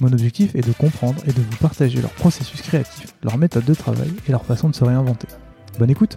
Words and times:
Mon 0.00 0.12
objectif 0.12 0.54
est 0.54 0.66
de 0.66 0.72
comprendre 0.72 1.22
et 1.26 1.32
de 1.32 1.40
vous 1.40 1.56
partager 1.58 2.00
leur 2.00 2.12
processus 2.12 2.62
créatif, 2.62 3.14
leur 3.22 3.36
méthode 3.36 3.64
de 3.64 3.74
travail 3.74 4.10
et 4.26 4.32
leur 4.32 4.44
façon 4.44 4.68
de 4.68 4.74
se 4.74 4.84
réinventer. 4.84 5.28
Bonne 5.78 5.90
écoute 5.90 6.16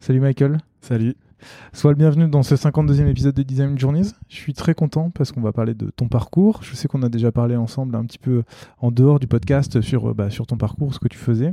Salut 0.00 0.20
Michael 0.20 0.58
Salut 0.80 1.16
Sois 1.72 1.90
le 1.90 1.96
bienvenu 1.96 2.28
dans 2.28 2.42
ce 2.42 2.54
52e 2.54 3.06
épisode 3.08 3.34
de 3.34 3.42
Design 3.42 3.78
Journeys. 3.78 4.12
Je 4.28 4.36
suis 4.36 4.54
très 4.54 4.74
content 4.74 5.10
parce 5.10 5.32
qu'on 5.32 5.42
va 5.42 5.52
parler 5.52 5.74
de 5.74 5.90
ton 5.90 6.08
parcours. 6.08 6.62
Je 6.62 6.74
sais 6.74 6.88
qu'on 6.88 7.02
a 7.02 7.08
déjà 7.08 7.30
parlé 7.32 7.56
ensemble 7.56 7.94
un 7.94 8.04
petit 8.04 8.18
peu 8.18 8.42
en 8.78 8.90
dehors 8.90 9.20
du 9.20 9.26
podcast 9.26 9.80
sur, 9.80 10.14
bah, 10.14 10.30
sur 10.30 10.46
ton 10.46 10.56
parcours, 10.56 10.94
ce 10.94 10.98
que 10.98 11.08
tu 11.08 11.18
faisais. 11.18 11.52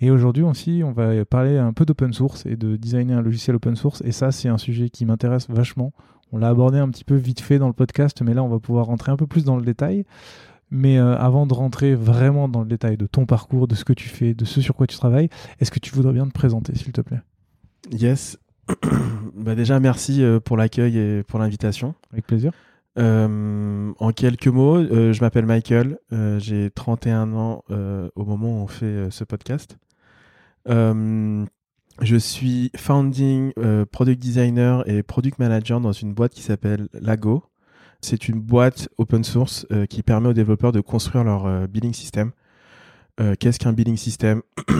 Et 0.00 0.10
aujourd'hui 0.10 0.42
aussi, 0.42 0.82
on 0.84 0.92
va 0.92 1.24
parler 1.24 1.56
un 1.56 1.72
peu 1.72 1.86
d'open 1.86 2.12
source 2.12 2.44
et 2.46 2.56
de 2.56 2.76
designer 2.76 3.18
un 3.18 3.22
logiciel 3.22 3.56
open 3.56 3.76
source. 3.76 4.02
Et 4.04 4.12
ça, 4.12 4.30
c'est 4.30 4.48
un 4.48 4.58
sujet 4.58 4.90
qui 4.90 5.06
m'intéresse 5.06 5.46
vachement. 5.48 5.92
On 6.34 6.38
l'a 6.38 6.48
abordé 6.48 6.78
un 6.78 6.88
petit 6.88 7.04
peu 7.04 7.14
vite 7.14 7.40
fait 7.40 7.60
dans 7.60 7.68
le 7.68 7.72
podcast, 7.72 8.20
mais 8.20 8.34
là, 8.34 8.42
on 8.42 8.48
va 8.48 8.58
pouvoir 8.58 8.86
rentrer 8.86 9.12
un 9.12 9.16
peu 9.16 9.28
plus 9.28 9.44
dans 9.44 9.54
le 9.54 9.62
détail. 9.62 10.04
Mais 10.68 10.98
euh, 10.98 11.16
avant 11.16 11.46
de 11.46 11.54
rentrer 11.54 11.94
vraiment 11.94 12.48
dans 12.48 12.62
le 12.62 12.66
détail 12.66 12.96
de 12.96 13.06
ton 13.06 13.24
parcours, 13.24 13.68
de 13.68 13.76
ce 13.76 13.84
que 13.84 13.92
tu 13.92 14.08
fais, 14.08 14.34
de 14.34 14.44
ce 14.44 14.60
sur 14.60 14.74
quoi 14.74 14.88
tu 14.88 14.96
travailles, 14.96 15.28
est-ce 15.60 15.70
que 15.70 15.78
tu 15.78 15.94
voudrais 15.94 16.12
bien 16.12 16.26
te 16.26 16.32
présenter, 16.32 16.74
s'il 16.74 16.90
te 16.90 17.02
plaît? 17.02 17.20
Yes. 17.92 18.36
bah 19.36 19.54
déjà, 19.54 19.78
merci 19.78 20.24
euh, 20.24 20.40
pour 20.40 20.56
l'accueil 20.56 20.98
et 20.98 21.22
pour 21.22 21.38
l'invitation. 21.38 21.94
Avec 22.12 22.26
plaisir. 22.26 22.50
Euh, 22.98 23.92
en 24.00 24.10
quelques 24.10 24.48
mots, 24.48 24.78
euh, 24.78 25.12
je 25.12 25.20
m'appelle 25.20 25.46
Michael, 25.46 25.98
j'ai 26.38 26.68
31 26.74 27.32
ans 27.34 27.62
au 27.68 28.24
moment 28.24 28.58
où 28.58 28.64
on 28.64 28.66
fait 28.66 29.08
ce 29.10 29.22
podcast. 29.22 29.78
Je 32.00 32.16
suis 32.16 32.70
founding 32.76 33.52
product 33.90 34.20
designer 34.20 34.88
et 34.88 35.02
product 35.02 35.38
manager 35.38 35.80
dans 35.80 35.92
une 35.92 36.12
boîte 36.14 36.32
qui 36.32 36.42
s'appelle 36.42 36.88
Lago. 36.92 37.44
C'est 38.00 38.28
une 38.28 38.40
boîte 38.40 38.88
open 38.98 39.24
source 39.24 39.66
qui 39.88 40.02
permet 40.02 40.28
aux 40.28 40.34
développeurs 40.34 40.72
de 40.72 40.80
construire 40.80 41.24
leur 41.24 41.68
billing 41.68 41.94
system. 41.94 42.32
Qu'est-ce 43.38 43.58
qu'un 43.58 43.72
billing 43.72 43.96
system 43.96 44.42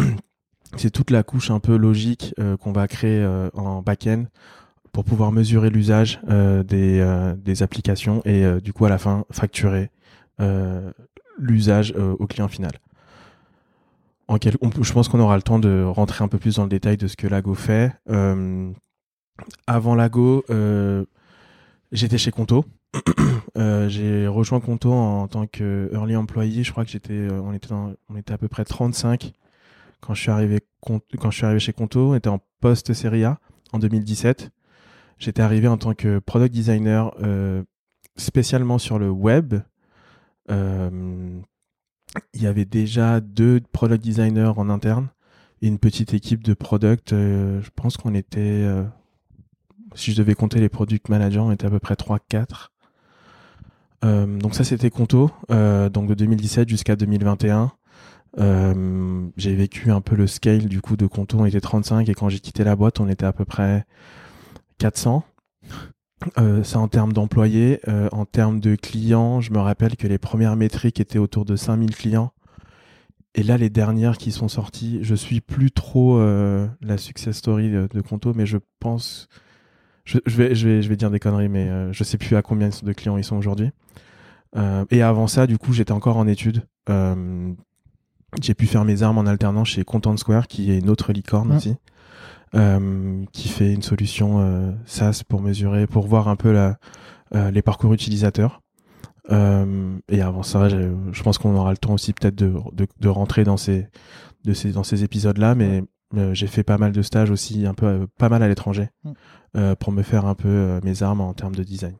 c'est 0.76 0.90
toute 0.90 1.10
la 1.10 1.22
couche 1.22 1.50
un 1.50 1.60
peu 1.60 1.76
logique 1.76 2.34
euh, 2.38 2.56
qu'on 2.56 2.72
va 2.72 2.88
créer 2.88 3.20
euh, 3.20 3.48
en 3.54 3.82
back-end 3.82 4.24
pour 4.92 5.04
pouvoir 5.04 5.32
mesurer 5.32 5.70
l'usage 5.70 6.20
euh, 6.28 6.62
des, 6.62 7.62
applications 7.62 8.22
et 8.24 8.44
du 8.60 8.72
coup 8.72 8.84
à 8.84 8.88
la 8.88 8.98
fin 8.98 9.24
facturer 9.30 9.90
l'usage 11.38 11.92
au 11.96 12.26
client 12.26 12.48
final. 12.48 12.72
Je 14.28 14.92
pense 14.92 15.08
qu'on 15.08 15.20
aura 15.20 15.36
le 15.36 15.42
temps 15.42 15.58
de 15.58 15.82
rentrer 15.82 16.24
un 16.24 16.28
peu 16.28 16.38
plus 16.38 16.56
dans 16.56 16.64
le 16.64 16.68
détail 16.68 16.96
de 16.96 17.06
ce 17.06 17.16
que 17.16 17.26
Lago 17.26 17.54
fait. 17.54 17.92
avant 19.66 19.94
Lago, 19.94 20.44
j'étais 21.92 22.18
chez 22.18 22.30
Conto. 22.30 22.64
j'ai 23.88 24.26
rejoint 24.26 24.60
Conto 24.60 24.92
en, 24.92 25.28
tant 25.28 25.46
que 25.46 25.90
early 25.92 26.16
employee. 26.16 26.64
Je 26.64 26.72
crois 26.72 26.84
que 26.84 26.90
j'étais, 26.90 27.28
on 27.30 27.52
était, 27.52 27.72
on 27.72 28.16
était 28.16 28.32
à 28.32 28.38
peu 28.38 28.48
près 28.48 28.64
35 28.64 29.34
quand 30.04 30.14
je 30.14 30.20
suis 30.20 30.30
arrivé, 30.30 30.60
quand 30.82 31.00
je 31.30 31.36
suis 31.36 31.46
arrivé 31.46 31.60
chez 31.60 31.72
Conto, 31.72 32.10
on 32.10 32.14
était 32.14 32.28
en 32.28 32.40
post-série 32.60 33.24
A 33.24 33.38
en 33.72 33.78
2017. 33.78 34.50
J'étais 35.18 35.40
arrivé 35.40 35.66
en 35.66 35.78
tant 35.78 35.94
que 35.94 36.18
product 36.18 36.52
designer 36.52 37.14
euh, 37.22 37.62
spécialement 38.16 38.78
sur 38.78 38.98
le 38.98 39.08
web. 39.08 39.54
Euh, 42.16 42.20
il 42.34 42.42
y 42.42 42.46
avait 42.46 42.64
déjà 42.64 43.20
deux 43.20 43.60
product 43.72 44.02
designers 44.02 44.52
en 44.56 44.68
interne 44.70 45.08
et 45.62 45.68
une 45.68 45.78
petite 45.78 46.14
équipe 46.14 46.42
de 46.42 46.54
product. 46.54 47.12
Euh, 47.12 47.60
je 47.62 47.70
pense 47.74 47.96
qu'on 47.96 48.14
était, 48.14 48.66
si 49.94 50.12
je 50.12 50.18
devais 50.18 50.34
compter 50.34 50.60
les 50.60 50.68
product 50.68 51.08
managers, 51.08 51.40
on 51.40 51.52
était 51.52 51.66
à 51.66 51.70
peu 51.70 51.80
près 51.80 51.94
3-4. 51.94 52.70
donc 54.38 54.54
ça 54.54 54.64
c'était 54.64 54.90
Conto, 54.90 55.30
donc 55.48 56.08
de 56.08 56.14
2017 56.14 56.68
jusqu'à 56.68 56.96
2021. 56.96 57.72
Euh, 58.40 59.28
j'ai 59.36 59.54
vécu 59.54 59.90
un 59.92 60.00
peu 60.00 60.16
le 60.16 60.26
scale 60.26 60.66
du 60.66 60.80
coup 60.80 60.96
de 60.96 61.06
Conto, 61.06 61.38
on 61.38 61.44
était 61.44 61.60
35 61.60 62.08
et 62.08 62.14
quand 62.14 62.28
j'ai 62.28 62.40
quitté 62.40 62.64
la 62.64 62.74
boîte, 62.74 62.98
on 63.00 63.08
était 63.08 63.26
à 63.26 63.32
peu 63.32 63.44
près 63.44 63.84
400. 64.78 65.24
Euh, 66.38 66.62
ça 66.64 66.78
en 66.78 66.88
termes 66.88 67.12
d'employés. 67.12 67.80
Euh, 67.88 68.08
en 68.12 68.24
termes 68.24 68.60
de 68.60 68.76
clients, 68.76 69.40
je 69.40 69.52
me 69.52 69.58
rappelle 69.58 69.96
que 69.96 70.06
les 70.06 70.18
premières 70.18 70.56
métriques 70.56 71.00
étaient 71.00 71.18
autour 71.18 71.44
de 71.44 71.56
5000 71.56 71.94
clients. 71.96 72.32
Et 73.34 73.42
là, 73.42 73.58
les 73.58 73.70
dernières 73.70 74.16
qui 74.16 74.30
sont 74.30 74.48
sorties, 74.48 75.00
je 75.02 75.14
suis 75.14 75.40
plus 75.40 75.72
trop 75.72 76.18
euh, 76.18 76.68
la 76.80 76.98
success 76.98 77.36
story 77.36 77.70
de, 77.70 77.88
de, 77.92 78.00
Conto, 78.00 78.32
mais 78.32 78.46
je 78.46 78.58
pense, 78.78 79.28
je, 80.04 80.18
je, 80.24 80.36
vais, 80.36 80.54
je, 80.54 80.68
vais, 80.68 80.82
je 80.82 80.88
vais 80.88 80.96
dire 80.96 81.10
des 81.10 81.18
conneries, 81.18 81.48
mais 81.48 81.68
euh, 81.68 81.92
je 81.92 82.04
sais 82.04 82.16
plus 82.16 82.36
à 82.36 82.42
combien 82.42 82.68
de 82.68 82.92
clients 82.92 83.16
ils 83.16 83.24
sont 83.24 83.36
aujourd'hui. 83.36 83.70
et 84.90 85.02
avant 85.02 85.26
ça, 85.26 85.48
du 85.48 85.58
coup, 85.58 85.72
j'étais 85.72 85.92
encore 85.92 86.16
en 86.16 86.28
études 86.28 86.62
j'ai 88.42 88.54
pu 88.54 88.66
faire 88.66 88.84
mes 88.84 89.02
armes 89.02 89.18
en 89.18 89.26
alternant 89.26 89.64
chez 89.64 89.84
Content 89.84 90.16
Square, 90.16 90.46
qui 90.46 90.70
est 90.70 90.78
une 90.78 90.90
autre 90.90 91.12
licorne 91.12 91.52
aussi, 91.52 91.74
euh, 92.54 93.24
qui 93.32 93.48
fait 93.48 93.72
une 93.72 93.82
solution 93.82 94.40
euh, 94.40 94.70
SaaS 94.86 95.22
pour 95.28 95.42
mesurer, 95.42 95.86
pour 95.86 96.06
voir 96.06 96.28
un 96.28 96.36
peu 96.36 96.52
la, 96.52 96.78
euh, 97.34 97.50
les 97.50 97.62
parcours 97.62 97.92
utilisateurs. 97.92 98.60
Et 99.30 100.20
avant 100.20 100.42
ça, 100.42 100.68
je 100.68 101.22
pense 101.22 101.38
qu'on 101.38 101.56
aura 101.56 101.70
le 101.70 101.78
temps 101.78 101.94
aussi 101.94 102.12
peut-être 102.12 102.34
de, 102.34 102.52
de, 102.72 102.86
de, 103.00 103.08
rentrer 103.08 103.42
dans 103.42 103.56
ces, 103.56 103.88
de 104.44 104.52
ces, 104.52 104.72
dans 104.72 104.84
ces 104.84 105.02
épisodes-là, 105.02 105.54
mais 105.54 105.82
j'ai 106.32 106.46
fait 106.46 106.62
pas 106.62 106.76
mal 106.76 106.92
de 106.92 107.00
stages 107.00 107.30
aussi, 107.30 107.64
un 107.64 107.72
peu, 107.72 108.06
pas 108.18 108.28
mal 108.28 108.42
à 108.42 108.48
l'étranger, 108.48 108.90
mm. 109.02 109.74
pour 109.76 109.92
me 109.92 110.02
faire 110.02 110.26
un 110.26 110.34
peu 110.34 110.78
mes 110.84 111.02
armes 111.02 111.22
en 111.22 111.32
termes 111.32 111.54
de 111.54 111.62
design. 111.64 111.96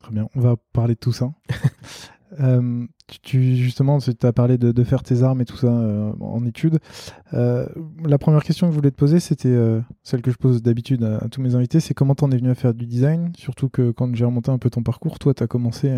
Très 0.00 0.12
bien, 0.12 0.28
on 0.34 0.40
va 0.40 0.56
parler 0.74 0.94
de 0.94 1.00
tout 1.00 1.12
ça. 1.12 1.32
Euh, 2.40 2.86
tu, 3.22 3.56
justement, 3.56 3.98
tu 3.98 4.10
as 4.22 4.32
parlé 4.32 4.58
de, 4.58 4.84
faire 4.84 5.02
tes 5.02 5.22
armes 5.22 5.40
et 5.40 5.44
tout 5.44 5.56
ça 5.56 5.68
euh, 5.68 6.12
en 6.20 6.44
études. 6.46 6.78
Euh, 7.32 7.66
la 8.04 8.18
première 8.18 8.42
question 8.42 8.66
que 8.66 8.72
je 8.72 8.76
voulais 8.76 8.90
te 8.90 8.96
poser, 8.96 9.20
c'était 9.20 9.56
celle 10.02 10.22
que 10.22 10.30
je 10.30 10.36
pose 10.36 10.62
d'habitude 10.62 11.04
à, 11.04 11.28
tous 11.28 11.40
mes 11.40 11.54
invités, 11.54 11.80
c'est 11.80 11.94
comment 11.94 12.14
t'en 12.14 12.30
es 12.30 12.36
venu 12.36 12.50
à 12.50 12.54
faire 12.54 12.74
du 12.74 12.86
design? 12.86 13.32
Surtout 13.36 13.68
que 13.68 13.90
quand 13.90 14.14
j'ai 14.14 14.24
remonté 14.24 14.50
un 14.50 14.58
peu 14.58 14.70
ton 14.70 14.82
parcours, 14.82 15.18
toi, 15.18 15.34
tu 15.34 15.42
as 15.42 15.46
commencé, 15.46 15.88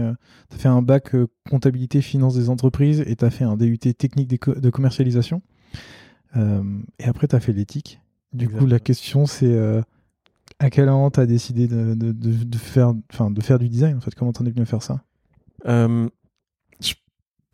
tu 0.51 0.57
as 0.57 0.59
fait 0.59 0.69
un 0.69 0.83
bac 0.83 1.15
comptabilité, 1.49 2.01
finance 2.03 2.35
des 2.35 2.51
entreprises 2.51 3.03
et 3.07 3.17
tu 3.17 3.25
as 3.25 3.31
fait 3.31 3.45
un 3.45 3.57
DUT 3.57 3.79
technique 3.79 4.31
de 4.31 4.71
commercialisation. 4.71 5.43
et 6.35 7.05
après, 7.05 7.29
tu 7.29 7.37
as 7.37 7.41
fait 7.41 7.53
l'éthique. 7.53 8.01
Du 8.33 8.49
coup, 8.49 8.67
la 8.67 8.81
question, 8.81 9.27
c'est 9.27 9.57
à 10.59 10.71
quel 10.71 10.87
moment 10.87 11.11
tu 11.11 11.21
as 11.21 11.27
décidé 11.27 11.69
de, 11.69 11.95
de, 11.95 12.13
de, 12.13 12.57
faire, 12.57 12.95
de 12.95 13.43
faire 13.43 13.59
du 13.59 13.69
design 13.69 13.97
en 13.97 14.01
fait? 14.01 14.15
Comment 14.15 14.33
t'en 14.33 14.45
es 14.47 14.51
venu 14.51 14.63
à 14.63 14.67
faire 14.67 14.83
ça? 14.83 15.03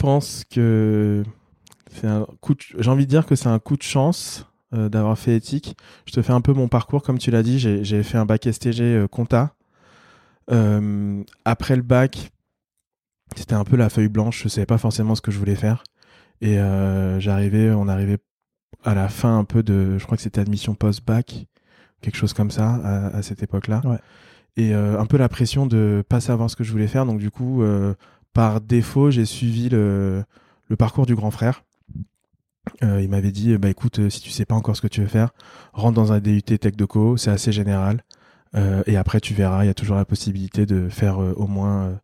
Pense 0.02 0.42
que 0.50 1.22
c'est 1.92 2.08
un 2.08 2.26
coup. 2.40 2.54
J'ai 2.76 2.90
envie 2.90 3.06
de 3.06 3.10
dire 3.10 3.24
que 3.24 3.36
c'est 3.36 3.48
un 3.48 3.60
coup 3.60 3.76
de 3.76 3.84
chance 3.84 4.46
euh, 4.74 4.88
d'avoir 4.88 5.16
fait 5.16 5.36
éthique. 5.36 5.76
Je 6.06 6.12
te 6.12 6.22
fais 6.22 6.32
un 6.32 6.40
peu 6.40 6.52
mon 6.52 6.66
parcours, 6.66 7.02
comme 7.02 7.18
tu 7.18 7.30
l'as 7.30 7.44
dit. 7.44 7.60
J'ai 7.60 8.02
fait 8.02 8.18
un 8.18 8.26
bac 8.26 8.48
STG 8.50 8.80
euh, 8.80 9.06
compta. 9.06 9.54
Euh, 10.50 11.22
après 11.44 11.76
le 11.76 11.82
bac, 11.82 12.32
c'était 13.36 13.54
un 13.54 13.62
peu 13.62 13.76
la 13.76 13.88
feuille 13.88 14.08
blanche. 14.08 14.42
Je 14.42 14.48
savais 14.48 14.66
pas 14.66 14.76
forcément 14.76 15.14
ce 15.14 15.20
que 15.20 15.30
je 15.30 15.38
voulais 15.38 15.54
faire. 15.54 15.84
Et 16.40 16.56
j'arrivais, 17.20 17.70
on 17.70 17.86
arrivait 17.86 18.18
à 18.82 18.96
la 18.96 19.08
fin 19.08 19.38
un 19.38 19.44
peu 19.44 19.62
de, 19.62 19.96
je 19.98 20.04
crois 20.04 20.16
que 20.16 20.22
c'était 20.24 20.40
admission 20.40 20.74
post-bac, 20.74 21.46
quelque 22.00 22.16
chose 22.16 22.32
comme 22.32 22.50
ça 22.50 22.80
à, 23.14 23.22
cette 23.22 23.44
époque-là. 23.44 23.80
Et 24.56 24.74
un 24.74 25.06
peu 25.06 25.18
la 25.18 25.28
pression 25.28 25.66
de 25.66 26.02
pas 26.08 26.20
savoir 26.20 26.50
ce 26.50 26.56
que 26.56 26.64
je 26.64 26.72
voulais 26.72 26.88
faire. 26.88 27.06
Donc 27.06 27.20
du 27.20 27.30
coup, 27.30 27.62
par 28.32 28.60
défaut, 28.60 29.10
j'ai 29.10 29.24
suivi 29.24 29.68
le, 29.68 30.24
parcours 30.78 31.06
du 31.06 31.14
grand 31.14 31.30
frère. 31.30 31.64
il 32.80 33.08
m'avait 33.08 33.30
dit 33.30 33.56
bah 33.58 33.68
écoute 33.68 34.08
si 34.08 34.22
tu 34.22 34.30
sais 34.30 34.46
pas 34.46 34.54
encore 34.54 34.74
ce 34.74 34.80
que 34.80 34.88
tu 34.88 35.02
veux 35.02 35.06
faire 35.06 35.30
rentre 35.74 35.94
dans 35.94 36.12
un 36.12 36.20
DUT 36.20 36.40
Tech 36.42 36.76
Deco 36.76 37.18
c'est 37.18 37.30
assez 37.30 37.52
général. 37.52 38.04
Et 38.86 38.96
après 38.96 39.20
tu 39.20 39.34
verras 39.34 39.64
il 39.64 39.66
y 39.66 39.70
a 39.70 39.74
toujours 39.74 39.96
la 39.96 40.06
possibilité 40.06 40.64
de 40.64 40.88
faire 40.88 41.18
au 41.18 41.46
moins 41.46 42.00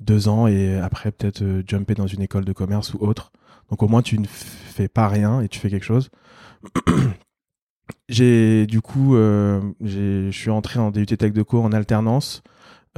deux 0.00 0.28
ans 0.28 0.46
et 0.46 0.78
après 0.78 1.12
peut-être 1.12 1.44
jumper 1.68 1.94
dans 1.94 2.06
une 2.06 2.22
école 2.22 2.46
de 2.46 2.52
commerce 2.54 2.94
ou 2.94 2.98
autre. 3.00 3.32
Donc 3.68 3.82
au 3.82 3.88
moins 3.88 4.00
tu 4.00 4.18
ne 4.18 4.26
fais 4.26 4.88
pas 4.88 5.08
rien 5.08 5.42
et 5.42 5.48
tu 5.48 5.58
fais 5.58 5.68
quelque 5.68 5.84
chose. 5.84 6.08
J'ai 8.08 8.66
du 8.66 8.80
coup 8.80 9.14
je 9.14 10.30
suis 10.32 10.50
entré 10.50 10.80
en 10.80 10.90
DUT 10.90 11.04
Tech 11.04 11.34
Deco 11.34 11.62
en 11.62 11.72
alternance 11.72 12.42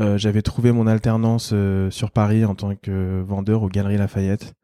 euh, 0.00 0.16
j'avais 0.16 0.42
trouvé 0.42 0.70
mon 0.72 0.86
alternance 0.86 1.50
euh, 1.52 1.90
sur 1.90 2.10
Paris 2.10 2.44
en 2.44 2.54
tant 2.54 2.74
que 2.76 3.20
vendeur 3.26 3.62
aux 3.62 3.68
Galeries 3.68 3.96
Lafayette. 3.96 4.54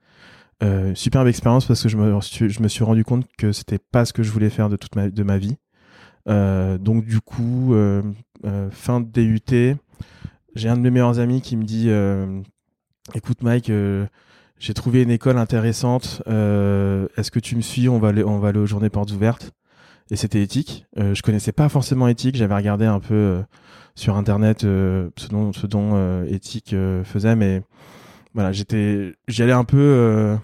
Euh, 0.62 0.94
superbe 0.94 1.26
expérience 1.26 1.66
parce 1.66 1.82
que 1.82 1.88
je 1.88 1.96
me, 1.96 2.68
suis, 2.68 2.84
rendu 2.84 3.04
compte 3.04 3.26
que 3.36 3.50
c'était 3.50 3.78
pas 3.78 4.04
ce 4.04 4.12
que 4.12 4.22
je 4.22 4.30
voulais 4.30 4.50
faire 4.50 4.68
de 4.68 4.76
toute 4.76 4.94
ma, 4.94 5.10
de 5.10 5.22
ma 5.22 5.38
vie. 5.38 5.56
donc 6.26 7.04
du 7.04 7.20
coup, 7.20 7.74
fin 8.70 9.00
de 9.00 9.06
DUT, 9.06 9.76
j'ai 10.54 10.68
un 10.68 10.76
de 10.76 10.82
mes 10.82 10.90
meilleurs 10.90 11.18
amis 11.18 11.42
qui 11.42 11.56
me 11.56 11.64
dit 11.64 11.90
"Écoute 13.14 13.42
Mike, 13.42 13.70
j'ai 14.58 14.74
trouvé 14.74 15.02
une 15.02 15.10
école 15.10 15.38
intéressante. 15.38 16.22
Est-ce 16.26 17.30
que 17.30 17.40
tu 17.40 17.56
me 17.56 17.60
suis? 17.60 17.88
On 17.88 17.98
va 17.98 18.08
aller, 18.08 18.22
on 18.22 18.38
va 18.38 18.48
aller 18.48 18.60
aux 18.60 18.66
journées 18.66 18.90
portes 18.90 19.10
ouvertes." 19.10 19.50
Et 20.10 20.16
c'était 20.16 20.42
éthique. 20.42 20.86
je 20.96 21.20
connaissais 21.22 21.52
pas 21.52 21.68
forcément 21.68 22.06
éthique. 22.06 22.36
J'avais 22.36 22.54
regardé 22.54 22.86
un 22.86 23.00
peu 23.00 23.42
sur 23.94 24.16
internet 24.16 24.64
euh, 24.64 25.10
ce 25.16 25.28
dont, 25.28 25.52
ce 25.52 25.66
dont 25.66 25.92
euh, 25.94 26.24
éthique 26.26 26.72
euh, 26.72 27.04
faisait 27.04 27.36
mais 27.36 27.62
voilà 28.34 28.52
j'étais 28.52 29.14
j'y 29.28 29.42
allais 29.42 29.52
un 29.52 29.64
peu 29.64 30.36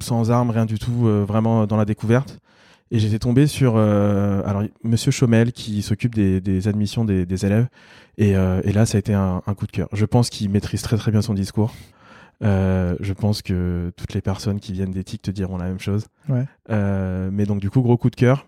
sans 0.00 0.30
armes 0.30 0.50
rien 0.50 0.66
du 0.66 0.78
tout 0.78 1.06
vraiment 1.26 1.66
dans 1.66 1.76
la 1.76 1.84
découverte 1.84 2.38
et 2.90 2.98
j'étais 2.98 3.18
tombé 3.18 3.46
sur 3.46 3.78
alors 3.78 4.62
Monsieur 4.84 5.10
Chomel 5.10 5.52
qui 5.52 5.80
s'occupe 5.80 6.14
des, 6.14 6.42
des, 6.42 6.68
admissions 6.68 7.06
des, 7.06 7.24
des 7.24 7.46
élèves 7.46 7.68
et, 8.18 8.32
et, 8.32 8.72
là 8.72 8.84
ça 8.84 8.96
a 8.96 8.98
été 8.98 9.14
un, 9.14 9.40
un 9.46 9.54
coup 9.54 9.66
de 9.66 9.72
cœur. 9.72 9.88
Je 9.92 10.04
pense 10.04 10.28
qu'il 10.28 10.50
maîtrise 10.50 10.82
très 10.82 10.98
très 10.98 11.10
bien 11.10 11.22
son 11.22 11.32
discours. 11.32 11.72
Euh, 12.42 12.96
je 13.00 13.12
pense 13.12 13.42
que 13.42 13.92
toutes 13.96 14.14
les 14.14 14.20
personnes 14.20 14.58
qui 14.58 14.72
viennent 14.72 14.90
d'éthique 14.90 15.22
te 15.22 15.30
diront 15.30 15.58
la 15.58 15.66
même 15.66 15.78
chose. 15.78 16.06
Ouais. 16.28 16.44
Euh, 16.70 17.30
mais 17.32 17.46
donc 17.46 17.60
du 17.60 17.70
coup 17.70 17.82
gros 17.82 17.96
coup 17.96 18.10
de 18.10 18.16
cœur. 18.16 18.46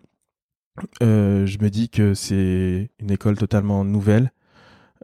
Euh, 1.03 1.47
je 1.47 1.59
me 1.59 1.71
dis 1.71 1.89
que 1.89 2.15
c'est 2.15 2.91
une 2.99 3.11
école 3.11 3.37
totalement 3.37 3.85
nouvelle 3.85 4.33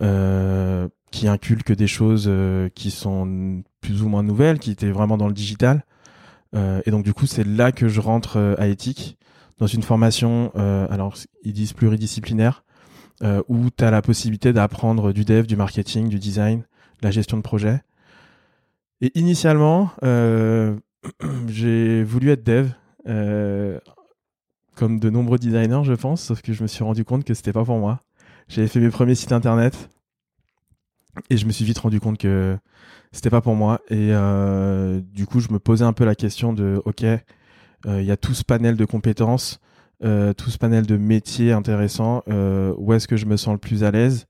euh, 0.03 0.89
qui 1.11 1.29
inculque 1.29 1.73
des 1.73 1.87
choses 1.87 2.27
euh, 2.29 2.69
qui 2.71 2.91
sont 2.91 3.63
plus 3.81 4.03
ou 4.03 4.09
moins 4.09 4.23
nouvelles, 4.23 4.59
qui 4.59 4.71
étaient 4.71 4.91
vraiment 4.91 5.17
dans 5.17 5.29
le 5.29 5.35
digital. 5.35 5.85
et 6.55 6.91
donc 6.91 7.05
du 7.05 7.15
coup, 7.15 7.27
c'est 7.27 7.47
là 7.47 7.73
que 7.73 7.89
je 7.89 8.01
rentre 8.01 8.57
à 8.59 8.67
éthique 8.67 9.17
dans 9.59 9.69
une 9.69 9.83
formation, 9.83 10.53
alors 10.55 11.17
ils 11.45 11.53
disent 11.53 11.73
pluridisciplinaire, 11.73 12.65
où 13.49 13.71
tu 13.71 13.85
as 13.85 13.91
la 13.91 14.03
possibilité 14.03 14.53
d'apprendre 14.53 15.13
du 15.13 15.25
dev, 15.25 15.47
du 15.47 15.57
marketing, 15.57 16.09
du 16.09 16.19
design, 16.19 16.65
la 17.03 17.11
gestion 17.11 17.37
de 17.37 17.43
projet. 17.43 17.81
Et 19.01 19.13
initialement, 19.19 19.93
j'ai 21.47 22.03
voulu 22.03 22.31
être 22.31 22.45
dev 22.45 22.71
comme 24.81 24.99
de 24.99 25.11
nombreux 25.11 25.39
designers, 25.39 25.83
je 25.85 25.93
pense, 25.93 26.23
sauf 26.23 26.41
que 26.41 26.55
je 26.55 26.63
me 26.63 26.67
suis 26.67 26.83
rendu 26.83 27.05
compte 27.05 27.25
que 27.25 27.35
c'était 27.35 27.53
pas 27.53 27.67
pour 27.67 27.79
moi. 27.79 28.01
J'avais 28.49 28.67
fait 28.67 28.81
mes 28.81 28.89
premiers 28.89 29.15
sites 29.15 29.31
internet 29.31 29.91
et 31.29 31.37
je 31.37 31.45
me 31.45 31.53
suis 31.53 31.67
vite 31.67 31.79
rendu 31.79 32.01
compte 32.01 32.17
que 32.17 32.57
c'était 33.13 33.29
pas 33.29 33.43
pour 33.43 33.55
moi. 33.55 33.83
Et 33.91 34.09
euh, 34.13 35.03
du 35.13 35.27
coup, 35.27 35.41
je 35.41 35.53
me 35.53 35.59
posais 35.59 35.85
un 35.85 35.93
peu 35.93 36.07
la 36.07 36.15
question 36.15 36.55
de, 36.55 36.81
ok, 36.87 37.05
euh, 37.05 37.21
il 37.85 38.07
y 38.07 38.11
a 38.11 38.17
tout 38.17 38.33
ce 38.33 38.43
panel 38.43 38.77
de 38.77 38.87
compétences, 38.87 39.61
euh, 40.03 40.33
tout 40.33 40.49
ce 40.49 40.57
panel 40.57 40.87
de 40.87 40.97
métiers 40.97 41.53
intéressants. 41.53 42.23
où 42.27 42.95
est-ce 42.95 43.07
que 43.07 43.19
je 43.19 43.27
me 43.27 43.37
sens 43.37 43.53
le 43.53 43.59
plus 43.59 43.85
à 43.85 43.91
l'aise? 43.91 44.29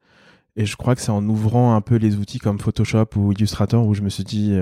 Et 0.57 0.67
je 0.67 0.75
crois 0.75 0.97
que 0.97 1.01
c'est 1.01 1.13
en 1.13 1.25
ouvrant 1.29 1.77
un 1.77 1.81
peu 1.81 1.95
les 1.95 2.17
outils 2.17 2.41
comme 2.41 2.59
Photoshop 2.59 3.07
ou 3.15 3.31
Illustrator 3.31 3.87
où 3.87 3.95
je 3.95 4.03
me 4.03 4.09
suis 4.09 4.25
dit, 4.25 4.59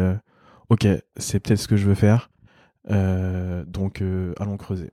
ok, 0.69 0.87
c'est 1.17 1.41
peut-être 1.41 1.61
ce 1.61 1.67
que 1.67 1.79
je 1.79 1.87
veux 1.87 1.95
faire. 1.95 2.29
donc, 2.91 4.03
allons 4.39 4.59
creuser. 4.59 4.91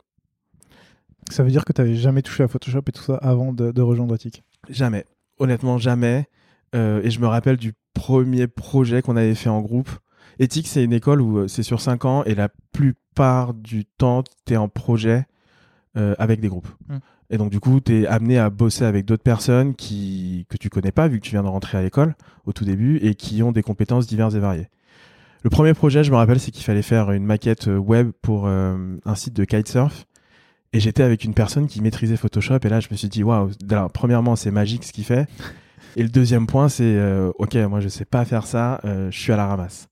Ça 1.30 1.44
veut 1.44 1.50
dire 1.50 1.66
que 1.66 1.74
tu 1.74 1.82
n'avais 1.82 1.96
jamais 1.96 2.22
touché 2.22 2.44
à 2.44 2.48
Photoshop 2.48 2.82
et 2.88 2.92
tout 2.92 3.02
ça 3.02 3.16
avant 3.16 3.52
de, 3.54 3.82
rejoindre 3.82 4.16
Ethic 4.16 4.44
Jamais. 4.70 5.06
Honnêtement, 5.40 5.78
jamais. 5.78 6.28
Euh, 6.76 7.02
et 7.04 7.10
je 7.10 7.20
me 7.20 7.28
rappelle 7.28 7.58
du 7.58 7.74
premier 7.94 8.48
projet 8.48 9.02
qu'on 9.02 9.16
avait 9.16 9.36
fait 9.36 9.50
en 9.50 9.62
groupe. 9.62 9.90
Ethic, 10.40 10.68
c'est 10.68 10.84
une 10.84 10.94
école 10.94 11.22
où 11.22 11.40
euh, 11.40 11.48
c'est 11.48 11.64
sur 11.64 11.82
5 11.82 12.06
ans 12.06 12.24
et 12.26 12.36
la 12.36 12.50
plupart 12.74 13.54
du 13.54 13.86
temps, 13.86 14.24
tu 14.46 14.54
es 14.54 14.58
en 14.58 14.68
projet 14.68 15.26
euh, 15.98 16.16
avec 16.20 16.42
des 16.42 16.50
groupes. 16.50 16.68
Hmm. 16.90 16.98
Et 17.30 17.38
donc, 17.38 17.50
du 17.50 17.60
coup, 17.60 17.80
tu 17.80 18.02
es 18.02 18.08
amené 18.08 18.38
à 18.38 18.50
bosser 18.50 18.86
avec 18.86 19.06
d'autres 19.06 19.24
personnes 19.24 19.74
qui, 19.74 20.46
que 20.50 20.58
tu 20.58 20.70
connais 20.70 20.92
pas, 20.92 21.08
vu 21.08 21.20
que 21.20 21.26
tu 21.26 21.32
viens 21.32 21.44
de 21.44 21.48
rentrer 21.48 21.78
à 21.78 21.82
l'école 21.82 22.16
au 22.46 22.54
tout 22.54 22.66
début, 22.66 22.98
et 22.98 23.16
qui 23.16 23.42
ont 23.42 23.52
des 23.52 23.64
compétences 23.64 24.06
diverses 24.06 24.36
et 24.36 24.40
variées. 24.40 24.70
Le 25.42 25.50
premier 25.50 25.74
projet, 25.74 26.04
je 26.04 26.12
me 26.12 26.18
rappelle, 26.18 26.40
c'est 26.40 26.52
qu'il 26.52 26.64
fallait 26.64 26.84
faire 26.84 27.12
une 27.12 27.26
maquette 27.26 27.66
web 27.66 28.12
pour 28.22 28.48
un 28.48 29.16
site 29.16 29.34
de 29.34 29.44
kitesurf. 29.44 30.06
Et 30.74 30.80
j'étais 30.80 31.04
avec 31.04 31.24
une 31.24 31.34
personne 31.34 31.68
qui 31.68 31.82
maîtrisait 31.82 32.18
Photoshop. 32.18 32.60
Et 32.64 32.70
là, 32.70 32.80
je 32.80 32.90
me 32.92 32.98
suis 32.98 33.08
dit, 33.08 33.24
waouh, 33.24 33.50
premièrement, 33.94 34.36
c'est 34.36 34.52
magique 34.52 34.84
ce 34.84 34.92
qu'il 34.92 35.06
fait. 35.06 35.28
Et 35.96 36.04
le 36.04 36.10
deuxième 36.10 36.46
point, 36.46 36.68
c'est, 36.68 36.84
euh, 36.84 37.32
ok, 37.40 37.56
moi, 37.56 37.80
je 37.80 37.88
sais 37.88 38.06
pas 38.06 38.26
faire 38.26 38.46
ça, 38.46 38.82
euh, 38.84 39.10
je 39.12 39.18
suis 39.18 39.32
à 39.32 39.38
la 39.38 39.48
ramasse. 39.48 39.88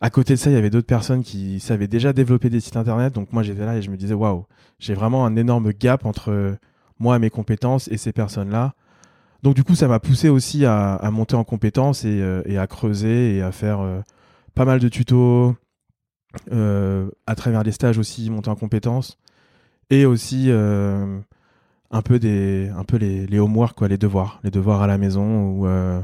À 0.00 0.10
côté 0.10 0.34
de 0.34 0.38
ça, 0.38 0.50
il 0.50 0.54
y 0.54 0.56
avait 0.56 0.70
d'autres 0.70 0.86
personnes 0.86 1.22
qui 1.22 1.60
savaient 1.60 1.86
déjà 1.86 2.12
développer 2.12 2.50
des 2.50 2.60
sites 2.60 2.76
internet. 2.76 3.14
Donc 3.14 3.32
moi, 3.32 3.42
j'étais 3.42 3.64
là 3.64 3.76
et 3.76 3.82
je 3.82 3.90
me 3.90 3.96
disais, 3.96 4.14
waouh, 4.14 4.46
j'ai 4.78 4.94
vraiment 4.94 5.24
un 5.24 5.36
énorme 5.36 5.72
gap 5.72 6.04
entre 6.04 6.56
moi, 6.98 7.18
mes 7.18 7.30
compétences 7.30 7.88
et 7.88 7.96
ces 7.96 8.12
personnes-là. 8.12 8.74
Donc 9.42 9.54
du 9.54 9.62
coup, 9.62 9.74
ça 9.74 9.86
m'a 9.86 10.00
poussé 10.00 10.28
aussi 10.28 10.66
à, 10.66 10.98
monter 11.12 11.36
en 11.36 11.44
compétences 11.44 12.04
et, 12.04 12.20
euh, 12.20 12.42
et, 12.46 12.58
à 12.58 12.66
creuser 12.66 13.36
et 13.36 13.42
à 13.42 13.52
faire 13.52 13.78
pas 14.54 14.64
mal 14.64 14.80
de 14.80 14.88
tutos, 14.88 15.54
à 16.50 17.34
travers 17.36 17.62
les 17.62 17.72
stages 17.72 17.98
aussi, 17.98 18.28
monter 18.28 18.50
en 18.50 18.56
compétences 18.56 19.16
et 19.90 20.06
aussi 20.06 20.46
euh, 20.48 21.18
un 21.90 22.02
peu 22.02 22.18
des 22.18 22.70
un 22.76 22.84
peu 22.84 22.96
les, 22.96 23.26
les 23.26 23.38
homework 23.38 23.76
quoi 23.76 23.88
les 23.88 23.98
devoirs. 23.98 24.40
Les 24.44 24.50
devoirs 24.50 24.82
à 24.82 24.86
la 24.86 24.98
maison 24.98 25.50
où 25.50 25.66
euh, 25.66 26.00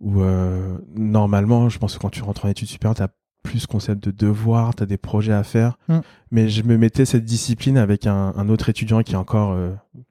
où 0.00 0.20
euh, 0.20 0.78
normalement 0.94 1.68
je 1.68 1.78
pense 1.78 1.94
que 1.94 2.00
quand 2.00 2.10
tu 2.10 2.22
rentres 2.22 2.44
en 2.44 2.48
études 2.48 2.68
supérieures 2.68 2.96
tu 2.96 3.02
as 3.02 3.10
plus 3.42 3.66
concept 3.66 4.04
de 4.04 4.10
devoir 4.10 4.74
tu 4.74 4.82
as 4.82 4.86
des 4.86 4.98
projets 4.98 5.32
à 5.32 5.44
faire. 5.44 5.78
Mm. 5.88 5.98
mais 6.30 6.48
je 6.48 6.62
me 6.62 6.76
mettais 6.76 7.04
cette 7.04 7.24
discipline 7.24 7.78
avec 7.78 8.06
un, 8.06 8.34
un 8.36 8.48
autre 8.48 8.68
étudiant 8.68 9.02
qui 9.02 9.12
est 9.12 9.16
encore 9.16 9.56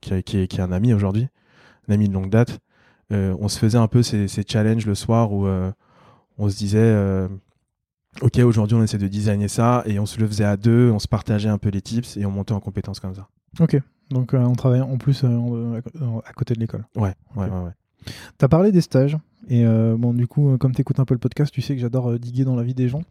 qui, 0.02 0.24
qui, 0.24 0.38
est, 0.40 0.48
qui 0.48 0.58
est 0.58 0.64
un 0.64 0.72
ami 0.72 0.94
aujourd'hui 0.94 1.28
un 1.88 1.94
ami 1.94 2.10
de 2.10 2.14
longue 2.14 2.30
date. 2.30 2.60
On 3.12 3.48
se 3.48 3.60
faisait 3.60 3.78
un 3.78 3.88
peu 3.88 4.02
ces, 4.02 4.28
ces 4.28 4.44
challenges 4.48 4.88
le 4.88 4.96
soir 4.96 5.32
où 5.32 5.48
on 6.38 6.50
se 6.50 6.58
disait 6.58 7.28
ok, 8.22 8.40
aujourd'hui 8.40 8.76
on 8.76 8.84
essaie 8.84 8.98
de 8.98 9.08
designer 9.08 9.50
ça 9.50 9.84
et 9.86 10.00
on 10.00 10.06
se 10.06 10.20
le 10.20 10.28
faisait 10.28 10.46
à 10.46 10.58
deux, 10.58 10.92
on 10.92 11.00
se 11.00 11.08
partageait 11.08 11.50
un 11.50 11.58
peu 11.58 11.70
les 11.70 11.82
tips 11.82 12.18
et 12.18 12.26
on 12.26 12.32
montait 12.32 12.54
en 12.54 12.60
compétences 12.60 13.00
comme 13.00 13.16
ça. 13.16 13.28
Ok, 13.60 13.80
donc 14.10 14.34
euh, 14.34 14.40
on 14.40 14.54
travaille 14.54 14.82
en 14.82 14.98
plus 14.98 15.24
euh, 15.24 15.82
à 16.26 16.34
côté 16.34 16.54
de 16.54 16.60
l'école. 16.60 16.86
Ouais, 16.96 17.14
ouais, 17.36 17.46
ouais. 17.46 17.50
ouais. 17.50 17.72
Tu 18.38 18.46
as 18.46 18.48
parlé 18.48 18.72
des 18.72 18.82
stages 18.82 19.18
et 19.48 19.66
euh, 19.66 19.96
bon, 19.98 20.14
du 20.14 20.28
coup, 20.28 20.58
comme 20.58 20.74
tu 20.74 20.82
écoutes 20.82 21.00
un 21.00 21.06
peu 21.06 21.14
le 21.14 21.20
podcast, 21.20 21.54
tu 21.54 21.62
sais 21.62 21.76
que 21.76 21.82
j'adore 21.82 22.20
diguer 22.20 22.44
dans 22.44 22.56
la 22.56 22.64
vie 22.64 22.74
des 22.74 22.90
gens. 22.90 23.02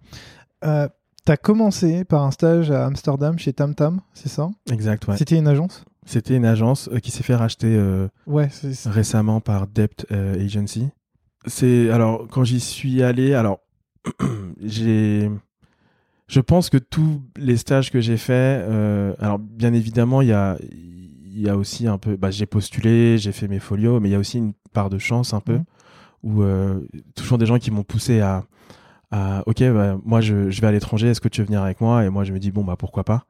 tu 0.63 0.69
as 0.69 1.37
commencé 1.37 2.05
par 2.05 2.23
un 2.23 2.31
stage 2.31 2.71
à 2.71 2.87
Amsterdam 2.87 3.39
chez 3.39 3.53
Tam 3.53 3.75
Tam, 3.75 4.01
c'est 4.13 4.29
ça? 4.29 4.51
Exact, 4.71 5.07
ouais. 5.09 5.17
C'était 5.17 5.37
une 5.37 5.49
agence? 5.49 5.85
C'était 6.07 6.37
une 6.37 6.45
agence 6.45 6.91
qui 7.03 7.11
s'est 7.11 7.23
fait 7.23 7.35
racheter 7.35 7.81
ouais, 8.27 8.51
récemment 8.85 9.41
par 9.41 9.67
Debt 9.67 10.07
Agency. 10.11 10.91
C'est 11.47 11.91
alors 11.91 12.27
quand 12.29 12.45
j'y 12.45 12.61
suis 12.61 13.03
allé, 13.03 13.35
alors 13.35 13.61
j'ai 14.63 15.31
je 16.27 16.41
pense 16.41 16.71
que 16.71 16.79
tous 16.79 17.23
les 17.37 17.57
stages 17.57 17.91
que 17.91 18.01
j'ai 18.01 18.17
faits, 18.17 18.67
euh, 18.67 19.15
alors 19.21 19.39
bien 19.39 19.75
évidemment, 19.75 20.23
il 20.23 20.29
y 20.29 20.33
a, 20.33 20.57
y 21.35 21.49
a 21.49 21.57
aussi 21.57 21.87
un 21.87 21.99
peu, 21.99 22.17
bah, 22.17 22.31
j'ai 22.31 22.47
postulé, 22.47 23.19
j'ai 23.19 23.33
fait 23.33 23.47
mes 23.47 23.59
folios, 23.59 24.01
mais 24.01 24.09
il 24.09 24.13
y 24.13 24.15
a 24.15 24.19
aussi 24.19 24.39
une 24.39 24.55
part 24.73 24.89
de 24.89 24.99
chance 24.99 25.35
un 25.35 25.41
peu, 25.41 25.57
mmh. 25.57 25.65
où 26.23 26.43
euh, 26.43 26.81
toujours 27.15 27.39
des 27.39 27.47
gens 27.47 27.59
qui 27.59 27.71
m'ont 27.71 27.83
poussé 27.83 28.21
à, 28.21 28.45
à 29.11 29.43
ok, 29.47 29.63
bah, 29.73 29.99
moi 30.05 30.21
je, 30.23 30.51
je 30.51 30.61
vais 30.61 30.67
à 30.67 30.73
l'étranger, 30.73 31.09
est-ce 31.09 31.21
que 31.21 31.29
tu 31.29 31.43
veux 31.43 31.47
venir 31.47 31.63
avec 31.63 31.81
moi? 31.81 32.05
Et 32.05 32.09
moi 32.09 32.25
je 32.25 32.33
me 32.33 32.39
dis, 32.39 32.51
bon, 32.51 32.65
bah 32.65 32.77
pourquoi 32.79 33.05
pas? 33.05 33.27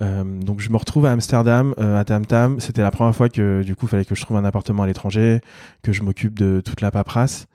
Euh, 0.00 0.24
donc 0.24 0.60
je 0.60 0.70
me 0.70 0.76
retrouve 0.76 1.06
à 1.06 1.12
Amsterdam, 1.12 1.74
euh, 1.78 1.98
à 1.98 2.04
Tam 2.04 2.26
Tam. 2.26 2.58
C'était 2.60 2.82
la 2.82 2.90
première 2.90 3.14
fois 3.14 3.28
que 3.28 3.62
du 3.62 3.76
coup, 3.76 3.86
il 3.86 3.88
fallait 3.90 4.04
que 4.04 4.14
je 4.14 4.22
trouve 4.22 4.36
un 4.36 4.44
appartement 4.44 4.82
à 4.82 4.86
l'étranger, 4.86 5.40
que 5.82 5.92
je 5.92 6.02
m'occupe 6.02 6.38
de 6.38 6.60
toute 6.64 6.80
la 6.80 6.90
paperasse. 6.90 7.46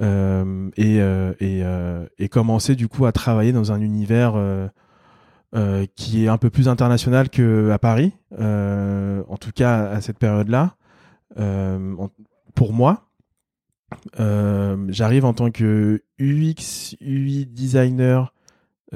Euh, 0.00 0.70
et, 0.76 1.00
euh, 1.00 1.32
et, 1.40 1.62
euh, 1.64 2.06
et, 2.18 2.28
commencer 2.28 2.74
du 2.74 2.86
coup 2.86 3.06
à 3.06 3.12
travailler 3.12 3.52
dans 3.52 3.72
un 3.72 3.80
univers 3.80 4.34
qui 5.94 6.24
est 6.24 6.28
un 6.28 6.36
peu 6.36 6.50
plus 6.50 6.68
international 6.68 7.30
qu'à 7.30 7.78
Paris, 7.78 8.12
en 8.38 9.36
tout 9.40 9.52
cas 9.54 9.86
à 9.88 10.00
cette 10.00 10.18
période-là. 10.18 10.76
pour 12.54 12.72
moi, 12.72 13.08
j'arrive 14.88 15.24
en 15.24 15.32
tant 15.32 15.50
que 15.50 16.02
UX, 16.18 16.96
UI 17.00 17.46
designer 17.46 18.34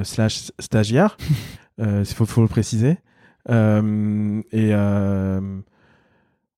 slash 0.03 0.53
stagiaire. 0.59 1.17
Il 1.79 2.05
faut, 2.05 2.27
faut, 2.27 2.43
le 2.43 2.49
préciser. 2.49 2.99
et 3.49 4.75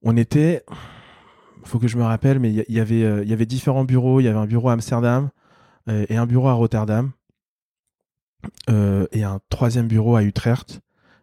on 0.04 0.16
était, 0.16 0.64
faut 1.64 1.78
que 1.78 1.88
je 1.88 1.97
me 1.97 2.02
rappelle, 2.04 2.38
mais 2.38 2.64
avait, 2.78 3.23
il 3.23 3.28
y 3.28 3.33
avait 3.33 3.47
différents 3.47 3.85
bureaux. 3.85 4.21
Il 4.21 4.25
y 4.25 4.28
avait 4.28 4.38
un 4.38 4.47
bureau 4.47 4.69
à 4.69 4.73
Amsterdam 4.73 5.31
et 5.88 6.16
un 6.16 6.26
bureau 6.26 6.49
à 6.49 6.52
Rotterdam. 6.52 7.11
et 8.69 9.25
un 9.25 9.40
troisième 9.49 9.88
bureau 9.88 10.16
à 10.16 10.23
Utrecht, 10.23 10.81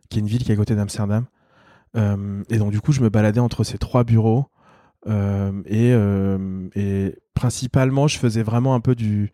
qui 0.10 0.20
est 0.20 0.22
une 0.22 0.28
ville 0.28 0.44
qui 0.44 0.52
est 0.52 0.56
à 0.56 0.58
côté 0.58 0.76
d'Amsterdam. 0.76 1.26
et 1.96 2.58
donc 2.58 2.72
du 2.72 2.82
coup, 2.82 2.92
je 2.92 3.02
me 3.02 3.10
baladais 3.10 3.40
entre 3.40 3.64
ces 3.64 3.78
trois 3.78 4.04
bureaux 4.04 4.50
euh, 5.08 5.52
et, 5.66 5.92
euh, 5.94 6.68
et, 6.76 7.16
principalement, 7.34 8.08
je 8.08 8.18
faisais 8.18 8.44
vraiment 8.44 8.76
un 8.76 8.80
peu 8.80 8.96
du. 8.96 9.32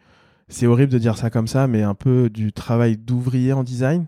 C'est 0.47 0.67
horrible 0.67 0.91
de 0.91 0.99
dire 0.99 1.17
ça 1.17 1.29
comme 1.29 1.47
ça, 1.47 1.67
mais 1.67 1.81
un 1.81 1.95
peu 1.95 2.29
du 2.29 2.53
travail 2.53 2.97
d'ouvrier 2.97 3.53
en 3.53 3.63
design. 3.63 4.07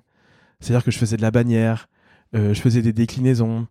C'est-à-dire 0.60 0.84
que 0.84 0.92
je 0.92 1.00
faisais 1.00 1.18
de 1.18 1.22
la 1.22 1.32
bannière, 1.32 1.88
euh, 2.36 2.54
je 2.54 2.62
faisais 2.62 2.82
des 2.82 2.94
déclinaisons, 2.94 3.68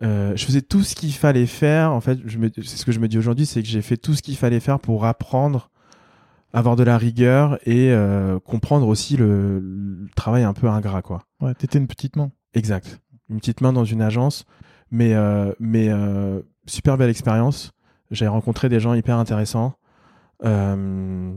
je 0.00 0.44
faisais 0.44 0.62
tout 0.62 0.82
ce 0.82 0.94
qu'il 0.94 1.12
fallait 1.12 1.46
faire. 1.46 1.92
En 1.92 2.00
fait, 2.00 2.18
c'est 2.56 2.76
ce 2.76 2.84
que 2.84 2.92
je 2.92 3.00
me 3.00 3.08
dis 3.08 3.18
aujourd'hui, 3.18 3.46
c'est 3.46 3.62
que 3.62 3.68
j'ai 3.68 3.82
fait 3.82 3.96
tout 3.96 4.14
ce 4.14 4.22
qu'il 4.22 4.36
fallait 4.36 4.60
faire 4.60 4.80
pour 4.80 5.04
apprendre, 5.04 5.70
avoir 6.52 6.76
de 6.76 6.82
la 6.82 6.96
rigueur 6.98 7.58
et 7.66 7.94
comprendre 8.44 8.88
aussi 8.88 9.16
le, 9.16 9.60
le, 9.60 10.08
travail 10.16 10.44
un 10.44 10.54
peu 10.54 10.68
ingrat, 10.68 11.02
quoi. 11.02 11.22
Ouais, 11.40 11.54
t'étais 11.54 11.78
une 11.78 11.86
petite 11.86 12.16
main. 12.16 12.30
Exact, 12.54 13.00
une 13.28 13.38
petite 13.38 13.60
main 13.60 13.72
dans 13.72 13.84
une 13.84 14.02
agence, 14.02 14.44
mais 14.90 15.14
mais 15.58 15.90
super 16.66 16.96
belle 16.96 17.10
expérience. 17.10 17.72
J'ai 18.10 18.26
rencontré 18.26 18.68
des 18.68 18.80
gens 18.80 18.94
hyper 18.94 19.16
intéressants. 19.18 19.74
Euh, 20.44 21.36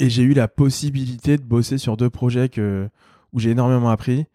et 0.00 0.10
j'ai 0.10 0.22
eu 0.22 0.32
la 0.32 0.48
possibilité 0.48 1.36
de 1.36 1.42
bosser 1.42 1.78
sur 1.78 1.96
deux 1.96 2.10
projets 2.10 2.48
que, 2.48 2.88
où 3.32 3.38
j'ai 3.38 3.50
énormément 3.50 3.90
appris. 3.90 4.26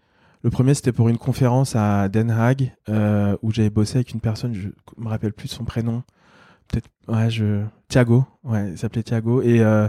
Le 0.44 0.50
premier, 0.50 0.74
c'était 0.74 0.92
pour 0.92 1.10
une 1.10 1.18
conférence 1.18 1.76
à 1.76 2.10
Den 2.10 2.32
Haag, 2.32 2.74
euh, 2.90 3.38
où 3.42 3.52
j'avais 3.52 3.70
bossé 3.70 3.98
avec 3.98 4.12
une 4.12 4.20
personne, 4.20 4.54
je 4.54 4.70
me 4.98 5.08
rappelle 5.08 5.34
plus 5.34 5.48
son 5.48 5.66
prénom. 5.66 6.04
Peut-être, 6.68 6.90
je. 7.30 7.64
Thiago, 7.90 8.26
ouais, 8.44 8.72
il 8.72 8.78
s'appelait 8.78 9.04
Thiago. 9.04 9.42
Et. 9.42 9.60
Euh, 9.62 9.88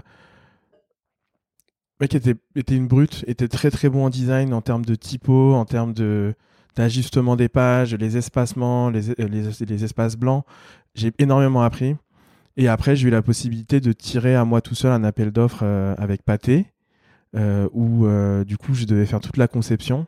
mec 2.02 2.14
était, 2.14 2.35
était 2.56 2.76
une 2.76 2.88
brute, 2.88 3.25
était 3.28 3.49
très 3.49 3.71
très 3.71 3.88
bon 3.88 4.06
en 4.06 4.11
design 4.11 4.52
en 4.52 4.61
termes 4.61 4.85
de 4.85 4.97
typo, 4.97 5.54
en 5.54 5.64
termes 5.64 5.94
de, 5.94 6.35
d'ajustement 6.75 7.37
des 7.37 7.49
pages, 7.49 7.94
les 7.94 8.16
espacements, 8.16 8.90
les, 8.90 9.11
euh, 9.11 9.28
les, 9.28 9.85
espaces 9.85 10.16
blancs. 10.16 10.44
J'ai 10.94 11.12
énormément 11.18 11.62
appris. 11.62 11.97
Et 12.56 12.68
après, 12.68 12.97
j'ai 12.97 13.09
eu 13.09 13.11
la 13.11 13.23
possibilité 13.23 13.80
de 13.80 13.92
tirer 13.92 14.35
à 14.35 14.44
moi 14.44 14.61
tout 14.61 14.75
seul 14.75 14.92
un 14.92 15.04
appel 15.04 15.30
d'offres 15.30 15.62
euh, 15.62 15.94
avec 15.97 16.21
euh, 17.35 17.68
où 17.73 18.06
du 18.44 18.59
coup, 18.59 18.75
je 18.75 18.85
devais 18.85 19.06
faire 19.06 19.21
toute 19.21 19.38
la 19.38 19.49
conception 19.49 20.06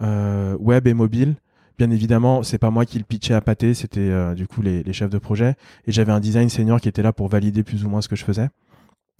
web 0.00 0.86
et 0.86 0.94
mobile. 0.94 1.36
Bien 1.78 1.90
évidemment, 1.90 2.42
c'est 2.42 2.58
pas 2.58 2.70
moi 2.70 2.84
qui 2.84 2.98
le 2.98 3.04
pitchais 3.04 3.34
à 3.34 3.40
Pathé, 3.40 3.72
c'était 3.72 4.34
du 4.34 4.48
coup 4.48 4.62
les, 4.62 4.82
les, 4.82 4.92
chefs 4.92 5.10
de 5.10 5.18
projet. 5.18 5.54
Et 5.86 5.92
j'avais 5.92 6.12
un 6.12 6.20
design 6.20 6.48
senior 6.48 6.80
qui 6.80 6.88
était 6.88 7.02
là 7.02 7.12
pour 7.12 7.28
valider 7.28 7.62
plus 7.62 7.84
ou 7.84 7.88
moins 7.88 8.00
ce 8.00 8.08
que 8.08 8.16
je 8.16 8.24
faisais. 8.24 8.48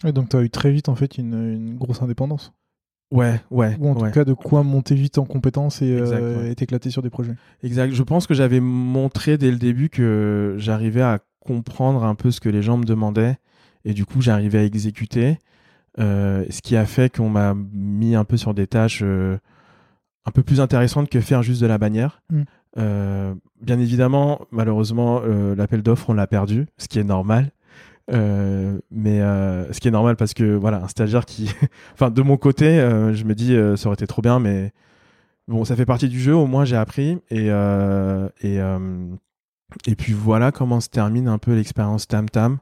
Et 0.05 0.13
donc, 0.13 0.29
tu 0.29 0.37
as 0.37 0.43
eu 0.43 0.51
très 0.51 0.71
vite 0.71 0.89
en 0.89 0.95
fait 0.95 1.19
une, 1.19 1.35
une 1.35 1.77
grosse 1.77 2.03
indépendance. 2.03 2.53
Ouais, 3.11 3.41
ouais. 3.51 3.77
Ou 3.81 3.89
en 3.89 3.95
tout 3.95 4.11
cas, 4.11 4.25
de 4.25 4.35
quoi 4.35 4.63
monter 4.63 4.95
vite 4.95 5.19
en 5.19 5.25
compétences 5.25 5.81
et, 5.81 5.91
euh, 5.91 6.53
t'éclater 6.55 6.91
sur 6.91 7.03
des 7.03 7.11
projets. 7.11 7.35
Exact. 7.63 7.93
Je 7.93 8.03
pense 8.03 8.27
que 8.27 8.35
j'avais 8.35 8.61
montré 8.61 9.39
dès 9.39 9.51
le 9.51 9.57
début 9.57 9.89
que 9.89 10.57
j'arrivais 10.59 11.03
à 11.03 11.21
comprendre 11.41 12.05
un 12.05 12.15
peu 12.15 12.31
ce 12.31 12.41
que 12.41 12.51
les 12.51 12.63
gens 12.63 12.77
me 12.77 12.85
demandaient 12.85 13.39
et 13.85 13.95
du 13.95 14.05
coup, 14.05 14.21
j'arrivais 14.21 14.59
à 14.59 14.65
exécuter. 14.65 15.39
Euh, 15.99 16.45
ce 16.51 16.61
qui 16.61 16.77
a 16.77 16.85
fait 16.85 17.15
qu'on 17.15 17.31
m'a 17.31 17.55
mis 17.73 18.15
un 18.15 18.25
peu 18.25 18.37
sur 18.37 18.53
des 18.53 18.67
tâches 18.67 19.01
euh, 19.03 19.39
un 20.29 20.31
peu 20.31 20.43
plus 20.43 20.61
intéressantes 20.61 21.09
que 21.09 21.21
faire 21.21 21.43
juste 21.43 21.61
de 21.61 21.67
la 21.67 21.79
bannière. 21.79 22.23
Mm. 22.31 22.43
bien 23.61 23.79
évidemment, 23.79 24.41
malheureusement, 24.53 25.21
l'appel 25.57 25.83
d'offres, 25.83 26.11
on 26.11 26.15
l'a 26.15 26.27
perdu, 26.27 26.67
ce 26.77 26.87
qui 26.87 26.99
est 26.99 27.05
normal. 27.05 27.51
Euh, 28.11 28.79
mais 28.91 29.21
euh, 29.21 29.71
ce 29.73 29.81
qui 29.81 29.89
est 29.89 29.91
normal 29.91 30.17
parce 30.17 30.33
que 30.33 30.55
voilà, 30.55 30.83
un 30.83 30.89
stagiaire 30.89 31.27
qui, 31.27 31.53
enfin 31.95 32.11
de 32.11 32.23
mon 32.23 32.37
côté, 32.37 32.67
euh, 32.81 33.13
je 33.13 33.25
me 33.25 33.35
dis 33.35 33.55
ça 33.77 33.89
aurait 33.89 33.95
été 33.95 34.07
trop 34.07 34.23
bien, 34.23 34.39
mais 34.41 34.73
bon, 35.47 35.65
ça 35.65 35.77
fait 35.77 35.87
partie 35.87 36.09
du 36.09 36.21
jeu. 36.21 36.35
Au 36.35 36.47
moins 36.47 36.65
j'ai 36.65 36.77
appris 36.77 37.19
et 37.31 37.49
et 37.49 38.59
et 39.87 39.97
puis 39.97 40.13
voilà 40.15 40.53
comment 40.53 40.81
se 40.81 40.89
termine 40.89 41.29
un 41.29 41.39
peu 41.39 41.55
l'expérience 41.55 42.09
Tam 42.09 42.29
Tam. 42.29 42.59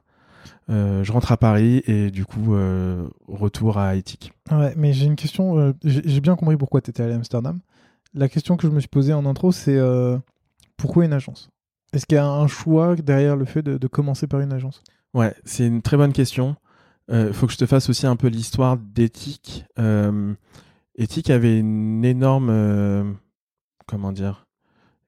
Je 0.69 1.11
rentre 1.11 1.31
à 1.31 1.37
Paris 1.37 1.81
et 1.87 2.11
du 2.11 2.25
coup 2.25 2.55
retour 3.27 3.77
à 3.77 3.95
Éthique. 3.95 4.31
Ouais, 4.51 4.73
mais 4.75 4.93
j'ai 4.93 5.05
une 5.05 5.15
question. 5.15 5.73
j'ai 5.83 6.21
bien 6.21 6.35
compris 6.35 6.57
pourquoi 6.57 6.81
tu 6.81 6.89
étais 6.89 7.03
allé 7.03 7.13
à 7.13 7.15
Amsterdam. 7.15 7.59
La 8.13 8.29
question 8.29 8.57
que 8.57 8.67
je 8.67 8.71
me 8.71 8.79
suis 8.79 8.89
posée 8.89 9.13
en 9.13 9.25
intro, 9.25 9.51
c'est 9.51 9.79
pourquoi 10.75 11.05
une 11.05 11.13
agence? 11.13 11.49
Est-ce 11.93 12.05
qu'il 12.05 12.15
y 12.15 12.19
a 12.19 12.27
un 12.27 12.47
choix 12.47 12.95
derrière 12.95 13.35
le 13.35 13.45
fait 13.45 13.61
de, 13.61 13.77
de 13.77 13.87
commencer 13.87 14.27
par 14.27 14.41
une 14.41 14.51
agence? 14.51 14.83
Ouais, 15.13 15.33
c'est 15.45 15.65
une 15.65 15.81
très 15.81 15.97
bonne 15.97 16.13
question. 16.13 16.55
Il 17.09 17.15
euh, 17.15 17.33
faut 17.33 17.47
que 17.47 17.53
je 17.53 17.57
te 17.57 17.65
fasse 17.65 17.89
aussi 17.89 18.05
un 18.05 18.15
peu 18.15 18.27
l'histoire 18.27 18.77
d'Ethique. 18.77 19.65
Euh, 19.79 20.33
Ethique 20.95 21.29
avait 21.29 21.57
une 21.57 22.03
énorme, 22.03 22.49
euh, 22.49 23.09
comment 23.85 24.11
dire, 24.11 24.45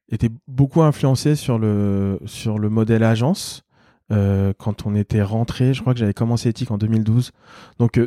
était 0.09 0.29
beaucoup 0.47 0.81
influencé 0.81 1.35
sur 1.35 1.59
le 1.59 2.19
sur 2.25 2.57
le 2.57 2.69
modèle 2.69 3.03
agence. 3.03 3.63
Quand 4.09 4.85
on 4.85 4.95
était 4.95 5.21
rentré, 5.21 5.73
je 5.73 5.81
crois 5.81 5.93
que 5.93 5.99
j'avais 5.99 6.13
commencé 6.13 6.49
Ethique 6.49 6.71
en 6.71 6.77
2012. 6.77 7.31
Donc 7.77 7.99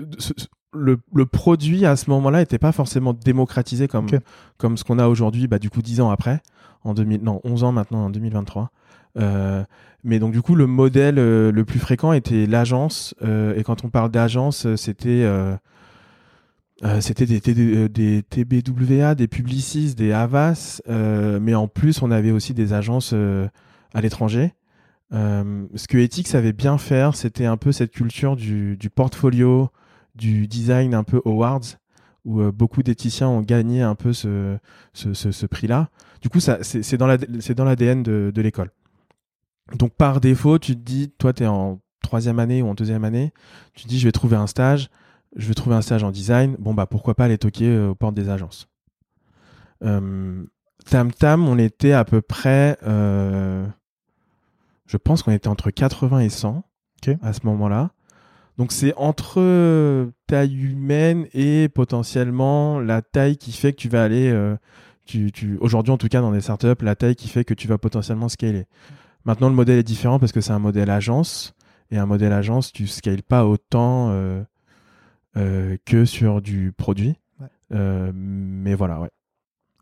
le, 0.73 0.99
le, 1.15 1.27
produit 1.27 1.87
à 1.87 1.97
ce 1.97 2.11
moment-là 2.11 2.39
n'était 2.39 2.59
pas 2.59 2.73
forcément 2.73 3.13
démocratisé 3.13 3.89
comme 3.89 4.09
comme 4.57 4.77
ce 4.77 4.85
qu'on 4.85 4.99
a 4.99 5.09
aujourd'hui, 5.09 5.47
bah 5.47 5.59
du 5.59 5.71
coup 5.71 5.83
dix 5.83 6.01
ans 6.01 6.11
après, 6.11 6.41
en 6.85 6.95
2000, 6.95 7.23
non 7.23 7.41
11 7.45 7.65
ans 7.65 7.73
maintenant 7.73 8.07
en 8.07 8.11
2023. 8.11 8.71
Euh, 9.19 9.65
mais 10.05 10.19
donc 10.19 10.33
du 10.33 10.43
coup, 10.43 10.55
le 10.55 10.67
modèle 10.67 11.19
euh, 11.19 11.53
le 11.53 11.65
plus 11.65 11.79
fréquent 11.79 12.13
était 12.13 12.47
l'agence. 12.47 13.15
Euh, 13.23 13.55
et 13.57 13.63
quand 13.63 13.85
on 13.85 13.89
parle 13.89 14.11
d'agence, 14.11 14.67
c'était 14.77 15.29
c'était 17.01 17.27
des, 17.27 17.89
des, 17.89 18.23
TBWA, 18.25 19.15
des 19.15 19.29
Publicis, 19.29 19.95
des 19.95 20.13
Havas, 20.13 20.81
mais 20.89 21.55
en 21.55 21.69
plus 21.69 22.03
on 22.03 22.11
avait 22.11 22.33
aussi 22.33 22.55
des 22.55 22.73
agences 22.73 23.15
à 23.95 24.01
l'étranger. 24.01 24.53
Ce 25.13 25.87
que 25.89 25.99
Ethics 25.99 26.29
savait 26.29 26.53
bien 26.53 26.79
faire, 26.79 27.15
c'était 27.17 27.47
un 27.47 27.57
peu 27.57 27.73
cette 27.73 27.93
culture 27.93 28.37
du, 28.37 28.79
portfolio, 28.95 29.69
du 30.15 30.47
design 30.47 30.95
un 30.95 31.05
peu 31.05 31.21
awards, 31.25 31.61
où 32.25 32.43
beaucoup 32.51 32.83
d'éthiciens 32.83 33.29
ont 33.29 33.43
gagné 33.43 33.83
un 33.83 33.95
peu 33.95 34.13
ce, 34.13 34.59
prix-là. 35.47 35.91
Du 36.23 36.29
coup, 36.29 36.41
c'est 36.41 36.97
dans 36.97 37.07
l'ADN 37.07 38.03
de, 38.03 38.41
l'école. 38.41 38.71
Donc 39.79 39.95
par 39.95 40.21
défaut, 40.21 40.59
tu 40.59 40.75
te 40.75 40.81
dis, 40.81 41.11
toi, 41.19 41.33
tu 41.33 41.45
es 41.45 41.47
en 41.47 41.81
troisième 42.03 42.39
année 42.39 42.63
ou 42.63 42.69
en 42.69 42.75
deuxième 42.75 43.05
année, 43.05 43.33
tu 43.75 43.85
te 43.85 43.89
dis, 43.89 43.99
je 43.99 44.05
vais 44.05 44.13
trouver 44.13 44.37
un 44.37 44.47
stage, 44.47 44.91
je 45.37 45.47
vais 45.49 45.55
trouver 45.55 45.77
un 45.77 45.83
stage 45.83 46.05
en 46.05 46.11
design, 46.11 46.57
bon, 46.59 46.75
bah 46.75 46.87
pourquoi 46.87 47.15
pas 47.15 47.25
aller 47.25 47.39
toquer 47.39 47.69
euh, 47.69 47.91
aux 47.91 47.95
portes 47.95 48.15
des 48.15 48.29
agences. 48.29 48.69
Euh, 49.83 50.45
Tam 50.91 51.13
Tam, 51.13 51.49
on 51.49 51.59
était 51.59 51.93
à 51.93 52.05
peu 52.05 52.21
près, 52.21 52.77
euh, 52.83 53.67
je 54.93 54.99
pense 54.99 55.23
qu'on 55.23 55.33
était 55.33 55.49
entre 55.49 55.71
80 55.71 56.19
et 56.21 56.29
100 56.29 56.63
à 57.23 57.33
ce 57.33 57.41
moment-là. 57.47 57.93
Donc 58.59 58.71
c'est 58.71 58.95
entre 58.97 60.13
taille 60.27 60.55
humaine 60.55 61.27
et 61.33 61.71
potentiellement 61.71 62.79
la 62.79 63.01
taille 63.01 63.39
qui 63.39 63.53
fait 63.53 63.73
que 63.73 63.79
tu 63.79 63.89
vas 63.89 64.05
aller, 64.05 64.31
tu, 65.07 65.33
tu, 65.33 65.57
aujourd'hui 65.61 65.93
en 65.93 65.97
tout 65.97 66.09
cas 66.09 66.21
dans 66.21 66.31
des 66.31 66.43
startups, 66.43 66.83
la 66.83 66.95
taille 66.95 67.17
qui 67.17 67.29
fait 67.29 67.45
que 67.45 67.55
tu 67.55 67.67
vas 67.67 67.79
potentiellement 67.79 68.29
scaler. 68.29 68.67
Maintenant, 69.25 69.49
le 69.49 69.55
modèle 69.55 69.79
est 69.79 69.85
différent 69.85 70.19
parce 70.19 70.33
que 70.33 70.41
c'est 70.41 70.53
un 70.53 70.59
modèle 70.59 70.91
agence. 70.91 71.55
Et 71.91 71.99
un 71.99 72.07
modèle 72.07 72.33
agence, 72.33 72.73
tu 72.73 72.87
scales 72.87 73.23
pas 73.23 73.47
autant 73.47 74.11
euh, 74.11 74.43
euh, 75.37 75.77
que 75.85 76.05
sur 76.05 76.41
du 76.41 76.73
produit. 76.73 77.17
Euh, 77.73 78.11
mais 78.15 78.75
voilà, 78.75 79.01
ouais. 79.01 79.11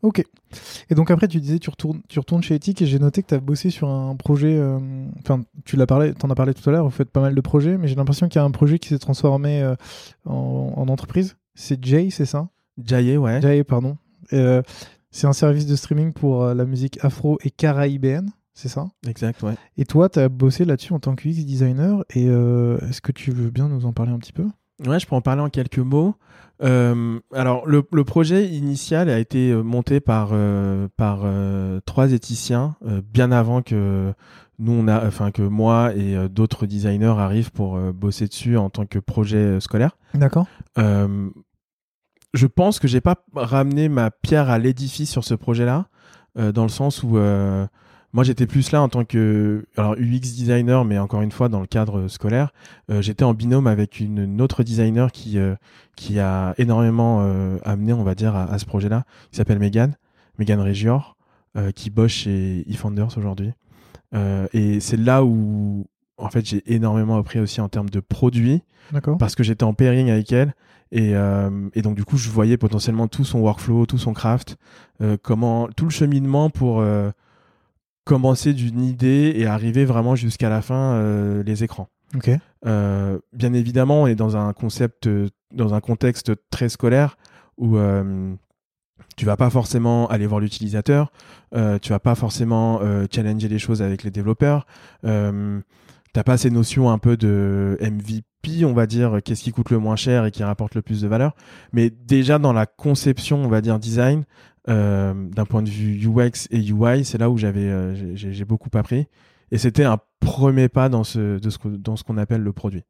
Ok. 0.01 0.23
Et 0.89 0.95
donc 0.95 1.11
après, 1.11 1.27
tu 1.27 1.39
disais, 1.39 1.59
tu 1.59 1.69
retournes, 1.69 2.01
tu 2.09 2.19
retournes 2.19 2.43
chez 2.43 2.55
Ethic 2.55 2.81
et 2.81 2.85
j'ai 2.85 2.99
noté 2.99 3.21
que 3.21 3.27
tu 3.27 3.33
as 3.35 3.39
bossé 3.39 3.69
sur 3.69 3.89
un 3.89 4.15
projet. 4.15 4.59
Enfin, 5.19 5.43
tu 5.63 5.75
l'as 5.75 5.85
parlé, 5.85 6.13
en 6.23 6.29
as 6.29 6.35
parlé 6.35 6.53
tout 6.53 6.67
à 6.69 6.73
l'heure. 6.73 6.85
Vous 6.85 6.91
faites 6.91 7.11
pas 7.11 7.21
mal 7.21 7.35
de 7.35 7.41
projets, 7.41 7.77
mais 7.77 7.87
j'ai 7.87 7.95
l'impression 7.95 8.27
qu'il 8.27 8.39
y 8.39 8.41
a 8.41 8.45
un 8.45 8.51
projet 8.51 8.79
qui 8.79 8.89
s'est 8.89 8.99
transformé 8.99 9.63
en, 10.25 10.87
entreprise. 10.87 11.37
C'est 11.53 11.83
Jay, 11.83 12.09
c'est 12.09 12.25
ça? 12.25 12.49
Jay, 12.83 13.17
ouais. 13.17 13.41
Jay, 13.41 13.63
pardon. 13.63 13.97
c'est 14.29 15.27
un 15.27 15.33
service 15.33 15.67
de 15.67 15.75
streaming 15.75 16.13
pour 16.13 16.45
la 16.45 16.65
musique 16.65 16.97
afro 17.03 17.37
et 17.43 17.51
caraïbéenne 17.51 18.31
c'est 18.53 18.69
ça? 18.69 18.89
Exact, 19.07 19.41
ouais. 19.43 19.55
Et 19.77 19.85
toi, 19.85 20.09
tu 20.09 20.19
as 20.19 20.29
bossé 20.29 20.65
là-dessus 20.65 20.93
en 20.93 20.99
tant 20.99 21.15
que 21.15 21.27
UX 21.27 21.45
designer, 21.45 22.03
et 22.13 22.27
euh, 22.27 22.77
est-ce 22.89 23.01
que 23.01 23.11
tu 23.11 23.31
veux 23.31 23.49
bien 23.49 23.69
nous 23.69 23.85
en 23.85 23.93
parler 23.93 24.11
un 24.11 24.19
petit 24.19 24.33
peu? 24.33 24.45
Ouais, 24.85 24.99
je 24.99 25.07
peux 25.07 25.15
en 25.15 25.21
parler 25.21 25.41
en 25.41 25.49
quelques 25.49 25.79
mots. 25.79 26.15
Euh, 26.63 27.19
alors, 27.33 27.65
le, 27.65 27.81
projet 28.03 28.47
initial 28.47 29.09
a 29.09 29.17
été 29.17 29.51
euh, 29.51 29.63
monté 29.63 29.99
par, 29.99 30.31
par 30.95 31.25
trois 31.85 32.11
éthiciens, 32.11 32.75
bien 33.13 33.31
avant 33.31 33.61
que 33.61 34.13
nous, 34.59 34.73
on 34.73 34.87
a, 34.87 35.05
enfin 35.07 35.31
que 35.31 35.41
moi 35.41 35.93
et 35.95 36.29
d'autres 36.29 36.67
designers 36.67 37.15
arrivent 37.17 37.51
pour 37.51 37.79
bosser 37.93 38.27
dessus 38.27 38.57
en 38.57 38.69
tant 38.69 38.85
que 38.85 38.99
projet 38.99 39.59
scolaire. 39.59 39.97
D'accord. 40.13 40.45
je 40.77 42.45
pense 42.47 42.79
que 42.79 42.87
j'ai 42.87 43.01
pas 43.01 43.25
ramené 43.33 43.89
ma 43.89 44.11
pierre 44.11 44.49
à 44.49 44.59
l'édifice 44.59 45.09
sur 45.09 45.23
ce 45.23 45.33
projet-là, 45.33 45.87
euh, 46.37 46.53
dans 46.53 46.63
le 46.63 46.69
sens 46.69 47.03
où 47.03 47.17
euh, 47.17 47.67
moi 48.13 48.23
j'étais 48.23 48.45
plus 48.45 48.71
là 48.71 48.81
en 48.81 48.89
tant 48.89 49.05
que 49.05 49.65
alors 49.77 49.93
UX 49.93 50.19
designer, 50.19 50.85
mais 50.85 50.99
encore 50.99 51.21
une 51.21 51.31
fois 51.31 51.49
dans 51.49 51.61
le 51.61 51.67
cadre 51.67 52.07
scolaire, 52.07 52.51
euh, 52.89 53.01
j'étais 53.01 53.23
en 53.23 53.33
binôme 53.33 53.67
avec 53.67 53.99
une, 53.99 54.19
une 54.19 54.41
autre 54.41 54.63
designer 54.63 55.11
qui 55.11 55.37
euh, 55.37 55.55
qui 55.95 56.19
a 56.19 56.53
énormément 56.57 57.19
euh, 57.21 57.57
amené, 57.63 57.93
on 57.93 58.03
va 58.03 58.15
dire, 58.15 58.35
à, 58.35 58.51
à 58.51 58.57
ce 58.59 58.65
projet-là, 58.65 59.05
qui 59.31 59.37
s'appelle 59.37 59.59
Megan, 59.59 59.95
Megan 60.39 60.59
Regior, 60.59 61.15
euh, 61.57 61.71
qui 61.71 61.89
bosse 61.89 62.11
chez 62.11 62.63
eFounders 62.69 63.17
aujourd'hui. 63.17 63.51
Euh, 64.13 64.47
et 64.53 64.79
c'est 64.79 64.97
là 64.97 65.23
où 65.23 65.85
en 66.17 66.29
fait 66.29 66.45
j'ai 66.45 66.63
énormément 66.73 67.17
appris 67.17 67.39
aussi 67.39 67.61
en 67.61 67.69
termes 67.69 67.89
de 67.89 67.99
produits 67.99 68.61
D'accord. 68.91 69.17
parce 69.17 69.35
que 69.35 69.43
j'étais 69.43 69.63
en 69.63 69.73
pairing 69.73 70.09
avec 70.09 70.31
elle 70.33 70.53
et, 70.91 71.15
euh, 71.15 71.69
et 71.73 71.81
donc 71.81 71.95
du 71.95 72.03
coup 72.03 72.17
je 72.17 72.29
voyais 72.29 72.57
potentiellement 72.57 73.07
tout 73.07 73.23
son 73.23 73.39
workflow, 73.39 73.85
tout 73.85 73.97
son 73.97 74.13
craft, 74.13 74.57
euh, 75.01 75.15
comment 75.21 75.69
tout 75.75 75.85
le 75.85 75.91
cheminement 75.91 76.49
pour 76.49 76.81
euh, 76.81 77.11
commencer 78.03 78.53
d'une 78.53 78.81
idée 78.81 79.33
et 79.35 79.45
arriver 79.45 79.85
vraiment 79.85 80.15
jusqu'à 80.15 80.49
la 80.49 80.61
fin 80.61 80.93
euh, 80.93 81.43
les 81.43 81.63
écrans. 81.63 81.89
Euh, 82.65 83.19
bien 83.33 83.53
évidemment, 83.53 84.03
on 84.03 84.07
est 84.07 84.15
dans 84.15 84.37
un 84.37 84.53
concept, 84.53 85.07
euh, 85.07 85.29
dans 85.53 85.73
un 85.73 85.81
contexte 85.81 86.33
très 86.49 86.69
scolaire 86.69 87.17
où 87.57 87.77
euh, 87.77 88.33
tu 89.17 89.25
vas 89.25 89.37
pas 89.37 89.49
forcément 89.49 90.07
aller 90.07 90.25
voir 90.25 90.39
l'utilisateur, 90.39 91.11
tu 91.81 91.89
vas 91.89 91.99
pas 91.99 92.15
forcément 92.15 92.79
challenger 93.11 93.49
les 93.49 93.59
choses 93.59 93.81
avec 93.81 94.03
les 94.03 94.09
développeurs. 94.09 94.65
T'as 95.03 96.23
pas 96.23 96.37
ces 96.37 96.49
notions 96.49 96.89
un 96.89 96.97
peu 96.97 97.17
de 97.17 97.77
MVP, 97.81 98.65
on 98.65 98.73
va 98.73 98.85
dire, 98.87 99.19
qu'est-ce 99.23 99.43
qui 99.43 99.51
coûte 99.51 99.69
le 99.69 99.79
moins 99.79 99.95
cher 99.95 100.25
et 100.25 100.31
qui 100.31 100.43
rapporte 100.43 100.75
le 100.75 100.81
plus 100.81 101.01
de 101.01 101.07
valeur. 101.07 101.35
Mais 101.73 101.89
déjà 101.89 102.39
dans 102.39 102.53
la 102.53 102.65
conception, 102.65 103.43
on 103.43 103.47
va 103.47 103.61
dire 103.61 103.79
design, 103.79 104.23
euh, 104.69 105.13
d'un 105.29 105.45
point 105.45 105.61
de 105.63 105.69
vue 105.69 105.99
UX 106.07 106.47
et 106.51 106.59
UI, 106.59 107.03
c'est 107.05 107.17
là 107.17 107.29
où 107.29 107.37
j'avais, 107.37 107.67
euh, 107.69 108.15
j'ai 108.15 108.45
beaucoup 108.45 108.69
appris. 108.75 109.07
Et 109.51 109.57
c'était 109.57 109.83
un 109.83 109.97
premier 110.19 110.69
pas 110.69 110.87
dans 110.89 111.03
ce, 111.03 111.39
de 111.39 111.49
ce, 111.49 111.57
dans 111.67 111.95
ce 111.95 112.03
qu'on 112.03 112.17
appelle 112.17 112.41
le 112.41 112.53
produit. 112.53 112.83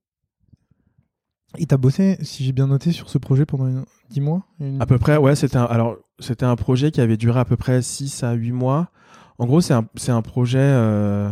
Et 1.57 1.65
t'as 1.65 1.77
bossé, 1.77 2.17
si 2.21 2.43
j'ai 2.45 2.53
bien 2.53 2.67
noté, 2.67 2.91
sur 2.91 3.09
ce 3.09 3.17
projet 3.17 3.45
pendant 3.45 3.67
une... 3.67 3.83
10 4.09 4.21
mois 4.21 4.43
une- 4.59 4.81
À 4.81 4.85
peu 4.85 4.97
près, 4.97 5.17
ouais, 5.17 5.35
c'était 5.35 5.57
un, 5.57 5.65
alors, 5.65 5.97
c'était 6.19 6.45
un 6.45 6.55
projet 6.55 6.91
qui 6.91 7.01
avait 7.01 7.17
duré 7.17 7.39
à 7.39 7.45
peu 7.45 7.57
près 7.57 7.81
6 7.81 8.23
à 8.23 8.33
8 8.33 8.51
mois. 8.53 8.89
En 9.37 9.45
gros, 9.47 9.59
c'est 9.59 9.73
un, 9.73 9.85
un 10.09 10.21
projet, 10.21 10.59
euh, 10.61 11.29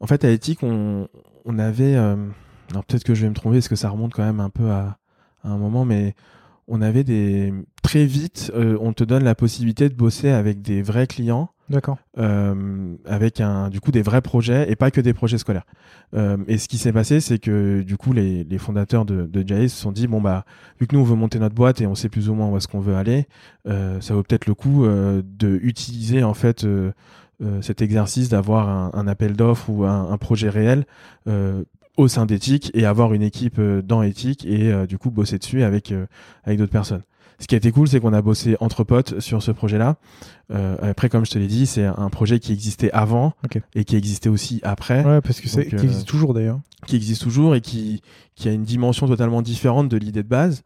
en 0.00 0.06
fait, 0.06 0.24
à 0.24 0.30
Ethic, 0.30 0.62
on, 0.62 1.08
on 1.46 1.58
avait, 1.58 1.94
alors 1.96 2.84
peut-être 2.86 3.04
que 3.04 3.14
je 3.14 3.22
vais 3.22 3.28
me 3.30 3.34
tromper 3.34 3.56
parce 3.58 3.68
que 3.68 3.76
ça 3.76 3.88
remonte 3.88 4.12
quand 4.12 4.24
même 4.24 4.40
un 4.40 4.50
peu 4.50 4.70
à, 4.70 4.98
à 5.42 5.48
un 5.50 5.56
moment, 5.56 5.84
mais 5.86 6.14
on 6.68 6.82
avait 6.82 7.04
des, 7.04 7.54
très 7.82 8.04
vite, 8.04 8.52
euh, 8.54 8.76
on 8.80 8.92
te 8.92 9.04
donne 9.04 9.24
la 9.24 9.34
possibilité 9.34 9.88
de 9.88 9.94
bosser 9.94 10.30
avec 10.30 10.62
des 10.62 10.82
vrais 10.82 11.06
clients 11.06 11.50
D'accord. 11.68 11.98
euh, 12.18 12.94
avec 13.06 13.40
un 13.40 13.68
du 13.68 13.80
coup 13.80 13.90
des 13.92 14.02
vrais 14.02 14.20
projets 14.20 14.70
et 14.70 14.76
pas 14.76 14.90
que 14.90 15.00
des 15.00 15.12
projets 15.14 15.38
scolaires. 15.38 15.66
Euh, 16.14 16.36
et 16.46 16.58
ce 16.58 16.68
qui 16.68 16.78
s'est 16.78 16.92
passé, 16.92 17.20
c'est 17.20 17.38
que 17.38 17.82
du 17.82 17.96
coup 17.96 18.12
les, 18.12 18.44
les 18.44 18.58
fondateurs 18.58 19.04
de, 19.04 19.26
de 19.26 19.46
Jay 19.46 19.68
se 19.68 19.76
sont 19.76 19.92
dit 19.92 20.06
bon 20.06 20.20
bah 20.20 20.44
vu 20.80 20.86
que 20.86 20.94
nous 20.94 21.02
on 21.02 21.04
veut 21.04 21.16
monter 21.16 21.38
notre 21.38 21.54
boîte 21.54 21.80
et 21.80 21.86
on 21.86 21.94
sait 21.94 22.08
plus 22.08 22.28
ou 22.28 22.34
moins 22.34 22.48
où 22.48 22.56
est-ce 22.56 22.68
qu'on 22.68 22.80
veut 22.80 22.96
aller, 22.96 23.26
ça 23.66 24.14
vaut 24.14 24.22
peut-être 24.22 24.46
le 24.46 24.54
coup 24.54 24.84
de 24.86 25.58
utiliser 25.62 26.22
en 26.24 26.34
fait 26.34 26.66
cet 27.60 27.82
exercice 27.82 28.28
d'avoir 28.28 28.68
un, 28.68 28.90
un 28.92 29.06
appel 29.06 29.34
d'offres 29.34 29.70
ou 29.70 29.84
un, 29.84 30.10
un 30.10 30.18
projet 30.18 30.48
réel. 30.48 30.86
Au 31.96 32.08
sein 32.08 32.24
d'Ethic 32.24 32.70
et 32.74 32.86
avoir 32.86 33.12
une 33.14 33.22
équipe 33.22 33.60
dans 33.60 34.02
Ethic 34.02 34.46
et 34.46 34.86
du 34.86 34.96
coup 34.96 35.10
bosser 35.10 35.38
dessus 35.38 35.62
avec 35.62 35.94
avec 36.44 36.58
d'autres 36.58 36.72
personnes. 36.72 37.02
Ce 37.40 37.46
qui 37.46 37.54
a 37.54 37.58
été 37.58 37.72
cool, 37.72 37.88
c'est 37.88 38.00
qu'on 38.00 38.12
a 38.12 38.20
bossé 38.22 38.56
entre 38.60 38.84
potes 38.84 39.18
sur 39.18 39.42
ce 39.42 39.50
projet-là. 39.50 39.96
Euh, 40.52 40.76
après, 40.82 41.08
comme 41.08 41.24
je 41.24 41.30
te 41.30 41.38
l'ai 41.38 41.46
dit, 41.46 41.64
c'est 41.66 41.84
un 41.86 42.10
projet 42.10 42.38
qui 42.38 42.52
existait 42.52 42.90
avant 42.92 43.32
et 43.74 43.84
qui 43.84 43.96
existait 43.96 44.28
aussi 44.28 44.60
après, 44.62 45.02
Ouais, 45.04 45.20
parce 45.22 45.40
que 45.40 45.48
c'est 45.48 45.66
qui 45.66 45.76
euh, 45.76 45.82
existe 45.82 46.06
toujours 46.06 46.34
d'ailleurs. 46.34 46.60
qui 46.86 46.96
existe 46.96 47.22
toujours 47.22 47.54
et 47.54 47.60
qui, 47.62 48.02
qui 48.34 48.48
a 48.48 48.52
une 48.52 48.64
dimension 48.64 49.06
totalement 49.08 49.40
différente 49.42 49.88
de 49.88 49.96
l'idée 49.96 50.22
de 50.22 50.28
base. 50.28 50.62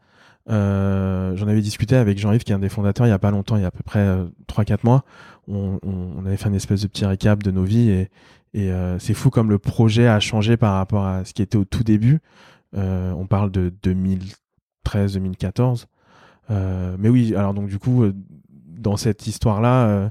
Euh, 0.49 1.35
J'en 1.37 1.47
avais 1.47 1.61
discuté 1.61 1.95
avec 1.95 2.19
Jean-Yves, 2.19 2.43
qui 2.43 2.51
est 2.51 2.55
un 2.55 2.59
des 2.59 2.69
fondateurs, 2.69 3.07
il 3.07 3.09
y 3.09 3.13
a 3.13 3.19
pas 3.19 3.31
longtemps, 3.31 3.55
il 3.55 3.61
y 3.61 3.65
a 3.65 3.69
à 3.69 3.71
peu 3.71 3.81
près 3.83 3.99
euh, 3.99 4.25
3-4 4.47 4.79
mois. 4.83 5.03
On, 5.47 5.79
on, 5.81 6.09
on 6.17 6.25
avait 6.25 6.37
fait 6.37 6.49
une 6.49 6.55
espèce 6.55 6.81
de 6.81 6.87
petit 6.87 7.05
récap 7.05 7.41
de 7.41 7.51
nos 7.51 7.63
vies 7.63 7.89
et, 7.89 8.09
et 8.53 8.69
euh, 8.71 8.99
c'est 8.99 9.13
fou 9.13 9.29
comme 9.29 9.49
le 9.49 9.59
projet 9.59 10.07
a 10.07 10.19
changé 10.19 10.57
par 10.57 10.73
rapport 10.73 11.05
à 11.05 11.23
ce 11.25 11.33
qui 11.33 11.41
était 11.41 11.57
au 11.57 11.65
tout 11.65 11.83
début. 11.83 12.19
Euh, 12.75 13.11
on 13.13 13.25
parle 13.27 13.49
de 13.51 13.71
2013-2014. 14.85 15.85
Euh, 16.51 16.95
mais 16.99 17.09
oui, 17.09 17.35
alors 17.35 17.53
donc 17.53 17.67
du 17.67 17.79
coup, 17.79 18.03
euh, 18.03 18.13
dans 18.49 18.97
cette 18.97 19.25
histoire-là, 19.27 19.87
euh, 19.87 20.09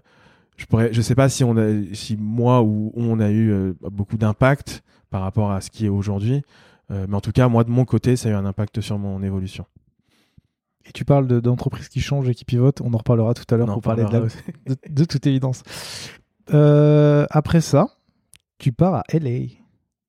je 0.57 0.66
pourrais, 0.66 0.92
je 0.92 1.01
sais 1.01 1.14
pas 1.14 1.29
si 1.29 1.44
on 1.44 1.57
a, 1.57 1.94
si 1.94 2.16
moi 2.16 2.62
ou 2.62 2.92
on 2.94 3.20
a 3.20 3.31
eu 3.31 3.75
beaucoup 3.90 4.16
d'impact 4.16 4.83
par 5.11 5.23
rapport 5.23 5.51
à 5.53 5.61
ce 5.61 5.70
qui 5.70 5.87
est 5.87 5.88
aujourd'hui, 5.90 6.42
mais 6.90 7.14
en 7.14 7.20
tout 7.20 7.33
cas, 7.33 7.49
moi 7.49 7.64
de 7.64 7.70
mon 7.70 7.85
côté, 7.85 8.14
ça 8.16 8.29
a 8.29 8.33
eu 8.33 8.35
un 8.35 8.44
impact 8.47 8.81
sur 8.81 8.99
mon 8.99 9.23
évolution. 9.23 9.64
Et 10.87 10.92
tu 10.92 11.05
parles 11.05 11.27
de- 11.27 11.40
d'entreprises 11.40 11.88
qui 11.88 12.01
changent 12.01 12.29
et 12.29 12.35
qui 12.35 12.44
pivotent. 12.44 12.83
On 12.83 12.92
en 12.92 12.99
reparlera 12.99 13.33
tout 13.35 13.44
à 13.53 13.57
l'heure 13.57 13.66
pour 13.75 13.83
parler 13.83 14.05
de, 14.05 14.11
la- 14.12 14.20
de, 14.75 14.77
de 14.90 15.05
toute 15.05 15.27
évidence. 15.27 15.62
Euh, 16.53 17.27
après 17.31 17.61
ça, 17.61 17.88
tu 18.59 18.70
pars 18.73 18.94
à 18.97 19.03
LA. 19.09 19.47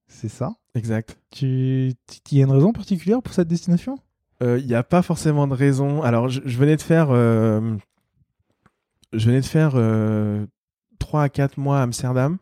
C'est 0.08 0.28
ça? 0.30 0.52
Exact. 0.76 1.18
Tu, 1.32 1.94
il 2.32 2.38
y 2.38 2.42
a 2.42 2.46
une 2.46 2.52
raison 2.52 2.74
particulière 2.74 3.22
pour 3.22 3.34
cette 3.34 3.48
destination? 3.48 3.98
Il 4.42 4.66
n'y 4.66 4.76
a 4.76 4.84
pas 4.84 5.02
forcément 5.02 5.48
de 5.48 5.54
raison. 5.54 6.04
Alors, 6.04 6.30
je, 6.30 6.42
venais 6.42 6.76
de 6.76 6.82
faire, 6.82 7.08
euh, 7.10 7.76
je 9.14 9.30
de 9.30 9.42
faire 9.42 9.74
euh, 9.76 10.46
3 11.00 11.24
à 11.24 11.30
4 11.30 11.58
mois 11.58 11.80
à 11.80 11.84
Amsterdam. 11.84 12.38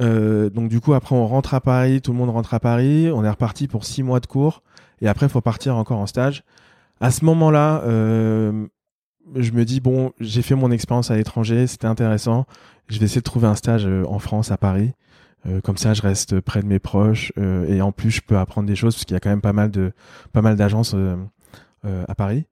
Euh, 0.00 0.50
donc 0.50 0.68
du 0.68 0.80
coup, 0.80 0.94
après, 0.94 1.14
on 1.14 1.26
rentre 1.26 1.54
à 1.54 1.60
Paris, 1.60 2.00
tout 2.00 2.12
le 2.12 2.18
monde 2.18 2.30
rentre 2.30 2.54
à 2.54 2.60
Paris. 2.60 3.10
On 3.12 3.24
est 3.24 3.30
reparti 3.30 3.68
pour 3.68 3.84
6 3.84 4.02
mois 4.02 4.20
de 4.20 4.26
cours. 4.26 4.62
Et 5.00 5.08
après, 5.08 5.26
il 5.26 5.28
faut 5.30 5.40
partir 5.40 5.76
encore 5.76 5.98
en 5.98 6.06
stage. 6.06 6.44
À 7.00 7.10
ce 7.10 7.24
moment-là, 7.24 7.82
euh, 7.84 8.66
je 9.34 9.52
me 9.52 9.64
dis, 9.64 9.80
bon, 9.80 10.12
j'ai 10.20 10.42
fait 10.42 10.54
mon 10.54 10.70
expérience 10.70 11.10
à 11.10 11.16
l'étranger, 11.16 11.66
c'était 11.66 11.86
intéressant. 11.86 12.46
Je 12.88 12.98
vais 12.98 13.06
essayer 13.06 13.20
de 13.20 13.24
trouver 13.24 13.46
un 13.46 13.54
stage 13.54 13.86
euh, 13.86 14.04
en 14.06 14.18
France, 14.18 14.50
à 14.50 14.56
Paris. 14.56 14.92
Euh, 15.46 15.60
comme 15.60 15.76
ça, 15.76 15.92
je 15.94 16.02
reste 16.02 16.40
près 16.40 16.62
de 16.62 16.66
mes 16.66 16.78
proches 16.78 17.32
euh, 17.38 17.66
et 17.68 17.82
en 17.82 17.92
plus, 17.92 18.10
je 18.10 18.20
peux 18.22 18.38
apprendre 18.38 18.66
des 18.66 18.76
choses 18.76 18.94
parce 18.94 19.04
qu'il 19.04 19.14
y 19.14 19.16
a 19.16 19.20
quand 19.20 19.28
même 19.30 19.40
pas 19.42 19.52
mal 19.52 19.70
de 19.70 19.92
pas 20.32 20.40
mal 20.42 20.56
d'agences 20.56 20.94
euh, 20.94 21.16
à 22.08 22.14
Paris. 22.14 22.46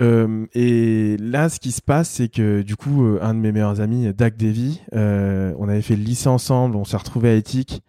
Et 0.00 1.16
là, 1.18 1.48
ce 1.48 1.58
qui 1.58 1.72
se 1.72 1.82
passe, 1.82 2.08
c'est 2.08 2.28
que 2.28 2.62
du 2.62 2.76
coup, 2.76 3.04
un 3.20 3.34
de 3.34 3.40
mes 3.40 3.50
meilleurs 3.50 3.80
amis, 3.80 4.12
Dak 4.14 4.36
Davy, 4.36 4.80
euh, 4.94 5.52
on 5.58 5.68
avait 5.68 5.82
fait 5.82 5.96
le 5.96 6.04
lycée 6.04 6.28
ensemble, 6.28 6.76
on 6.76 6.84
s'est 6.84 6.96
retrouvé 6.96 7.30
à 7.30 7.34
Ethic 7.34 7.82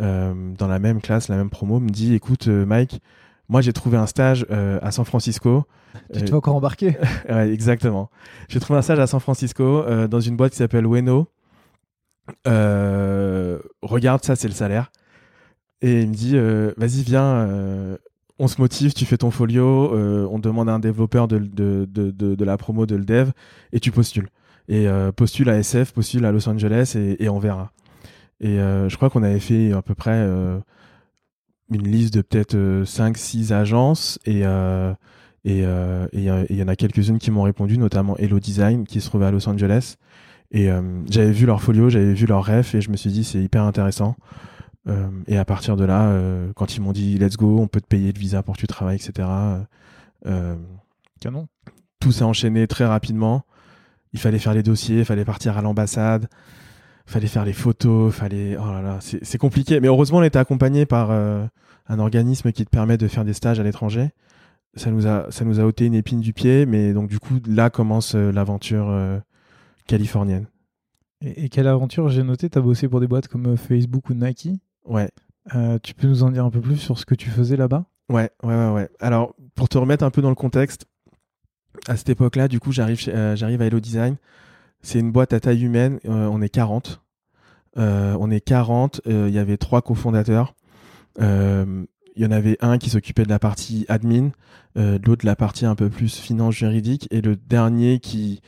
euh, 0.00 0.32
dans 0.56 0.68
la 0.68 0.78
même 0.78 1.00
classe, 1.00 1.26
la 1.28 1.36
même 1.36 1.50
promo, 1.50 1.80
me 1.80 1.88
dit, 1.90 2.14
écoute, 2.14 2.46
Mike, 2.46 3.00
moi 3.48 3.60
j'ai 3.60 3.72
trouvé 3.72 3.96
un 3.96 4.06
stage 4.06 4.46
euh, 4.52 4.78
à 4.82 4.92
San 4.92 5.04
Francisco. 5.04 5.64
Tu 6.12 6.20
te 6.20 6.24
Euh, 6.24 6.26
fais 6.28 6.34
encore 6.34 6.54
embarquer 6.54 6.96
Ouais, 7.28 7.50
exactement. 7.50 8.08
J'ai 8.48 8.60
trouvé 8.60 8.78
un 8.78 8.82
stage 8.82 9.00
à 9.00 9.08
San 9.08 9.18
Francisco 9.18 9.64
euh, 9.64 10.06
dans 10.06 10.20
une 10.20 10.36
boîte 10.36 10.52
qui 10.52 10.58
s'appelle 10.58 10.86
Weno. 10.86 11.26
Euh, 12.46 13.58
regarde, 13.82 14.24
ça 14.24 14.36
c'est 14.36 14.48
le 14.48 14.54
salaire. 14.54 14.90
Et 15.80 16.02
il 16.02 16.08
me 16.08 16.14
dit, 16.14 16.32
euh, 16.34 16.72
vas-y, 16.76 17.02
viens, 17.02 17.22
euh, 17.22 17.96
on 18.38 18.48
se 18.48 18.60
motive, 18.60 18.94
tu 18.94 19.04
fais 19.04 19.16
ton 19.16 19.30
folio, 19.30 19.92
on 19.94 20.38
demande 20.38 20.68
à 20.68 20.72
un 20.72 20.78
développeur 20.80 21.28
de, 21.28 21.38
de, 21.38 21.86
de, 21.88 22.10
de, 22.10 22.44
la 22.44 22.56
promo, 22.56 22.86
de 22.86 22.96
le 22.96 23.04
dev, 23.04 23.30
et 23.72 23.80
tu 23.80 23.90
postules. 23.90 24.28
Et 24.68 24.86
postule 25.16 25.48
à 25.48 25.58
SF, 25.58 25.92
postule 25.92 26.24
à 26.24 26.32
Los 26.32 26.48
Angeles, 26.48 26.96
et, 26.96 27.28
on 27.28 27.38
verra. 27.38 27.72
Et 28.40 28.58
je 28.58 28.96
crois 28.96 29.10
qu'on 29.10 29.24
avait 29.24 29.40
fait 29.40 29.72
à 29.72 29.82
peu 29.82 29.94
près 29.94 30.24
une 31.70 31.88
liste 31.88 32.14
de 32.14 32.22
peut-être 32.22 32.56
5-6 32.56 33.52
agences, 33.52 34.18
et... 34.24 34.44
Et 35.44 35.64
il 36.12 36.56
y 36.56 36.62
en 36.62 36.68
a 36.68 36.76
quelques-unes 36.76 37.18
qui 37.18 37.30
m'ont 37.30 37.42
répondu, 37.42 37.78
notamment 37.78 38.16
Hello 38.18 38.38
Design, 38.38 38.84
qui 38.84 39.00
se 39.00 39.08
trouvait 39.08 39.26
à 39.26 39.30
Los 39.30 39.48
Angeles. 39.48 39.96
Et 40.50 40.70
euh, 40.70 40.82
j'avais 41.10 41.32
vu 41.32 41.46
leur 41.46 41.60
folio, 41.62 41.90
j'avais 41.90 42.14
vu 42.14 42.26
leur 42.26 42.44
ref, 42.44 42.74
et 42.74 42.80
je 42.80 42.90
me 42.90 42.96
suis 42.96 43.10
dit 43.10 43.24
c'est 43.24 43.42
hyper 43.42 43.64
intéressant. 43.64 44.16
Euh, 44.88 45.08
et 45.26 45.36
à 45.36 45.44
partir 45.44 45.76
de 45.76 45.84
là, 45.84 46.08
euh, 46.08 46.52
quand 46.54 46.76
ils 46.76 46.80
m'ont 46.80 46.92
dit 46.92 47.18
let's 47.18 47.36
go, 47.36 47.58
on 47.58 47.68
peut 47.68 47.80
te 47.80 47.86
payer 47.86 48.12
le 48.12 48.18
visa 48.18 48.42
pour 48.42 48.54
que 48.54 48.60
tu 48.60 48.66
travailles, 48.66 48.96
etc. 48.96 49.28
Canon. 51.20 51.48
tout 52.00 52.12
s'est 52.12 52.24
enchaîné 52.24 52.66
très 52.66 52.86
rapidement. 52.86 53.44
Il 54.12 54.20
fallait 54.20 54.38
faire 54.38 54.54
les 54.54 54.62
dossiers, 54.62 55.00
il 55.00 55.04
fallait 55.04 55.24
partir 55.24 55.58
à 55.58 55.62
l'ambassade, 55.62 56.28
il 57.06 57.12
fallait 57.12 57.26
faire 57.26 57.44
les 57.44 57.52
photos, 57.52 58.14
fallait. 58.14 58.56
Oh 58.56 58.70
là 58.70 58.82
là, 58.82 58.98
c'est 59.00 59.24
c'est 59.24 59.38
compliqué. 59.38 59.80
Mais 59.80 59.88
heureusement, 59.88 60.18
on 60.18 60.22
était 60.22 60.38
accompagné 60.38 60.86
par 60.86 61.10
euh, 61.10 61.46
un 61.88 61.98
organisme 61.98 62.52
qui 62.52 62.64
te 62.64 62.70
permet 62.70 62.96
de 62.96 63.08
faire 63.08 63.24
des 63.24 63.32
stages 63.32 63.60
à 63.60 63.62
l'étranger. 63.62 64.10
Ça 64.74 64.90
nous 64.90 65.06
a, 65.06 65.30
ça 65.30 65.44
nous 65.44 65.60
a 65.60 65.64
ôté 65.64 65.86
une 65.86 65.94
épine 65.94 66.20
du 66.20 66.32
pied, 66.32 66.66
mais 66.66 66.92
donc 66.92 67.08
du 67.08 67.18
coup, 67.18 67.34
là 67.46 67.70
commence 67.70 68.14
euh, 68.14 68.30
l'aventure 68.30 68.88
euh, 68.90 69.18
californienne. 69.88 70.46
Et, 71.20 71.44
et 71.46 71.48
quelle 71.48 71.66
aventure 71.66 72.08
J'ai 72.08 72.22
noté, 72.22 72.48
tu 72.48 72.56
as 72.58 72.60
bossé 72.60 72.88
pour 72.88 73.00
des 73.00 73.08
boîtes 73.08 73.26
comme 73.26 73.46
euh, 73.46 73.56
Facebook 73.56 74.08
ou 74.10 74.14
Nike? 74.14 74.50
Ouais, 74.84 75.10
Euh, 75.54 75.78
tu 75.82 75.94
peux 75.94 76.06
nous 76.06 76.22
en 76.22 76.30
dire 76.30 76.44
un 76.44 76.50
peu 76.50 76.60
plus 76.60 76.76
sur 76.76 76.96
ce 76.98 77.04
que 77.06 77.14
tu 77.16 77.28
faisais 77.30 77.56
là-bas? 77.56 77.86
Ouais, 78.08 78.30
ouais, 78.44 78.54
ouais, 78.54 78.70
ouais. 78.72 78.88
Alors, 79.00 79.34
pour 79.56 79.68
te 79.68 79.76
remettre 79.78 80.04
un 80.04 80.10
peu 80.10 80.22
dans 80.22 80.28
le 80.28 80.34
contexte, 80.34 80.86
à 81.88 81.96
cette 81.96 82.08
époque-là, 82.10 82.48
du 82.48 82.60
coup, 82.60 82.70
j'arrive, 82.72 82.98
j'arrive 83.34 83.60
à 83.62 83.66
Hello 83.66 83.80
Design. 83.80 84.16
C'est 84.82 84.98
une 85.00 85.10
boîte 85.10 85.32
à 85.32 85.40
taille 85.40 85.62
humaine. 85.64 85.98
on 86.04 86.40
est 86.42 86.48
40. 86.48 87.00
on 87.76 88.30
est 88.30 88.40
40. 88.40 89.00
Il 89.06 89.28
y 89.30 89.38
avait 89.38 89.56
trois 89.58 89.82
cofondateurs. 89.82 90.54
Il 91.18 91.86
y 92.16 92.26
en 92.26 92.30
avait 92.30 92.56
un 92.60 92.78
qui 92.78 92.90
s'occupait 92.90 93.24
de 93.24 93.28
la 93.28 93.38
partie 93.38 93.84
admin, 93.88 94.30
l'autre 94.76 95.22
de 95.22 95.26
la 95.26 95.36
partie 95.36 95.66
un 95.66 95.74
peu 95.74 95.88
plus 95.88 96.16
finance 96.16 96.54
juridique, 96.54 97.06
et 97.10 97.20
le 97.20 97.36
dernier 97.36 98.00
qui 98.00 98.40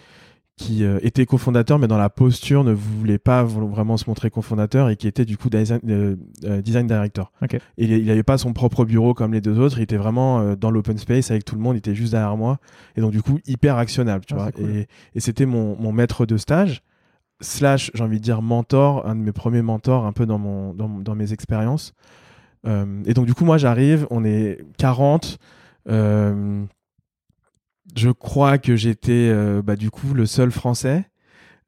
qui 0.61 0.85
euh, 0.85 0.99
était 1.03 1.25
cofondateur, 1.25 1.79
mais 1.79 1.89
dans 1.89 1.97
la 1.97 2.11
posture 2.11 2.65
ne 2.65 2.73
voulait 2.73 3.19
pas 3.19 3.43
vraiment 3.45 3.97
se 3.97 4.05
montrer 4.07 4.29
cofondateur 4.29 4.91
et 4.91 4.97
qui 4.97 5.09
était 5.09 5.25
du 5.25 5.39
coup 5.39 5.49
design, 5.49 5.81
euh, 5.89 6.17
euh, 6.45 6.61
design 6.61 6.87
director. 6.87 7.33
Et 7.79 7.87
il 7.87 8.05
n'avait 8.05 8.23
pas 8.23 8.37
son 8.37 8.53
propre 8.53 8.85
bureau 8.85 9.15
comme 9.15 9.33
les 9.33 9.41
deux 9.41 9.59
autres, 9.59 9.79
il 9.79 9.83
était 9.83 9.97
vraiment 9.97 10.55
dans 10.57 10.71
l'open 10.71 10.99
space 10.99 11.31
avec 11.31 11.47
tout 11.47 11.55
le 11.55 11.63
monde, 11.63 11.77
il 11.77 11.79
était 11.79 11.95
juste 11.95 12.13
derrière 12.13 12.37
moi. 12.37 12.59
Et 12.95 13.01
donc 13.01 13.11
du 13.11 13.23
coup, 13.23 13.39
hyper 13.47 13.79
actionnable, 13.79 14.27
tu 14.27 14.35
ah, 14.35 14.37
vois. 14.37 14.51
Et, 14.59 14.87
et 15.15 15.21
c'était 15.21 15.47
mon, 15.47 15.81
mon, 15.81 15.93
maître 15.93 16.27
de 16.27 16.37
stage, 16.37 16.83
slash, 17.41 17.91
j'ai 17.95 18.05
envie 18.05 18.19
de 18.19 18.25
dire 18.25 18.43
mentor, 18.43 19.07
un 19.07 19.17
de 19.17 19.21
mes 19.21 19.33
premiers 19.33 19.63
mentors 19.63 20.05
un 20.05 20.13
peu 20.13 20.27
dans, 20.27 20.39
mon, 20.39 20.75
dans, 20.75 20.91
dans 20.91 21.15
mes 21.15 21.33
expériences. 21.33 21.95
et 22.67 23.15
donc 23.15 23.25
du 23.25 23.33
coup, 23.33 23.47
moi 23.47 23.57
j'arrive, 23.57 24.07
on 24.11 24.27
est 24.27 24.59
40. 24.77 25.39
Euh, 25.89 26.65
je 27.97 28.11
crois 28.11 28.59
que 28.59 28.77
j'étais 28.77 29.31
euh, 29.31 29.63
bah, 29.63 29.77
du 29.77 29.91
coup 29.91 30.15
le 30.15 30.27
seul 30.27 30.51
français 30.51 31.05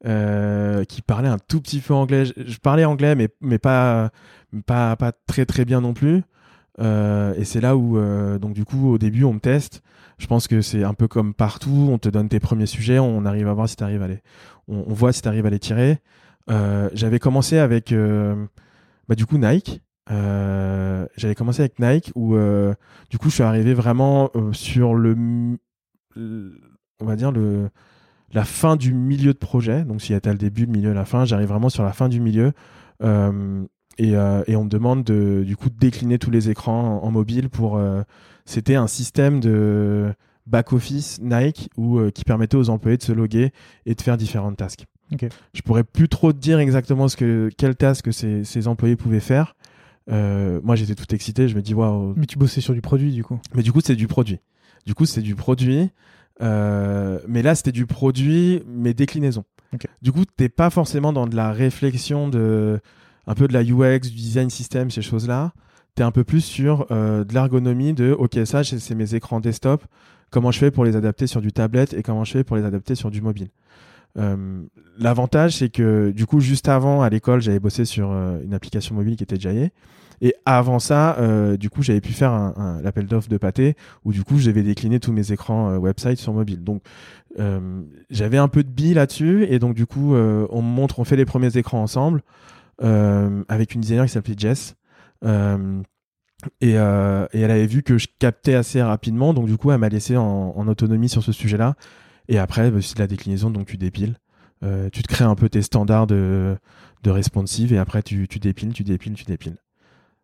euh, 0.05 0.83
qui 0.85 1.01
parlait 1.01 1.29
un 1.29 1.39
tout 1.39 1.61
petit 1.61 1.79
peu 1.79 1.93
anglais. 1.93 2.25
Je, 2.25 2.57
parlais 2.59 2.85
anglais, 2.85 3.15
mais, 3.15 3.57
pas, 3.57 4.11
très 5.27 5.45
très 5.45 5.65
bien 5.65 5.81
non 5.81 5.93
plus. 5.93 6.23
Euh, 6.79 7.33
et 7.35 7.45
c'est 7.45 7.61
là 7.61 7.77
où, 7.77 7.97
donc 8.39 8.53
du 8.53 8.65
coup, 8.65 8.91
au 8.91 8.97
début, 8.97 9.23
on 9.23 9.33
me 9.33 9.39
teste. 9.39 9.81
Je 10.17 10.27
pense 10.27 10.47
que 10.47 10.61
c'est 10.61 10.83
un 10.83 10.93
peu 10.93 11.07
comme 11.07 11.33
partout. 11.33 11.89
On 11.91 11.97
te 11.97 12.09
donne 12.09 12.29
tes 12.29 12.39
premiers 12.39 12.65
sujets, 12.65 12.99
on 12.99 13.25
arrive 13.25 13.47
à 13.47 13.53
voir 13.53 13.69
si 13.69 13.75
tu 13.75 13.83
arrives 13.83 14.03
à 14.03 14.07
les, 14.07 14.19
on, 14.67 14.93
voit 14.93 15.13
si 15.13 15.21
tu 15.21 15.27
arrives 15.27 15.45
à 15.45 15.49
les 15.49 15.59
tirer. 15.59 15.99
J'avais 16.47 17.19
commencé 17.19 17.57
avec, 17.57 17.93
bah, 19.07 19.15
du 19.15 19.25
coup, 19.25 19.37
Nike. 19.37 19.81
J'avais 20.09 21.35
commencé 21.35 21.61
avec 21.61 21.79
Nike 21.79 22.11
où, 22.15 22.35
du 23.09 23.17
coup, 23.17 23.29
je 23.29 23.35
suis 23.35 23.43
arrivé 23.43 23.73
vraiment 23.73 24.31
sur 24.51 24.95
le 24.95 25.57
on 26.15 27.05
va 27.05 27.15
dire, 27.15 27.31
le, 27.31 27.69
la 28.33 28.43
fin 28.43 28.75
du 28.75 28.93
milieu 28.93 29.33
de 29.33 29.37
projet. 29.37 29.83
Donc, 29.83 30.01
s'il 30.01 30.15
y 30.15 30.19
a 30.19 30.31
le 30.31 30.37
début, 30.37 30.65
le 30.65 30.71
milieu, 30.71 30.93
la 30.93 31.05
fin, 31.05 31.25
j'arrive 31.25 31.49
vraiment 31.49 31.69
sur 31.69 31.83
la 31.83 31.93
fin 31.93 32.09
du 32.09 32.19
milieu. 32.19 32.51
Euh, 33.03 33.63
euh, 34.01 34.43
et, 34.47 34.55
on 34.55 34.63
me 34.63 34.69
demande 34.69 35.03
de, 35.03 35.43
du 35.45 35.55
coup 35.55 35.69
de 35.69 35.77
décliner 35.77 36.17
tous 36.17 36.31
les 36.31 36.49
écrans 36.49 37.03
en, 37.03 37.11
mobile 37.11 37.49
pour. 37.49 37.77
Euh, 37.77 38.01
c'était 38.45 38.75
un 38.75 38.87
système 38.87 39.39
de 39.39 40.13
back-office 40.47 41.19
Nike 41.21 41.69
où, 41.77 42.01
qui 42.11 42.25
permettait 42.25 42.57
aux 42.57 42.69
employés 42.69 42.97
de 42.97 43.03
se 43.03 43.13
loguer 43.13 43.51
et 43.85 43.95
de 43.95 44.01
faire 44.01 44.17
différentes 44.17 44.57
tasks. 44.57 44.85
Je 45.53 45.61
pourrais 45.61 45.83
plus 45.83 46.09
trop 46.09 46.33
te 46.33 46.39
dire 46.39 46.59
exactement 46.59 47.07
ce 47.07 47.15
que, 47.15 47.49
quelles 47.55 47.75
tasks 47.75 48.11
ces, 48.11 48.43
ces 48.43 48.67
employés 48.67 48.95
pouvaient 48.95 49.21
faire. 49.21 49.55
moi, 50.07 50.75
j'étais 50.75 50.95
tout 50.95 51.13
excité. 51.13 51.47
Je 51.47 51.55
me 51.55 51.61
dis, 51.61 51.73
waouh. 51.73 52.15
Mais 52.17 52.25
tu 52.25 52.37
bossais 52.37 52.61
sur 52.61 52.73
du 52.73 52.81
produit, 52.81 53.13
du 53.13 53.23
coup. 53.23 53.39
Mais 53.55 53.61
du 53.61 53.71
coup, 53.71 53.79
c'est 53.81 53.95
du 53.95 54.07
produit. 54.07 54.39
Du 54.85 54.95
coup, 54.95 55.05
c'est 55.05 55.21
du 55.21 55.35
produit. 55.35 55.89
Euh, 56.41 57.19
mais 57.27 57.41
là, 57.41 57.55
c'était 57.55 57.71
du 57.71 57.85
produit, 57.85 58.63
mais 58.67 58.93
déclinaison. 58.93 59.43
Du 60.01 60.11
coup, 60.11 60.23
t'es 60.25 60.49
pas 60.49 60.69
forcément 60.69 61.13
dans 61.13 61.25
de 61.25 61.35
la 61.35 61.51
réflexion 61.51 62.27
de 62.29 62.79
un 63.25 63.35
peu 63.35 63.47
de 63.47 63.53
la 63.53 63.61
UX, 63.63 64.01
du 64.01 64.15
design 64.15 64.49
system, 64.49 64.91
ces 64.91 65.01
choses-là. 65.01 65.53
T'es 65.95 66.03
un 66.03 66.11
peu 66.11 66.23
plus 66.23 66.41
sur 66.41 66.87
euh, 66.91 67.23
de 67.23 67.33
l'ergonomie 67.33 67.93
de 67.93 68.11
OK, 68.11 68.37
ça, 68.45 68.63
c'est 68.63 68.95
mes 68.95 69.15
écrans 69.15 69.39
desktop. 69.39 69.83
Comment 70.31 70.51
je 70.51 70.59
fais 70.59 70.71
pour 70.71 70.83
les 70.85 70.95
adapter 70.95 71.27
sur 71.27 71.41
du 71.41 71.51
tablette 71.51 71.93
et 71.93 72.03
comment 72.03 72.23
je 72.23 72.31
fais 72.31 72.43
pour 72.43 72.55
les 72.57 72.65
adapter 72.65 72.95
sur 72.95 73.11
du 73.11 73.21
mobile? 73.21 73.49
Euh, 74.17 74.63
L'avantage, 74.97 75.57
c'est 75.57 75.69
que 75.69 76.11
du 76.11 76.25
coup, 76.25 76.39
juste 76.39 76.67
avant, 76.67 77.01
à 77.01 77.09
l'école, 77.09 77.41
j'avais 77.41 77.59
bossé 77.59 77.85
sur 77.85 78.11
euh, 78.11 78.39
une 78.43 78.53
application 78.53 78.95
mobile 78.95 79.15
qui 79.15 79.23
était 79.23 79.39
Jaye. 79.39 79.69
Et 80.23 80.33
avant 80.45 80.79
ça, 80.79 81.17
euh, 81.19 81.57
du 81.57 81.69
coup, 81.69 81.81
j'avais 81.81 81.99
pu 81.99 82.13
faire 82.13 82.31
un, 82.31 82.79
l'appel 82.81 83.07
d'offres 83.07 83.27
de 83.27 83.35
pâté 83.35 83.75
où 84.05 84.13
du 84.13 84.23
coup, 84.23 84.39
j'avais 84.39 84.63
décliné 84.63 85.01
tous 85.01 85.11
mes 85.11 85.33
écrans 85.33 85.71
euh, 85.71 85.77
website 85.77 86.17
sur 86.17 86.31
mobile. 86.31 86.63
Donc, 86.63 86.81
euh, 87.39 87.81
j'avais 88.09 88.37
un 88.37 88.47
peu 88.47 88.63
de 88.63 88.69
billes 88.69 88.93
là-dessus. 88.93 89.45
Et 89.49 89.59
donc, 89.59 89.75
du 89.75 89.85
coup, 89.85 90.15
on 90.15 90.61
me 90.61 90.67
montre, 90.67 90.99
on 90.99 91.03
fait 91.03 91.17
les 91.17 91.25
premiers 91.25 91.57
écrans 91.57 91.83
ensemble 91.83 92.23
avec 92.79 93.75
une 93.75 93.81
designer 93.81 94.05
qui 94.05 94.13
s'appelait 94.13 94.35
Jess. 94.37 94.75
Et, 96.61 96.71
elle 96.71 97.27
avait 97.33 97.67
vu 97.67 97.83
que 97.83 97.97
je 97.97 98.07
captais 98.17 98.55
assez 98.55 98.81
rapidement. 98.81 99.33
Donc, 99.33 99.47
du 99.47 99.57
coup, 99.57 99.71
elle 99.71 99.79
m'a 99.79 99.89
laissé 99.89 100.15
en, 100.15 100.67
autonomie 100.69 101.09
sur 101.09 101.21
ce 101.21 101.33
sujet-là. 101.33 101.75
Et 102.29 102.39
après, 102.39 102.71
bah, 102.71 102.79
c'est 102.81 102.95
de 102.95 103.01
la 103.01 103.07
déclinaison, 103.07 103.49
donc 103.49 103.65
tu 103.65 103.75
dépiles. 103.75 104.15
tu 104.61 105.03
te 105.03 105.07
crées 105.09 105.25
un 105.25 105.35
peu 105.35 105.49
tes 105.49 105.61
standards 105.61 106.07
de, 106.07 106.55
responsive 107.05 107.73
et 107.73 107.77
après 107.77 108.01
tu 108.03 108.25
dépiles, 108.39 108.71
tu 108.71 108.85
dépiles, 108.85 109.15
tu 109.15 109.25
dépiles. 109.25 109.57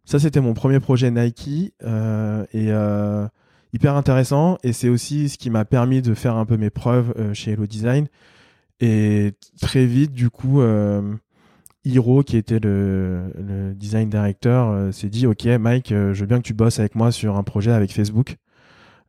Ça, 0.10 0.18
c'était 0.18 0.42
mon 0.42 0.56
premier 0.56 0.80
projet 0.80 1.12
Nike 1.12 1.72
euh, 1.84 2.44
et 2.52 2.72
euh, 2.72 3.28
hyper 3.74 3.96
intéressant. 3.96 4.58
Et 4.64 4.74
c'est 4.74 4.90
aussi 4.90 5.30
ce 5.30 5.38
qui 5.38 5.52
m'a 5.52 5.66
permis 5.66 6.02
de 6.02 6.16
faire 6.16 6.36
un 6.36 6.48
peu 6.48 6.58
mes 6.58 6.72
preuves 6.72 7.14
euh, 7.20 7.36
chez 7.36 7.52
Hello 7.52 7.68
Design. 7.68 8.08
Et 8.80 9.34
très 9.62 9.86
vite, 9.86 10.12
du 10.12 10.32
coup, 10.32 10.64
Hiro, 11.86 12.24
qui 12.24 12.38
était 12.38 12.60
le, 12.60 13.76
design 13.76 14.10
director, 14.10 14.92
s'est 14.92 15.10
dit 15.10 15.28
Ok, 15.28 15.46
Mike, 15.46 15.90
je 15.90 16.20
veux 16.20 16.26
bien 16.26 16.38
que 16.38 16.48
tu 16.48 16.56
bosses 16.56 16.80
avec 16.80 16.96
moi 16.96 17.12
sur 17.12 17.38
un 17.38 17.44
projet 17.44 17.72
avec 17.72 17.94
Facebook. 17.94 18.38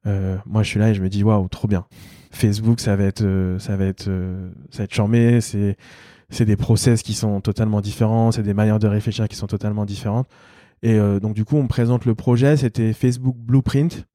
moi, 0.04 0.62
je 0.62 0.68
suis 0.68 0.80
là 0.80 0.90
et 0.90 0.94
je 0.94 1.00
me 1.00 1.08
dis 1.08 1.24
Waouh, 1.24 1.48
trop 1.48 1.66
bien. 1.66 1.86
Facebook, 2.30 2.78
ça 2.78 2.94
va 2.96 3.04
être, 3.04 3.56
ça 3.58 3.74
va 3.76 3.86
être, 3.86 4.10
ça 4.70 4.78
va 4.78 4.84
être 4.84 4.94
charmé. 4.94 5.40
C'est, 5.40 5.78
c'est 6.28 6.44
des 6.44 6.56
process 6.56 7.02
qui 7.02 7.14
sont 7.14 7.40
totalement 7.40 7.80
différents. 7.80 8.32
C'est 8.32 8.42
des 8.42 8.54
manières 8.54 8.80
de 8.80 8.88
réfléchir 8.88 9.28
qui 9.28 9.36
sont 9.36 9.46
totalement 9.46 9.86
différentes. 9.86 10.28
Et 10.82 10.98
euh, 10.98 11.20
donc 11.20 11.34
du 11.34 11.44
coup, 11.44 11.56
on 11.56 11.62
me 11.62 11.68
présente 11.68 12.04
le 12.04 12.14
projet, 12.14 12.56
c'était 12.56 12.92
Facebook 12.92 13.36
Blueprint. 13.36 14.06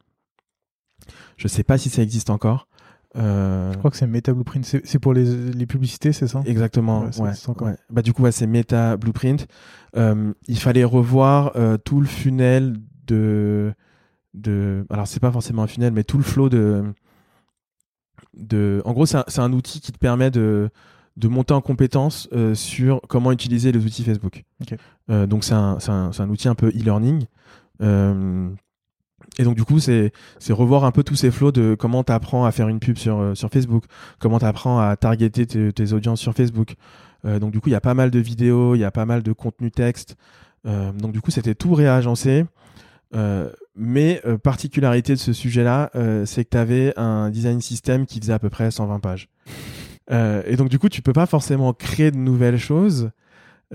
Je 1.37 1.47
sais 1.47 1.63
pas 1.63 1.77
si 1.77 1.89
ça 1.89 2.01
existe 2.01 2.29
encore. 2.29 2.67
Euh... 3.15 3.71
Je 3.71 3.77
crois 3.77 3.91
que 3.91 3.97
c'est 3.97 4.07
Meta 4.07 4.33
Blueprint. 4.33 4.65
C'est 4.83 4.99
pour 4.99 5.13
les, 5.13 5.25
les 5.51 5.65
publicités, 5.65 6.11
c'est 6.11 6.27
ça? 6.27 6.41
Exactement. 6.45 7.05
Ouais, 7.19 7.31
ouais, 7.61 7.75
Bah, 7.89 8.01
du 8.01 8.13
coup, 8.13 8.29
c'est 8.31 8.47
Meta 8.47 8.97
Blueprint. 8.97 9.47
Euh, 9.95 10.33
il 10.47 10.59
fallait 10.59 10.83
revoir 10.83 11.53
euh, 11.55 11.77
tout 11.77 12.01
le 12.01 12.07
funnel 12.07 12.77
de, 13.07 13.73
de. 14.33 14.85
Alors, 14.89 15.07
c'est 15.07 15.19
pas 15.19 15.31
forcément 15.31 15.63
un 15.63 15.67
funnel, 15.67 15.93
mais 15.93 16.03
tout 16.03 16.17
le 16.17 16.23
flow 16.23 16.49
de. 16.49 16.83
de... 18.33 18.81
En 18.85 18.91
gros, 18.93 19.05
c'est 19.05 19.17
un, 19.17 19.43
un, 19.43 19.53
outil 19.53 19.79
qui 19.79 19.91
te 19.91 19.97
permet 19.97 20.31
de, 20.31 20.69
de 21.17 21.27
monter 21.27 21.53
en 21.53 21.61
compétence 21.61 22.27
euh, 22.33 22.55
sur 22.55 23.01
comment 23.07 23.31
utiliser 23.31 23.71
les 23.71 23.83
outils 23.83 24.03
Facebook. 24.03 24.43
Euh, 25.09 25.25
donc 25.27 25.43
c'est 25.43 25.53
un, 25.53 25.77
un, 25.87 26.11
un, 26.17 26.29
outil 26.29 26.47
un 26.47 26.55
peu 26.55 26.67
e-learning. 26.69 27.25
Euh, 27.81 28.49
et 29.37 29.43
donc 29.43 29.55
du 29.55 29.63
coup, 29.63 29.79
c'est 29.79 30.11
revoir 30.49 30.83
un 30.83 30.91
peu 30.91 31.03
tous 31.03 31.15
ces 31.15 31.31
flots 31.31 31.51
de 31.51 31.75
comment 31.77 32.03
tu 32.03 32.11
apprends 32.11 32.45
à 32.45 32.51
faire 32.51 32.67
une 32.67 32.79
pub 32.79 32.97
sur, 32.97 33.35
sur 33.35 33.49
Facebook, 33.49 33.85
comment 34.19 34.39
tu 34.39 34.45
apprends 34.45 34.79
à 34.79 34.95
targeter 34.95 35.45
tes, 35.45 35.93
audiences 35.93 36.21
sur 36.21 36.33
Facebook. 36.33 36.75
donc 37.25 37.51
du 37.51 37.59
coup, 37.59 37.67
il 37.67 37.73
y 37.73 37.75
a 37.75 37.81
pas 37.81 37.93
mal 37.93 38.11
de 38.11 38.19
vidéos, 38.19 38.75
il 38.75 38.79
y 38.79 38.85
a 38.85 38.91
pas 38.91 39.05
mal 39.05 39.23
de 39.23 39.33
contenu 39.33 39.71
texte. 39.71 40.15
donc 40.63 41.11
du 41.11 41.19
coup, 41.19 41.31
c'était 41.31 41.55
tout 41.55 41.73
réagencé. 41.73 42.45
mais 43.75 44.21
particularité 44.41 45.13
de 45.13 45.19
ce 45.19 45.33
sujet-là, 45.33 45.91
c'est 46.25 46.45
que 46.45 46.51
tu 46.51 46.57
avais 46.57 46.93
un 46.97 47.29
design 47.29 47.59
system 47.59 48.05
qui 48.05 48.21
faisait 48.21 48.33
à 48.33 48.39
peu 48.39 48.49
près 48.49 48.71
120 48.71 48.99
pages. 48.99 49.27
Euh, 50.11 50.43
et 50.45 50.55
donc 50.55 50.69
du 50.69 50.79
coup, 50.79 50.89
tu 50.89 51.01
peux 51.01 51.13
pas 51.13 51.25
forcément 51.25 51.73
créer 51.73 52.11
de 52.11 52.17
nouvelles 52.17 52.59
choses. 52.59 53.11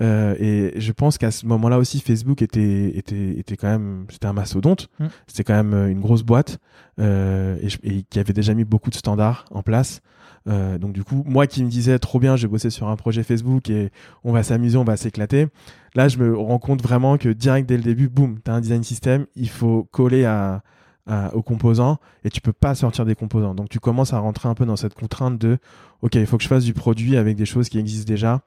Euh, 0.01 0.37
et 0.39 0.81
je 0.81 0.93
pense 0.93 1.19
qu'à 1.19 1.31
ce 1.31 1.47
moment-là 1.47 1.79
aussi, 1.79 2.01
Facebook 2.01 2.43
était 2.43 2.97
était 2.97 3.39
était 3.39 3.57
quand 3.57 3.69
même 3.69 4.07
c'était 4.09 4.27
un 4.27 4.33
mastodonte. 4.33 4.89
Mm. 4.99 5.07
C'était 5.27 5.45
quand 5.45 5.55
même 5.55 5.75
euh, 5.75 5.91
une 5.91 6.01
grosse 6.01 6.23
boîte 6.23 6.59
euh, 7.01 7.57
et, 7.61 7.97
et, 7.99 8.03
qui 8.05 8.19
avait 8.21 8.33
déjà 8.33 8.55
mis 8.55 8.65
beaucoup 8.65 8.91
de 8.91 8.95
standards 8.95 9.47
en 9.51 9.63
place. 9.63 10.01
Euh, 10.49 10.79
donc 10.79 10.93
du 10.93 11.05
coup, 11.05 11.23
moi 11.27 11.47
qui 11.47 11.63
me 11.63 11.69
disais 11.69 11.99
trop 11.99 12.19
bien, 12.19 12.37
je 12.37 12.43
vais 12.43 12.51
bosser 12.51 12.71
sur 12.71 12.89
un 12.89 12.97
projet 12.97 13.23
Facebook 13.23 13.69
et 13.69 13.91
on 14.25 14.33
va 14.33 14.43
s'amuser, 14.43 14.79
on 14.79 14.85
va 14.85 14.97
s'éclater. 14.97 15.49
Là, 15.95 16.09
je 16.09 16.19
me 16.19 16.37
rends 16.37 16.59
compte 16.59 16.83
vraiment 16.83 17.19
que 17.19 17.29
direct 17.29 17.69
dès 17.69 17.77
le 17.77 17.83
début, 17.83 18.09
boum, 18.09 18.39
t'as 18.43 18.53
un 18.53 18.61
design 18.61 18.83
system, 18.83 19.27
il 19.35 19.49
faut 19.49 19.85
coller 19.91 20.25
à 20.25 20.63
aux 21.33 21.43
composants 21.43 21.99
et 22.23 22.31
tu 22.31 22.41
peux 22.41 22.53
pas 22.53 22.75
sortir 22.77 23.05
des 23.05 23.17
composants. 23.17 23.55
Donc 23.55 23.69
tu 23.69 23.81
commences 23.81 24.13
à 24.13 24.21
rentrer 24.21 24.49
un 24.49 24.55
peu 24.55 24.65
dans 24.65 24.77
cette 24.77 24.95
contrainte 24.95 25.39
de 25.39 25.59
ok, 26.03 26.15
il 26.15 26.27
faut 26.27 26.37
que 26.37 26.45
je 26.45 26.49
fasse 26.49 26.65
du 26.65 26.73
produit 26.73 27.17
avec 27.17 27.37
des 27.37 27.47
choses 27.47 27.69
qui 27.69 27.79
existent 27.79 28.09
déjà. 28.09 28.43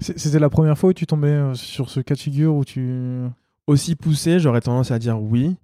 C'était 0.00 0.40
la 0.40 0.50
première 0.50 0.76
fois 0.76 0.90
où 0.90 0.92
tu 0.92 1.06
tombais 1.06 1.28
euh, 1.28 1.54
sur 1.54 1.90
ce 1.90 2.00
cas 2.00 2.14
de 2.14 2.20
figure 2.20 2.54
où 2.54 2.64
tu 2.64 3.22
aussi 3.66 3.94
poussé, 3.94 4.40
j'aurais 4.40 4.60
tendance 4.60 4.90
à 4.90 4.98
dire 4.98 5.20
oui. 5.20 5.56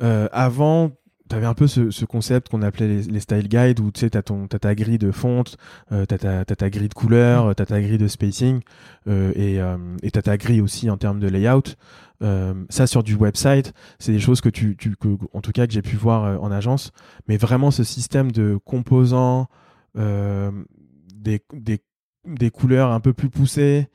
Euh, 0.00 0.28
avant, 0.32 0.90
t'avais 1.32 1.46
un 1.46 1.54
peu 1.54 1.66
ce, 1.66 1.90
ce 1.90 2.04
concept 2.04 2.50
qu'on 2.50 2.60
appelait 2.60 3.00
les, 3.08 3.20
style 3.20 3.48
guides 3.48 3.80
où 3.80 3.90
tu 3.90 4.00
sais 4.00 4.10
t'as 4.10 4.20
ton 4.20 4.48
t'as 4.48 4.58
ta 4.58 4.74
grille 4.74 4.98
de 4.98 5.10
fonte 5.10 5.56
euh, 5.90 6.04
t'as 6.04 6.18
ta 6.18 6.44
ta 6.44 6.68
grille 6.68 6.90
de 6.90 6.94
couleur 6.94 7.54
t'as 7.54 7.64
ta 7.64 7.80
grille 7.80 7.96
de 7.96 8.06
spacing 8.06 8.60
euh, 9.08 9.32
et 9.34 9.58
euh, 9.58 9.78
t'as 10.12 10.20
ta 10.20 10.36
grille 10.36 10.60
aussi 10.60 10.90
en 10.90 10.98
termes 10.98 11.20
de 11.20 11.28
layout. 11.28 11.76
Euh, 12.22 12.52
ça 12.68 12.86
sur 12.86 13.02
du 13.02 13.14
website 13.14 13.72
c'est 13.98 14.12
des 14.12 14.20
choses 14.20 14.42
que 14.42 14.50
tu 14.50 14.76
tu 14.76 14.94
que, 14.94 15.08
en 15.32 15.40
tout 15.40 15.52
cas 15.52 15.66
que 15.66 15.72
j'ai 15.72 15.80
pu 15.80 15.96
voir 15.96 16.24
euh, 16.24 16.36
en 16.36 16.52
agence. 16.52 16.92
Mais 17.28 17.38
vraiment 17.38 17.70
ce 17.70 17.82
système 17.82 18.30
de 18.30 18.58
composants 18.62 19.48
des 19.94 21.40
des 21.54 21.78
des 22.26 22.50
couleurs 22.50 22.90
un 22.90 23.00
peu 23.00 23.14
plus 23.14 23.30
poussées 23.30 23.88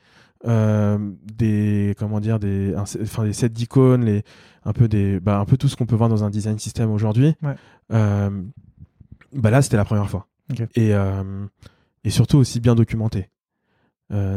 euh, 0.46 0.98
des 1.22 1.94
comment 1.98 2.20
dire 2.20 2.38
des 2.38 2.74
enfin 2.76 3.24
des 3.24 3.32
sets 3.32 3.48
d'icônes 3.48 4.04
les 4.04 4.22
un 4.64 4.72
peu 4.72 4.88
des 4.88 5.20
bah, 5.20 5.38
un 5.38 5.44
peu 5.44 5.56
tout 5.56 5.68
ce 5.68 5.76
qu'on 5.76 5.86
peut 5.86 5.96
voir 5.96 6.08
dans 6.08 6.24
un 6.24 6.30
design 6.30 6.58
system 6.58 6.90
aujourd'hui. 6.90 7.34
Ouais. 7.42 7.54
Euh, 7.92 8.30
bah 9.32 9.50
là 9.50 9.62
c'était 9.62 9.76
la 9.76 9.84
première 9.84 10.08
fois. 10.08 10.26
Et 10.74 10.94
euh, 10.94 11.46
et 12.04 12.10
surtout 12.10 12.38
aussi 12.38 12.60
bien 12.60 12.74
documenté. 12.74 13.28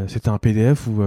C'était 0.07 0.29
un 0.29 0.37
PDF 0.37 0.87
où 0.87 1.01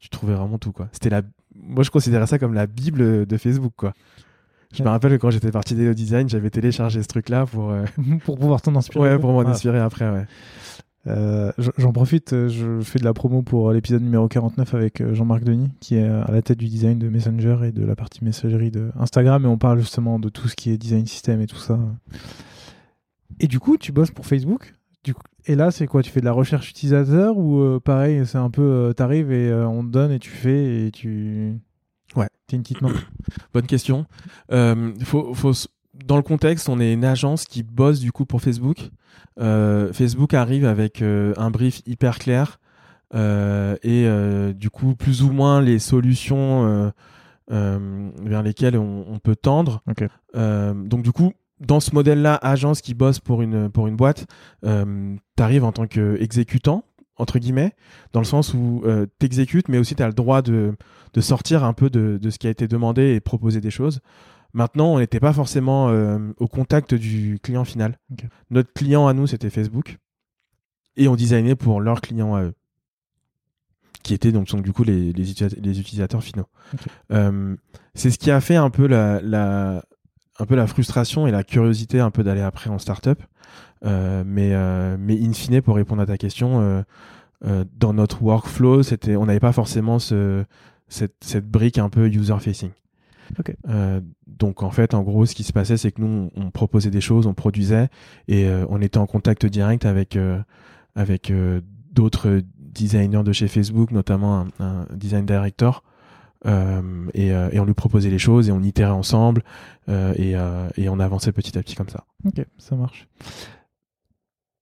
tu 0.00 0.08
trouvais 0.10 0.34
vraiment 0.34 0.58
tout 0.58 0.72
quoi. 0.72 0.88
C'était 0.92 1.10
la 1.10 1.22
moi 1.54 1.82
je 1.82 1.90
considérais 1.90 2.26
ça 2.26 2.38
comme 2.38 2.54
la 2.54 2.66
bible 2.66 3.26
de 3.26 3.36
Facebook 3.36 3.72
quoi. 3.76 3.94
Je 4.72 4.82
me 4.82 4.88
rappelle 4.88 5.12
que 5.12 5.16
quand 5.16 5.30
j'étais 5.30 5.50
parti 5.50 5.74
d'Hello 5.74 5.94
Design 5.94 6.28
j'avais 6.28 6.50
téléchargé 6.50 7.02
ce 7.02 7.08
truc 7.08 7.28
là 7.28 7.46
pour 7.46 7.70
euh, 7.70 7.84
pour 8.24 8.38
pouvoir 8.38 8.60
t'en 8.60 8.74
inspirer. 8.76 9.12
ouais 9.14 9.18
pour 9.18 9.32
m'en 9.32 9.40
inspirer 9.40 9.78
après 9.78 10.10
ouais 10.10 10.26
Euh, 11.08 11.52
J'en 11.78 11.92
profite, 11.92 12.32
euh, 12.32 12.48
je 12.48 12.80
fais 12.80 12.98
de 12.98 13.04
la 13.04 13.14
promo 13.14 13.42
pour 13.42 13.72
l'épisode 13.72 14.02
numéro 14.02 14.28
49 14.28 14.74
avec 14.74 15.00
euh, 15.00 15.14
Jean-Marc 15.14 15.42
Denis, 15.42 15.70
qui 15.80 15.96
est 15.96 16.06
à 16.06 16.30
la 16.30 16.42
tête 16.42 16.58
du 16.58 16.66
design 16.66 16.98
de 16.98 17.08
Messenger 17.08 17.58
et 17.64 17.72
de 17.72 17.84
la 17.84 17.96
partie 17.96 18.24
messagerie 18.24 18.70
de 18.70 18.90
Instagram, 18.98 19.44
et 19.44 19.48
on 19.48 19.58
parle 19.58 19.78
justement 19.78 20.18
de 20.18 20.28
tout 20.28 20.48
ce 20.48 20.54
qui 20.54 20.70
est 20.70 20.78
design 20.78 21.06
system 21.06 21.40
et 21.40 21.46
tout 21.46 21.56
ça. 21.56 21.78
Et 23.40 23.46
du 23.46 23.58
coup, 23.60 23.76
tu 23.76 23.92
bosses 23.92 24.10
pour 24.10 24.26
Facebook 24.26 24.74
du 25.04 25.14
coup, 25.14 25.22
Et 25.46 25.54
là, 25.54 25.70
c'est 25.70 25.86
quoi? 25.86 26.02
Tu 26.02 26.10
fais 26.10 26.20
de 26.20 26.24
la 26.24 26.32
recherche 26.32 26.70
utilisateur 26.70 27.38
ou 27.38 27.60
euh, 27.60 27.80
pareil, 27.80 28.26
c'est 28.26 28.38
un 28.38 28.50
peu, 28.50 28.62
euh, 28.62 28.92
t'arrives 28.92 29.32
et 29.32 29.48
euh, 29.48 29.66
on 29.66 29.84
te 29.84 29.90
donne 29.90 30.10
et 30.10 30.18
tu 30.18 30.30
fais 30.30 30.86
et 30.86 30.90
tu... 30.90 31.54
Ouais. 32.16 32.28
T'es 32.46 32.56
une 32.56 32.62
petite 32.62 32.80
main. 32.80 32.92
Bonne 33.54 33.66
question. 33.66 34.06
Euh, 34.50 34.92
faut, 35.04 35.34
faut, 35.34 35.52
dans 36.04 36.16
le 36.16 36.22
contexte, 36.22 36.68
on 36.68 36.80
est 36.80 36.92
une 36.92 37.04
agence 37.04 37.44
qui 37.44 37.62
bosse 37.62 38.00
du 38.00 38.12
coup 38.12 38.26
pour 38.26 38.40
Facebook. 38.40 38.90
Euh, 39.40 39.92
Facebook 39.92 40.34
arrive 40.34 40.64
avec 40.64 41.02
euh, 41.02 41.32
un 41.36 41.50
brief 41.50 41.82
hyper 41.86 42.18
clair 42.18 42.58
euh, 43.14 43.76
et 43.82 44.06
du 44.54 44.70
coup 44.70 44.94
plus 44.94 45.22
ou 45.22 45.30
moins 45.30 45.60
les 45.60 45.78
solutions 45.78 46.92
vers 47.48 48.42
lesquelles 48.42 48.76
on, 48.76 49.06
on 49.08 49.18
peut 49.18 49.36
tendre. 49.36 49.82
Donc 50.34 51.02
du 51.02 51.12
coup, 51.12 51.32
dans 51.60 51.80
ce 51.80 51.94
modèle-là, 51.94 52.38
agence 52.42 52.80
qui 52.80 52.94
bosse 52.94 53.18
pour 53.18 53.42
une 53.42 53.70
pour 53.70 53.88
une 53.88 53.96
boîte, 53.96 54.26
euh, 54.64 55.16
t'arrives 55.36 55.64
en 55.64 55.72
tant 55.72 55.86
qu'exécutant 55.86 56.84
entre 57.20 57.40
guillemets, 57.40 57.72
dans 58.12 58.20
le 58.20 58.26
sens 58.26 58.54
où 58.54 58.82
euh, 58.84 59.06
t'exécutes, 59.18 59.68
mais 59.68 59.78
aussi 59.78 59.96
tu 59.96 60.02
as 60.04 60.06
le 60.06 60.12
droit 60.12 60.40
de, 60.40 60.76
de 61.14 61.20
sortir 61.20 61.64
un 61.64 61.72
peu 61.72 61.90
de, 61.90 62.16
de 62.22 62.30
ce 62.30 62.38
qui 62.38 62.46
a 62.46 62.50
été 62.50 62.68
demandé 62.68 63.14
et 63.14 63.18
proposer 63.18 63.60
des 63.60 63.72
choses. 63.72 63.98
Maintenant, 64.54 64.94
on 64.94 64.98
n'était 64.98 65.20
pas 65.20 65.32
forcément 65.32 65.88
euh, 65.90 66.18
au 66.38 66.48
contact 66.48 66.94
du 66.94 67.38
client 67.42 67.64
final. 67.64 67.98
Notre 68.50 68.72
client 68.72 69.06
à 69.06 69.12
nous, 69.12 69.26
c'était 69.26 69.50
Facebook. 69.50 69.98
Et 70.96 71.06
on 71.06 71.16
designait 71.16 71.54
pour 71.54 71.80
leurs 71.80 72.00
clients 72.00 72.34
à 72.34 72.42
eux. 72.44 72.54
Qui 74.02 74.14
étaient 74.14 74.32
donc, 74.32 74.48
donc 74.48 74.62
du 74.62 74.72
coup 74.72 74.84
les, 74.84 75.12
les, 75.12 75.32
utilisa- 75.32 75.60
les 75.60 75.80
utilisateurs 75.80 76.22
finaux. 76.22 76.46
Euh, 77.12 77.56
c'est 77.94 78.10
ce 78.10 78.18
qui 78.18 78.30
a 78.30 78.40
fait 78.40 78.56
un 78.56 78.70
peu 78.70 78.86
la, 78.86 79.20
la, 79.20 79.84
un 80.38 80.46
peu 80.46 80.54
la 80.54 80.66
frustration 80.66 81.26
et 81.26 81.30
la 81.30 81.44
curiosité 81.44 82.00
un 82.00 82.10
peu 82.10 82.22
d'aller 82.24 82.40
après 82.40 82.70
en 82.70 82.78
startup. 82.78 83.22
Euh, 83.84 84.24
mais, 84.26 84.50
mais 84.98 85.20
in 85.22 85.32
fine, 85.32 85.60
pour 85.62 85.76
répondre 85.76 86.00
à 86.02 86.06
ta 86.06 86.16
question, 86.16 86.84
dans 87.44 87.92
notre 87.92 88.22
workflow, 88.22 88.82
c'était, 88.82 89.14
on 89.16 89.26
n'avait 89.26 89.40
pas 89.40 89.52
forcément 89.52 89.98
ce, 89.98 90.44
cette, 90.88 91.16
cette 91.20 91.46
brique 91.48 91.78
un 91.78 91.88
peu 91.90 92.08
user-facing. 92.08 92.70
Euh, 93.68 94.00
donc 94.26 94.62
en 94.62 94.70
fait, 94.70 94.94
en 94.94 95.02
gros, 95.02 95.26
ce 95.26 95.34
qui 95.34 95.44
se 95.44 95.52
passait, 95.52 95.76
c'est 95.76 95.92
que 95.92 96.00
nous, 96.00 96.30
on, 96.36 96.46
on 96.46 96.50
proposait 96.50 96.90
des 96.90 97.00
choses, 97.00 97.26
on 97.26 97.34
produisait, 97.34 97.88
et 98.26 98.46
euh, 98.46 98.64
on 98.68 98.80
était 98.80 98.98
en 98.98 99.06
contact 99.06 99.46
direct 99.46 99.84
avec, 99.84 100.16
euh, 100.16 100.40
avec 100.94 101.32
d'autres 101.92 102.42
designers 102.56 103.22
de 103.24 103.32
chez 103.32 103.48
Facebook, 103.48 103.90
notamment 103.90 104.40
un, 104.40 104.48
un 104.60 104.86
design 104.94 105.26
director. 105.26 105.82
Et, 106.46 107.26
et 107.28 107.58
on 107.58 107.64
lui 107.64 107.74
proposait 107.74 108.10
les 108.10 108.18
choses 108.20 108.48
et 108.48 108.52
on 108.52 108.62
itérait 108.62 108.92
ensemble 108.92 109.42
et, 109.88 110.36
et 110.76 110.88
on 110.88 111.00
avançait 111.00 111.32
petit 111.32 111.58
à 111.58 111.62
petit 111.62 111.74
comme 111.74 111.88
ça. 111.88 112.04
Ok, 112.24 112.46
ça 112.58 112.76
marche. 112.76 113.08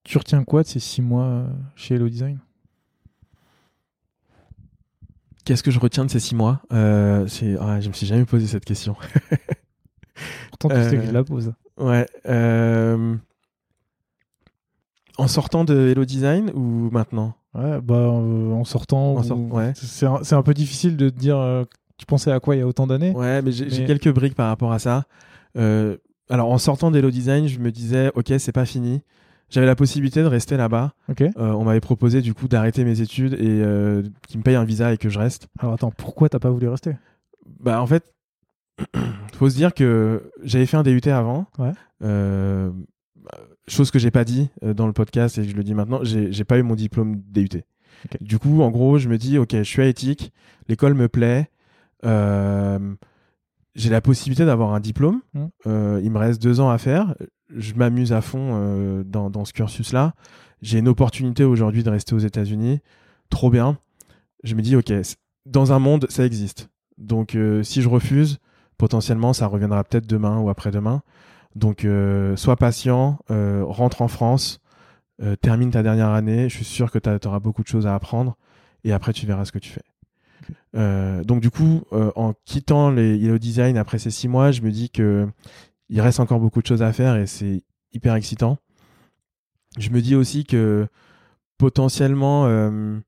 Tu 0.05 0.17
retiens 0.17 0.43
quoi 0.43 0.63
de 0.63 0.69
ces 0.69 0.81
six 0.81 1.03
mois 1.03 1.45
chez 1.75 1.97
Hello 1.97 2.09
Design? 2.09 2.39
Qu'est-ce 5.47 5.63
que 5.63 5.71
je 5.71 5.79
retiens 5.81 6.05
de 6.05 6.11
ces 6.11 6.21
six 6.21 6.35
mois 6.35 6.61
euh, 6.73 7.27
c'est... 7.29 7.57
ah, 7.61 7.81
Je 7.81 7.89
me 7.89 7.93
suis 7.95 8.07
jamais 8.07 8.25
posé 8.27 8.47
cette 8.47 8.65
question. 8.67 8.97
Pourtant, 10.51 10.69
tu 10.69 10.83
sais 10.83 10.97
que 10.97 11.03
Euh, 11.03 11.07
je 11.07 11.13
la 11.13 11.25
pose. 11.25 11.53
Ouais. 11.79 12.07
euh, 12.29 13.15
En 15.19 15.29
sortant 15.29 15.65
de 15.65 15.75
Hello 15.89 16.05
Design 16.05 16.51
ou 16.55 16.91
maintenant? 16.91 17.35
Ouais, 17.55 17.81
bah, 17.81 17.95
euh, 17.95 18.53
en 18.53 18.65
sortant. 18.65 19.15
En 19.17 19.23
sort- 19.23 19.39
ouais. 19.53 19.73
C'est 19.77 20.05
un, 20.07 20.19
c'est 20.23 20.35
un 20.35 20.43
peu 20.43 20.53
difficile 20.53 20.97
de 20.97 21.09
te 21.09 21.19
dire. 21.19 21.39
euh, 21.39 21.65
tu 21.97 22.05
pensais 22.05 22.31
à 22.31 22.41
quoi 22.41 22.55
il 22.55 22.59
y 22.59 22.63
a 22.63 22.67
autant 22.67 22.87
d'années 22.87 23.13
Ouais, 23.13 23.41
mais 23.41 23.53
j'ai 23.53 23.87
quelques 23.87 24.13
briques 24.13 24.35
par 24.35 24.49
rapport 24.49 24.73
à 24.73 24.79
ça. 24.79 25.05
Euh, 25.57 25.97
alors, 26.29 26.51
en 26.51 26.59
sortant 26.59 26.91
d'Hello 26.91 27.11
Design, 27.11 27.47
je 27.47 27.59
me 27.59 27.71
disais, 27.73 28.11
ok, 28.15 28.35
c'est 28.39 28.53
pas 28.53 28.67
fini. 28.67 29.01
J'avais 29.49 29.67
la 29.67 29.77
possibilité 29.77 30.23
de 30.23 30.27
rester 30.27 30.57
là-bas. 30.57 30.93
Euh, 31.21 31.31
on 31.37 31.65
m'avait 31.65 31.81
proposé 31.81 32.21
du 32.21 32.35
coup 32.35 32.49
d'arrêter 32.49 32.85
mes 32.85 33.01
études 33.01 33.35
et 33.35 33.63
euh, 33.63 34.03
qu'ils 34.27 34.39
me 34.39 34.43
payent 34.43 34.57
un 34.57 34.65
visa 34.65 34.93
et 34.93 34.99
que 34.99 35.09
je 35.09 35.19
reste. 35.19 35.49
Alors 35.59 35.75
attends, 35.75 35.93
pourquoi 35.93 36.29
t'as 36.29 36.39
pas 36.39 36.51
voulu 36.51 36.69
rester? 36.69 36.97
Bah 37.61 37.81
en 37.81 37.87
fait, 37.87 38.05
faut 39.35 39.49
se 39.49 39.55
dire 39.55 39.73
que 39.73 40.31
j'avais 40.43 40.67
fait 40.67 40.77
un 40.77 40.83
DUT 40.83 41.01
avant. 41.07 41.47
Ouais. 41.59 41.73
Euh, 42.03 42.71
chose 43.69 43.91
que 43.91 43.99
j'ai 43.99 44.11
pas 44.11 44.25
dit 44.25 44.51
dans 44.63 44.87
le 44.87 44.93
podcast 44.93 45.39
et 45.39 45.45
je 45.45 45.57
le 45.57 45.63
dis 45.63 45.75
maintenant, 45.75 46.01
j'ai 46.03 46.45
pas 46.45 46.59
eu 46.59 46.63
mon 46.63 46.75
diplôme 46.75 47.23
DUT. 47.29 47.63
Du 48.21 48.39
coup, 48.39 48.63
en 48.63 48.71
gros, 48.71 48.99
je 48.99 49.09
me 49.09 49.19
dis, 49.19 49.39
ok, 49.39 49.53
je 49.53 49.63
suis 49.63 49.83
à 49.83 49.87
éthique, 49.87 50.33
l'école 50.69 50.95
me 50.95 51.09
plaît, 51.09 51.51
euh, 52.05 52.95
j'ai 53.77 53.91
la 53.91 54.01
possibilité 54.01 54.45
d'avoir 54.45 54.75
un 54.75 54.81
diplôme. 54.81 55.21
Mm. 55.35 55.45
Euh, 55.67 56.01
il 56.03 56.11
me 56.11 56.19
reste 56.19 56.43
deux 56.43 56.61
ans 56.61 56.71
à 56.71 56.79
faire. 56.79 57.15
Je 57.55 57.75
m'amuse 57.75 58.13
à 58.13 58.23
fond 58.23 58.53
euh, 58.55 59.05
dans, 59.05 59.31
dans 59.31 59.45
ce 59.45 59.53
cursus-là. 59.53 60.15
J'ai 60.63 60.79
une 60.79 60.89
opportunité 60.89 61.45
aujourd'hui 61.45 61.85
de 61.85 61.91
rester 61.91 62.15
aux 62.15 62.19
États-Unis. 62.19 62.81
Trop 63.29 63.51
bien. 63.51 63.79
Je 64.43 64.55
me 64.55 64.63
dis, 64.63 64.75
ok, 64.75 64.93
dans 65.45 65.73
un 65.73 65.79
monde, 65.79 66.07
ça 66.09 66.25
existe. 66.25 66.71
Donc, 66.97 67.35
euh, 67.35 67.63
si 67.63 67.83
je 67.83 67.89
refuse, 67.89 68.39
potentiellement, 68.79 69.35
ça 69.35 69.47
reviendra 69.47 69.85
peut-être 69.85 70.07
demain 70.07 70.39
ou 70.39 70.49
après-demain. 70.49 71.03
Donc, 71.55 71.87
sois 72.37 72.57
patient, 72.57 73.19
rentre 73.31 74.03
en 74.03 74.09
France, 74.09 74.61
termine 75.41 75.71
ta 75.71 75.83
dernière 75.83 76.11
année. 76.11 76.51
Je 76.51 76.55
suis 76.55 76.67
sûr 76.67 76.91
que 76.91 76.99
tu 76.99 77.27
auras 77.27 77.39
beaucoup 77.39 77.63
de 77.63 77.67
choses 77.67 77.87
à 77.87 77.95
apprendre. 77.95 78.37
Et 78.85 78.93
après, 78.93 79.15
tu 79.15 79.25
verras 79.25 79.47
ce 79.47 79.53
que 79.53 79.59
tu 79.59 79.71
fais. 79.71 79.81
Euh, 80.77 81.25
donc, 81.25 81.41
du 81.41 81.51
coup, 81.51 81.83
euh, 81.93 82.11
en 82.17 82.35
quittant 82.45 82.91
les 82.91 83.17
Yellow 83.17 83.39
Design 83.39 83.77
après 83.77 83.99
ces 83.99 84.11
six 84.11 84.29
mois, 84.29 84.51
je 84.53 84.61
me 84.63 84.71
dis 84.71 84.91
que 84.91 85.27
il 85.89 86.01
reste 86.01 86.21
encore 86.21 86.41
beaucoup 86.41 86.61
de 86.61 86.67
choses 86.67 86.83
à 86.83 86.93
faire 86.93 87.17
et 87.17 87.27
c'est 87.27 87.63
hyper 87.93 88.15
excitant. 88.15 88.59
Je 89.79 89.91
me 89.91 90.01
dis 90.01 90.15
aussi 90.15 90.45
que 90.45 90.87
potentiellement, 91.59 92.47
euh, 92.47 92.99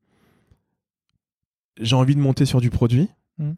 j'ai 1.81 1.97
envie 1.97 2.15
de 2.15 2.21
monter 2.21 2.45
sur 2.45 2.61
du 2.61 2.71
produit. 2.71 3.09
Mm. 3.39 3.53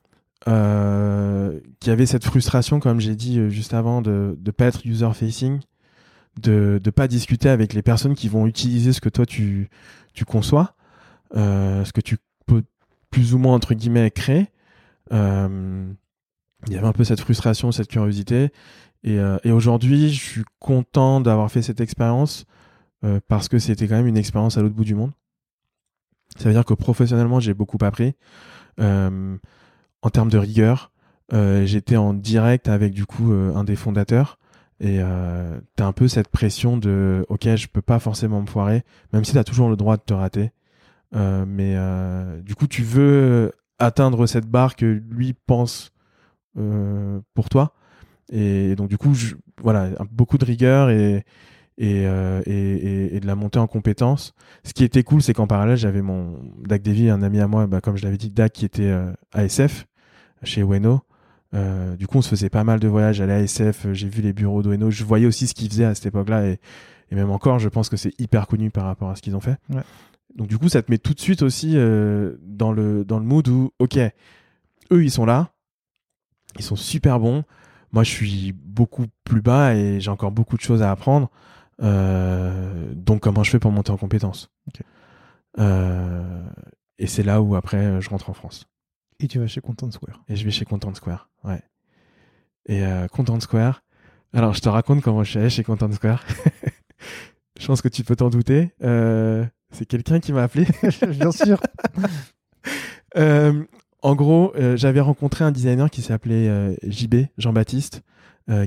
Euh, 0.48 1.60
qui 1.80 1.90
avait 1.90 2.06
cette 2.06 2.24
frustration, 2.24 2.80
comme 2.80 2.98
j'ai 2.98 3.14
dit 3.14 3.50
juste 3.50 3.74
avant, 3.74 4.00
de 4.00 4.38
ne 4.42 4.50
pas 4.50 4.64
être 4.66 4.86
user-facing, 4.86 5.60
de 6.40 6.80
ne 6.82 6.90
pas 6.90 7.08
discuter 7.08 7.50
avec 7.50 7.74
les 7.74 7.82
personnes 7.82 8.14
qui 8.14 8.28
vont 8.28 8.46
utiliser 8.46 8.94
ce 8.94 9.02
que 9.02 9.10
toi 9.10 9.26
tu, 9.26 9.68
tu 10.14 10.24
conçois, 10.24 10.74
ce 11.34 11.92
que 11.92 12.00
tu 12.00 12.16
plus 13.10 13.34
ou 13.34 13.38
moins, 13.38 13.54
entre 13.54 13.74
guillemets, 13.74 14.10
créer. 14.10 14.48
Euh, 15.12 15.92
il 16.66 16.72
y 16.72 16.76
avait 16.76 16.86
un 16.86 16.92
peu 16.92 17.04
cette 17.04 17.20
frustration, 17.20 17.72
cette 17.72 17.88
curiosité. 17.88 18.50
Et, 19.02 19.18
euh, 19.18 19.38
aujourd'hui, 19.46 20.10
je 20.10 20.20
suis 20.20 20.44
content 20.58 21.20
d'avoir 21.20 21.50
fait 21.50 21.62
cette 21.62 21.80
expérience 21.80 22.44
euh, 23.04 23.20
parce 23.28 23.48
que 23.48 23.58
c'était 23.58 23.88
quand 23.88 23.96
même 23.96 24.06
une 24.06 24.18
expérience 24.18 24.58
à 24.58 24.62
l'autre 24.62 24.74
bout 24.74 24.84
du 24.84 24.94
monde. 24.94 25.12
Ça 26.36 26.44
veut 26.44 26.54
dire 26.54 26.64
que 26.64 26.74
professionnellement, 26.74 27.40
j'ai 27.40 27.54
beaucoup 27.54 27.78
appris. 27.82 28.14
En 28.78 30.08
termes 30.10 30.30
de 30.30 30.38
rigueur, 30.38 30.90
j'étais 31.32 31.96
en 31.96 32.14
direct 32.14 32.68
avec 32.68 32.94
du 32.94 33.04
coup 33.04 33.32
un 33.32 33.64
des 33.64 33.76
fondateurs. 33.76 34.38
Et 34.78 35.00
t'as 35.76 35.86
un 35.86 35.92
peu 35.92 36.08
cette 36.08 36.28
pression 36.28 36.78
de 36.78 37.26
ok, 37.28 37.56
je 37.56 37.66
peux 37.66 37.82
pas 37.82 37.98
forcément 37.98 38.40
me 38.40 38.46
foirer, 38.46 38.84
même 39.12 39.24
si 39.24 39.32
t'as 39.32 39.44
toujours 39.44 39.68
le 39.68 39.76
droit 39.76 39.96
de 39.96 40.02
te 40.02 40.14
rater. 40.14 40.52
Euh, 41.14 41.44
mais 41.46 41.74
euh, 41.76 42.40
du 42.42 42.54
coup, 42.54 42.66
tu 42.66 42.82
veux 42.82 43.52
atteindre 43.78 44.26
cette 44.26 44.46
barre 44.46 44.76
que 44.76 44.86
lui 44.86 45.34
pense 45.46 45.92
euh, 46.58 47.20
pour 47.34 47.48
toi. 47.48 47.74
Et 48.32 48.76
donc 48.76 48.88
du 48.88 48.98
coup, 48.98 49.12
voilà, 49.60 49.90
beaucoup 50.10 50.38
de 50.38 50.44
rigueur 50.44 50.90
et 50.90 51.24
et, 51.82 52.02
et, 52.02 53.16
et, 53.16 53.20
de 53.20 53.26
la 53.26 53.34
montée 53.34 53.58
en 53.58 53.66
compétences. 53.66 54.34
Ce 54.64 54.74
qui 54.74 54.84
était 54.84 55.02
cool, 55.02 55.22
c'est 55.22 55.32
qu'en 55.32 55.46
parallèle, 55.46 55.78
j'avais 55.78 56.02
mon 56.02 56.38
Dak 56.58 56.82
Davy, 56.82 57.08
un 57.08 57.22
ami 57.22 57.40
à 57.40 57.48
moi, 57.48 57.66
bah, 57.66 57.80
comme 57.80 57.96
je 57.96 58.04
l'avais 58.04 58.18
dit, 58.18 58.28
Dak 58.28 58.52
qui 58.52 58.66
était 58.66 58.94
ASF 59.32 59.86
chez 60.42 60.60
Ueno. 60.60 61.00
Du 61.98 62.06
coup, 62.06 62.18
on 62.18 62.22
se 62.22 62.28
faisait 62.28 62.50
pas 62.50 62.64
mal 62.64 62.80
de 62.80 62.88
voyages 62.88 63.22
à 63.22 63.26
l'ASF. 63.26 63.86
J'ai 63.94 64.10
vu 64.10 64.20
les 64.20 64.34
bureaux 64.34 64.62
d'Ueno. 64.62 64.90
Je 64.90 65.04
voyais 65.04 65.24
aussi 65.24 65.46
ce 65.46 65.54
qu'ils 65.54 65.70
faisaient 65.70 65.86
à 65.86 65.94
cette 65.94 66.04
époque-là. 66.04 66.48
Et, 66.48 66.60
et, 67.10 67.14
même 67.14 67.30
encore, 67.30 67.58
je 67.58 67.70
pense 67.70 67.88
que 67.88 67.96
c'est 67.96 68.12
hyper 68.20 68.46
connu 68.46 68.70
par 68.70 68.84
rapport 68.84 69.08
à 69.08 69.16
ce 69.16 69.22
qu'ils 69.22 69.34
ont 69.34 69.40
fait. 69.40 69.56
Ouais. 69.70 69.80
Donc, 70.34 70.48
du 70.48 70.58
coup, 70.58 70.68
ça 70.68 70.82
te 70.82 70.90
met 70.90 70.98
tout 70.98 71.14
de 71.14 71.20
suite 71.20 71.42
aussi 71.42 71.76
euh, 71.76 72.36
dans, 72.42 72.72
le, 72.72 73.04
dans 73.04 73.18
le 73.18 73.24
mood 73.24 73.46
où, 73.48 73.72
OK, 73.78 73.96
eux, 73.96 75.04
ils 75.04 75.10
sont 75.10 75.24
là. 75.26 75.52
Ils 76.58 76.64
sont 76.64 76.76
super 76.76 77.20
bons. 77.20 77.44
Moi, 77.92 78.04
je 78.04 78.10
suis 78.10 78.52
beaucoup 78.52 79.06
plus 79.24 79.42
bas 79.42 79.74
et 79.74 80.00
j'ai 80.00 80.10
encore 80.10 80.30
beaucoup 80.30 80.56
de 80.56 80.62
choses 80.62 80.82
à 80.82 80.90
apprendre. 80.90 81.30
Euh, 81.82 82.92
donc 82.94 83.20
comment 83.20 83.42
je 83.42 83.50
fais 83.50 83.58
pour 83.58 83.72
monter 83.72 83.90
en 83.90 83.96
compétences 83.96 84.50
okay. 84.68 84.84
euh, 85.58 86.44
Et 86.98 87.06
c'est 87.06 87.22
là 87.22 87.40
où 87.40 87.54
après 87.54 88.02
je 88.02 88.10
rentre 88.10 88.28
en 88.28 88.34
France. 88.34 88.66
Et 89.18 89.28
tu 89.28 89.38
vas 89.38 89.46
chez 89.46 89.62
Content 89.62 89.90
Square. 89.90 90.22
Et 90.28 90.36
je 90.36 90.44
vais 90.44 90.50
chez 90.50 90.66
Content 90.66 90.94
Square, 90.94 91.30
ouais. 91.44 91.62
Et 92.66 92.82
Content 93.10 93.40
Square. 93.40 93.82
Alors 94.32 94.54
je 94.54 94.60
te 94.60 94.68
raconte 94.68 95.02
comment 95.02 95.24
je 95.24 95.30
suis 95.30 95.38
allé 95.38 95.50
chez 95.50 95.64
Content 95.64 95.90
Square. 95.92 96.24
je 97.58 97.66
pense 97.66 97.82
que 97.82 97.88
tu 97.88 98.04
peux 98.04 98.16
t'en 98.16 98.30
douter. 98.30 98.72
Euh, 98.82 99.44
c'est 99.72 99.86
quelqu'un 99.86 100.20
qui 100.20 100.32
m'a 100.32 100.44
appelé. 100.44 100.66
Bien 101.08 101.32
sûr. 101.32 101.60
Euh, 103.16 103.64
en 104.02 104.14
gros, 104.14 104.52
j'avais 104.76 105.00
rencontré 105.00 105.42
un 105.44 105.50
designer 105.50 105.90
qui 105.90 106.00
s'appelait 106.00 106.76
JB, 106.84 107.26
Jean-Baptiste, 107.38 108.02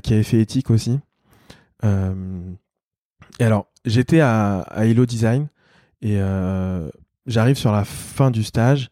qui 0.02 0.12
avait 0.12 0.22
fait 0.22 0.38
éthique 0.38 0.68
aussi. 0.68 1.00
Et 1.82 3.44
alors, 3.44 3.68
j'étais 3.86 4.20
à, 4.20 4.58
à 4.60 4.84
Hello 4.84 5.06
Design 5.06 5.48
et 6.02 6.18
euh, 6.20 6.88
j'arrive 7.26 7.56
sur 7.56 7.72
la 7.72 7.84
fin 7.84 8.30
du 8.30 8.44
stage. 8.44 8.90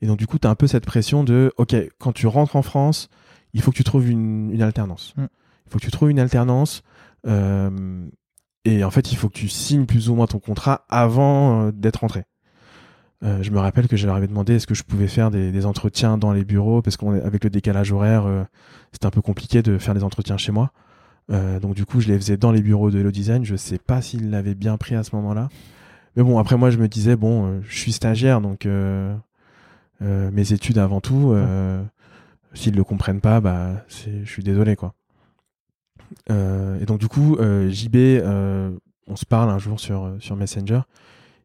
Et 0.00 0.06
donc, 0.06 0.18
du 0.18 0.26
coup, 0.26 0.38
tu 0.38 0.46
as 0.46 0.50
un 0.50 0.54
peu 0.54 0.66
cette 0.66 0.86
pression 0.86 1.24
de 1.24 1.52
OK, 1.56 1.74
quand 1.98 2.12
tu 2.12 2.26
rentres 2.26 2.56
en 2.56 2.62
France, 2.62 3.08
il 3.52 3.62
faut 3.62 3.70
que 3.70 3.76
tu 3.76 3.84
trouves 3.84 4.08
une, 4.08 4.50
une 4.50 4.62
alternance. 4.62 5.14
Mm. 5.16 5.26
Il 5.66 5.72
faut 5.72 5.78
que 5.78 5.84
tu 5.84 5.90
trouves 5.90 6.10
une 6.10 6.18
alternance. 6.18 6.82
Euh, 7.26 8.06
et 8.64 8.84
en 8.84 8.90
fait, 8.90 9.12
il 9.12 9.16
faut 9.16 9.28
que 9.28 9.38
tu 9.38 9.48
signes 9.48 9.86
plus 9.86 10.08
ou 10.08 10.14
moins 10.14 10.26
ton 10.26 10.38
contrat 10.38 10.84
avant 10.88 11.66
euh, 11.66 11.72
d'être 11.72 11.98
rentré. 11.98 12.24
Euh, 13.24 13.42
je 13.42 13.50
me 13.50 13.58
rappelle 13.58 13.88
que 13.88 13.96
je 13.96 14.06
leur 14.06 14.16
avais 14.16 14.26
demandé 14.26 14.54
est-ce 14.54 14.66
que 14.66 14.74
je 14.74 14.82
pouvais 14.82 15.06
faire 15.06 15.30
des, 15.30 15.50
des 15.50 15.66
entretiens 15.66 16.18
dans 16.18 16.32
les 16.32 16.44
bureaux 16.44 16.82
parce 16.82 16.96
qu'avec 16.96 17.44
le 17.44 17.50
décalage 17.50 17.90
horaire, 17.92 18.26
euh, 18.26 18.44
c'était 18.92 19.06
un 19.06 19.10
peu 19.10 19.22
compliqué 19.22 19.62
de 19.62 19.78
faire 19.78 19.94
des 19.94 20.04
entretiens 20.04 20.36
chez 20.36 20.52
moi. 20.52 20.72
Euh, 21.30 21.58
donc 21.58 21.74
du 21.74 21.86
coup, 21.86 22.00
je 22.00 22.08
les 22.08 22.18
faisais 22.18 22.36
dans 22.36 22.52
les 22.52 22.60
bureaux 22.60 22.90
de 22.90 22.98
Hello 22.98 23.10
Design. 23.10 23.44
Je 23.44 23.56
sais 23.56 23.78
pas 23.78 24.02
s'ils 24.02 24.30
l'avaient 24.30 24.54
bien 24.54 24.76
pris 24.76 24.94
à 24.94 25.02
ce 25.02 25.16
moment-là. 25.16 25.48
Mais 26.16 26.22
bon, 26.22 26.38
après 26.38 26.56
moi, 26.56 26.70
je 26.70 26.76
me 26.76 26.86
disais 26.86 27.16
bon, 27.16 27.60
je 27.62 27.76
suis 27.76 27.92
stagiaire, 27.92 28.40
donc 28.40 28.68
mes 30.00 30.52
études 30.52 30.78
avant 30.78 31.00
tout. 31.00 31.34
S'ils 32.52 32.76
le 32.76 32.84
comprennent 32.84 33.20
pas, 33.20 33.40
bah, 33.40 33.84
je 33.88 34.24
suis 34.24 34.44
désolé 34.44 34.76
quoi. 34.76 34.94
Et 36.28 36.86
donc 36.86 36.98
du 36.98 37.08
coup, 37.08 37.36
JB, 37.40 37.96
on 39.06 39.16
se 39.16 39.26
parle 39.26 39.50
un 39.50 39.58
jour 39.58 39.78
sur 39.80 40.14
sur 40.20 40.36
Messenger 40.36 40.80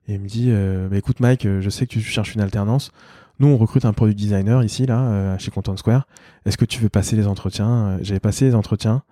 et 0.08 0.14
il 0.14 0.20
me 0.20 0.28
dit 0.28 0.52
bah, 0.90 0.98
écoute 0.98 1.20
Mike, 1.20 1.48
je 1.60 1.70
sais 1.70 1.86
que 1.86 1.92
tu 1.92 2.02
cherches 2.02 2.36
une 2.36 2.42
alternance. 2.42 2.92
Nous, 3.40 3.48
on 3.48 3.58
recrute 3.58 3.86
un 3.86 3.94
product 3.94 4.20
designer 4.20 4.64
ici, 4.64 4.86
là, 4.86 5.38
chez 5.38 5.50
Content 5.52 5.78
Square. 5.78 6.08
Est-ce 6.46 6.58
que 6.58 6.66
tu 6.66 6.82
veux 6.82 6.90
passer 6.90 7.16
les 7.16 7.28
entretiens? 7.28 7.98
J'avais 8.02 8.20
passé 8.20 8.46
les 8.46 8.56
entretiens. 8.56 9.04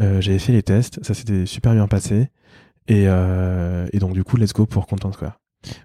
Euh, 0.00 0.20
j'avais 0.20 0.38
fait 0.38 0.52
les 0.52 0.62
tests, 0.62 1.02
ça 1.04 1.14
s'était 1.14 1.46
super 1.46 1.74
bien 1.74 1.86
passé. 1.86 2.28
Euh, 2.90 3.86
et, 3.92 3.98
donc, 3.98 4.14
du 4.14 4.24
coup, 4.24 4.36
let's 4.36 4.52
go 4.52 4.66
pour 4.66 4.86
Content 4.86 5.12
Square. 5.12 5.38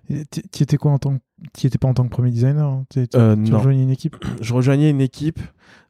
Tu 0.07 0.63
étais 0.63 0.77
quoi 0.77 0.91
en 0.91 0.99
tant 0.99 1.17
tu 1.53 1.67
étais 1.67 1.77
pas 1.77 1.87
en 1.87 1.93
tant 1.93 2.05
que 2.05 2.09
premier 2.09 2.31
designer 2.31 2.65
hein? 2.65 2.85
Tu 2.89 3.05
euh, 3.15 3.35
rejoignais 3.51 3.83
une 3.83 3.89
équipe? 3.89 4.15
Je 4.41 4.53
rejoignais 4.53 4.89
une 4.89 5.01
équipe. 5.01 5.39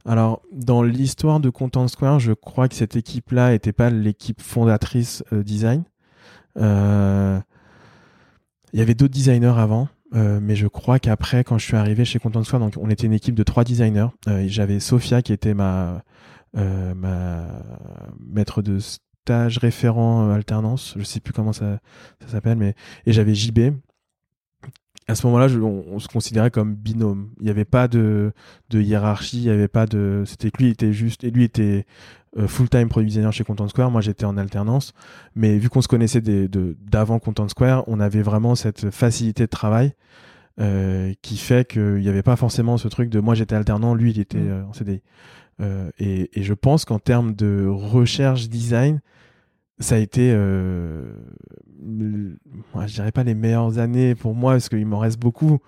Alors, 0.05 0.41
dans 0.51 0.83
l'histoire 0.83 1.39
de 1.39 1.49
Content 1.49 1.87
Square, 1.87 2.19
je 2.19 2.33
crois 2.33 2.67
que 2.67 2.75
cette 2.75 2.95
équipe-là 2.95 3.51
n'était 3.51 3.73
pas 3.73 3.89
l'équipe 3.89 4.41
fondatrice 4.41 5.23
euh, 5.33 5.43
design. 5.43 5.83
Euh, 6.57 7.39
il 8.73 8.79
y 8.79 8.81
avait 8.81 8.95
d'autres 8.95 9.13
designers 9.13 9.53
avant, 9.57 9.87
euh, 10.15 10.39
mais 10.41 10.55
je 10.55 10.67
crois 10.67 10.99
qu'après, 10.99 11.43
quand 11.43 11.57
je 11.57 11.65
suis 11.65 11.77
arrivé 11.77 12.05
chez 12.05 12.19
Content 12.19 12.43
Square, 12.43 12.59
donc 12.59 12.73
on 12.77 12.89
était 12.89 13.07
une 13.07 13.13
équipe 13.13 13.35
de 13.35 13.43
trois 13.43 13.63
designers. 13.63 14.09
J'avais 14.47 14.79
Sophia 14.79 15.21
qui 15.21 15.33
était 15.33 15.53
ma 15.53 16.03
euh, 16.57 16.93
ma 16.93 17.47
maître 18.19 18.61
de 18.61 18.79
stage 19.25 19.57
référent 19.57 20.29
euh, 20.29 20.35
alternance, 20.35 20.93
je 20.97 21.03
sais 21.03 21.19
plus 21.19 21.33
comment 21.33 21.51
ça, 21.51 21.79
ça 22.21 22.27
s'appelle, 22.27 22.57
mais 22.57 22.75
et 23.07 23.13
j'avais 23.13 23.33
JB. 23.33 23.73
À 25.07 25.15
ce 25.15 25.25
moment-là, 25.27 25.47
on, 25.61 25.83
on, 25.87 25.99
se 25.99 26.07
considérait 26.07 26.51
comme 26.51 26.75
binôme. 26.75 27.29
Il 27.39 27.45
n'y 27.45 27.49
avait 27.49 27.65
pas 27.65 27.87
de, 27.87 28.33
de 28.69 28.81
hiérarchie, 28.81 29.37
il 29.37 29.43
n'y 29.43 29.49
avait 29.49 29.67
pas 29.67 29.85
de. 29.85 30.23
C'était 30.25 30.51
que 30.51 30.63
lui 30.63 30.69
était 30.69 30.93
juste 30.93 31.23
et 31.23 31.31
lui 31.31 31.43
était 31.43 31.85
euh, 32.37 32.47
full-time 32.47 32.87
product 32.87 33.09
designer 33.09 33.33
chez 33.33 33.43
Content 33.43 33.67
Square. 33.67 33.89
Moi, 33.89 34.01
j'étais 34.01 34.25
en 34.25 34.37
alternance, 34.37 34.93
mais 35.35 35.57
vu 35.57 35.69
qu'on 35.69 35.81
se 35.81 35.87
connaissait 35.87 36.21
des, 36.21 36.47
de 36.47 36.75
d'avant 36.81 37.19
Content 37.19 37.47
Square, 37.47 37.83
on 37.87 37.99
avait 37.99 38.23
vraiment 38.23 38.53
cette 38.55 38.91
facilité 38.91 39.43
de 39.43 39.49
travail. 39.49 39.93
Euh, 40.61 41.13
qui 41.21 41.35
fait 41.35 41.67
qu'il 41.67 41.95
n'y 41.95 42.07
avait 42.07 42.23
pas 42.23 42.37
forcément 42.37 42.77
ce 42.77 42.87
truc 42.87 43.09
de 43.09 43.19
moi 43.19 43.35
j'étais 43.35 43.55
alternant, 43.55 43.93
lui 43.93 44.11
il 44.11 44.21
était 44.21 44.37
euh, 44.37 44.63
en 44.63 44.71
CDI. 44.71 45.01
Euh, 45.61 45.89
et, 45.99 46.37
et, 46.37 46.43
je 46.43 46.53
pense 46.53 46.83
qu'en 46.83 46.99
termes 46.99 47.33
de 47.33 47.65
recherche 47.67 48.49
design, 48.49 48.99
ça 49.79 49.95
a 49.95 49.97
été, 49.99 50.31
euh, 50.33 51.13
je 51.79 52.93
dirais 52.93 53.11
pas 53.11 53.23
les 53.23 53.35
meilleures 53.35 53.79
années 53.79 54.15
pour 54.15 54.35
moi, 54.35 54.53
parce 54.53 54.69
qu'il 54.69 54.85
m'en 54.85 54.99
reste 54.99 55.19
beaucoup. 55.19 55.59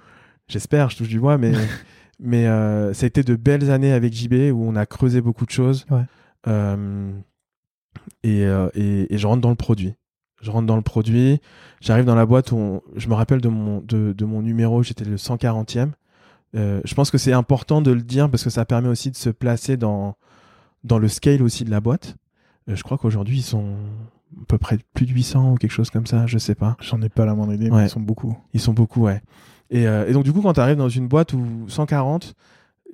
J'espère, 0.47 0.89
je 0.89 0.97
touche 0.97 1.07
du 1.09 1.19
bois, 1.19 1.37
mais, 1.37 1.53
mais 2.19 2.47
euh, 2.47 2.93
ça 2.93 3.05
a 3.05 3.07
été 3.07 3.23
de 3.23 3.35
belles 3.35 3.71
années 3.71 3.93
avec 3.93 4.13
JB 4.13 4.51
où 4.53 4.63
on 4.63 4.75
a 4.75 4.85
creusé 4.85 5.21
beaucoup 5.21 5.45
de 5.45 5.51
choses. 5.51 5.85
Ouais. 5.89 6.03
Euh, 6.47 7.11
et, 8.23 8.41
et, 8.41 9.13
et, 9.13 9.17
je 9.17 9.27
rentre 9.27 9.41
dans 9.41 9.49
le 9.49 9.55
produit. 9.55 9.93
Je 10.41 10.51
rentre 10.51 10.67
dans 10.67 10.75
le 10.75 10.83
produit, 10.83 11.41
j'arrive 11.81 12.05
dans 12.05 12.13
la 12.13 12.27
boîte 12.27 12.51
où 12.51 12.57
on, 12.57 12.81
je 12.95 13.07
me 13.07 13.15
rappelle 13.15 13.41
de 13.41 13.49
mon, 13.49 13.81
de, 13.81 14.13
de 14.13 14.25
mon 14.25 14.43
numéro, 14.43 14.83
j'étais 14.83 15.03
le 15.03 15.15
140e. 15.15 15.93
Euh, 16.55 16.81
je 16.85 16.93
pense 16.95 17.11
que 17.11 17.17
c'est 17.17 17.33
important 17.33 17.81
de 17.81 17.91
le 17.91 18.01
dire 18.01 18.29
parce 18.29 18.43
que 18.43 18.49
ça 18.49 18.65
permet 18.65 18.87
aussi 18.87 19.11
de 19.11 19.15
se 19.17 19.29
placer 19.29 19.77
dans, 19.77 20.15
dans 20.83 20.97
le 20.99 21.07
scale 21.07 21.41
aussi 21.43 21.65
de 21.65 21.71
la 21.71 21.81
boîte. 21.81 22.15
Euh, 22.69 22.75
je 22.75 22.83
crois 22.83 22.97
qu'aujourd'hui, 22.97 23.39
ils 23.39 23.43
sont 23.43 23.75
à 24.41 24.45
peu 24.47 24.57
près 24.57 24.77
plus 24.93 25.05
de 25.05 25.11
800 25.11 25.53
ou 25.53 25.55
quelque 25.55 25.71
chose 25.71 25.89
comme 25.89 26.07
ça, 26.07 26.25
je 26.27 26.37
sais 26.37 26.55
pas. 26.55 26.77
J'en 26.81 27.01
ai 27.01 27.09
pas 27.09 27.25
la 27.25 27.35
moindre 27.35 27.53
idée, 27.53 27.69
Ouais. 27.69 27.77
mais 27.81 27.85
ils 27.87 27.89
sont 27.89 27.99
beaucoup. 27.99 28.37
Ils 28.53 28.59
sont 28.61 28.73
beaucoup, 28.73 29.03
ouais. 29.03 29.21
Et, 29.69 29.87
euh, 29.87 30.07
et 30.07 30.13
donc, 30.13 30.23
du 30.23 30.31
coup, 30.33 30.41
quand 30.41 30.53
tu 30.53 30.59
arrives 30.61 30.77
dans 30.77 30.89
une 30.89 31.07
boîte 31.07 31.33
où 31.33 31.45
140, 31.67 32.33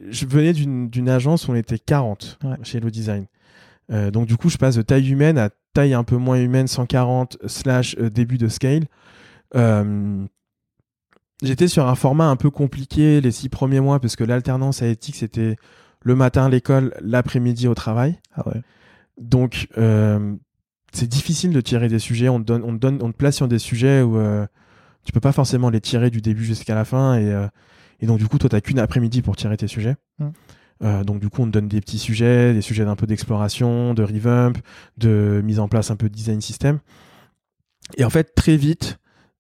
je 0.10 0.26
venais 0.26 0.54
d'une 0.54 1.10
agence 1.10 1.48
où 1.48 1.52
on 1.52 1.56
était 1.56 1.78
40 1.80 2.40
Ouais. 2.44 2.56
chez 2.64 2.80
Hello 2.80 2.90
Design. 2.90 3.26
Donc, 3.90 4.26
du 4.26 4.38
coup, 4.38 4.50
je 4.50 4.58
passe 4.58 4.76
de 4.76 4.82
taille 4.82 5.08
humaine 5.12 5.38
à 5.38 5.50
taille 5.74 5.94
un 5.94 6.04
peu 6.04 6.18
moins 6.18 6.40
humaine, 6.42 6.68
140 6.68 7.38
slash 7.46 7.96
début 7.96 8.40
de 8.40 8.48
scale. 8.48 8.86
J'étais 11.42 11.68
sur 11.68 11.88
un 11.88 11.96
format 11.96 12.30
un 12.30 12.36
peu 12.36 12.50
compliqué 12.50 13.20
les 13.20 13.32
six 13.32 13.50
premiers 13.50 13.80
mois 13.80 14.00
parce 14.00 14.16
que 14.16 14.24
l'alternance 14.24 14.82
à 14.82 14.88
éthique 14.88 15.16
c'était 15.16 15.56
le 16.02 16.16
matin 16.16 16.46
à 16.46 16.50
l'école, 16.50 16.94
l'après-midi 17.02 17.68
au 17.68 17.74
travail. 17.74 18.20
Ah 18.34 18.48
ouais. 18.48 18.62
Donc 19.20 19.68
euh, 19.78 20.36
c'est 20.92 21.08
difficile 21.08 21.52
de 21.52 21.62
tirer 21.62 21.88
des 21.88 22.00
sujets. 22.00 22.30
On 22.30 22.40
te 22.40 22.46
donne, 22.46 22.64
on 22.64 22.74
te 22.74 22.78
donne, 22.78 23.00
on 23.02 23.12
te 23.12 23.18
place 23.18 23.36
sur 23.36 23.48
des 23.48 23.60
sujets 23.60 24.02
où 24.02 24.18
euh, 24.18 24.46
tu 25.04 25.12
peux 25.12 25.20
pas 25.20 25.32
forcément 25.32 25.70
les 25.70 25.82
tirer 25.82 26.10
du 26.10 26.22
début 26.22 26.46
jusqu'à 26.46 26.76
la 26.76 26.86
fin 26.86 27.16
et, 27.16 27.32
euh, 27.32 27.48
et 28.00 28.06
donc 28.06 28.20
du 28.20 28.28
coup 28.28 28.38
toi 28.38 28.50
t'as 28.50 28.62
qu'une 28.62 28.80
après-midi 28.80 29.22
pour 29.22 29.36
tirer 29.36 29.58
tes 29.58 29.68
sujets. 29.68 29.96
Mm. 30.20 30.30
Euh, 30.84 31.04
donc 31.04 31.20
du 31.20 31.30
coup 31.30 31.42
on 31.42 31.46
te 31.46 31.52
donne 31.52 31.68
des 31.68 31.82
petits 31.82 32.00
sujets, 32.00 32.54
des 32.54 32.62
sujets 32.62 32.86
d'un 32.86 32.96
peu 32.96 33.08
d'exploration, 33.08 33.94
de 33.94 34.04
revamp, 34.04 34.54
de 34.98 35.42
mise 35.44 35.60
en 35.60 35.68
place 35.68 35.92
un 35.92 35.96
peu 35.96 36.10
de 36.10 36.14
design 36.14 36.42
system. 36.42 36.80
Et 37.98 38.04
en 38.04 38.10
fait 38.10 38.36
très 38.36 38.58
vite 38.58 38.98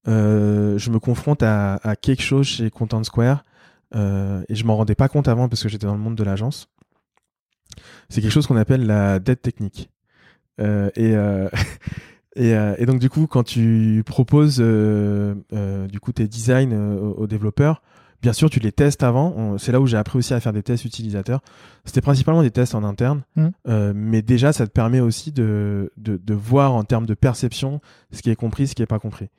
euh, 0.07 0.77
je 0.77 0.89
me 0.89 0.99
confronte 0.99 1.43
à, 1.43 1.75
à, 1.75 1.95
quelque 1.95 2.23
chose 2.23 2.45
chez 2.45 2.69
Content 2.69 3.03
Square 3.03 3.45
euh, 3.95 4.43
et 4.49 4.55
je 4.55 4.65
m'en 4.65 4.75
rendais 4.75 4.95
pas 4.95 5.07
compte 5.07 5.27
avant 5.27 5.47
parce 5.47 5.63
que 5.63 5.69
j'étais 5.69 5.85
dans 5.85 5.93
le 5.93 5.99
monde 5.99 6.15
de 6.15 6.23
l'agence. 6.23 6.67
C'est 8.09 8.21
quelque 8.21 8.31
chose 8.31 8.47
qu'on 8.47 8.57
appelle 8.57 8.85
la 8.85 9.19
dette 9.19 9.41
technique. 9.41 9.89
Euh, 10.59 10.89
et, 10.95 11.13
et, 12.35 12.51
et, 12.51 12.85
donc 12.85 12.99
du 12.99 13.09
coup, 13.09 13.27
quand 13.27 13.43
tu 13.43 14.03
proposes 14.05 14.57
du 14.59 15.99
coup 15.99 16.11
tes 16.11 16.27
designs 16.27 16.73
aux, 16.73 17.13
aux, 17.13 17.27
développeurs, 17.27 17.81
bien 18.21 18.33
sûr 18.33 18.49
tu 18.49 18.59
les 18.59 18.73
testes 18.73 19.03
avant. 19.03 19.57
C'est 19.57 19.71
là 19.71 19.79
où 19.79 19.87
j'ai 19.87 19.97
appris 19.97 20.19
aussi 20.19 20.33
à 20.33 20.39
faire 20.41 20.53
des 20.53 20.63
tests 20.63 20.85
utilisateurs. 20.85 21.39
C'était 21.85 22.01
principalement 22.01 22.43
des 22.43 22.51
tests 22.51 22.75
en 22.75 22.83
interne, 22.83 23.23
mmh. 23.37 23.93
mais 23.95 24.21
déjà 24.21 24.51
ça 24.51 24.67
te 24.67 24.71
permet 24.71 24.99
aussi 24.99 25.31
de, 25.31 25.91
de, 25.97 26.17
de 26.17 26.33
voir 26.33 26.73
en 26.73 26.83
termes 26.83 27.05
de 27.05 27.13
perception 27.13 27.79
ce 28.11 28.21
qui 28.21 28.29
est 28.29 28.35
compris, 28.35 28.67
ce 28.67 28.75
qui 28.75 28.83
est 28.83 28.87
pas 28.87 28.99
compris. 28.99 29.29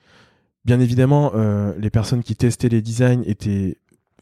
Bien 0.64 0.80
évidemment, 0.80 1.32
euh, 1.34 1.74
les 1.78 1.90
personnes 1.90 2.22
qui 2.22 2.36
testaient 2.36 2.68
les 2.68 2.82
designs 2.82 3.22
étaient 3.26 3.76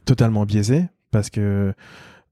totalement 0.04 0.44
biaisées 0.44 0.86
parce 1.10 1.30
que 1.30 1.72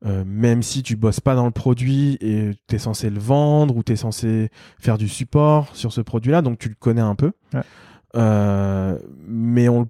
euh, 0.06 0.24
même 0.26 0.62
si 0.62 0.82
tu 0.82 0.96
bosses 0.96 1.20
pas 1.20 1.34
dans 1.34 1.44
le 1.44 1.50
produit 1.50 2.16
et 2.20 2.52
tu 2.66 2.74
es 2.74 2.78
censé 2.78 3.10
le 3.10 3.20
vendre 3.20 3.76
ou 3.76 3.82
tu 3.82 3.92
es 3.92 3.96
censé 3.96 4.50
faire 4.78 4.98
du 4.98 5.08
support 5.08 5.76
sur 5.76 5.92
ce 5.92 6.00
produit-là, 6.00 6.42
donc 6.42 6.58
tu 6.58 6.68
le 6.68 6.74
connais 6.74 7.02
un 7.02 7.14
peu. 7.14 7.32
Ouais. 7.52 7.60
Euh, 8.16 8.98
mais 9.28 9.68
on, 9.68 9.88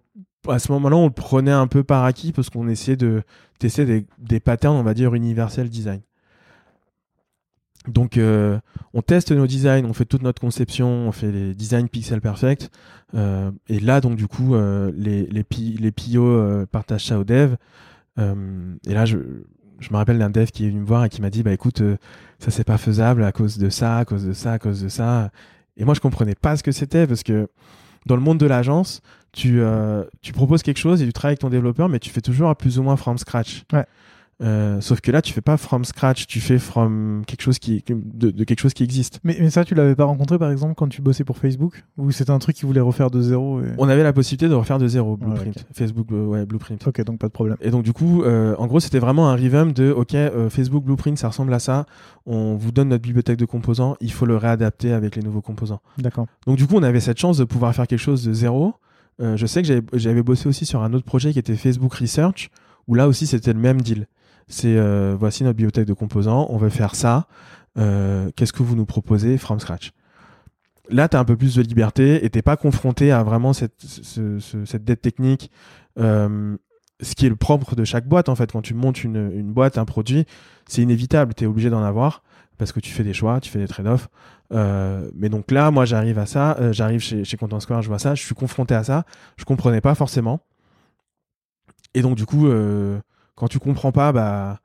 à 0.49 0.59
ce 0.59 0.73
moment-là, 0.73 0.97
on 0.97 1.07
le 1.07 1.13
prenait 1.13 1.53
un 1.53 1.69
peu 1.69 1.85
par 1.85 2.05
acquis 2.05 2.33
parce 2.33 2.51
qu'on 2.51 2.69
essayait 2.69 2.97
de 2.97 3.23
tester 3.59 3.85
des, 3.85 4.07
des 4.19 4.41
patterns, 4.41 4.77
on 4.77 4.83
va 4.83 4.95
dire, 4.95 5.15
universel 5.15 5.69
design. 5.71 6.01
Donc, 7.89 8.19
euh, 8.19 8.59
on 8.93 9.01
teste 9.01 9.33
nos 9.33 9.47
designs, 9.47 9.85
on 9.87 9.95
fait 9.95 10.05
toute 10.05 10.23
notre 10.23 10.41
conception, 10.41 10.89
on 10.89 11.13
fait 11.13 11.33
les 11.33 11.55
designs 11.55 11.87
pixel 11.87 12.21
perfect. 12.21 12.71
Euh, 13.15 13.51
et 13.69 13.81
là, 13.81 14.01
donc, 14.01 14.17
du 14.17 14.27
coup, 14.27 14.55
euh, 14.55 14.93
les, 14.95 15.27
les, 15.27 15.45
les 15.79 16.67
partagent 16.67 17.07
ça 17.07 17.19
aux 17.19 17.25
devs. 17.25 17.57
Et 18.19 18.93
là, 18.93 19.07
je, 19.07 19.17
je 19.79 19.91
me 19.91 19.97
rappelle 19.97 20.19
d'un 20.19 20.29
dev 20.29 20.49
qui 20.51 20.67
est 20.67 20.69
venu 20.69 20.81
me 20.81 20.87
voir 20.87 21.07
et 21.07 21.09
qui 21.09 21.23
m'a 21.23 21.31
dit, 21.31 21.43
bah 21.43 21.53
écoute, 21.53 21.83
ça 22.39 22.51
c'est 22.51 22.65
pas 22.65 22.77
faisable 22.77 23.25
à 23.25 23.33
cause 23.33 23.57
de 23.57 23.71
ça, 23.71 23.97
à 23.97 24.05
cause 24.05 24.27
de 24.27 24.35
ça, 24.35 24.53
à 24.53 24.59
cause 24.59 24.83
de 24.83 24.89
ça. 24.89 25.31
Et 25.79 25.87
moi, 25.87 25.95
je 25.95 26.01
comprenais 26.01 26.35
pas 26.35 26.59
ce 26.59 26.63
que 26.63 26.71
c'était 26.71 27.07
parce 27.07 27.23
que 27.23 27.49
dans 28.05 28.15
le 28.15 28.21
monde 28.21 28.37
de 28.37 28.45
l'agence, 28.45 29.01
tu, 29.33 29.63
tu 30.21 30.35
proposes 30.35 30.63
quelque 30.63 30.77
chose 30.77 31.01
et 31.01 31.07
tu 31.07 31.15
travailles 31.15 31.33
avec 31.33 31.39
ton 31.39 31.49
développeur, 31.49 31.89
mais 31.89 31.99
tu 31.99 32.11
fais 32.11 32.21
toujours 32.21 32.55
plus 32.57 32.79
ou 32.79 32.83
moins 32.83 32.97
from 32.97 33.17
scratch. 33.17 33.65
Ouais. 33.73 33.87
Euh, 34.43 34.81
sauf 34.81 35.03
que 35.03 35.11
là, 35.11 35.21
tu 35.21 35.35
fais 35.35 35.43
pas 35.43 35.59
from 35.59 35.85
scratch, 35.85 36.27
tu 36.27 36.41
fais 36.41 36.59
from 36.59 37.25
quelque 37.27 37.43
chose 37.43 37.59
qui 37.59 37.85
de, 37.89 38.31
de 38.31 38.45
quelque 38.45 38.61
chose 38.61 38.73
qui 38.73 38.83
existe. 38.83 39.21
Mais, 39.23 39.37
mais 39.39 39.51
ça, 39.51 39.67
tu 39.67 39.75
l'avais 39.75 39.95
pas 39.95 40.05
rencontré 40.05 40.39
par 40.39 40.51
exemple 40.51 40.75
quand 40.77 40.89
tu 40.89 41.03
bossais 41.03 41.25
pour 41.25 41.37
Facebook? 41.37 41.85
Ou 41.99 42.11
c'était 42.11 42.31
un 42.31 42.39
truc 42.39 42.57
qu'ils 42.57 42.67
voulaient 42.67 42.81
refaire 42.81 43.11
de 43.11 43.21
zéro 43.21 43.61
et... 43.61 43.67
On 43.77 43.89
avait 43.89 44.03
la 44.03 44.15
possibilité 44.15 44.49
de 44.49 44.55
refaire 44.55 44.79
de 44.79 44.89
zéro 44.89 45.19
Blueprint, 45.19 45.59
ok. 45.59 45.65
Facebook, 45.75 46.07
euh, 46.13 46.25
ouais, 46.25 46.47
Blueprint. 46.47 46.87
Ok, 46.87 47.05
donc 47.05 47.19
pas 47.19 47.27
de 47.27 47.33
problème. 47.33 47.59
Et 47.61 47.71
donc 47.71 47.83
du 47.83 47.93
coup, 47.93 48.23
euh, 48.23 48.55
en 48.57 48.67
gros, 48.67 48.81
c'était 48.81 48.99
vraiment 48.99 49.29
un 49.29 49.37
revamp 49.37 49.75
de 49.75 49.91
OK, 49.91 50.15
euh, 50.15 50.49
Facebook 50.49 50.85
Blueprint, 50.85 51.19
ça 51.19 51.29
ressemble 51.29 51.53
à 51.53 51.59
ça. 51.59 51.85
On 52.25 52.55
vous 52.57 52.73
donne 52.73 52.89
notre 52.89 53.03
bibliothèque 53.03 53.39
de 53.39 53.45
composants, 53.45 53.97
il 54.01 54.11
faut 54.13 54.25
le 54.25 54.39
réadapter 54.39 54.93
avec 54.93 55.17
les 55.17 55.23
nouveaux 55.23 55.43
composants. 55.43 55.81
D'accord. 55.99 56.27
Donc 56.47 56.57
du 56.57 56.67
coup, 56.67 56.77
on 56.77 56.83
avait 56.83 57.01
cette 57.01 57.19
chance 57.19 57.37
de 57.37 57.45
pouvoir 57.45 57.75
faire 57.75 57.87
quelque 57.87 57.99
chose 57.99 58.25
de 58.25 58.33
zéro. 58.33 58.73
Euh, 59.21 59.37
je 59.37 59.45
sais 59.45 59.61
que 59.61 59.69
j'avais- 59.69 59.83
j'avais 59.93 60.23
bossé 60.23 60.49
aussi 60.49 60.65
sur 60.65 60.83
un 60.83 60.95
autre 60.95 61.05
projet 61.05 61.31
qui 61.35 61.39
était 61.39 61.57
Facebook 61.57 61.93
Research, 61.93 62.49
où 62.89 62.95
là 62.95 63.07
aussi 63.07 63.27
c'était 63.27 63.53
le 63.53 63.59
même 63.61 63.83
deal. 63.83 64.07
C'est 64.51 64.77
euh, 64.77 65.17
voici 65.19 65.45
notre 65.45 65.57
bibliothèque 65.57 65.87
de 65.87 65.93
composants, 65.95 66.47
on 66.51 66.57
veut 66.59 66.69
faire 66.71 66.95
ça. 66.95 67.27
Euh, 67.79 68.31
Qu'est-ce 68.37 68.53
que 68.53 68.63
vous 68.63 68.75
nous 68.77 68.85
proposez 68.87 69.39
from 69.39 69.61
scratch? 69.61 69.93
Là, 70.89 71.09
tu 71.09 71.17
as 71.17 71.21
un 71.21 71.25
peu 71.25 71.37
plus 71.37 71.55
de 71.55 71.63
liberté 71.63 72.25
et 72.25 72.31
t'es 72.31 72.43
pas 72.43 72.57
confronté 72.57 73.13
à 73.13 73.23
vraiment 73.23 73.53
cette, 73.53 73.81
ce- 73.81 74.41
ce- 74.41 74.65
cette 74.65 74.85
dette 74.85 75.01
technique. 75.03 75.51
Euh, 75.99 76.57
ce 77.01 77.15
qui 77.15 77.27
est 77.27 77.31
le 77.31 77.37
propre 77.37 77.77
de 77.77 77.85
chaque 77.85 78.07
boîte 78.07 78.29
en 78.29 78.35
fait 78.35 78.53
quand 78.53 78.61
tu 78.61 78.75
montes 78.75 79.05
une, 79.05 79.31
une 79.35 79.53
boîte 79.53 79.79
un 79.79 79.87
produit 79.87 80.27
c'est 80.69 80.83
inévitable 80.83 81.33
tu 81.35 81.45
es 81.45 81.47
obligé 81.47 81.71
d'en 81.71 81.83
avoir 81.83 82.23
parce 82.59 82.73
que 82.73 82.81
tu 82.81 82.91
fais 82.93 83.03
des 83.05 83.15
choix 83.15 83.41
tu 83.41 83.51
fais 83.51 83.59
des 83.59 83.67
trade-offs 83.67 84.09
euh, 84.53 85.11
mais 85.15 85.29
donc 85.29 85.51
là, 85.53 85.71
moi, 85.71 85.85
j'arrive 85.85 86.19
à 86.19 86.27
ça, 86.27 86.57
euh, 86.61 86.73
j'arrive 86.73 87.01
chez, 87.01 87.25
chez 87.25 87.37
Content 87.37 87.61
Square, 87.61 87.83
je 87.83 87.89
vois 87.89 88.01
ça, 88.01 88.15
je 88.17 88.23
suis 88.25 88.35
confronté 88.35 88.75
à 88.75 88.83
ça, 88.85 89.05
je 89.37 89.45
comprenais 89.45 89.81
pas 89.81 89.95
forcément. 89.95 90.41
Et 91.95 92.03
donc, 92.03 92.17
du 92.17 92.27
coup, 92.27 92.49
euh, 92.49 92.99
quand 93.41 93.49
tu 93.49 93.59
comprends 93.59 93.91
pas, 93.91 94.13
bah, 94.13 94.61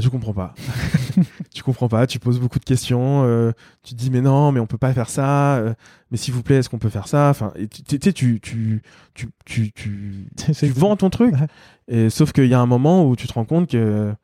tu 0.00 0.08
comprends 0.08 0.32
pas. 0.32 0.54
tu 1.52 1.64
comprends 1.64 1.88
pas, 1.88 2.06
tu 2.06 2.20
poses 2.20 2.38
beaucoup 2.38 2.60
de 2.60 2.64
questions, 2.64 3.24
euh, 3.24 3.50
tu 3.82 3.94
te 3.94 3.98
dis 3.98 4.08
mais 4.08 4.20
non, 4.20 4.52
mais 4.52 4.60
on 4.60 4.66
peut 4.66 4.78
pas 4.78 4.92
faire 4.92 5.10
ça, 5.10 5.56
euh, 5.56 5.74
mais 6.12 6.16
s'il 6.16 6.32
vous 6.32 6.44
plaît, 6.44 6.58
est-ce 6.58 6.68
qu'on 6.68 6.78
peut 6.78 6.90
faire 6.90 7.08
ça? 7.08 7.28
Enfin, 7.28 7.52
tu, 7.72 7.98
tu, 7.98 8.12
tu, 8.12 8.40
tu, 8.40 8.82
tu, 9.14 9.32
tu, 9.44 9.72
tu 9.72 10.66
vends 10.68 10.94
ton 10.94 11.10
truc. 11.10 11.34
Sauf 12.08 12.30
qu'il 12.30 12.46
y 12.46 12.54
a 12.54 12.60
un 12.60 12.66
moment 12.66 13.04
où 13.04 13.16
tu 13.16 13.26
te 13.26 13.32
rends 13.32 13.44
compte 13.44 13.68
que 13.68 14.14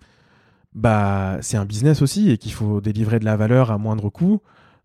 bah, 0.72 1.38
c'est 1.40 1.56
un 1.56 1.64
business 1.64 2.00
aussi 2.00 2.30
et 2.30 2.38
qu'il 2.38 2.52
faut 2.52 2.80
délivrer 2.80 3.18
de 3.18 3.24
la 3.24 3.36
valeur 3.36 3.72
à 3.72 3.78
moindre 3.78 4.08
coût. 4.08 4.40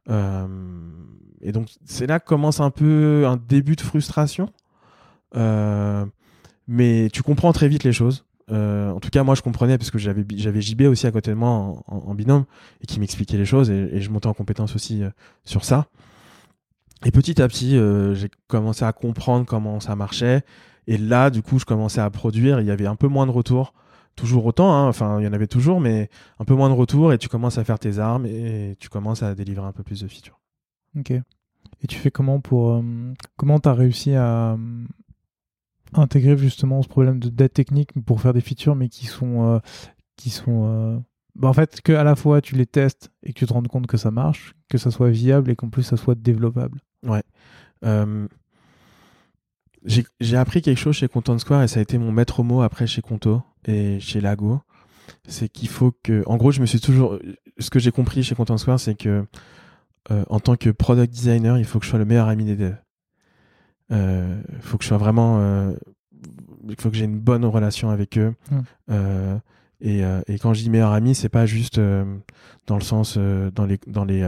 Euh, 0.09 0.47
et 1.41 1.51
donc, 1.51 1.69
c'est 1.85 2.07
là 2.07 2.19
que 2.19 2.25
commence 2.25 2.59
un 2.59 2.71
peu 2.71 3.25
un 3.27 3.37
début 3.37 3.75
de 3.75 3.81
frustration. 3.81 4.49
mais 6.67 7.09
tu 7.13 7.21
comprends 7.21 7.53
très 7.53 7.67
vite 7.67 7.83
les 7.83 7.93
choses. 7.93 8.24
Euh, 8.51 8.91
en 8.91 8.99
tout 8.99 9.09
cas, 9.09 9.23
moi, 9.23 9.35
je 9.35 9.41
comprenais 9.41 9.77
parce 9.77 9.91
que 9.91 9.97
j'avais 9.97 10.23
j'avais 10.35 10.61
JB 10.61 10.83
aussi 10.83 11.07
à 11.07 11.11
côté 11.11 11.31
de 11.31 11.35
moi 11.35 11.49
en, 11.87 12.13
binôme 12.13 12.45
et 12.81 12.85
qui 12.85 12.99
m'expliquait 12.99 13.37
les 13.37 13.45
choses 13.45 13.69
et, 13.69 13.89
et 13.91 14.01
je 14.01 14.09
montais 14.11 14.27
en 14.27 14.33
compétence 14.33 14.75
aussi 14.75 15.03
euh, 15.03 15.09
sur 15.45 15.63
ça. 15.63 15.87
Et 17.03 17.11
petit 17.11 17.41
à 17.41 17.47
petit, 17.47 17.77
euh, 17.77 18.13
j'ai 18.13 18.29
commencé 18.47 18.85
à 18.85 18.93
comprendre 18.93 19.45
comment 19.45 19.79
ça 19.79 19.95
marchait. 19.95 20.43
Et 20.87 20.97
là, 20.97 21.29
du 21.29 21.41
coup, 21.41 21.59
je 21.59 21.65
commençais 21.65 22.01
à 22.01 22.09
produire. 22.09 22.59
Il 22.59 22.67
y 22.67 22.71
avait 22.71 22.87
un 22.87 22.95
peu 22.95 23.07
moins 23.07 23.25
de 23.25 23.31
retours. 23.31 23.73
Toujours 24.15 24.45
autant, 24.45 24.73
hein. 24.73 24.87
enfin, 24.87 25.19
il 25.19 25.25
y 25.25 25.27
en 25.27 25.33
avait 25.33 25.47
toujours, 25.47 25.81
mais 25.81 26.09
un 26.39 26.45
peu 26.45 26.53
moins 26.53 26.69
de 26.69 26.73
retours. 26.73 27.11
Et 27.11 27.17
tu 27.17 27.27
commences 27.27 27.57
à 27.57 27.63
faire 27.63 27.79
tes 27.79 27.99
armes 27.99 28.25
et 28.25 28.75
tu 28.79 28.87
commences 28.87 29.23
à 29.23 29.35
délivrer 29.35 29.65
un 29.65 29.73
peu 29.73 29.83
plus 29.83 30.01
de 30.01 30.07
features. 30.07 30.39
Ok. 30.97 31.11
Et 31.11 31.87
tu 31.87 31.97
fais 31.97 32.11
comment 32.11 32.39
pour. 32.39 32.81
comment 33.35 33.59
t'as 33.59 33.73
réussi 33.73 34.15
à 34.15 34.57
intégrer 35.99 36.37
justement 36.37 36.81
ce 36.81 36.87
problème 36.87 37.19
de 37.19 37.29
dette 37.29 37.53
technique 37.53 37.91
pour 38.05 38.21
faire 38.21 38.33
des 38.33 38.41
features, 38.41 38.75
mais 38.75 38.89
qui 38.89 39.05
sont. 39.05 39.55
euh, 39.55 39.59
qui 40.17 40.29
sont 40.29 40.65
euh, 40.65 40.97
bah, 41.35 41.49
en 41.49 41.53
fait, 41.53 41.81
que 41.81 41.91
à 41.91 42.03
la 42.03 42.15
fois 42.15 42.41
tu 42.41 42.55
les 42.55 42.65
testes 42.65 43.11
et 43.23 43.33
que 43.33 43.39
tu 43.39 43.45
te 43.45 43.53
rends 43.53 43.61
compte 43.63 43.87
que 43.87 43.97
ça 43.97 44.11
marche, 44.11 44.55
que 44.69 44.77
ça 44.77 44.91
soit 44.91 45.09
viable 45.09 45.51
et 45.51 45.55
qu'en 45.55 45.69
plus 45.69 45.83
ça 45.83 45.97
soit 45.97 46.15
développable. 46.15 46.79
Euh, 47.83 48.27
j'ai 49.83 50.05
j'ai 50.19 50.37
appris 50.37 50.61
quelque 50.61 50.77
chose 50.77 50.95
chez 50.95 51.07
Content 51.07 51.37
Square 51.37 51.63
et 51.63 51.67
ça 51.67 51.79
a 51.79 51.83
été 51.83 51.97
mon 51.97 52.11
maître 52.11 52.41
mot 52.43 52.61
après 52.61 52.87
chez 52.87 53.01
Conto 53.01 53.41
et 53.67 53.99
chez 53.99 54.21
Lago. 54.21 54.61
C'est 55.27 55.49
qu'il 55.49 55.67
faut 55.69 55.91
que, 56.03 56.23
en 56.25 56.37
gros, 56.37 56.51
je 56.51 56.61
me 56.61 56.65
suis 56.65 56.79
toujours, 56.79 57.19
ce 57.59 57.69
que 57.69 57.77
j'ai 57.77 57.91
compris 57.91 58.23
chez 58.23 58.33
Content 58.33 58.57
Square, 58.57 58.79
c'est 58.79 58.95
que 58.95 59.25
euh, 60.11 60.23
en 60.29 60.39
tant 60.39 60.55
que 60.55 60.69
product 60.71 61.13
designer, 61.13 61.57
il 61.59 61.65
faut 61.65 61.77
que 61.79 61.85
je 61.85 61.89
sois 61.91 61.99
le 61.99 62.05
meilleur 62.05 62.27
ami 62.27 62.45
des 62.45 62.55
devs. 62.55 62.77
Euh, 63.91 64.41
Il 64.53 64.61
faut 64.61 64.77
que 64.77 64.83
je 64.83 64.89
sois 64.89 64.97
vraiment, 64.97 65.39
euh, 65.39 65.73
faut 66.79 66.89
que 66.89 66.95
j'ai 66.95 67.05
une 67.05 67.19
bonne 67.19 67.45
relation 67.45 67.89
avec 67.89 68.17
eux. 68.17 68.33
Mm. 68.51 68.59
Euh, 68.91 69.37
et, 69.81 70.03
euh, 70.03 70.21
et 70.27 70.39
quand 70.39 70.53
je 70.53 70.63
dis 70.63 70.69
meilleur 70.69 70.91
ami, 70.93 71.13
c'est 71.13 71.29
pas 71.29 71.45
juste 71.45 71.77
euh, 71.77 72.05
dans 72.65 72.75
le 72.75 72.81
sens 72.81 73.17
dans 73.17 73.65
les 73.65 73.79
dans 73.87 74.05
les 74.05 74.27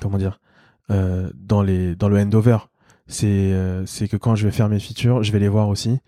comment 0.00 0.18
dire 0.18 0.40
dans 0.88 1.62
les 1.62 1.94
dans 1.94 2.08
le 2.08 2.18
handover. 2.18 2.58
C'est 3.06 3.52
c'est 3.86 4.08
que 4.08 4.16
quand 4.16 4.34
je 4.34 4.46
vais 4.46 4.50
faire 4.52 4.68
mes 4.68 4.80
features, 4.80 5.22
je 5.22 5.30
vais 5.30 5.38
les 5.38 5.48
voir 5.48 5.68
aussi 5.68 6.00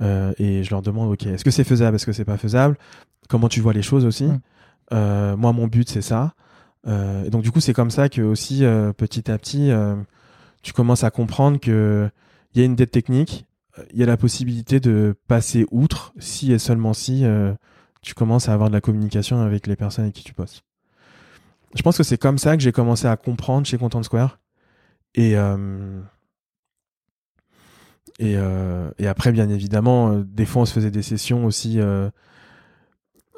et 0.00 0.62
je 0.62 0.70
leur 0.70 0.82
demande 0.82 1.10
ok 1.12 1.26
est-ce 1.26 1.44
que 1.44 1.50
c'est 1.50 1.64
faisable, 1.64 1.96
est-ce 1.96 2.06
que 2.06 2.12
c'est 2.12 2.24
pas 2.24 2.36
faisable, 2.36 2.76
comment 3.28 3.48
tu 3.48 3.60
vois 3.60 3.72
les 3.72 3.82
choses 3.82 4.04
aussi? 4.04 4.26
Mm. 4.26 4.40
Euh, 4.92 5.36
moi 5.36 5.52
mon 5.52 5.66
but 5.66 5.88
c'est 5.88 6.02
ça. 6.02 6.34
Et 6.86 7.30
donc 7.30 7.42
du 7.42 7.50
coup 7.50 7.60
c'est 7.60 7.72
comme 7.72 7.90
ça 7.90 8.08
que 8.08 8.20
aussi 8.20 8.64
petit 8.96 9.30
à 9.30 9.38
petit 9.38 9.70
tu 10.62 10.72
commences 10.72 11.04
à 11.04 11.10
comprendre 11.10 11.60
que 11.60 12.10
il 12.54 12.60
y 12.60 12.62
a 12.62 12.66
une 12.66 12.76
dette 12.76 12.90
technique, 12.90 13.46
il 13.92 13.98
y 13.98 14.02
a 14.02 14.06
la 14.06 14.16
possibilité 14.16 14.80
de 14.80 15.14
passer 15.26 15.66
outre 15.70 16.12
si 16.18 16.52
et 16.52 16.58
seulement 16.58 16.92
si 16.92 17.24
euh, 17.24 17.54
tu 18.02 18.14
commences 18.14 18.48
à 18.48 18.54
avoir 18.54 18.68
de 18.68 18.74
la 18.74 18.80
communication 18.80 19.40
avec 19.40 19.66
les 19.66 19.76
personnes 19.76 20.04
avec 20.04 20.14
qui 20.14 20.24
tu 20.24 20.34
bosses. 20.34 20.62
Je 21.74 21.82
pense 21.82 21.96
que 21.96 22.02
c'est 22.02 22.18
comme 22.18 22.38
ça 22.38 22.56
que 22.56 22.62
j'ai 22.62 22.72
commencé 22.72 23.06
à 23.06 23.16
comprendre 23.16 23.66
chez 23.66 23.78
Content 23.78 24.02
Square. 24.02 24.38
Et, 25.14 25.36
euh, 25.36 26.00
euh, 28.20 28.90
et 28.98 29.06
après, 29.06 29.32
bien 29.32 29.48
évidemment, 29.48 30.18
des 30.18 30.44
fois, 30.44 30.62
on 30.62 30.64
se 30.66 30.74
faisait 30.74 30.90
des 30.90 31.02
sessions 31.02 31.46
aussi 31.46 31.80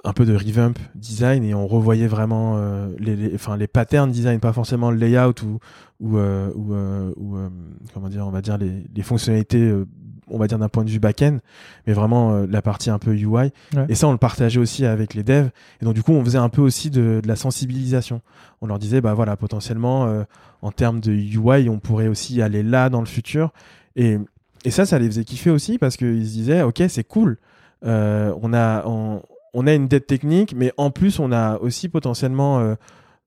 un 0.04 0.12
peu 0.12 0.26
de 0.26 0.36
revamp 0.36 0.74
design 0.94 1.44
et 1.44 1.54
on 1.54 1.66
revoyait 1.66 2.06
vraiment 2.06 2.56
euh, 2.56 2.88
les, 2.98 3.16
les, 3.16 3.34
enfin, 3.34 3.56
les 3.56 3.66
patterns 3.66 4.10
design, 4.10 4.38
pas 4.38 4.52
forcément 4.52 4.90
le 4.90 4.98
layout 4.98 5.34
ou, 5.42 5.58
ou, 6.00 6.18
euh, 6.18 6.50
ou, 6.54 6.74
euh, 6.74 7.10
ou, 7.16 7.36
euh, 7.36 7.48
comment 7.94 8.08
dire, 8.08 8.26
on 8.26 8.30
va 8.30 8.42
dire 8.42 8.58
les, 8.58 8.84
les 8.94 9.02
fonctionnalités, 9.02 9.62
euh, 9.62 9.86
on 10.28 10.38
va 10.38 10.46
dire 10.46 10.58
d'un 10.58 10.68
point 10.68 10.84
de 10.84 10.90
vue 10.90 10.98
back-end, 11.00 11.38
mais 11.86 11.92
vraiment 11.92 12.46
la 12.48 12.62
partie 12.62 12.90
un 12.90 12.98
peu 12.98 13.12
UI. 13.14 13.26
Ouais. 13.26 13.52
Et 13.88 13.94
ça, 13.94 14.08
on 14.08 14.12
le 14.12 14.18
partageait 14.18 14.60
aussi 14.60 14.86
avec 14.86 15.12
les 15.14 15.22
devs. 15.22 15.50
Et 15.82 15.84
donc, 15.84 15.94
du 15.94 16.02
coup, 16.02 16.12
on 16.12 16.24
faisait 16.24 16.38
un 16.38 16.48
peu 16.48 16.62
aussi 16.62 16.88
de, 16.90 17.20
de 17.22 17.28
la 17.28 17.36
sensibilisation. 17.36 18.22
On 18.62 18.66
leur 18.66 18.78
disait, 18.78 19.02
bah 19.02 19.12
voilà, 19.12 19.36
potentiellement, 19.36 20.06
euh, 20.06 20.22
en 20.62 20.72
termes 20.72 21.00
de 21.00 21.12
UI, 21.12 21.68
on 21.68 21.78
pourrait 21.78 22.08
aussi 22.08 22.40
aller 22.40 22.62
là 22.62 22.88
dans 22.88 23.00
le 23.00 23.06
futur. 23.06 23.52
Et, 23.96 24.16
et 24.64 24.70
ça, 24.70 24.86
ça 24.86 24.98
les 24.98 25.06
faisait 25.06 25.24
kiffer 25.24 25.50
aussi 25.50 25.76
parce 25.76 25.98
qu'ils 25.98 26.26
se 26.26 26.32
disaient, 26.32 26.62
ok, 26.62 26.82
c'est 26.88 27.04
cool. 27.04 27.36
Euh, 27.84 28.32
on, 28.40 28.54
a, 28.54 28.86
on, 28.86 29.20
on 29.54 29.66
a 29.66 29.72
une 29.72 29.88
dette 29.88 30.06
technique, 30.06 30.54
mais 30.54 30.72
en 30.76 30.90
plus, 30.90 31.18
on 31.18 31.32
a 31.32 31.58
aussi 31.58 31.88
potentiellement 31.88 32.58
euh, 32.58 32.74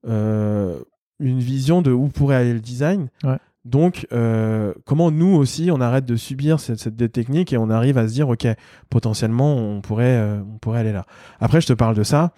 euh, 0.06 0.78
une 1.18 1.40
vision 1.40 1.82
de 1.82 1.90
où 1.90 2.08
pourrait 2.08 2.36
aller 2.36 2.52
le 2.52 2.60
design. 2.60 3.08
Ouais. 3.24 3.38
Donc, 3.64 4.06
euh, 4.12 4.72
comment 4.84 5.10
nous 5.10 5.34
aussi, 5.34 5.70
on 5.72 5.80
arrête 5.80 6.04
de 6.04 6.16
subir 6.16 6.60
cette, 6.60 6.78
cette 6.78 6.96
dette 6.96 7.12
technique 7.12 7.52
et 7.52 7.58
on 7.58 7.70
arrive 7.70 7.98
à 7.98 8.06
se 8.06 8.12
dire, 8.12 8.28
ok, 8.28 8.46
potentiellement, 8.88 9.56
on 9.56 9.80
pourrait, 9.80 10.38
on 10.40 10.58
pourrait 10.58 10.80
aller 10.80 10.92
là. 10.92 11.06
Après, 11.40 11.60
je 11.60 11.66
te 11.66 11.72
parle 11.72 11.96
de 11.96 12.02
ça. 12.02 12.32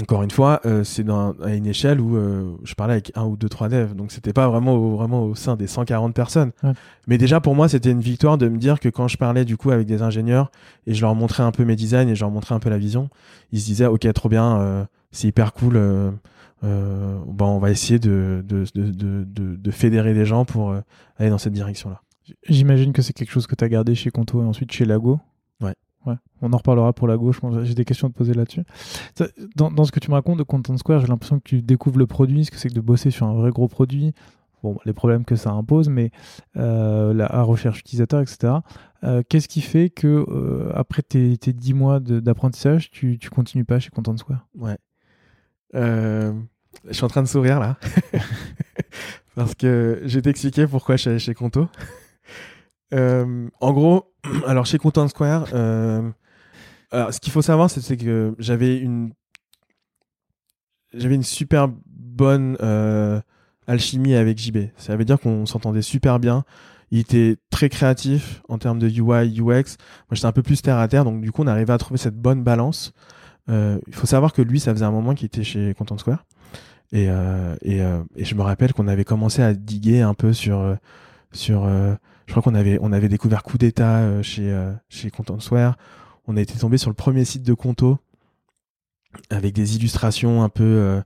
Encore 0.00 0.22
une 0.22 0.30
fois, 0.30 0.60
euh, 0.66 0.84
c'est 0.84 1.02
dans- 1.04 1.32
à 1.42 1.54
une 1.54 1.66
échelle 1.66 2.00
où 2.00 2.16
euh, 2.16 2.56
je 2.64 2.74
parlais 2.74 2.92
avec 2.94 3.12
un 3.16 3.24
ou 3.24 3.36
deux, 3.36 3.48
trois 3.48 3.68
devs. 3.68 3.94
Donc, 3.94 4.12
c'était 4.12 4.32
pas 4.32 4.48
vraiment 4.48 4.74
au, 4.74 4.96
vraiment 4.96 5.24
au 5.24 5.34
sein 5.34 5.56
des 5.56 5.66
140 5.66 6.14
personnes. 6.14 6.52
Ouais. 6.62 6.72
Mais 7.06 7.18
déjà, 7.18 7.40
pour 7.40 7.54
moi, 7.54 7.68
c'était 7.68 7.90
une 7.90 8.00
victoire 8.00 8.38
de 8.38 8.48
me 8.48 8.56
dire 8.56 8.78
que 8.80 8.88
quand 8.88 9.08
je 9.08 9.16
parlais 9.16 9.44
du 9.44 9.56
coup 9.56 9.70
avec 9.70 9.86
des 9.86 10.02
ingénieurs 10.02 10.50
et 10.86 10.94
je 10.94 11.00
leur 11.00 11.14
montrais 11.14 11.42
un 11.42 11.50
peu 11.52 11.64
mes 11.64 11.76
designs 11.76 12.08
et 12.08 12.14
je 12.14 12.20
leur 12.20 12.30
montrais 12.30 12.54
un 12.54 12.60
peu 12.60 12.70
la 12.70 12.78
vision, 12.78 13.10
ils 13.52 13.60
se 13.60 13.66
disaient, 13.66 13.86
OK, 13.86 14.10
trop 14.12 14.28
bien, 14.28 14.58
euh, 14.60 14.84
c'est 15.10 15.28
hyper 15.28 15.52
cool. 15.52 15.74
bon, 16.62 17.46
on 17.46 17.58
va 17.58 17.70
essayer 17.70 17.98
de, 17.98 18.44
de, 18.46 18.64
de, 18.74 19.24
de, 19.56 19.70
fédérer 19.70 20.14
des 20.14 20.24
gens 20.24 20.44
pour 20.44 20.74
aller 21.18 21.30
dans 21.30 21.38
cette 21.38 21.52
direction-là. 21.52 22.00
J'imagine 22.48 22.92
que 22.92 23.02
c'est 23.02 23.12
quelque 23.12 23.30
chose 23.32 23.46
que 23.46 23.54
tu 23.56 23.64
as 23.64 23.68
gardé 23.68 23.94
chez 23.94 24.10
Conto 24.10 24.40
et 24.40 24.44
ensuite 24.44 24.70
chez 24.72 24.84
Lago. 24.84 25.18
Ouais. 25.60 25.74
Ouais. 26.06 26.14
On 26.40 26.52
en 26.52 26.56
reparlera 26.56 26.92
pour 26.92 27.08
je 27.08 27.40
pense. 27.40 27.62
J'ai 27.64 27.74
des 27.74 27.84
questions 27.84 28.08
à 28.08 28.10
te 28.10 28.16
poser 28.16 28.32
là-dessus. 28.34 28.62
Dans, 29.56 29.70
dans 29.70 29.84
ce 29.84 29.92
que 29.92 30.00
tu 30.00 30.10
me 30.10 30.14
racontes 30.14 30.38
de 30.38 30.42
Content 30.42 30.76
Square, 30.76 31.00
j'ai 31.00 31.08
l'impression 31.08 31.38
que 31.38 31.44
tu 31.44 31.62
découvres 31.62 31.98
le 31.98 32.06
produit, 32.06 32.44
ce 32.44 32.50
que 32.50 32.56
c'est 32.56 32.68
que 32.68 32.74
de 32.74 32.80
bosser 32.80 33.10
sur 33.10 33.26
un 33.26 33.34
vrai 33.34 33.50
gros 33.50 33.68
produit. 33.68 34.14
Bon, 34.62 34.78
les 34.84 34.92
problèmes 34.92 35.24
que 35.24 35.36
ça 35.36 35.50
impose, 35.50 35.88
mais 35.88 36.10
euh, 36.56 37.14
la, 37.14 37.30
la 37.32 37.42
recherche 37.42 37.80
utilisateur, 37.80 38.20
etc. 38.20 38.54
Euh, 39.04 39.22
Qu'est-ce 39.26 39.48
qui 39.48 39.62
fait 39.62 39.88
que 39.88 40.26
euh, 40.28 40.70
après 40.74 41.00
tes, 41.02 41.36
tes 41.38 41.54
10 41.54 41.72
mois 41.74 42.00
d'apprentissage, 42.00 42.90
tu, 42.90 43.18
tu 43.18 43.30
continues 43.30 43.64
pas 43.64 43.78
chez 43.78 43.90
Content 43.90 44.16
Square? 44.16 44.46
Ouais. 44.58 44.76
Je 46.88 46.92
suis 46.92 47.04
en 47.04 47.08
train 47.08 47.22
de 47.22 47.28
sourire 47.28 47.60
là. 47.60 47.76
Parce 49.34 49.54
que 49.54 50.02
je 50.04 50.16
vais 50.16 50.22
t'expliquer 50.22 50.66
pourquoi 50.66 50.96
je 50.96 51.02
suis 51.02 51.10
allé 51.10 51.18
chez 51.18 51.34
Conto. 51.34 51.68
Euh, 52.94 53.48
en 53.60 53.72
gros, 53.72 54.12
alors 54.46 54.66
chez 54.66 54.78
Content 54.78 55.08
Square, 55.08 55.48
euh, 55.54 56.10
ce 56.92 57.20
qu'il 57.20 57.32
faut 57.32 57.42
savoir, 57.42 57.70
c'est 57.70 57.96
que 57.96 58.34
j'avais 58.38 58.78
une 58.78 59.12
j'avais 60.92 61.14
une 61.14 61.22
super 61.22 61.68
bonne 61.86 62.56
euh, 62.62 63.20
alchimie 63.68 64.14
avec 64.14 64.38
JB. 64.38 64.58
Ça 64.76 64.96
veut 64.96 65.04
dire 65.04 65.20
qu'on 65.20 65.46
s'entendait 65.46 65.82
super 65.82 66.18
bien. 66.18 66.44
Il 66.90 66.98
était 66.98 67.36
très 67.50 67.68
créatif 67.68 68.42
en 68.48 68.58
termes 68.58 68.80
de 68.80 68.88
UI, 68.88 69.40
UX. 69.40 69.44
Moi, 69.44 69.64
j'étais 70.12 70.26
un 70.26 70.32
peu 70.32 70.42
plus 70.42 70.60
terre 70.60 70.78
à 70.78 70.88
terre, 70.88 71.04
donc 71.04 71.20
du 71.20 71.30
coup, 71.30 71.44
on 71.44 71.46
arrivait 71.46 71.72
à 71.72 71.78
trouver 71.78 71.98
cette 71.98 72.16
bonne 72.16 72.42
balance. 72.42 72.92
Il 73.48 73.94
faut 73.94 74.06
savoir 74.06 74.32
que 74.32 74.42
lui, 74.42 74.58
ça 74.58 74.72
faisait 74.72 74.84
un 74.84 74.90
moment 74.90 75.14
qu'il 75.14 75.26
était 75.26 75.44
chez 75.44 75.74
Content 75.74 75.98
Square. 75.98 76.24
Et, 76.92 77.06
je 77.06 78.34
me 78.34 78.42
rappelle 78.42 78.72
qu'on 78.72 78.88
avait 78.88 79.04
commencé 79.04 79.40
à 79.42 79.54
diguer 79.54 80.00
un 80.00 80.14
peu 80.14 80.32
sur. 80.32 80.76
Je 82.30 82.40
crois 82.40 82.42
qu'on 82.44 82.92
avait, 82.92 83.08
découvert 83.08 83.42
Coup 83.42 83.58
d'État 83.58 83.98
euh, 83.98 84.22
chez, 84.22 84.52
euh, 84.52 84.72
chez 84.88 85.10
Content 85.10 85.40
Square. 85.40 85.76
On 86.28 86.36
a 86.36 86.40
été 86.40 86.56
tombé 86.56 86.78
sur 86.78 86.88
le 86.88 86.94
premier 86.94 87.24
site 87.24 87.42
de 87.42 87.54
Conto 87.54 87.98
avec 89.30 89.52
des 89.52 89.74
illustrations 89.74 90.44
un 90.44 90.48
peu. 90.48 91.02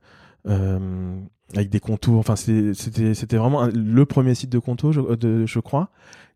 euh, 0.46 1.18
avec 1.54 1.70
des 1.70 1.80
contours. 1.80 2.18
Enfin, 2.18 2.36
c'était 2.36 3.36
vraiment 3.38 3.66
le 3.72 4.04
premier 4.04 4.34
site 4.34 4.50
de 4.50 4.58
Conto, 4.58 4.92
je, 4.92 5.60
crois. 5.60 5.88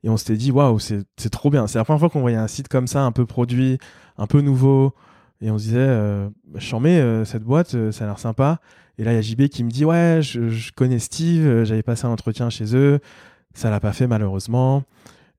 Et 0.04 0.08
on 0.08 0.16
s'était 0.16 0.38
dit, 0.38 0.50
waouh, 0.50 0.78
c'est 0.78 1.04
trop 1.30 1.50
bien. 1.50 1.66
C'est 1.66 1.76
la 1.76 1.84
première 1.84 2.00
fois 2.00 2.08
qu'on 2.08 2.22
voyait 2.22 2.38
un 2.38 2.48
site 2.48 2.68
comme 2.68 2.86
ça, 2.86 3.02
un 3.02 3.12
peu 3.12 3.26
produit, 3.26 3.76
un 4.16 4.26
peu 4.26 4.40
nouveau. 4.40 4.94
Et 5.42 5.50
on 5.50 5.58
se 5.58 5.64
disait, 5.64 5.76
euh, 5.80 6.30
mets 6.80 7.24
cette 7.26 7.42
boîte, 7.42 7.90
ça 7.90 8.04
a 8.04 8.06
l'air 8.06 8.18
sympa. 8.18 8.58
Et 8.96 9.04
là, 9.04 9.12
il 9.12 9.16
y 9.16 9.18
a 9.18 9.22
JB 9.22 9.48
qui 9.48 9.64
me 9.64 9.70
dit, 9.70 9.84
ouais, 9.84 10.20
je, 10.22 10.72
connais 10.72 10.98
Steve, 10.98 11.64
j'avais 11.64 11.82
passé 11.82 12.06
un 12.06 12.10
entretien 12.10 12.48
chez 12.48 12.74
eux, 12.74 13.00
ça 13.54 13.70
l'a 13.70 13.80
pas 13.80 13.92
fait 13.92 14.06
malheureusement. 14.06 14.84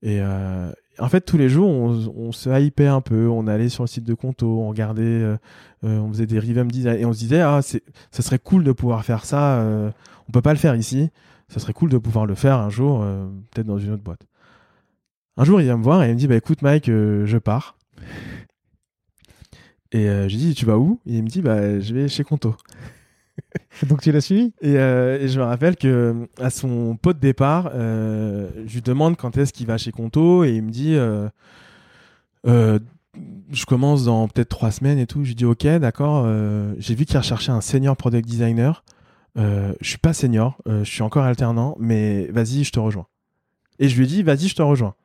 Et 0.01 0.19
euh, 0.21 0.71
en 0.97 1.09
fait, 1.09 1.21
tous 1.21 1.37
les 1.37 1.49
jours, 1.49 1.69
on, 1.69 2.31
se 2.31 2.49
hypait 2.61 2.87
un 2.87 3.01
peu, 3.01 3.27
on 3.27 3.47
allait 3.47 3.69
sur 3.69 3.83
le 3.83 3.87
site 3.87 4.05
de 4.05 4.13
Conto, 4.13 4.61
on 4.61 4.69
regardait, 4.69 5.03
euh, 5.03 5.37
euh, 5.83 5.99
on 5.99 6.09
faisait 6.09 6.25
des 6.25 6.39
revamp 6.39 6.65
design, 6.65 6.99
et 6.99 7.05
on 7.05 7.13
se 7.13 7.19
disait, 7.19 7.41
ah, 7.41 7.61
ça 7.61 8.21
serait 8.21 8.39
cool 8.39 8.63
de 8.63 8.71
pouvoir 8.71 9.03
faire 9.03 9.25
ça. 9.25 9.63
on 10.27 10.31
peut 10.31 10.41
pas 10.41 10.53
le 10.53 10.59
faire 10.59 10.75
ici. 10.75 11.09
Ça 11.49 11.59
serait 11.59 11.73
cool 11.73 11.89
de 11.89 11.97
pouvoir 11.97 12.25
le 12.25 12.35
faire 12.35 12.59
un 12.59 12.69
jour, 12.69 13.03
peut-être 13.51 13.67
dans 13.67 13.79
une 13.79 13.91
autre 13.91 14.03
boîte. 14.03 14.21
Un 15.35 15.43
jour, 15.45 15.59
il 15.61 15.63
vient 15.65 15.77
me 15.77 15.83
voir 15.83 16.03
et 16.03 16.09
il 16.09 16.13
me 16.13 16.19
dit, 16.19 16.27
bah 16.27 16.35
écoute, 16.35 16.61
Mike, 16.61 16.87
je 16.87 17.37
pars. 17.37 17.75
Et 19.91 20.07
euh, 20.07 20.27
j'ai 20.27 20.37
dit, 20.37 20.53
tu 20.53 20.65
vas 20.65 20.77
où? 20.77 20.99
Il 21.05 21.23
me 21.23 21.27
dit, 21.27 21.41
bah 21.41 21.79
je 21.79 21.93
vais 21.93 22.07
chez 22.07 22.23
Conto. 22.23 22.55
Donc 23.87 24.01
tu 24.01 24.11
l'as 24.11 24.21
suivi? 24.21 24.53
Et, 24.61 24.77
euh, 24.77 25.19
et 25.19 25.27
je 25.27 25.39
me 25.39 25.45
rappelle 25.45 25.75
que 25.75 26.27
à 26.39 26.49
son 26.49 26.97
pot 26.97 27.13
de 27.13 27.19
départ, 27.19 27.71
euh, 27.73 28.49
je 28.65 28.75
lui 28.75 28.81
demande 28.81 29.17
quand 29.17 29.37
est-ce 29.37 29.53
qu'il 29.53 29.67
va 29.67 29.77
chez 29.77 29.91
Conto 29.91 30.43
et 30.43 30.51
il 30.51 30.63
me 30.63 30.71
dit 30.71 30.95
euh, 30.95 31.29
je 33.51 33.65
commence 33.65 34.05
dans 34.05 34.27
peut-être 34.27 34.49
trois 34.49 34.71
semaines 34.71 34.99
et 34.99 35.07
tout. 35.07 35.23
Je 35.23 35.29
lui 35.29 35.35
dis 35.35 35.45
ok, 35.45 35.65
d'accord. 35.79 36.27
J'ai 36.77 36.95
vu 36.95 37.05
qu'il 37.05 37.17
recherchait 37.17 37.51
un 37.51 37.61
senior 37.61 37.97
product 37.97 38.27
designer. 38.27 38.83
Je 39.35 39.73
suis 39.81 39.97
pas 39.97 40.13
senior, 40.13 40.57
je 40.65 40.83
suis 40.83 41.03
encore 41.03 41.23
alternant, 41.23 41.75
mais 41.79 42.27
vas-y, 42.31 42.63
je 42.63 42.71
te 42.71 42.79
rejoins. 42.79 43.07
Et 43.79 43.89
je 43.89 43.97
lui 43.97 44.07
dis 44.07 44.23
vas-y, 44.23 44.47
je 44.47 44.55
te 44.55 44.61
rejoins. 44.61 44.95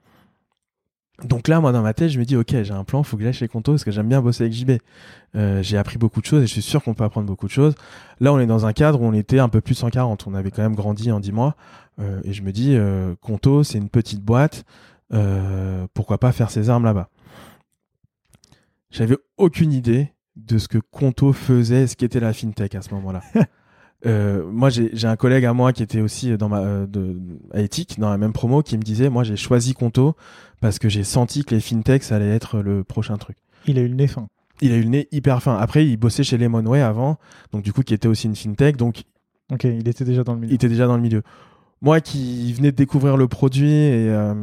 Donc 1.22 1.46
là, 1.46 1.60
moi, 1.60 1.70
dans 1.70 1.82
ma 1.82 1.94
tête, 1.94 2.10
je 2.10 2.18
me 2.18 2.24
dis, 2.24 2.36
ok, 2.36 2.62
j'ai 2.62 2.72
un 2.72 2.82
plan, 2.82 3.02
faut 3.04 3.16
que 3.16 3.22
j'aille 3.22 3.32
chez 3.32 3.46
Conto 3.46 3.72
parce 3.72 3.84
que 3.84 3.92
j'aime 3.92 4.08
bien 4.08 4.20
bosser 4.20 4.44
avec 4.44 4.52
JB. 4.52 4.72
Euh, 5.36 5.62
j'ai 5.62 5.78
appris 5.78 5.96
beaucoup 5.96 6.20
de 6.20 6.26
choses 6.26 6.42
et 6.42 6.46
je 6.46 6.52
suis 6.52 6.62
sûr 6.62 6.82
qu'on 6.82 6.94
peut 6.94 7.04
apprendre 7.04 7.26
beaucoup 7.26 7.46
de 7.46 7.52
choses. 7.52 7.74
Là, 8.18 8.32
on 8.32 8.40
est 8.40 8.46
dans 8.46 8.66
un 8.66 8.72
cadre 8.72 9.00
où 9.00 9.04
on 9.04 9.12
était 9.12 9.38
un 9.38 9.48
peu 9.48 9.60
plus 9.60 9.74
de 9.74 9.78
140. 9.78 10.26
On 10.26 10.34
avait 10.34 10.50
quand 10.50 10.62
même 10.62 10.74
grandi 10.74 11.12
en 11.12 11.20
10 11.20 11.30
mois. 11.30 11.54
Euh, 12.00 12.20
et 12.24 12.32
je 12.32 12.42
me 12.42 12.50
dis, 12.50 12.74
euh, 12.74 13.14
Conto, 13.20 13.62
c'est 13.62 13.78
une 13.78 13.90
petite 13.90 14.22
boîte. 14.22 14.64
Pourquoi 15.94 16.18
pas 16.18 16.32
faire 16.32 16.50
ses 16.50 16.68
armes 16.68 16.84
là-bas? 16.84 17.08
J'avais 18.90 19.16
aucune 19.36 19.72
idée 19.72 20.12
de 20.34 20.58
ce 20.58 20.66
que 20.66 20.78
Conto 20.78 21.32
faisait, 21.32 21.86
ce 21.86 21.94
qu'était 21.94 22.18
la 22.18 22.32
fintech 22.32 22.74
à 22.74 22.82
ce 22.82 22.92
moment-là. 22.94 23.22
Euh, 24.06 24.44
moi, 24.50 24.68
j'ai 24.70 25.06
un 25.06 25.16
collègue 25.16 25.44
à 25.46 25.52
moi 25.52 25.72
qui 25.72 25.82
était 25.82 26.00
aussi 26.00 26.36
dans 26.36 26.48
ma 26.48 26.60
euh, 26.60 26.86
de, 26.86 27.16
à 27.52 27.60
éthique, 27.60 27.98
dans 27.98 28.10
la 28.10 28.18
même 28.18 28.32
promo, 28.32 28.62
qui 28.62 28.76
me 28.76 28.82
disait, 28.82 29.08
moi, 29.08 29.24
j'ai 29.24 29.36
choisi 29.36 29.72
Conto 29.74 30.14
parce 30.60 30.78
que 30.78 30.88
j'ai 30.88 31.04
senti 31.04 31.44
que 31.44 31.54
les 31.54 31.60
fintechs 31.60 32.02
ça 32.04 32.16
allait 32.16 32.28
être 32.34 32.60
le 32.60 32.84
prochain 32.84 33.16
truc. 33.16 33.36
Il 33.66 33.78
a 33.78 33.82
eu 33.82 33.88
le 33.88 33.94
nez 33.94 34.06
fin. 34.06 34.28
Il 34.60 34.72
a 34.72 34.76
eu 34.76 34.82
le 34.82 34.88
nez 34.88 35.08
hyper 35.10 35.42
fin. 35.42 35.56
Après, 35.56 35.86
il 35.86 35.96
bossait 35.96 36.22
chez 36.22 36.36
Lemonway 36.38 36.80
avant, 36.80 37.18
donc 37.52 37.62
du 37.62 37.72
coup, 37.72 37.82
qui 37.82 37.94
était 37.94 38.08
aussi 38.08 38.26
une 38.26 38.36
fintech, 38.36 38.76
donc 38.76 39.04
Ok, 39.52 39.64
il 39.64 39.86
était 39.88 40.04
déjà 40.04 40.22
dans 40.24 40.32
le 40.34 40.38
il 40.38 40.42
milieu. 40.42 40.54
était 40.54 40.68
déjà 40.68 40.86
dans 40.86 40.96
le 40.96 41.02
milieu. 41.02 41.22
Moi, 41.82 42.00
qui 42.00 42.52
venais 42.54 42.70
de 42.72 42.76
découvrir 42.76 43.16
le 43.18 43.28
produit 43.28 43.70
et, 43.72 44.08
euh, 44.10 44.34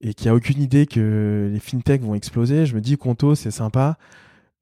et 0.00 0.14
qui 0.14 0.28
a 0.28 0.34
aucune 0.34 0.60
idée 0.62 0.86
que 0.86 1.50
les 1.52 1.58
fintechs 1.58 2.02
vont 2.02 2.14
exploser, 2.14 2.64
je 2.66 2.74
me 2.76 2.80
dis, 2.80 2.96
Conto, 2.96 3.34
c'est 3.34 3.50
sympa. 3.50 3.98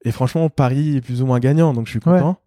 Et 0.06 0.10
franchement, 0.10 0.48
Paris 0.48 0.96
est 0.96 1.00
plus 1.00 1.20
ou 1.22 1.26
moins 1.26 1.38
gagnant, 1.38 1.74
donc 1.74 1.86
je 1.86 1.90
suis 1.90 1.98
Ouais. 2.06 2.18
content. 2.18 2.32
Bah, 2.32 2.38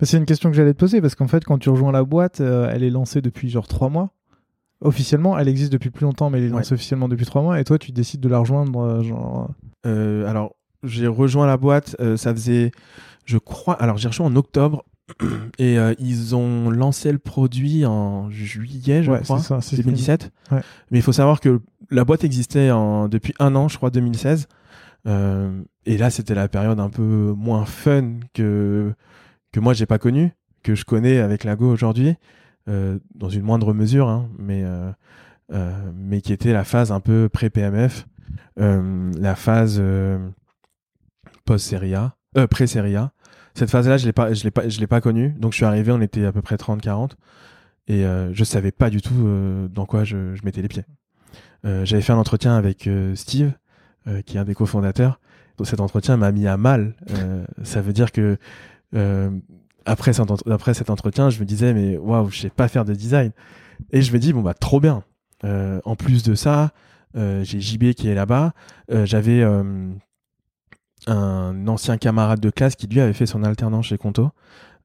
C'est 0.00 0.16
une 0.16 0.26
question 0.26 0.50
que 0.50 0.56
j'allais 0.56 0.72
te 0.72 0.78
poser 0.78 1.00
parce 1.00 1.14
qu'en 1.14 1.28
fait, 1.28 1.44
quand 1.44 1.58
tu 1.58 1.70
rejoins 1.70 1.92
la 1.92 2.04
boîte, 2.04 2.40
euh, 2.40 2.70
elle 2.72 2.82
est 2.82 2.90
lancée 2.90 3.20
depuis 3.20 3.50
genre 3.50 3.66
trois 3.66 3.88
mois. 3.88 4.10
Officiellement, 4.80 5.38
elle 5.38 5.48
existe 5.48 5.72
depuis 5.72 5.90
plus 5.90 6.04
longtemps, 6.04 6.30
mais 6.30 6.38
elle 6.38 6.44
est 6.44 6.48
lancée 6.48 6.74
officiellement 6.74 7.08
depuis 7.08 7.24
trois 7.24 7.42
mois. 7.42 7.60
Et 7.60 7.64
toi, 7.64 7.78
tu 7.78 7.92
décides 7.92 8.20
de 8.20 8.28
la 8.28 8.38
rejoindre, 8.38 8.78
euh, 8.80 9.02
genre. 9.02 9.50
Euh, 9.86 10.28
alors, 10.28 10.54
j'ai 10.82 11.06
rejoint 11.06 11.46
la 11.46 11.56
boîte, 11.56 11.96
ça 12.16 12.34
faisait, 12.34 12.70
je 13.24 13.38
crois, 13.38 13.74
alors 13.74 13.96
j'ai 13.96 14.08
rejoint 14.08 14.26
en 14.26 14.36
octobre 14.36 14.84
et 15.58 15.78
ils 15.98 16.36
ont 16.36 16.68
lancé 16.68 17.10
le 17.10 17.18
produit 17.18 17.86
en 17.86 18.28
juillet, 18.28 19.02
je 19.02 19.10
ouais, 19.10 19.22
crois, 19.22 19.38
ça. 19.38 19.62
c'est 19.62 19.76
2017. 19.76 20.30
Ouais. 20.50 20.60
Mais 20.90 20.98
il 20.98 21.02
faut 21.02 21.12
savoir 21.12 21.40
que 21.40 21.62
la 21.90 22.04
boîte 22.04 22.22
existait 22.22 22.70
en, 22.70 23.08
depuis 23.08 23.32
un 23.38 23.54
an, 23.54 23.68
je 23.68 23.78
crois, 23.78 23.88
2016. 23.88 24.46
Euh, 25.06 25.62
et 25.86 25.98
là, 25.98 26.10
c'était 26.10 26.34
la 26.34 26.48
période 26.48 26.80
un 26.80 26.88
peu 26.88 27.34
moins 27.36 27.66
fun 27.66 28.14
que, 28.32 28.92
que 29.54 29.60
moi, 29.60 29.72
j'ai 29.72 29.86
pas 29.86 29.98
connue, 29.98 30.32
que 30.64 30.74
je 30.74 30.84
connais 30.84 31.18
avec 31.18 31.44
Lago 31.44 31.70
aujourd'hui, 31.70 32.16
euh, 32.68 32.98
dans 33.14 33.28
une 33.28 33.42
moindre 33.42 33.72
mesure, 33.72 34.08
hein, 34.08 34.28
mais, 34.36 34.64
euh, 34.64 34.90
euh, 35.52 35.92
mais 35.94 36.20
qui 36.22 36.32
était 36.32 36.52
la 36.52 36.64
phase 36.64 36.90
un 36.90 36.98
peu 36.98 37.28
pré-PMF, 37.32 38.04
la 38.56 39.36
phase 39.36 39.76
euh, 39.78 40.18
post-Série 41.44 41.94
A, 41.94 42.16
euh, 42.36 42.48
pré-Série 42.48 42.96
A. 42.96 43.12
Cette 43.54 43.70
phase-là, 43.70 43.96
je 43.96 44.06
l'ai 44.06 44.12
pas, 44.12 44.32
je 44.32 44.42
l'ai 44.42 44.50
pas, 44.50 44.68
je 44.68 44.80
l'ai 44.80 44.88
pas 44.88 45.00
connue. 45.00 45.30
Donc, 45.38 45.52
je 45.52 45.58
suis 45.58 45.64
arrivé, 45.64 45.92
on 45.92 46.00
était 46.00 46.24
à 46.24 46.32
peu 46.32 46.42
près 46.42 46.56
30-40. 46.56 47.12
Et 47.86 48.02
je 48.32 48.44
savais 48.44 48.72
pas 48.72 48.90
du 48.90 49.02
tout 49.02 49.68
dans 49.70 49.86
quoi 49.86 50.02
je, 50.02 50.16
mettais 50.42 50.62
les 50.62 50.68
pieds. 50.68 50.84
J'avais 51.62 52.02
fait 52.02 52.12
un 52.12 52.18
entretien 52.18 52.56
avec 52.56 52.88
Steve, 53.14 53.52
qui 54.26 54.36
est 54.36 54.40
un 54.40 54.44
des 54.44 54.54
cofondateurs. 54.54 55.20
Donc, 55.58 55.68
cet 55.68 55.78
entretien 55.78 56.16
m'a 56.16 56.32
mis 56.32 56.48
à 56.48 56.56
mal. 56.56 56.94
Ça 57.62 57.80
veut 57.80 57.92
dire 57.92 58.10
que 58.10 58.38
après, 59.84 60.12
cet 60.12 60.30
entre- 60.30 60.50
après 60.50 60.74
cet 60.74 60.90
entretien, 60.90 61.30
je 61.30 61.40
me 61.40 61.44
disais, 61.44 61.74
mais 61.74 61.96
waouh, 61.96 62.30
je 62.30 62.40
sais 62.40 62.50
pas 62.50 62.68
faire 62.68 62.84
de 62.84 62.94
design. 62.94 63.32
Et 63.90 64.02
je 64.02 64.12
me 64.12 64.18
dis, 64.18 64.32
bon, 64.32 64.42
bah, 64.42 64.54
trop 64.54 64.80
bien. 64.80 65.02
Euh, 65.44 65.80
en 65.84 65.96
plus 65.96 66.22
de 66.22 66.34
ça, 66.34 66.72
euh, 67.16 67.44
j'ai 67.44 67.60
JB 67.60 67.92
qui 67.92 68.08
est 68.08 68.14
là-bas. 68.14 68.52
Euh, 68.90 69.04
J'avais 69.04 69.42
euh, 69.42 69.90
un 71.06 71.68
ancien 71.68 71.98
camarade 71.98 72.40
de 72.40 72.50
classe 72.50 72.76
qui, 72.76 72.86
lui, 72.86 73.00
avait 73.00 73.12
fait 73.12 73.26
son 73.26 73.42
alternance 73.42 73.86
chez 73.86 73.98
Conto, 73.98 74.30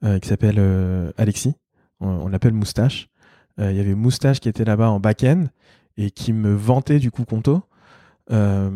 euh, 0.04 0.20
qui 0.20 0.28
s'appelle 0.28 0.58
euh, 0.58 1.12
Alexis. 1.18 1.56
On, 2.02 2.28
l'appelle 2.28 2.54
Moustache. 2.54 3.10
Euh, 3.60 3.72
Il 3.72 3.78
y 3.78 3.80
avait 3.80 3.96
Moustache 3.96 4.40
qui 4.40 4.50
était 4.50 4.66
là-bas 4.66 4.90
en 4.90 5.00
back-end 5.00 5.46
et 5.98 6.12
qui 6.12 6.34
me 6.34 6.54
vantait 6.54 7.00
du 7.00 7.12
coup 7.12 7.26
Conto. 7.26 7.62
Euh, 8.32 8.70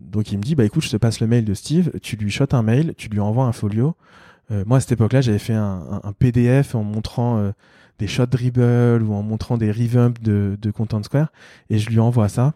donc 0.00 0.32
il 0.32 0.38
me 0.38 0.42
dit 0.42 0.54
bah 0.54 0.64
écoute 0.64 0.82
je 0.82 0.88
te 0.88 0.96
passe 0.96 1.20
le 1.20 1.26
mail 1.26 1.44
de 1.44 1.52
Steve, 1.52 1.90
tu 2.00 2.16
lui 2.16 2.30
shottes 2.30 2.54
un 2.54 2.62
mail, 2.62 2.94
tu 2.96 3.10
lui 3.10 3.20
envoies 3.20 3.44
un 3.44 3.52
folio, 3.52 3.94
euh, 4.50 4.64
moi 4.66 4.78
à 4.78 4.80
cette 4.80 4.92
époque-là, 4.92 5.20
j'avais 5.20 5.38
fait 5.38 5.54
un, 5.54 6.12
PDF 6.18 6.74
en 6.74 6.82
montrant 6.82 7.38
euh, 7.38 7.52
des 7.98 8.06
shot 8.06 8.26
dribble 8.26 9.02
ou 9.02 9.14
en 9.14 9.22
montrant 9.22 9.58
des 9.58 9.70
revamps 9.70 10.14
de, 10.22 10.70
Content 10.74 11.02
Square, 11.02 11.30
et 11.70 11.78
je 11.78 11.90
lui 11.90 12.00
envoie 12.00 12.28
ça. 12.28 12.54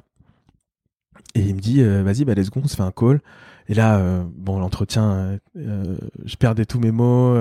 Et 1.34 1.40
il 1.40 1.55
me 1.55 1.61
dit, 1.61 1.82
euh, 1.82 2.03
vas-y, 2.03 2.24
bah 2.24 2.34
let's 2.34 2.51
go, 2.51 2.61
on 2.62 2.68
se 2.68 2.76
fait 2.76 2.82
un 2.82 2.93
call. 2.93 3.20
Et 3.68 3.74
là, 3.74 4.24
bon, 4.36 4.59
l'entretien, 4.59 5.38
je 5.55 6.36
perdais 6.36 6.64
tous 6.64 6.80
mes 6.80 6.90
mots. 6.90 7.38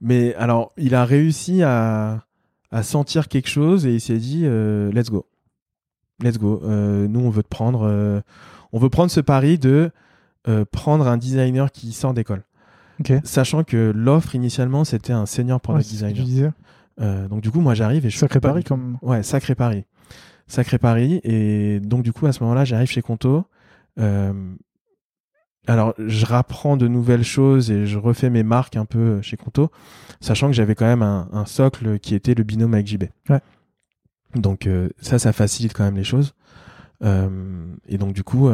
mais 0.00 0.34
alors, 0.34 0.72
il 0.76 0.94
a 0.94 1.06
réussi 1.06 1.62
à, 1.62 2.26
à 2.70 2.82
sentir 2.82 3.28
quelque 3.28 3.48
chose 3.48 3.86
et 3.86 3.94
il 3.94 4.00
s'est 4.00 4.18
dit, 4.18 4.44
let's 4.92 5.10
go. 5.10 5.26
Let's 6.22 6.38
go. 6.38 6.60
Nous, 6.62 7.20
on 7.20 7.30
veut 7.30 7.42
te 7.42 7.48
prendre. 7.48 8.22
on 8.72 8.78
veut 8.78 8.90
prendre 8.90 9.10
ce 9.10 9.20
pari 9.20 9.58
de 9.58 9.90
prendre 10.70 11.08
un 11.08 11.16
designer 11.16 11.72
qui 11.72 11.92
sort 11.92 12.12
d'école. 12.12 12.42
Sachant 13.24 13.64
que 13.64 13.92
l'offre 13.94 14.34
initialement, 14.34 14.84
c'était 14.84 15.12
un 15.12 15.26
senior 15.26 15.60
product 15.60 15.88
designer. 15.88 16.52
Euh, 17.00 17.26
donc, 17.28 17.40
du 17.40 17.50
coup, 17.50 17.60
moi, 17.60 17.74
j'arrive 17.74 18.04
et 18.04 18.10
je 18.10 18.14
suis 18.16 18.20
Sacré 18.20 18.38
pas 18.40 18.48
pari 18.48 18.60
du 18.60 18.64
tout- 18.64 18.74
comme. 18.74 18.98
Ouais, 19.02 19.22
sacré 19.22 19.54
pari. 19.54 19.84
Sacré 20.46 20.78
pari. 20.78 21.20
Et 21.24 21.80
donc, 21.80 22.02
du 22.02 22.12
coup, 22.12 22.26
à 22.26 22.32
ce 22.32 22.42
moment-là, 22.42 22.64
j'arrive 22.64 22.88
chez 22.88 23.02
Conto. 23.02 23.44
Euh, 23.98 24.32
alors, 25.66 25.94
je 25.98 26.26
rapprends 26.26 26.76
de 26.76 26.88
nouvelles 26.88 27.24
choses 27.24 27.70
et 27.70 27.86
je 27.86 27.96
refais 27.98 28.30
mes 28.30 28.42
marques 28.42 28.76
un 28.76 28.84
peu 28.84 29.22
chez 29.22 29.36
Conto, 29.36 29.70
sachant 30.20 30.48
que 30.48 30.52
j'avais 30.52 30.74
quand 30.74 30.84
même 30.86 31.02
un, 31.02 31.28
un 31.32 31.46
socle 31.46 31.98
qui 32.00 32.14
était 32.14 32.34
le 32.34 32.42
binôme 32.44 32.74
avec 32.74 32.86
JB. 32.86 33.04
Ouais. 33.30 33.40
Donc, 34.34 34.66
euh, 34.66 34.88
ça, 35.00 35.18
ça 35.18 35.32
facilite 35.32 35.72
quand 35.72 35.84
même 35.84 35.96
les 35.96 36.04
choses. 36.04 36.34
Et 37.88 37.98
donc, 37.98 38.12
du 38.12 38.22
coup, 38.22 38.48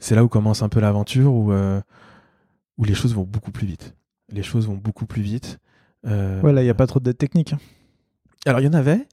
c'est 0.00 0.16
là 0.16 0.24
où 0.24 0.28
commence 0.28 0.62
un 0.62 0.68
peu 0.68 0.80
l'aventure, 0.80 1.32
où, 1.32 1.52
où 2.78 2.84
les 2.84 2.94
choses 2.94 3.14
vont 3.14 3.24
beaucoup 3.24 3.52
plus 3.52 3.66
vite. 3.66 3.94
Les 4.30 4.42
choses 4.42 4.66
vont 4.66 4.76
beaucoup 4.76 5.06
plus 5.06 5.22
vite. 5.22 5.58
Euh, 6.06 6.40
Ouais, 6.42 6.52
là, 6.52 6.62
il 6.62 6.64
n'y 6.64 6.70
a 6.70 6.74
pas 6.74 6.86
trop 6.86 6.98
de 7.00 7.04
dette 7.04 7.18
technique. 7.18 7.52
hein. 7.52 7.58
alors, 8.46 8.60
il 8.60 8.64
y 8.64 8.68
en 8.68 8.72
avait, 8.72 9.06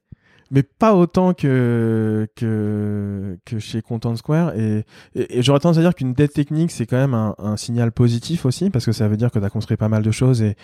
mais 0.52 0.64
pas 0.64 0.96
autant 0.96 1.34
que, 1.36 2.28
que, 2.36 3.38
que 3.46 3.60
chez 3.60 3.82
Content 3.82 4.16
Square. 4.16 4.56
Et, 4.58 4.86
et, 5.14 5.38
et 5.40 5.42
j'aurais 5.44 5.60
tendance 5.60 5.78
à 5.78 5.82
dire 5.82 5.94
qu'une 5.94 6.14
dette 6.14 6.34
technique, 6.34 6.72
c'est 6.72 6.86
quand 6.88 6.98
même 6.98 7.14
un, 7.14 7.36
un 7.38 7.58
signal 7.58 7.92
positif 7.92 8.46
aussi, 8.46 8.70
parce 8.70 8.86
que 8.86 8.92
ça 8.92 9.08
veut 9.08 9.18
dire 9.18 9.30
que 9.32 9.38
tu 9.40 9.46
as 9.46 9.50
construit 9.50 9.78
pas 9.78 9.90
mal 9.90 10.02
de 10.04 10.12
choses 10.12 10.42
et, 10.42 10.56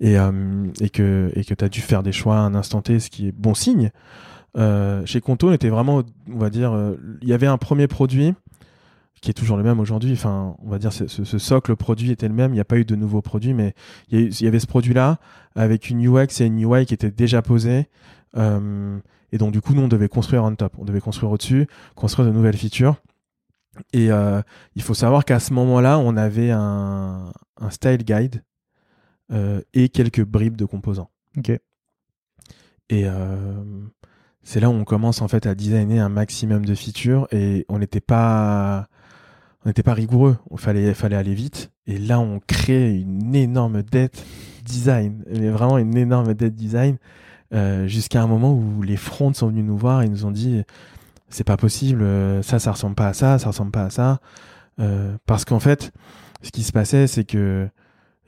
et, 0.00 0.18
euh, 0.18 0.66
et 0.80 0.90
que 0.90 1.32
et 1.34 1.44
que 1.44 1.54
tu 1.54 1.64
as 1.64 1.68
dû 1.68 1.80
faire 1.80 2.02
des 2.04 2.12
choix 2.12 2.36
à 2.36 2.40
un 2.40 2.54
instant 2.54 2.82
T, 2.82 3.00
ce 3.00 3.10
qui 3.10 3.28
est 3.28 3.32
bon 3.32 3.54
signe. 3.54 3.90
Euh, 4.58 5.04
chez 5.06 5.20
Conto, 5.22 5.48
on 5.48 5.52
était 5.52 5.70
vraiment, 5.70 6.02
on 6.30 6.38
va 6.38 6.50
dire, 6.50 6.72
euh, 6.72 6.96
il 7.22 7.28
y 7.28 7.32
avait 7.32 7.46
un 7.46 7.56
premier 7.58 7.86
produit 7.88 8.34
qui 9.22 9.30
est 9.30 9.34
toujours 9.34 9.56
le 9.56 9.62
même 9.62 9.80
aujourd'hui. 9.80 10.12
Enfin, 10.12 10.56
on 10.58 10.68
va 10.68 10.78
dire 10.78 10.92
ce, 10.92 11.06
ce, 11.06 11.38
socle 11.38 11.76
produit 11.76 12.10
était 12.10 12.26
le 12.28 12.34
même. 12.34 12.50
Il 12.50 12.54
n'y 12.54 12.60
a 12.60 12.64
pas 12.64 12.76
eu 12.76 12.84
de 12.84 12.96
nouveaux 12.96 13.22
produits, 13.22 13.54
mais 13.54 13.72
il 14.08 14.18
y, 14.18 14.22
a 14.22 14.26
eu- 14.26 14.30
il 14.30 14.44
y 14.44 14.48
avait 14.48 14.58
ce 14.58 14.66
produit-là 14.66 15.18
avec 15.54 15.88
une 15.88 16.04
UX 16.04 16.40
et 16.40 16.46
une 16.46 16.60
UI 16.60 16.84
qui 16.84 16.92
étaient 16.92 17.12
déjà 17.12 17.40
posées. 17.40 17.88
Euh, 18.36 18.98
et 19.30 19.38
donc, 19.38 19.52
du 19.52 19.60
coup, 19.62 19.74
nous, 19.74 19.82
on 19.82 19.88
devait 19.88 20.08
construire 20.08 20.42
on 20.42 20.54
top. 20.56 20.74
On 20.76 20.84
devait 20.84 21.00
construire 21.00 21.30
au-dessus, 21.30 21.68
construire 21.94 22.26
de 22.28 22.32
nouvelles 22.32 22.56
features. 22.56 22.96
Et 23.92 24.10
euh, 24.10 24.42
il 24.74 24.82
faut 24.82 24.92
savoir 24.92 25.24
qu'à 25.24 25.38
ce 25.38 25.54
moment-là, 25.54 25.98
on 26.00 26.16
avait 26.16 26.50
un, 26.50 27.32
un 27.58 27.70
style 27.70 27.98
guide 28.04 28.42
euh, 29.30 29.60
et 29.72 29.88
quelques 29.88 30.24
bribes 30.24 30.56
de 30.56 30.64
composants. 30.64 31.10
Ok. 31.38 31.52
Et 32.90 33.06
c'est 34.42 34.60
là 34.60 34.68
où 34.68 34.72
on 34.74 34.84
commence 34.84 35.22
en 35.22 35.28
fait 35.28 35.46
à 35.46 35.54
designer 35.54 36.00
un 36.00 36.10
maximum 36.10 36.66
de 36.66 36.74
features 36.74 37.26
et 37.30 37.64
on 37.70 37.78
n'était 37.78 38.02
pas 38.02 38.88
on 39.64 39.68
n'était 39.68 39.82
pas 39.82 39.94
rigoureux. 39.94 40.36
Il 40.50 40.58
fallait 40.58 40.94
fallait 40.94 41.16
aller 41.16 41.34
vite. 41.34 41.70
Et 41.86 41.98
là, 41.98 42.20
on 42.20 42.40
crée 42.40 42.94
une 42.94 43.34
énorme 43.34 43.82
dette 43.82 44.24
design, 44.64 45.24
mais 45.28 45.50
vraiment 45.50 45.78
une 45.78 45.96
énorme 45.96 46.34
dette 46.34 46.54
design 46.54 46.96
euh, 47.54 47.86
jusqu'à 47.86 48.22
un 48.22 48.26
moment 48.26 48.54
où 48.54 48.82
les 48.82 48.96
fronts 48.96 49.34
sont 49.34 49.48
venus 49.48 49.64
nous 49.64 49.76
voir 49.76 50.02
et 50.02 50.08
nous 50.08 50.24
ont 50.24 50.30
dit 50.30 50.62
c'est 51.28 51.44
pas 51.44 51.56
possible, 51.56 52.02
euh, 52.02 52.42
ça 52.42 52.58
ça 52.58 52.72
ressemble 52.72 52.94
pas 52.94 53.08
à 53.08 53.12
ça, 53.12 53.38
ça 53.38 53.48
ressemble 53.48 53.70
pas 53.70 53.84
à 53.84 53.90
ça, 53.90 54.20
Euh, 54.80 55.16
parce 55.26 55.44
qu'en 55.44 55.60
fait, 55.60 55.92
ce 56.42 56.50
qui 56.50 56.62
se 56.62 56.72
passait, 56.72 57.06
c'est 57.06 57.24
que 57.24 57.68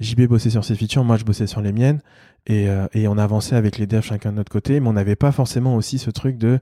JB 0.00 0.26
bossait 0.26 0.50
sur 0.50 0.64
ses 0.64 0.74
features, 0.74 1.04
moi 1.04 1.16
je 1.16 1.24
bossais 1.24 1.46
sur 1.46 1.62
les 1.62 1.72
miennes, 1.72 2.00
et, 2.46 2.68
on 3.08 3.18
avançait 3.18 3.56
avec 3.56 3.78
les 3.78 3.86
devs 3.86 4.02
chacun 4.02 4.30
de 4.30 4.36
notre 4.36 4.52
côté, 4.52 4.80
mais 4.80 4.88
on 4.88 4.92
n'avait 4.92 5.16
pas 5.16 5.32
forcément 5.32 5.74
aussi 5.76 5.98
ce 5.98 6.10
truc 6.10 6.36
de 6.36 6.60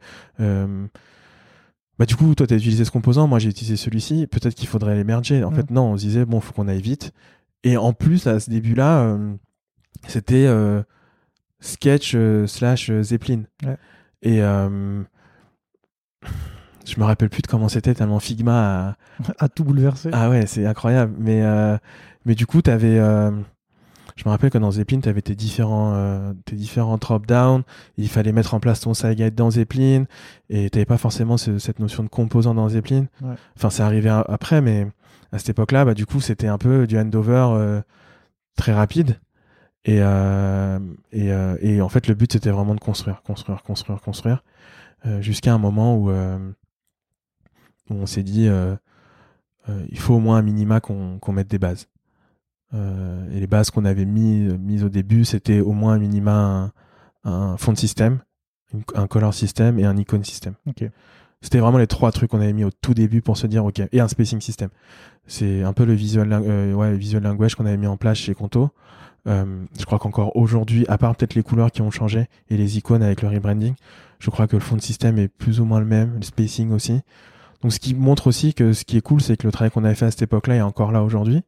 bah 2.03 2.07
du 2.07 2.17
coup 2.17 2.35
toi 2.35 2.49
tu 2.49 2.55
as 2.55 2.57
utilisé 2.57 2.85
ce 2.85 2.91
composant, 2.91 3.29
moi 3.29 3.39
j'ai 3.39 3.49
utilisé 3.49 3.77
celui-ci, 3.77 4.27
peut-être 4.27 4.57
qu'il 4.57 4.67
faudrait 4.67 4.97
les 4.97 5.05
merger. 5.05 5.45
En 5.45 5.53
Mm. 5.53 5.55
fait 5.55 5.71
non, 5.71 5.93
on 5.93 5.97
se 5.97 6.03
disait 6.03 6.25
bon 6.25 6.41
faut 6.41 6.53
qu'on 6.53 6.67
aille 6.67 6.83
vite. 6.83 7.13
Et 7.63 7.77
en 7.77 7.93
plus 7.93 8.27
à 8.27 8.41
ce 8.41 8.51
début-là, 8.51 9.03
euh, 9.03 9.35
c'était 10.09 10.47
euh, 10.47 10.83
sketch 11.61 12.15
euh, 12.17 12.49
slash 12.49 12.91
Zeppelin. 13.03 13.43
Ouais. 13.65 13.77
Et 14.23 14.39
je 16.85 16.99
me 16.99 17.05
rappelle 17.05 17.31
plus 17.31 17.43
de 17.43 17.47
comment 17.47 17.69
c'était 17.69 17.95
tellement 17.95 18.19
Figma 18.19 18.89
a, 18.89 18.97
À 19.39 19.49
tout 19.49 19.63
bouleverser. 19.63 20.11
ah 20.13 20.29
ouais, 20.29 20.47
c'est 20.47 20.67
incroyable. 20.67 21.15
Mais, 21.19 21.43
mais 22.25 22.35
du 22.35 22.47
coup, 22.47 22.63
t'avais, 22.63 22.99
euh, 22.99 23.31
je 24.17 24.25
me 24.25 24.31
rappelle 24.31 24.51
que 24.51 24.59
dans 24.59 24.71
Zeppelin, 24.71 25.01
tu 25.01 25.09
avais 25.09 25.23
tes 25.23 25.35
différents, 25.35 25.93
euh, 25.95 26.33
tes 26.45 26.57
différents 26.57 26.99
drop-down. 26.99 27.63
Il 27.97 28.09
fallait 28.09 28.33
mettre 28.33 28.55
en 28.55 28.61
place 28.61 28.81
ton 28.81 28.95
side 28.95 29.15
guide 29.15 29.35
dans 29.35 29.51
Zeppelin. 29.51 30.05
Et 30.51 30.69
t'avais 30.71 30.85
pas 30.85 30.99
forcément 30.99 31.37
ce- 31.37 31.59
cette 31.59 31.79
notion 31.79 32.03
de 32.03 32.09
composant 32.09 32.55
dans 32.55 32.69
Zeppelin. 32.69 33.07
Ouais. 33.23 33.35
Enfin, 33.57 33.71
c'est 33.71 33.83
arrivé 33.83 34.09
après, 34.11 34.61
mais 34.61 34.87
à 35.33 35.39
cette 35.39 35.51
époque-là, 35.51 35.85
bah, 35.85 35.95
du 35.95 36.05
coup, 36.07 36.21
c'était 36.21 36.49
un 36.49 36.59
peu 36.59 36.87
du 36.87 36.99
handover 36.99 37.47
euh, 37.53 37.81
très 38.57 38.73
rapide. 38.73 39.19
Et, 39.85 39.99
euh, 40.01 40.79
et, 41.11 41.33
euh, 41.33 41.57
et 41.61 41.81
en 41.81 41.89
fait, 41.89 42.07
le 42.07 42.15
but, 42.15 42.33
c'était 42.33 42.51
vraiment 42.51 42.75
de 42.75 42.81
construire, 42.81 43.23
construire, 43.23 43.63
construire, 43.63 44.01
construire. 44.01 44.45
euh, 45.07 45.21
Jusqu'à 45.21 45.53
un 45.55 45.59
moment 45.59 45.97
où, 45.97 46.11
euh, 46.11 46.39
où 47.91 47.95
on 47.95 48.07
s'est 48.07 48.23
dit, 48.23 48.49
il 49.91 49.99
faut 49.99 50.15
au 50.15 50.21
moins 50.21 50.37
un 50.39 50.43
minima 50.43 50.81
qu'on 50.81 51.19
qu'on 51.19 51.33
mette 51.33 51.49
des 51.49 51.59
bases. 51.59 51.89
Euh, 52.75 53.31
et 53.33 53.41
les 53.41 53.47
bases 53.47 53.71
qu'on 53.71 53.85
avait 53.85 54.05
mis, 54.07 54.49
mises 54.59 54.85
au 54.85 54.89
début, 54.89 55.25
c'était 55.25 55.61
au 55.61 55.73
moins 55.73 55.95
un 55.95 55.99
minima 55.99 56.73
un, 57.25 57.31
un 57.31 57.57
font 57.57 57.75
système, 57.75 58.21
une- 58.73 58.83
un 58.95 59.07
color 59.07 59.35
system 59.35 59.79
et 59.79 59.85
un 59.85 59.97
icon 59.97 60.23
system. 60.23 60.55
Ok. 60.67 60.85
C'était 61.43 61.59
vraiment 61.59 61.79
les 61.79 61.87
trois 61.89 62.13
trucs 62.13 62.31
qu'on 62.31 62.41
avait 62.41 62.53
mis 62.53 62.65
au 62.65 62.71
tout 62.71 62.95
début 62.95 63.21
pour 63.21 63.37
se 63.37 63.47
dire, 63.49 63.65
ok, 63.65 63.83
et 63.91 64.01
un 64.01 64.09
spacing 64.09 64.41
system. 64.41 64.69
C'est 65.27 65.63
un 65.65 65.73
peu 65.73 65.85
le 65.85 65.93
visual, 65.93 66.33
euh, 66.33 66.73
ouais, 66.73 66.91
le 66.91 66.97
visual 66.97 67.23
language 67.23 67.57
qu'on 67.57 67.67
avait 67.67 67.77
mis 67.77 67.87
en 67.89 67.97
place 67.97 68.19
chez 68.19 68.35
Conto. 68.35 68.71
Euh, 69.29 69.45
je 69.79 69.85
crois 69.85 69.99
qu'encore 69.99 70.35
aujourd'hui, 70.37 70.85
à 70.89 70.99
part 70.99 71.15
peut-être 71.15 71.35
les 71.35 71.43
couleurs 71.43 71.71
qui 71.71 71.83
ont 71.83 71.91
changé 71.91 72.27
et 72.49 72.57
les 72.57 72.79
icônes 72.79 73.03
avec 73.03 73.23
le 73.23 73.29
rebranding, 73.29 73.75
je 74.19 74.31
crois 74.31 74.47
que 74.47 74.57
le 74.57 74.61
fond 74.61 74.77
de 74.77 74.81
système 74.83 75.19
est 75.19 75.29
plus 75.29 75.61
ou 75.61 75.65
moins 75.65 75.79
le 75.81 75.87
même, 75.87 76.15
le 76.17 76.23
spacing 76.23 76.73
aussi. 76.73 77.01
Donc 77.61 77.73
ce 77.73 77.79
qui 77.79 77.95
montre 77.95 78.27
aussi 78.29 78.55
que 78.55 78.73
ce 78.73 78.85
qui 78.85 78.97
est 78.97 79.01
cool, 79.01 79.21
c'est 79.21 79.37
que 79.37 79.47
le 79.47 79.53
travail 79.53 79.71
qu'on 79.71 79.85
avait 79.85 79.95
fait 79.95 80.07
à 80.07 80.11
cette 80.11 80.23
époque-là 80.23 80.57
est 80.57 80.61
encore 80.63 80.91
là 80.91 81.03
aujourd'hui. 81.05 81.43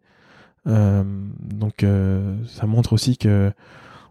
Euh, 0.66 1.04
donc 1.40 1.82
euh, 1.82 2.36
ça 2.46 2.66
montre 2.66 2.92
aussi 2.94 3.18
que 3.18 3.52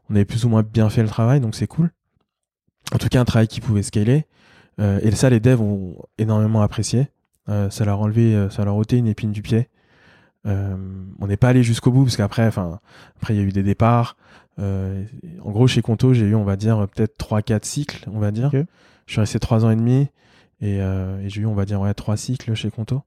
on 0.10 0.16
avait 0.16 0.26
plus 0.26 0.46
ou 0.46 0.50
moins 0.50 0.64
bien 0.64 0.90
fait 0.90 1.02
le 1.02 1.08
travail, 1.08 1.40
donc 1.40 1.56
c'est 1.56 1.68
cool. 1.68 1.92
En 2.94 2.98
tout 2.98 3.08
cas, 3.08 3.20
un 3.22 3.26
travail 3.26 3.48
qui 3.48 3.62
pouvait 3.62 3.84
scaler. 3.84 4.26
Euh, 4.80 5.00
et 5.02 5.12
ça, 5.12 5.30
les 5.30 5.40
devs 5.40 5.62
ont 5.62 5.96
énormément 6.18 6.62
apprécié. 6.62 7.08
Euh, 7.50 7.70
ça 7.70 7.86
leur 7.86 8.00
a 8.00 8.02
enlevé, 8.04 8.36
euh, 8.36 8.50
ça 8.50 8.66
leur 8.66 8.76
a 8.76 8.78
ôté 8.78 8.98
une 8.98 9.08
épine 9.08 9.32
du 9.32 9.42
pied. 9.42 9.70
Euh, 10.46 10.76
on 11.20 11.28
n'est 11.28 11.38
pas 11.38 11.50
allé 11.50 11.64
jusqu'au 11.64 11.92
bout 11.92 12.04
parce 12.04 12.18
qu'après, 12.18 12.46
enfin, 12.46 12.80
après 13.18 13.34
il 13.34 13.38
y 13.38 13.40
a 13.40 13.44
eu 13.44 13.52
des 13.52 13.64
départs. 13.64 14.18
Euh, 14.60 15.06
en 15.42 15.52
gros, 15.52 15.68
chez 15.68 15.82
Conto, 15.82 16.14
j'ai 16.14 16.26
eu, 16.26 16.36
on 16.36 16.44
va 16.44 16.56
dire, 16.56 16.88
peut-être 16.94 17.18
3-4 17.18 17.66
cycles, 17.66 18.10
on 18.12 18.20
va 18.20 18.32
dire. 18.32 18.52
Je 18.52 19.12
suis 19.12 19.20
resté 19.20 19.40
3 19.40 19.66
ans 19.66 19.72
et 19.72 19.76
demi 19.76 20.10
et, 20.62 20.82
euh, 20.82 21.20
et 21.22 21.30
j'ai 21.30 21.42
eu, 21.42 21.46
on 21.46 21.56
va 21.56 21.66
dire, 21.66 21.82
ouais, 21.82 21.94
3 21.94 22.18
cycles 22.18 22.54
chez 22.54 22.70
Conto. 22.70 23.02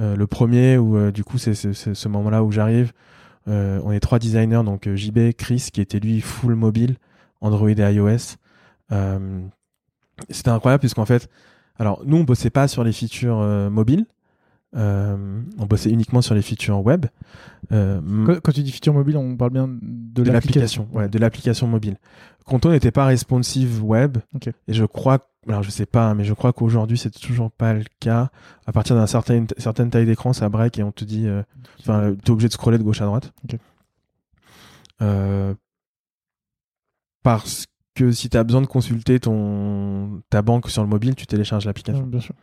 Euh, 0.00 0.16
le 0.16 0.26
premier, 0.26 0.76
où 0.76 0.96
euh, 0.96 1.12
du 1.12 1.24
coup, 1.24 1.38
c'est 1.38 1.54
ce 1.54 2.08
moment-là 2.08 2.42
où 2.42 2.50
j'arrive. 2.50 2.92
Euh, 3.46 3.80
on 3.84 3.92
est 3.92 4.00
trois 4.00 4.18
designers, 4.18 4.62
donc 4.64 4.88
JB, 4.92 5.32
Chris, 5.36 5.68
qui 5.72 5.80
était 5.80 6.00
lui 6.00 6.20
full 6.20 6.54
mobile, 6.54 6.96
Android 7.40 7.68
et 7.70 7.94
iOS. 7.94 8.36
C'était 10.30 10.50
incroyable 10.50 10.80
puisqu'en 10.80 11.04
fait, 11.04 11.28
alors 11.78 12.02
nous, 12.06 12.18
on 12.18 12.24
bossait 12.24 12.50
pas 12.50 12.68
sur 12.68 12.84
les 12.84 12.92
features 12.92 13.38
mobiles. 13.70 14.06
Euh, 14.76 15.40
on 15.58 15.66
bossait 15.66 15.90
uniquement 15.90 16.20
sur 16.20 16.34
les 16.34 16.42
features 16.42 16.84
web. 16.84 17.06
Euh, 17.72 18.00
Quand, 18.26 18.40
quand 18.40 18.52
tu 18.52 18.62
dis 18.62 18.72
feature 18.72 18.92
mobile, 18.92 19.16
on 19.16 19.36
parle 19.36 19.52
bien 19.52 19.68
de, 19.68 20.22
de 20.22 20.30
l'application, 20.30 20.88
ouais, 20.92 21.08
de 21.08 21.18
l'application 21.18 21.66
mobile. 21.68 21.96
Conto 22.44 22.70
n'était 22.70 22.90
pas 22.90 23.06
responsive 23.06 23.82
web, 23.84 24.18
et 24.68 24.72
je 24.74 24.84
crois, 24.84 25.20
alors 25.48 25.62
je 25.62 25.70
sais 25.70 25.86
pas, 25.86 26.12
mais 26.14 26.24
je 26.24 26.34
crois 26.34 26.52
qu'aujourd'hui 26.52 26.98
c'est 26.98 27.10
toujours 27.10 27.50
pas 27.50 27.72
le 27.72 27.84
cas. 28.00 28.30
À 28.66 28.72
partir 28.72 28.96
d'une 28.96 29.06
certaine, 29.06 29.46
certaine 29.56 29.90
taille 29.90 30.04
d'écran, 30.06 30.32
ça 30.32 30.48
break 30.48 30.78
et 30.78 30.82
on 30.82 30.92
te 30.92 31.04
dit, 31.04 31.26
euh, 31.26 31.42
enfin, 31.80 32.14
t'es 32.22 32.30
obligé 32.30 32.48
de 32.48 32.52
scroller 32.52 32.76
de 32.76 32.82
gauche 32.82 33.00
à 33.00 33.06
droite. 33.06 33.32
Euh, 35.00 35.54
parce 37.22 37.64
que 37.94 38.12
si 38.12 38.28
tu 38.28 38.36
as 38.36 38.44
besoin 38.44 38.60
de 38.60 38.66
consulter 38.66 39.20
ton 39.20 40.20
ta 40.28 40.42
banque 40.42 40.68
sur 40.68 40.82
le 40.82 40.88
mobile, 40.88 41.14
tu 41.14 41.26
télécharges 41.26 41.64
l'application. 41.64 42.06
Bien 42.06 42.20
sûr. 42.20 42.34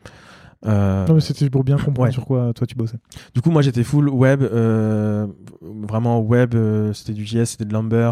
Euh, 0.65 1.07
Non, 1.07 1.15
mais 1.15 1.21
c'était 1.21 1.49
pour 1.49 1.63
bien 1.63 1.77
comprendre 1.77 2.01
Ouais. 2.01 2.11
sur 2.11 2.25
quoi 2.25 2.53
toi 2.53 2.67
tu 2.67 2.75
bossais. 2.75 2.97
du 3.33 3.41
coup, 3.41 3.49
moi, 3.51 3.61
j'étais 3.61 3.83
full 3.83 4.09
web, 4.09 4.43
euh, 4.43 5.25
vraiment 5.61 6.19
web. 6.19 6.53
euh, 6.55 6.93
c'était 6.93 7.13
du 7.13 7.25
JS, 7.25 7.45
c'était 7.45 7.65
de 7.65 7.73
Lumber, 7.73 8.11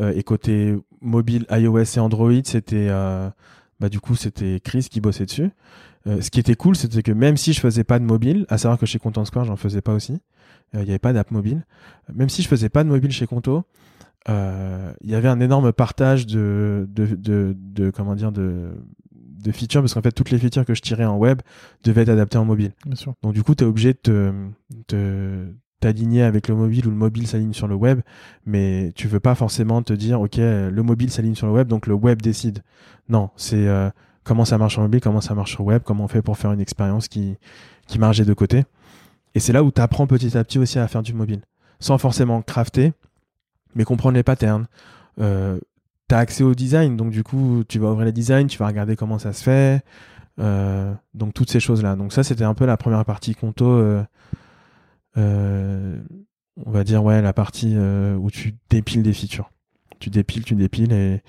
euh, 0.00 0.12
et 0.14 0.22
côté 0.22 0.76
mobile, 1.02 1.44
iOS 1.50 1.96
et 1.96 1.98
Android, 2.00 2.32
c'était, 2.44 2.86
euh, 2.88 3.28
bah, 3.80 3.88
du 3.88 4.00
coup, 4.00 4.14
c'était 4.14 4.60
Chris 4.64 4.88
qui 4.90 5.00
bossait 5.00 5.26
dessus. 5.26 5.50
Euh, 6.06 6.22
ce 6.22 6.30
qui 6.30 6.40
était 6.40 6.54
cool, 6.54 6.76
c'était 6.76 7.02
que 7.02 7.12
même 7.12 7.36
si 7.36 7.52
je 7.52 7.60
faisais 7.60 7.84
pas 7.84 7.98
de 7.98 8.04
mobile, 8.04 8.46
à 8.48 8.56
savoir 8.56 8.78
que 8.78 8.86
chez 8.86 8.98
Content 8.98 9.26
Square, 9.26 9.44
j'en 9.44 9.56
faisais 9.56 9.82
pas 9.82 9.92
aussi, 9.92 10.14
euh, 10.74 10.80
il 10.80 10.84
n'y 10.84 10.90
avait 10.90 10.98
pas 10.98 11.12
d'app 11.12 11.30
mobile. 11.30 11.66
Même 12.14 12.30
si 12.30 12.40
je 12.42 12.48
faisais 12.48 12.70
pas 12.70 12.82
de 12.84 12.88
mobile 12.88 13.10
chez 13.12 13.26
Conto, 13.26 13.64
euh, 14.30 14.92
il 15.02 15.10
y 15.10 15.14
avait 15.14 15.28
un 15.28 15.40
énorme 15.40 15.72
partage 15.72 16.26
de, 16.26 16.86
de, 16.90 17.06
de, 17.14 17.54
de- 17.58 17.90
comment 17.90 18.14
dire, 18.14 18.32
de, 18.32 18.70
de 19.42 19.52
features, 19.52 19.80
parce 19.82 19.94
qu'en 19.94 20.02
fait, 20.02 20.12
toutes 20.12 20.30
les 20.30 20.38
features 20.38 20.64
que 20.64 20.74
je 20.74 20.82
tirais 20.82 21.04
en 21.04 21.16
web 21.16 21.40
devaient 21.84 22.02
être 22.02 22.08
adaptées 22.10 22.38
en 22.38 22.44
mobile. 22.44 22.72
Bien 22.84 22.96
sûr. 22.96 23.14
Donc 23.22 23.32
du 23.34 23.42
coup, 23.42 23.54
tu 23.54 23.64
es 23.64 23.66
obligé 23.66 23.92
de 23.92 23.98
te- 23.98 24.32
te- 24.86 25.46
t'aligner 25.80 26.22
avec 26.22 26.48
le 26.48 26.54
mobile 26.54 26.86
ou 26.86 26.90
le 26.90 26.96
mobile 26.96 27.26
s'aligne 27.26 27.54
sur 27.54 27.66
le 27.66 27.74
web, 27.74 28.00
mais 28.44 28.92
tu 28.94 29.08
veux 29.08 29.20
pas 29.20 29.34
forcément 29.34 29.82
te 29.82 29.94
dire, 29.94 30.20
ok, 30.20 30.36
le 30.36 30.82
mobile 30.82 31.10
s'aligne 31.10 31.34
sur 31.34 31.46
le 31.46 31.52
web, 31.54 31.68
donc 31.68 31.86
le 31.86 31.94
web 31.94 32.20
décide. 32.20 32.62
Non, 33.08 33.30
c'est 33.36 33.66
euh, 33.66 33.88
comment 34.22 34.44
ça 34.44 34.58
marche 34.58 34.74
sur 34.74 34.82
mobile, 34.82 35.00
comment 35.00 35.22
ça 35.22 35.34
marche 35.34 35.52
sur 35.52 35.64
web, 35.64 35.82
comment 35.82 36.04
on 36.04 36.08
fait 36.08 36.20
pour 36.20 36.36
faire 36.36 36.52
une 36.52 36.60
expérience 36.60 37.08
qui, 37.08 37.36
qui 37.86 37.98
marche 37.98 38.18
des 38.18 38.26
deux 38.26 38.34
côtés. 38.34 38.64
Et 39.34 39.40
c'est 39.40 39.52
là 39.54 39.64
où 39.64 39.70
tu 39.70 39.80
apprends 39.80 40.06
petit 40.06 40.36
à 40.36 40.44
petit 40.44 40.58
aussi 40.58 40.78
à 40.78 40.86
faire 40.86 41.02
du 41.02 41.14
mobile, 41.14 41.40
sans 41.78 41.96
forcément 41.96 42.42
crafter, 42.42 42.92
mais 43.74 43.84
comprendre 43.84 44.16
les 44.16 44.22
patterns. 44.22 44.66
Euh, 45.18 45.58
tu 46.10 46.14
as 46.16 46.18
accès 46.18 46.42
au 46.42 46.54
design, 46.54 46.96
donc 46.96 47.10
du 47.10 47.22
coup, 47.22 47.62
tu 47.68 47.78
vas 47.78 47.90
ouvrir 47.92 48.04
les 48.06 48.12
designs, 48.12 48.48
tu 48.48 48.58
vas 48.58 48.66
regarder 48.66 48.96
comment 48.96 49.18
ça 49.18 49.32
se 49.32 49.42
fait. 49.42 49.82
Euh, 50.40 50.92
donc 51.14 51.34
toutes 51.34 51.50
ces 51.50 51.60
choses-là. 51.60 51.96
Donc 51.96 52.12
ça, 52.12 52.24
c'était 52.24 52.44
un 52.44 52.54
peu 52.54 52.66
la 52.66 52.76
première 52.76 53.04
partie 53.04 53.34
Conto. 53.34 53.66
euh, 53.66 54.02
euh, 55.16 56.00
on 56.64 56.70
va 56.70 56.82
dire, 56.82 57.04
ouais, 57.04 57.22
la 57.22 57.32
partie 57.32 57.74
euh, 57.76 58.16
où 58.16 58.30
tu 58.30 58.56
dépiles 58.70 59.02
des 59.02 59.12
features. 59.12 59.50
Tu 59.98 60.10
dépiles, 60.10 60.44
tu 60.44 60.54
dépiles. 60.54 60.92
Et, 60.92 61.22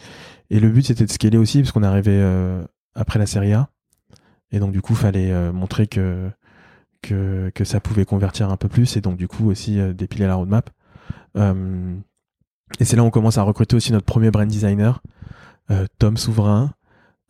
et 0.50 0.60
le 0.60 0.70
but, 0.70 0.86
c'était 0.86 1.06
de 1.06 1.12
scaler 1.12 1.38
aussi, 1.38 1.60
parce 1.60 1.72
qu'on 1.72 1.84
arrivait 1.84 2.12
euh, 2.12 2.64
après 2.96 3.20
la 3.20 3.26
série 3.26 3.54
A. 3.54 3.70
Et 4.52 4.60
donc, 4.60 4.72
du 4.72 4.82
coup, 4.82 4.96
fallait 4.96 5.52
montrer 5.52 5.88
que, 5.88 6.30
que, 7.02 7.52
que 7.54 7.64
ça 7.64 7.80
pouvait 7.80 8.06
convertir 8.06 8.50
un 8.50 8.58
peu 8.58 8.68
plus. 8.68 8.98
Et 8.98 9.02
donc, 9.02 9.18
du 9.18 9.28
coup, 9.28 9.50
aussi 9.50 9.80
dépiler 9.94 10.28
la 10.28 10.36
roadmap. 10.36 10.70
Et 12.80 12.86
c'est 12.86 12.96
là 12.96 13.04
où 13.04 13.06
on 13.06 13.12
commence 13.12 13.38
à 13.38 13.44
recruter 13.44 13.76
aussi 13.76 13.92
notre 13.92 14.06
premier 14.06 14.32
brand 14.32 14.48
designer, 14.48 15.02
euh, 15.70 15.86
Tom 16.00 16.18
Souverain, 16.18 16.72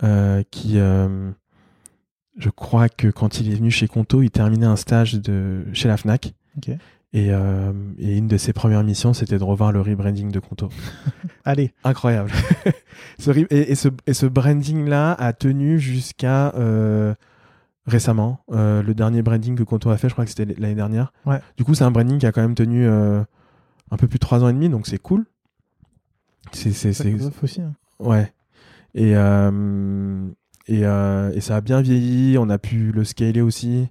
euh, 0.04 0.44
qui, 0.50 0.80
euh, 0.80 1.32
je 2.38 2.50
crois 2.50 2.90
que 2.90 3.08
quand 3.08 3.40
il 3.40 3.52
est 3.52 3.56
venu 3.56 3.72
chez 3.72 3.88
Conto, 3.88 4.22
il 4.22 4.32
terminait 4.32 4.66
un 4.66 4.76
stage 4.76 5.14
de, 5.14 5.66
chez 5.74 5.88
la 5.88 5.98
FNAC. 5.98 6.34
Ok. 6.58 6.76
Et, 7.14 7.28
et 7.28 8.18
une 8.18 8.30
de 8.30 8.38
ses 8.38 8.54
premières 8.54 8.86
missions, 8.86 9.14
c'était 9.14 9.38
de 9.38 9.44
revoir 9.44 9.74
le 9.74 9.82
rebranding 9.82 10.32
de 10.32 10.40
Conto. 10.40 10.70
Allez. 11.44 11.74
Incroyable. 11.84 12.32
ce 13.20 13.32
et, 13.32 13.72
et 13.72 13.76
ce, 13.76 13.90
et 14.08 14.14
ce 14.14 14.26
branding-là 14.28 15.12
a 15.12 15.34
tenu 15.34 15.78
jusqu'à 15.78 16.54
récemment. 17.86 18.40
Le 18.50 18.94
dernier 18.94 19.24
branding 19.24 19.58
que 19.58 19.64
Conto 19.64 19.90
a 19.90 19.98
fait, 19.98 20.08
je 20.08 20.14
crois 20.14 20.24
que 20.24 20.32
c'était 20.32 20.56
l'année 20.58 20.74
dernière. 20.74 21.12
Ouais. 21.26 21.42
Du 21.58 21.66
coup, 21.66 21.74
c'est 21.74 21.84
un 21.84 21.92
branding 21.92 22.18
qui 22.18 22.26
a 22.26 22.32
quand 22.32 22.44
même 22.44 22.56
tenu 22.56 22.88
un 23.92 23.98
peu 23.98 24.08
plus 24.08 24.18
de 24.18 24.22
trois 24.22 24.44
ans 24.44 24.50
et 24.50 24.54
demi, 24.54 24.70
donc 24.70 24.88
c'est 24.88 24.98
cool. 24.98 25.26
C'est, 26.54 26.70
aussi. 27.44 27.62
hein. 27.62 27.74
Ouais. 28.00 28.32
Et, 28.96 29.16
euh, 29.16 30.28
et, 30.68 30.86
euh, 30.86 31.32
et 31.34 31.42
ça 31.42 31.58
a 31.58 31.62
bien 31.62 31.82
vieilli, 31.82 32.38
on 32.38 32.50
a 32.50 32.58
pu 32.58 32.92
le 32.92 33.04
scaler 33.04 33.42
aussi. 33.42 33.88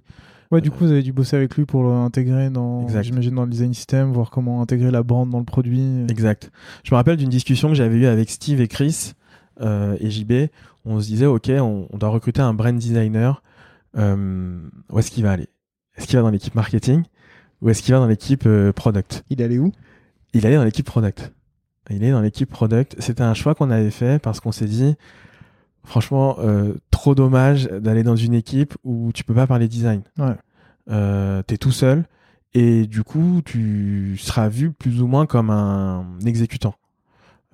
Ouais, 0.51 0.59
du 0.61 0.69
coup, 0.69 0.79
vous 0.83 0.91
avez 0.91 1.01
dû 1.01 1.13
bosser 1.13 1.37
avec 1.37 1.55
lui 1.55 1.65
pour 1.65 1.83
l'intégrer 1.83 2.49
dans, 2.49 2.83
Exact. 2.83 3.03
j'imagine, 3.03 3.35
dans 3.35 3.45
le 3.45 3.49
design 3.49 3.73
system, 3.73 4.11
voir 4.11 4.29
comment 4.31 4.61
intégrer 4.61 4.91
la 4.91 5.01
bande 5.01 5.29
dans 5.29 5.39
le 5.39 5.45
produit. 5.45 6.05
Exact. 6.09 6.51
Je 6.83 6.93
me 6.93 6.97
rappelle 6.97 7.15
d'une 7.15 7.29
discussion 7.29 7.69
que 7.69 7.75
j'avais 7.75 7.95
eue 7.95 8.05
avec 8.05 8.29
Steve 8.29 8.59
et 8.59 8.67
Chris 8.67 9.13
euh, 9.61 9.95
et 10.01 10.09
JB. 10.11 10.49
On 10.83 10.99
se 10.99 11.07
disait, 11.07 11.25
OK, 11.25 11.49
on, 11.49 11.87
on 11.89 11.97
doit 11.97 12.09
recruter 12.09 12.41
un 12.41 12.53
brand 12.53 12.77
designer. 12.77 13.41
Euh, 13.97 14.59
où 14.89 14.99
est-ce 14.99 15.09
qu'il 15.09 15.23
va 15.23 15.31
aller? 15.31 15.47
Est-ce 15.95 16.05
qu'il 16.07 16.17
va 16.17 16.23
dans 16.23 16.29
l'équipe 16.31 16.53
marketing? 16.55 17.03
Ou 17.61 17.69
est-ce 17.69 17.81
qu'il 17.81 17.93
va 17.93 17.99
dans 18.01 18.07
l'équipe 18.07 18.43
euh, 18.45 18.73
product? 18.73 19.23
Il 19.29 19.41
allait 19.41 19.57
où? 19.59 19.71
Il 20.33 20.45
allait 20.45 20.55
dans 20.55 20.63
l'équipe 20.63 20.85
product. 20.85 21.33
Il 21.89 22.03
est 22.03 22.11
dans 22.11 22.21
l'équipe 22.21 22.49
product. 22.49 22.95
C'était 22.99 23.23
un 23.23 23.33
choix 23.33 23.55
qu'on 23.55 23.69
avait 23.69 23.91
fait 23.91 24.21
parce 24.21 24.39
qu'on 24.39 24.51
s'est 24.51 24.65
dit, 24.65 24.95
franchement, 25.83 26.37
euh, 26.39 26.73
trop 26.89 27.15
dommage 27.15 27.65
d'aller 27.65 28.03
dans 28.03 28.15
une 28.15 28.33
équipe 28.33 28.75
où 28.83 29.11
tu 29.13 29.23
peux 29.23 29.33
pas 29.33 29.47
parler 29.47 29.67
design. 29.67 30.03
Ouais. 30.17 30.35
Euh, 30.89 31.41
T'es 31.43 31.57
tout 31.57 31.71
seul 31.71 32.05
et 32.53 32.85
du 32.87 33.03
coup, 33.03 33.41
tu 33.45 34.17
seras 34.17 34.49
vu 34.49 34.71
plus 34.71 35.01
ou 35.01 35.07
moins 35.07 35.25
comme 35.25 35.49
un 35.49 36.05
exécutant. 36.25 36.75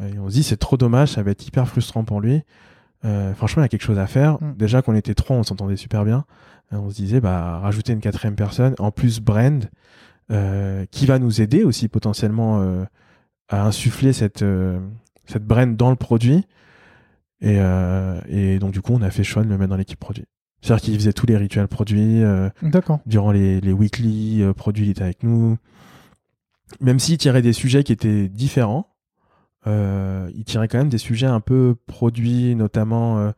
Et 0.01 0.19
on 0.19 0.29
se 0.29 0.33
dit, 0.33 0.43
c'est 0.43 0.57
trop 0.57 0.77
dommage, 0.77 1.09
ça 1.09 1.23
va 1.23 1.31
être 1.31 1.45
hyper 1.45 1.67
frustrant 1.67 2.03
pour 2.03 2.21
lui. 2.21 2.43
Euh, 3.05 3.33
franchement, 3.33 3.61
il 3.61 3.65
y 3.65 3.67
a 3.67 3.69
quelque 3.69 3.83
chose 3.83 3.99
à 3.99 4.07
faire. 4.07 4.41
Mm. 4.41 4.55
Déjà 4.57 4.81
qu'on 4.81 4.95
était 4.95 5.13
trois, 5.13 5.35
on 5.35 5.43
s'entendait 5.43 5.77
super 5.77 6.03
bien. 6.03 6.25
Euh, 6.73 6.77
on 6.77 6.89
se 6.89 6.95
disait, 6.95 7.19
bah, 7.19 7.59
rajouter 7.59 7.93
une 7.93 7.99
quatrième 7.99 8.35
personne, 8.35 8.75
en 8.79 8.91
plus 8.91 9.19
brand, 9.19 9.65
qui 10.91 11.05
va 11.05 11.19
nous 11.19 11.41
aider 11.41 11.63
aussi 11.63 11.87
potentiellement 11.87 12.61
euh, 12.61 12.83
à 13.49 13.65
insuffler 13.65 14.13
cette, 14.13 14.41
euh, 14.41 14.79
cette 15.25 15.45
brand 15.45 15.75
dans 15.75 15.89
le 15.89 15.95
produit. 15.95 16.45
Et, 17.39 17.57
euh, 17.59 18.19
et 18.27 18.59
donc, 18.59 18.71
du 18.73 18.81
coup, 18.81 18.93
on 18.93 19.01
a 19.01 19.11
fait 19.11 19.23
de 19.23 19.47
le 19.47 19.57
mettre 19.57 19.69
dans 19.69 19.77
l'équipe 19.77 19.99
produit. 19.99 20.25
C'est-à-dire 20.61 20.83
qu'il 20.83 20.95
faisait 20.95 21.13
tous 21.13 21.27
les 21.27 21.37
rituels 21.37 21.67
produits. 21.67 22.23
euh, 22.23 22.49
D'accord. 22.63 22.99
durant 23.05 23.31
les, 23.31 23.61
les 23.61 23.71
weekly 23.71 24.41
euh, 24.41 24.53
produits, 24.53 24.85
il 24.85 24.89
était 24.89 25.03
avec 25.03 25.23
nous. 25.23 25.57
Même 26.81 26.99
s'il 26.99 27.17
tirait 27.17 27.43
des 27.43 27.53
sujets 27.53 27.83
qui 27.83 27.93
étaient 27.93 28.27
différents, 28.27 28.89
euh, 29.67 30.29
il 30.35 30.43
tirait 30.43 30.67
quand 30.67 30.79
même 30.79 30.89
des 30.89 30.97
sujets 30.97 31.27
un 31.27 31.39
peu 31.39 31.75
produits, 31.85 32.55
notamment 32.55 33.19
euh, 33.19 33.31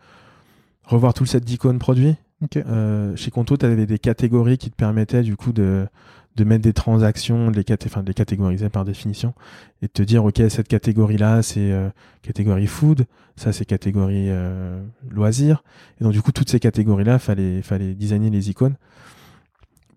revoir 0.84 1.14
tout 1.14 1.24
le 1.24 1.30
set 1.30 1.44
d'icônes 1.44 1.78
produits. 1.80 2.16
Euh, 2.56 3.16
chez 3.18 3.32
Conto, 3.32 3.58
tu 3.58 3.66
avais 3.66 3.86
des 3.86 4.00
catégories 4.00 4.58
qui 4.58 4.72
te 4.72 4.76
permettaient 4.76 5.24
du 5.24 5.36
coup 5.36 5.52
de, 5.52 5.88
de 6.36 6.44
mettre 6.44 6.62
des 6.62 6.74
transactions, 6.74 7.52
de 7.52 7.56
les, 7.58 7.66
enfin, 7.86 8.02
de 8.02 8.08
les 8.08 8.14
catégoriser 8.14 8.70
par 8.70 8.86
définition, 8.86 9.34
et 9.82 9.88
de 9.88 9.92
te 9.92 10.02
dire, 10.02 10.24
OK, 10.24 10.42
cette 10.50 10.68
catégorie-là, 10.68 11.42
c'est 11.42 11.72
euh, 11.72 11.90
catégorie 12.22 12.68
food, 12.68 13.06
ça 13.36 13.52
c'est 13.52 13.66
catégorie 13.66 14.30
euh, 14.30 14.82
loisirs. 15.10 15.64
Et 16.00 16.04
donc 16.04 16.14
du 16.14 16.22
coup, 16.22 16.32
toutes 16.32 16.50
ces 16.50 16.60
catégories-là, 16.60 17.20
fallait, 17.20 17.62
fallait 17.62 17.94
designer 17.94 18.30
les 18.30 18.50
icônes 18.50 18.76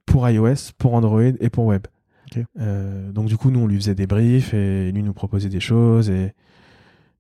pour 0.07 0.29
iOS, 0.29 0.73
pour 0.79 0.95
Android 0.95 1.23
et 1.23 1.51
pour 1.51 1.67
web. 1.67 1.87
Euh, 2.59 3.13
donc 3.13 3.27
du 3.27 3.37
coup, 3.37 3.51
nous, 3.51 3.61
on 3.61 3.67
lui 3.67 3.77
faisait 3.77 3.95
des 3.95 4.07
briefs 4.07 4.55
et 4.55 4.91
lui 4.93 5.03
nous 5.03 5.13
proposait 5.13 5.49
des 5.49 5.61
choses 5.61 6.11
et, 6.11 6.35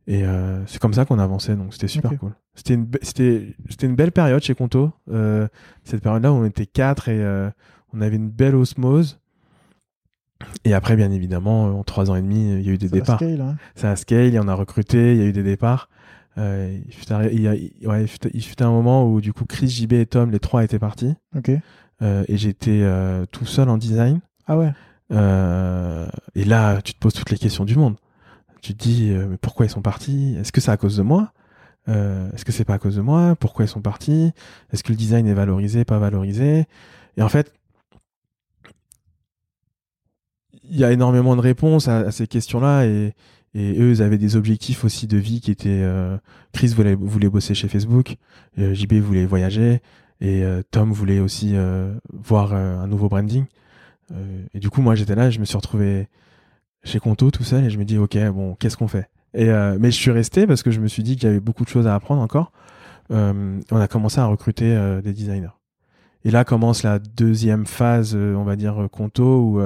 et 0.07 0.25
euh, 0.25 0.65
c'est 0.67 0.81
comme 0.81 0.95
ça 0.95 1.05
qu'on 1.05 1.19
avançait. 1.19 1.55
Donc 1.55 1.73
c'était 1.73 1.89
super 1.89 2.17
cool. 2.19 2.33
C'était 2.55 2.75
une, 2.75 2.89
c'était, 3.03 3.89
belle 3.89 4.13
période 4.13 4.43
chez 4.43 4.55
Conto. 4.55 4.91
Euh, 5.11 5.49
cette 5.85 6.03
période-là 6.03 6.33
où 6.33 6.37
on 6.37 6.45
était 6.45 6.67
quatre 6.67 7.09
et 7.09 7.23
euh, 7.23 7.51
on 7.95 8.01
avait 8.01 8.17
une 8.17 8.31
belle 8.31 8.55
osmose. 8.55 9.19
Et 10.65 10.75
après, 10.75 10.97
bien 10.97 11.11
évidemment, 11.13 11.79
en 11.79 11.85
trois 11.85 12.11
ans 12.11 12.17
et 12.17 12.23
demi, 12.23 12.53
il 12.59 12.63
y 12.67 12.71
a 12.71 12.73
eu 12.73 12.79
des 12.79 12.89
Ça 12.89 12.95
va 12.97 13.01
départs. 13.01 13.17
scale, 13.19 13.41
hein. 13.41 13.57
Ça 13.75 13.91
a 13.91 13.97
scale, 13.97 14.35
et 14.35 14.41
on 14.41 14.49
a 14.49 14.55
recruté, 14.55 15.13
il 15.15 15.19
y 15.19 15.23
a 15.23 15.27
eu 15.27 15.33
des 15.33 15.43
départs. 15.45 15.89
Euh, 16.39 16.79
il, 16.87 16.93
fut 16.95 17.13
un, 17.13 17.25
il, 17.29 17.41
y 17.43 17.49
a- 17.49 17.55
il- 17.55 17.73
ouais, 17.87 18.03
il 18.03 18.09
fut- 18.09 18.19
il 18.33 18.43
fut 18.43 18.61
un 18.63 18.71
moment 18.71 19.07
où 19.07 19.21
du 19.21 19.33
coup 19.33 19.45
Chris, 19.45 19.69
JB 19.69 19.93
et 19.93 20.07
Tom, 20.07 20.31
les 20.31 20.41
trois 20.41 20.65
étaient 20.65 20.79
partis. 20.79 21.15
Ok. 21.37 21.51
Euh, 22.01 22.25
et 22.27 22.37
j'étais 22.39 22.81
euh, 22.83 23.27
tout 23.31 23.45
seul 23.45 23.69
en 23.69 23.77
design. 23.77 24.21
Ah 24.47 24.57
ouais. 24.59 24.73
Euh, 25.13 26.09
et 26.35 26.45
là, 26.45 26.81
tu 26.83 26.95
te 26.95 26.99
poses 26.99 27.13
toutes 27.13 27.31
les 27.31 27.37
questions 27.39 27.65
du 27.65 27.77
monde. 27.77 27.97
Tu 28.63 28.75
te 28.75 28.83
dis, 28.83 29.11
euh, 29.11 29.27
mais 29.29 29.37
pourquoi 29.37 29.67
ils 29.67 29.71
sont 29.71 29.83
partis? 29.83 30.35
Est-ce 30.41 30.53
que 30.53 30.61
c'est 30.61 30.71
à 30.71 30.77
cause 30.77 30.97
de 30.97 31.03
moi? 31.03 31.33
Euh, 31.89 32.31
Est-ce 32.33 32.45
que 32.45 32.53
c'est 32.53 32.65
pas 32.65 32.75
à 32.75 32.79
cause 32.79 32.97
de 32.97 33.01
moi? 33.03 33.37
Pourquoi 33.39 33.65
ils 33.65 33.69
sont 33.69 33.83
partis? 33.83 34.33
Est-ce 34.73 34.83
que 34.83 34.91
le 34.93 34.97
design 34.97 35.27
est 35.27 35.35
valorisé, 35.35 35.85
pas 35.85 35.99
valorisé? 35.99 36.65
Et 37.17 37.23
en 37.23 37.29
fait, 37.29 37.53
il 40.73 40.79
y 40.81 40.85
a 40.85 40.91
énormément 40.91 41.37
de 41.37 41.41
réponses 41.43 41.87
à, 41.87 41.99
à 41.99 42.11
ces 42.11 42.27
questions-là 42.27 42.87
et, 42.87 43.13
et 43.55 43.79
eux, 43.79 43.91
ils 43.91 44.03
avaient 44.03 44.17
des 44.19 44.37
objectifs 44.37 44.85
aussi 44.85 45.07
de 45.07 45.19
vie 45.19 45.41
qui 45.43 45.51
étaient. 45.51 45.69
euh, 45.83 46.17
Chris 46.53 46.69
voulait, 46.69 46.95
voulait 46.95 47.29
bosser 47.29 47.55
chez 47.55 47.69
Facebook, 47.69 48.17
euh, 48.59 48.73
JB 48.73 48.95
voulait 48.95 49.27
voyager 49.27 49.83
et 50.23 50.43
euh, 50.43 50.63
Tom 50.71 50.91
voulait 50.93 51.21
aussi 51.21 51.53
euh, 51.55 51.95
voir 52.13 52.53
euh, 52.55 52.79
un 52.79 52.87
nouveau 52.87 53.09
branding. 53.11 53.45
Euh, 54.13 54.45
et 54.55 54.59
du 54.61 54.71
coup, 54.71 54.81
moi, 54.81 54.95
j'étais 54.95 55.15
là, 55.15 55.29
je 55.29 55.39
me 55.41 55.45
suis 55.45 55.57
retrouvé 55.57 56.09
chez 56.85 56.99
Conto 57.01 57.31
tout 57.31 57.45
seul 57.45 57.65
et 57.65 57.71
je 57.71 57.79
me 57.79 57.85
dis, 57.85 57.99
ok, 57.99 58.17
bon, 58.31 58.55
qu'est-ce 58.55 58.77
qu'on 58.79 58.89
fait? 58.89 59.09
Et, 59.35 59.47
Mais 59.79 59.91
je 59.91 59.97
suis 59.97 60.11
resté 60.11 60.47
parce 60.47 60.63
que 60.63 60.71
je 60.71 60.81
me 60.81 60.89
suis 60.89 61.03
dit 61.03 61.17
qu'il 61.17 61.27
y 61.27 61.31
avait 61.31 61.41
beaucoup 61.41 61.65
de 61.65 61.69
choses 61.71 61.87
à 61.87 61.95
apprendre 61.95 62.21
encore. 62.23 62.53
On 63.11 63.61
a 63.71 63.89
commencé 63.89 64.21
à 64.21 64.27
recruter 64.27 65.01
des 65.03 65.13
designers. 65.15 65.57
Et 66.25 66.31
là 66.31 66.45
commence 66.45 66.83
la 66.83 66.99
deuxième 66.99 67.65
phase, 67.67 68.15
on 68.15 68.45
va 68.45 68.57
dire, 68.57 68.89
Conto, 68.93 69.25
où 69.25 69.61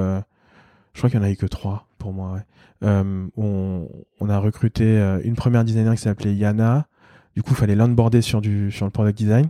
je 0.97 1.01
crois 1.01 1.11
qu'il 1.11 1.19
n'y 1.19 1.25
en 1.27 1.29
a 1.29 1.31
eu 1.31 1.37
que 1.37 1.45
trois 1.45 1.87
pour 1.99 2.11
moi. 2.11 2.31
Ouais. 2.31 2.39
Euh, 2.81 3.27
on, 3.37 3.87
on 4.19 4.29
a 4.31 4.39
recruté 4.39 4.83
euh, 4.83 5.21
une 5.23 5.35
première 5.35 5.63
designer 5.63 5.93
qui 5.93 6.01
s'appelait 6.01 6.33
Yana. 6.33 6.87
Du 7.35 7.43
coup, 7.43 7.51
il 7.51 7.55
fallait 7.55 7.75
l'onboarder 7.75 8.23
sur, 8.23 8.41
du, 8.41 8.71
sur 8.71 8.83
le 8.83 8.89
product 8.89 9.15
design. 9.15 9.47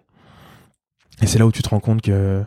Et 1.21 1.25
c'est 1.25 1.39
là 1.39 1.47
où 1.47 1.53
tu 1.53 1.61
te 1.61 1.69
rends 1.69 1.79
compte 1.79 2.01
que 2.01 2.43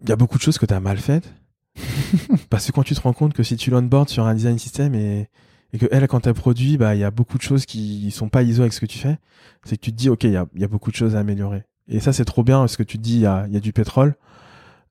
il 0.00 0.08
y 0.08 0.12
a 0.12 0.16
beaucoup 0.16 0.38
de 0.38 0.42
choses 0.42 0.56
que 0.56 0.64
tu 0.64 0.72
as 0.72 0.80
mal 0.80 0.96
faites. 0.96 1.34
Parce 2.48 2.66
que 2.66 2.72
quand 2.72 2.82
tu 2.82 2.94
te 2.94 3.00
rends 3.02 3.12
compte 3.12 3.34
que 3.34 3.42
si 3.42 3.58
tu 3.58 3.70
l'onboard 3.70 4.08
sur 4.08 4.24
un 4.24 4.34
design 4.34 4.58
system 4.58 4.94
et, 4.94 5.28
et 5.74 5.78
que 5.78 5.84
elle, 5.92 6.08
quand 6.08 6.20
tu 6.20 6.30
as 6.30 6.34
produit, 6.34 6.78
bah, 6.78 6.94
il 6.94 7.00
y 7.02 7.04
a 7.04 7.10
beaucoup 7.10 7.36
de 7.36 7.42
choses 7.42 7.66
qui 7.66 8.10
sont 8.10 8.30
pas 8.30 8.42
ISO 8.42 8.62
avec 8.62 8.72
ce 8.72 8.80
que 8.80 8.86
tu 8.86 8.96
fais, 8.96 9.18
c'est 9.64 9.76
que 9.76 9.82
tu 9.82 9.92
te 9.92 9.96
dis, 9.98 10.08
OK, 10.08 10.24
il 10.24 10.30
y 10.30 10.36
a, 10.38 10.46
y 10.56 10.64
a, 10.64 10.68
beaucoup 10.68 10.90
de 10.90 10.96
choses 10.96 11.14
à 11.14 11.18
améliorer. 11.18 11.64
Et 11.88 12.00
ça, 12.00 12.14
c'est 12.14 12.24
trop 12.24 12.42
bien 12.42 12.60
parce 12.60 12.78
que 12.78 12.82
tu 12.82 12.96
te 12.96 13.02
dis, 13.02 13.16
il 13.16 13.20
y 13.20 13.26
a, 13.26 13.46
y 13.48 13.56
a, 13.58 13.60
du 13.60 13.74
pétrole. 13.74 14.14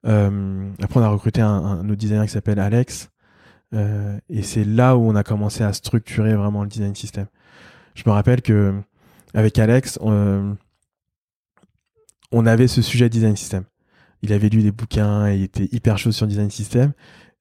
Euh, 0.08 0.70
après, 0.82 1.00
on 1.00 1.02
a 1.02 1.08
recruté 1.08 1.40
un, 1.40 1.48
un 1.48 1.84
autre 1.88 1.98
designer 1.98 2.24
qui 2.24 2.32
s'appelle 2.32 2.58
Alex. 2.58 3.10
Euh, 3.74 4.18
et 4.30 4.42
c'est 4.42 4.64
là 4.64 4.96
où 4.96 5.02
on 5.02 5.14
a 5.14 5.22
commencé 5.22 5.62
à 5.62 5.72
structurer 5.72 6.34
vraiment 6.34 6.62
le 6.62 6.68
design 6.68 6.94
system. 6.94 7.26
Je 7.94 8.02
me 8.06 8.12
rappelle 8.12 8.42
que 8.42 8.74
avec 9.34 9.58
Alex, 9.58 9.98
on, 10.00 10.56
on 12.32 12.46
avait 12.46 12.68
ce 12.68 12.82
sujet 12.82 13.08
design 13.08 13.36
system. 13.36 13.64
Il 14.22 14.32
avait 14.32 14.48
lu 14.48 14.62
des 14.62 14.72
bouquins 14.72 15.28
et 15.28 15.36
il 15.36 15.42
était 15.42 15.68
hyper 15.70 15.98
chaud 15.98 16.12
sur 16.12 16.26
design 16.26 16.50
system. 16.50 16.92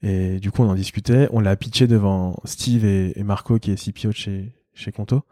Et 0.03 0.39
du 0.39 0.51
coup, 0.51 0.63
on 0.63 0.70
en 0.70 0.76
discutait. 0.76 1.28
On 1.32 1.39
l'a 1.39 1.55
pitché 1.55 1.88
devant 1.88 2.39
Steve 2.43 2.86
et, 2.86 3.24
Marco, 3.24 3.57
qui 3.57 3.72
est 3.72 3.76
CPO 3.76 4.09
de 4.09 4.13
chez, 4.74 4.91
Conto. 4.91 5.24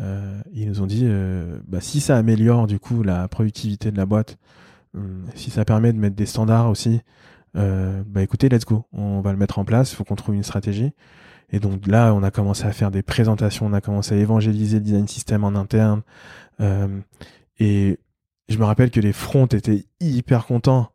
Euh, 0.00 0.40
ils 0.52 0.68
nous 0.68 0.80
ont 0.80 0.86
dit, 0.86 1.02
euh, 1.04 1.58
bah, 1.66 1.80
si 1.80 2.00
ça 2.00 2.16
améliore 2.16 2.66
du 2.66 2.78
coup 2.78 3.02
la 3.02 3.28
productivité 3.28 3.90
de 3.90 3.96
la 3.96 4.06
boîte, 4.06 4.38
si 5.34 5.50
ça 5.50 5.64
permet 5.64 5.92
de 5.92 5.98
mettre 5.98 6.16
des 6.16 6.26
standards 6.26 6.68
aussi, 6.70 7.00
euh, 7.56 8.02
bah 8.06 8.22
écoutez, 8.22 8.48
let's 8.48 8.64
go. 8.64 8.84
On 8.92 9.20
va 9.20 9.32
le 9.32 9.38
mettre 9.38 9.58
en 9.58 9.64
place. 9.64 9.92
Il 9.92 9.96
faut 9.96 10.04
qu'on 10.04 10.16
trouve 10.16 10.34
une 10.34 10.42
stratégie. 10.42 10.92
Et 11.50 11.60
donc 11.60 11.86
là, 11.86 12.12
on 12.14 12.22
a 12.22 12.30
commencé 12.30 12.64
à 12.64 12.72
faire 12.72 12.90
des 12.90 13.02
présentations, 13.02 13.66
on 13.66 13.72
a 13.72 13.80
commencé 13.80 14.14
à 14.14 14.18
évangéliser 14.18 14.78
le 14.78 14.84
design 14.84 15.08
system 15.08 15.44
en 15.44 15.54
interne. 15.54 16.02
Euh, 16.60 17.00
et 17.58 17.98
je 18.48 18.58
me 18.58 18.64
rappelle 18.64 18.90
que 18.90 19.00
les 19.00 19.12
fronts 19.14 19.46
étaient 19.46 19.86
hyper 20.00 20.46
contents. 20.46 20.90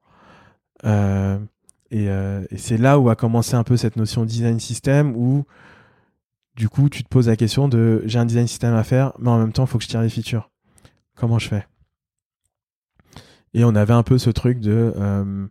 Euh, 0.86 1.40
et, 1.90 2.06
et 2.06 2.58
c'est 2.58 2.78
là 2.78 3.00
où 3.00 3.10
a 3.10 3.16
commencé 3.16 3.56
un 3.56 3.64
peu 3.64 3.78
cette 3.78 3.98
notion 3.98 4.22
de 4.24 4.28
design 4.28 4.60
system 4.60 5.16
où 5.16 5.46
du 6.56 6.68
coup 6.68 6.90
tu 6.90 7.04
te 7.04 7.08
poses 7.08 7.28
la 7.28 7.36
question 7.36 7.68
de 7.68 8.02
j'ai 8.06 8.18
un 8.18 8.26
design 8.26 8.48
system 8.48 8.74
à 8.74 8.84
faire, 8.84 9.14
mais 9.20 9.30
en 9.30 9.38
même 9.38 9.54
temps 9.54 9.66
il 9.66 9.68
faut 9.68 9.78
que 9.78 9.84
je 9.84 9.90
tire 9.90 10.02
les 10.02 10.10
features. 10.10 10.50
Comment 11.16 11.38
je 11.38 11.50
fais? 11.50 11.68
Et 13.54 13.64
on 13.64 13.76
avait 13.76 13.94
un 13.94 14.04
peu 14.04 14.18
ce 14.18 14.30
truc 14.30 14.60
de 14.60 14.94
euh, 14.96 15.48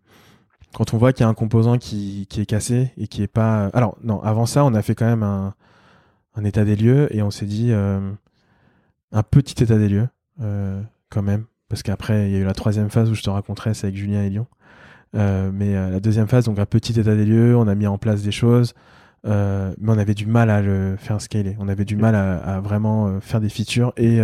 quand 0.74 0.94
on 0.94 0.98
voit 0.98 1.12
qu'il 1.12 1.24
y 1.24 1.26
a 1.26 1.28
un 1.28 1.34
composant 1.34 1.78
qui, 1.78 2.26
qui, 2.28 2.40
est 2.40 2.46
cassé 2.46 2.92
et 2.96 3.06
qui 3.06 3.22
est 3.22 3.28
pas. 3.28 3.66
Alors 3.74 3.96
non, 4.02 4.20
avant 4.22 4.46
ça 4.46 4.64
on 4.64 4.74
a 4.74 4.82
fait 4.82 4.94
quand 4.94 5.06
même 5.06 5.22
un, 5.22 5.54
un 6.34 6.44
état 6.44 6.64
des 6.64 6.76
lieux 6.76 7.14
et 7.14 7.22
on 7.22 7.30
s'est 7.30 7.46
dit 7.46 7.68
euh, 7.70 8.10
un 9.12 9.22
petit 9.22 9.62
état 9.62 9.78
des 9.78 9.88
lieux 9.88 10.08
euh, 10.40 10.82
quand 11.10 11.22
même 11.22 11.44
parce 11.68 11.82
qu'après 11.82 12.28
il 12.28 12.32
y 12.32 12.36
a 12.36 12.40
eu 12.40 12.44
la 12.44 12.54
troisième 12.54 12.90
phase 12.90 13.10
où 13.10 13.14
je 13.14 13.22
te 13.22 13.30
raconterai, 13.30 13.74
c'est 13.74 13.86
avec 13.86 13.96
Julien 13.96 14.22
et 14.22 14.30
Lyon. 14.30 14.46
Mais 15.14 15.74
la 15.74 16.00
deuxième 16.00 16.26
phase, 16.26 16.46
donc 16.46 16.58
un 16.58 16.66
petit 16.66 16.98
état 16.98 17.14
des 17.14 17.26
lieux, 17.26 17.54
on 17.56 17.68
a 17.68 17.74
mis 17.74 17.86
en 17.86 17.98
place 17.98 18.22
des 18.22 18.30
choses, 18.30 18.74
mais 19.24 19.72
on 19.86 19.98
avait 19.98 20.14
du 20.14 20.26
mal 20.26 20.50
à 20.50 20.60
le 20.60 20.96
faire 20.98 21.20
scaler. 21.20 21.56
On 21.60 21.68
avait 21.68 21.84
du 21.84 21.96
mal 21.96 22.14
à, 22.14 22.60
vraiment 22.60 23.20
faire 23.20 23.40
des 23.40 23.48
features 23.48 23.94
et 23.96 24.20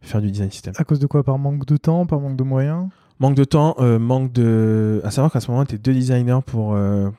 faire 0.00 0.20
du 0.20 0.30
design 0.30 0.50
system. 0.50 0.74
À 0.78 0.84
cause 0.84 1.00
de 1.00 1.06
quoi? 1.06 1.24
Par 1.24 1.38
manque 1.38 1.66
de 1.66 1.76
temps? 1.76 2.06
Par 2.06 2.20
manque 2.20 2.36
de 2.36 2.44
moyens? 2.44 2.88
Manque 3.18 3.34
de 3.34 3.44
temps, 3.44 3.76
manque 3.98 4.32
de. 4.32 5.00
À 5.04 5.10
savoir 5.10 5.32
qu'à 5.32 5.40
ce 5.40 5.50
moment, 5.50 5.64
tu 5.64 5.78
deux 5.78 5.94
designers 5.94 6.40
pour, 6.44 6.76
je 6.76 7.12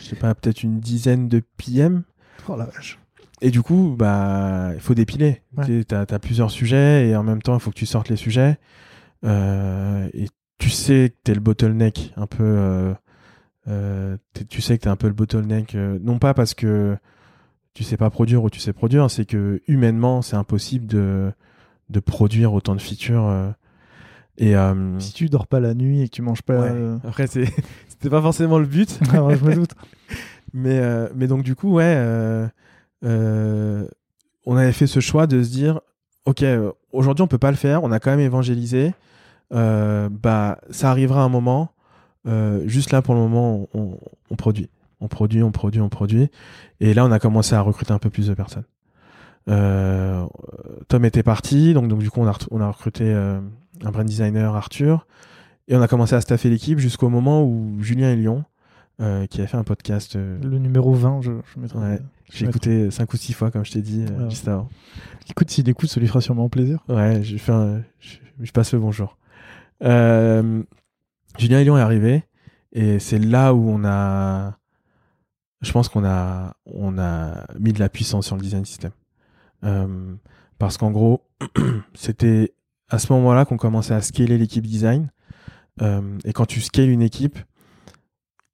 sais 0.00 0.16
pas, 0.16 0.34
peut-être 0.34 0.62
une 0.62 0.80
dizaine 0.80 1.28
de 1.28 1.42
PM. 1.56 2.02
Oh 2.48 2.56
la 2.56 2.64
vache. 2.64 2.98
Et 3.42 3.50
du 3.50 3.62
coup, 3.62 3.94
bah, 3.98 4.70
il 4.74 4.80
faut 4.80 4.94
dépiler. 4.94 5.42
Ouais. 5.56 5.84
Tu 5.84 5.94
as, 5.94 6.18
plusieurs 6.18 6.50
sujets 6.50 7.08
et 7.08 7.16
en 7.16 7.22
même 7.22 7.42
temps, 7.42 7.54
il 7.54 7.60
faut 7.60 7.70
que 7.70 7.76
tu 7.76 7.86
sortes 7.86 8.08
les 8.08 8.16
sujets. 8.16 8.58
Euh, 9.24 10.08
et 10.12 10.28
tu 10.58 10.70
sais 10.70 11.10
que 11.10 11.16
t'es 11.24 11.34
le 11.34 11.40
bottleneck 11.40 12.12
un 12.16 12.26
peu. 12.26 12.44
Euh, 12.44 12.94
euh, 13.68 14.16
tu 14.48 14.60
sais 14.60 14.76
que 14.76 14.82
t'es 14.82 14.88
un 14.88 14.96
peu 14.96 15.06
le 15.06 15.12
bottleneck, 15.12 15.74
euh, 15.74 15.98
non 16.02 16.18
pas 16.18 16.34
parce 16.34 16.54
que 16.54 16.96
tu 17.74 17.84
sais 17.84 17.96
pas 17.96 18.10
produire 18.10 18.42
ou 18.42 18.50
tu 18.50 18.58
sais 18.58 18.72
produire, 18.72 19.10
c'est 19.10 19.26
que 19.26 19.62
humainement, 19.68 20.22
c'est 20.22 20.36
impossible 20.36 20.86
de, 20.86 21.32
de 21.88 22.00
produire 22.00 22.52
autant 22.52 22.74
de 22.74 22.80
features. 22.80 23.54
Euh. 24.40 24.44
et 24.44 24.56
euh, 24.56 24.98
Si 25.00 25.12
tu 25.12 25.28
dors 25.28 25.46
pas 25.46 25.60
la 25.60 25.74
nuit 25.74 26.02
et 26.02 26.08
que 26.08 26.14
tu 26.14 26.22
manges 26.22 26.42
pas. 26.42 26.60
ouais. 26.60 26.68
euh, 26.70 26.96
après, 27.06 27.26
c'était 27.28 28.10
pas 28.10 28.22
forcément 28.22 28.58
le 28.58 28.66
but. 28.66 28.98
alors, 29.12 29.34
je 29.34 29.44
me 29.44 29.54
doute. 29.54 29.72
Mais, 30.52 30.78
euh, 30.80 31.08
mais 31.14 31.28
donc, 31.28 31.44
du 31.44 31.54
coup, 31.54 31.74
ouais, 31.74 31.94
on 33.02 34.56
avait 34.56 34.72
fait 34.72 34.86
ce 34.88 34.98
choix 35.00 35.26
de 35.28 35.42
se 35.42 35.50
dire 35.50 35.80
ok, 36.24 36.44
aujourd'hui, 36.92 37.22
on 37.22 37.26
peut 37.28 37.38
pas 37.38 37.50
le 37.50 37.56
faire, 37.56 37.82
on 37.84 37.92
a 37.92 38.00
quand 38.00 38.10
même 38.10 38.20
évangélisé. 38.20 38.92
Bah, 39.50 40.58
ça 40.70 40.90
arrivera 40.90 41.22
un 41.22 41.28
moment. 41.28 41.72
Juste 42.66 42.90
là, 42.92 43.00
pour 43.02 43.14
le 43.14 43.20
moment, 43.20 43.68
on, 43.74 43.80
on- 43.80 43.98
on 44.30 44.36
produit. 44.36 44.68
On 45.00 45.08
produit, 45.08 45.42
on 45.42 45.50
produit, 45.50 45.80
on 45.80 45.88
produit. 45.88 46.28
Et 46.80 46.94
là, 46.94 47.06
on 47.06 47.10
a 47.12 47.18
commencé 47.18 47.54
à 47.54 47.60
recruter 47.62 47.92
un 47.92 47.98
peu 47.98 48.10
plus 48.10 48.26
de 48.26 48.34
personnes. 48.34 48.64
Euh, 49.50 50.24
Tom 50.88 51.04
était 51.04 51.22
parti, 51.22 51.74
donc, 51.74 51.88
donc 51.88 51.98
du 52.00 52.10
coup, 52.10 52.20
on 52.20 52.26
a, 52.26 52.36
on 52.50 52.60
a 52.60 52.68
recruté 52.70 53.04
euh, 53.04 53.40
un 53.84 53.90
brand 53.90 54.06
designer, 54.06 54.54
Arthur. 54.54 55.06
Et 55.68 55.76
on 55.76 55.82
a 55.82 55.88
commencé 55.88 56.14
à 56.14 56.20
staffer 56.20 56.48
l'équipe 56.50 56.78
jusqu'au 56.78 57.08
moment 57.08 57.44
où 57.44 57.76
Julien 57.80 58.10
et 58.12 58.16
Lyon, 58.16 58.44
euh, 59.00 59.26
qui 59.26 59.40
a 59.40 59.46
fait 59.46 59.56
un 59.56 59.64
podcast 59.64 60.16
euh, 60.16 60.38
Le 60.42 60.58
numéro 60.58 60.92
20, 60.94 61.20
je, 61.22 61.32
je 61.54 61.60
mettrai. 61.60 61.78
Ouais. 61.78 61.98
j'ai 62.32 62.46
écouté 62.46 62.90
cinq 62.90 63.12
ou 63.12 63.16
six 63.16 63.32
fois, 63.32 63.50
comme 63.50 63.64
je 63.64 63.72
t'ai 63.72 63.80
dit, 63.82 64.04
Ouais. 64.04 64.28
juste 64.30 64.48
avant. 64.48 64.68
Écoute, 65.28 65.50
s'il 65.50 65.68
écoute, 65.68 65.88
ça 65.88 66.00
lui 66.00 66.08
fera 66.08 66.20
sûrement 66.20 66.48
plaisir. 66.48 66.80
Ouais, 66.88 67.22
je, 67.22 67.36
fais 67.36 67.52
un- 67.52 67.82
je, 68.00 68.16
je 68.40 68.52
passe 68.52 68.72
le 68.72 68.80
bonjour. 68.80 69.16
Julien 69.80 71.60
et 71.60 71.64
Lyon 71.64 71.78
est 71.78 71.80
arrivé, 71.80 72.24
et 72.72 72.98
c'est 72.98 73.18
là 73.18 73.54
où 73.54 73.68
on 73.68 73.84
a. 73.84 74.56
Je 75.62 75.72
pense 75.72 75.88
qu'on 75.88 76.04
a, 76.04 76.54
on 76.66 76.98
a 76.98 77.44
mis 77.58 77.72
de 77.72 77.78
la 77.78 77.88
puissance 77.90 78.26
sur 78.26 78.36
le 78.36 78.42
design 78.42 78.64
system. 78.64 78.90
Euh, 79.64 80.14
parce 80.58 80.76
qu'en 80.76 80.90
gros, 80.90 81.26
c'était 81.94 82.54
à 82.88 82.98
ce 82.98 83.12
moment-là 83.12 83.44
qu'on 83.44 83.56
commençait 83.56 83.94
à 83.94 84.00
scaler 84.00 84.38
l'équipe 84.38 84.66
design. 84.66 85.10
Euh, 85.80 86.18
et 86.24 86.32
quand 86.32 86.46
tu 86.46 86.60
scales 86.60 86.90
une 86.90 87.02
équipe, 87.02 87.38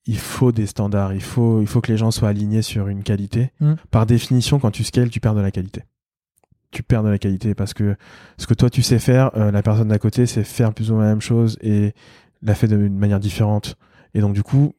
il 0.07 0.18
faut 0.18 0.52
des 0.52 0.66
standards, 0.66 1.14
il 1.14 1.22
faut, 1.22 1.61
il 1.61 1.66
faut 1.66 1.80
que 1.80 1.90
les 1.90 1.98
gens 1.98 2.11
soient 2.11 2.28
alignés 2.28 2.62
sur 2.62 2.88
une 2.88 3.02
qualité. 3.02 3.50
Mm. 3.61 3.74
Par 3.90 4.07
définition, 4.07 4.61
quand 4.61 4.70
tu 4.70 4.84
scales, 4.84 5.11
tu 5.11 5.18
perds 5.18 5.34
de 5.34 5.40
la 5.40 5.50
qualité. 5.50 5.82
Tu 6.70 6.82
perds 6.82 7.02
de 7.02 7.09
la 7.09 7.18
qualité 7.18 7.54
parce 7.54 7.74
que 7.74 7.96
ce 8.38 8.46
que 8.46 8.54
toi 8.54 8.70
tu 8.70 8.82
sais 8.82 8.98
faire, 8.98 9.36
euh, 9.36 9.50
la 9.50 9.62
personne 9.62 9.88
d'à 9.88 9.98
côté 9.98 10.26
sait 10.26 10.44
faire 10.44 10.74
plus 10.74 10.90
ou 10.90 10.94
moins 10.94 11.04
la 11.04 11.11
même 11.11 11.20
chose 11.20 11.57
et 11.61 11.94
l'a 12.42 12.54
fait 12.54 12.68
d'une 12.68 12.96
manière 12.96 13.20
différente. 13.20 13.76
Et 14.14 14.20
donc 14.20 14.34
du 14.34 14.42
coup, 14.42 14.74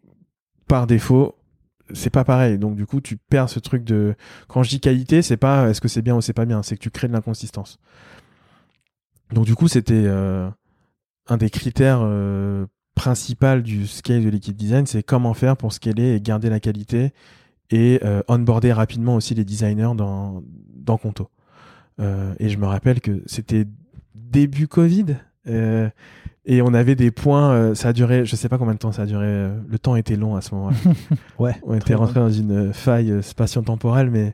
par 0.68 0.88
défaut, 0.88 1.37
c'est 1.94 2.10
pas 2.10 2.24
pareil. 2.24 2.58
Donc 2.58 2.76
du 2.76 2.86
coup, 2.86 3.02
tu 3.02 3.18
perds 3.18 3.50
ce 3.50 3.60
truc 3.60 3.84
de. 3.84 4.16
Quand 4.48 4.64
je 4.64 4.70
dis 4.70 4.80
qualité, 4.80 5.22
c'est 5.22 5.38
pas 5.38 5.70
est-ce 5.70 5.82
que 5.82 5.88
c'est 5.88 6.02
bien 6.02 6.16
ou 6.16 6.22
c'est 6.22 6.34
pas 6.34 6.46
bien, 6.46 6.64
c'est 6.64 6.76
que 6.76 6.82
tu 6.82 6.90
crées 6.90 7.08
de 7.08 7.14
l'inconsistance. 7.14 7.80
Donc 9.34 9.46
du 9.46 9.56
coup, 9.56 9.68
c'était 9.68 9.94
euh, 10.06 10.50
un 11.28 11.38
des 11.38 11.50
critères 11.50 12.00
euh, 12.02 12.66
principaux 12.96 13.60
du 13.62 13.88
scale 13.88 14.24
de 14.24 14.30
l'équipe 14.30 14.56
design, 14.56 14.86
c'est 14.86 15.04
comment 15.04 15.34
faire 15.34 15.58
pour 15.58 15.74
scaler 15.74 16.16
et 16.16 16.22
garder 16.22 16.50
la 16.50 16.60
qualité 16.60 17.14
et 17.70 18.00
euh, 18.04 18.24
onboarder 18.28 18.72
rapidement 18.72 19.16
aussi 19.16 19.36
les 19.36 19.44
designers 19.44 19.94
dans 19.96 20.44
dans 20.74 20.98
Conto. 20.98 21.30
Et 22.40 22.50
je 22.50 22.58
me 22.60 22.68
rappelle 22.68 23.02
que 23.02 23.24
c'était 23.26 23.66
début 24.14 24.68
Covid. 24.68 25.18
Euh, 26.48 26.52
et 26.54 26.62
on 26.62 26.74
avait 26.74 26.96
des 26.96 27.12
points, 27.12 27.52
euh, 27.52 27.76
ça 27.76 27.90
a 27.90 27.94
duré, 27.94 28.26
je 28.26 28.36
sais 28.36 28.50
pas 28.50 28.58
combien 28.58 28.74
de 28.74 28.80
temps 28.80 28.92
ça 28.92 29.04
a 29.04 29.06
duré, 29.06 29.26
euh, 29.26 29.56
le 29.68 29.78
temps 29.80 29.96
était 29.96 30.16
long 30.16 30.36
à 30.36 30.42
ce 30.42 30.54
moment-là. 30.56 30.78
Ouais. 31.40 31.56
On 31.64 31.74
était 31.76 31.94
rentré 31.96 32.20
dans 32.20 32.30
une 32.30 32.74
faille 32.74 33.12
euh, 33.12 33.22
spatio-temporelle, 33.22 34.10
mais 34.10 34.34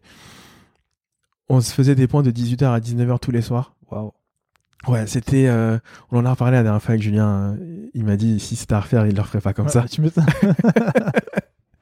on 1.49 1.59
se 1.61 1.73
faisait 1.73 1.95
des 1.95 2.07
points 2.07 2.23
de 2.23 2.31
18h 2.31 2.65
à 2.65 2.79
19h 2.79 3.19
tous 3.19 3.31
les 3.31 3.41
soirs. 3.41 3.75
Waouh. 3.91 4.11
Ouais, 4.87 5.07
c'était. 5.07 5.47
euh, 5.47 5.77
on 6.11 6.19
en 6.19 6.25
a 6.25 6.31
reparlé 6.31 6.57
la 6.57 6.63
dernière 6.63 6.81
fois 6.81 6.91
avec 6.91 7.01
Julien. 7.01 7.55
euh, 7.59 7.87
il 7.93 8.03
m'a 8.03 8.17
dit 8.17 8.39
si 8.39 8.55
c'était 8.55 8.73
à 8.73 8.79
refaire, 8.81 9.05
il 9.07 9.15
le 9.15 9.21
referait 9.21 9.39
pas 9.41 9.53
comme 9.53 9.69
ça. 9.69 9.85
Tu 9.89 10.01
m'étonnes. 10.01 10.25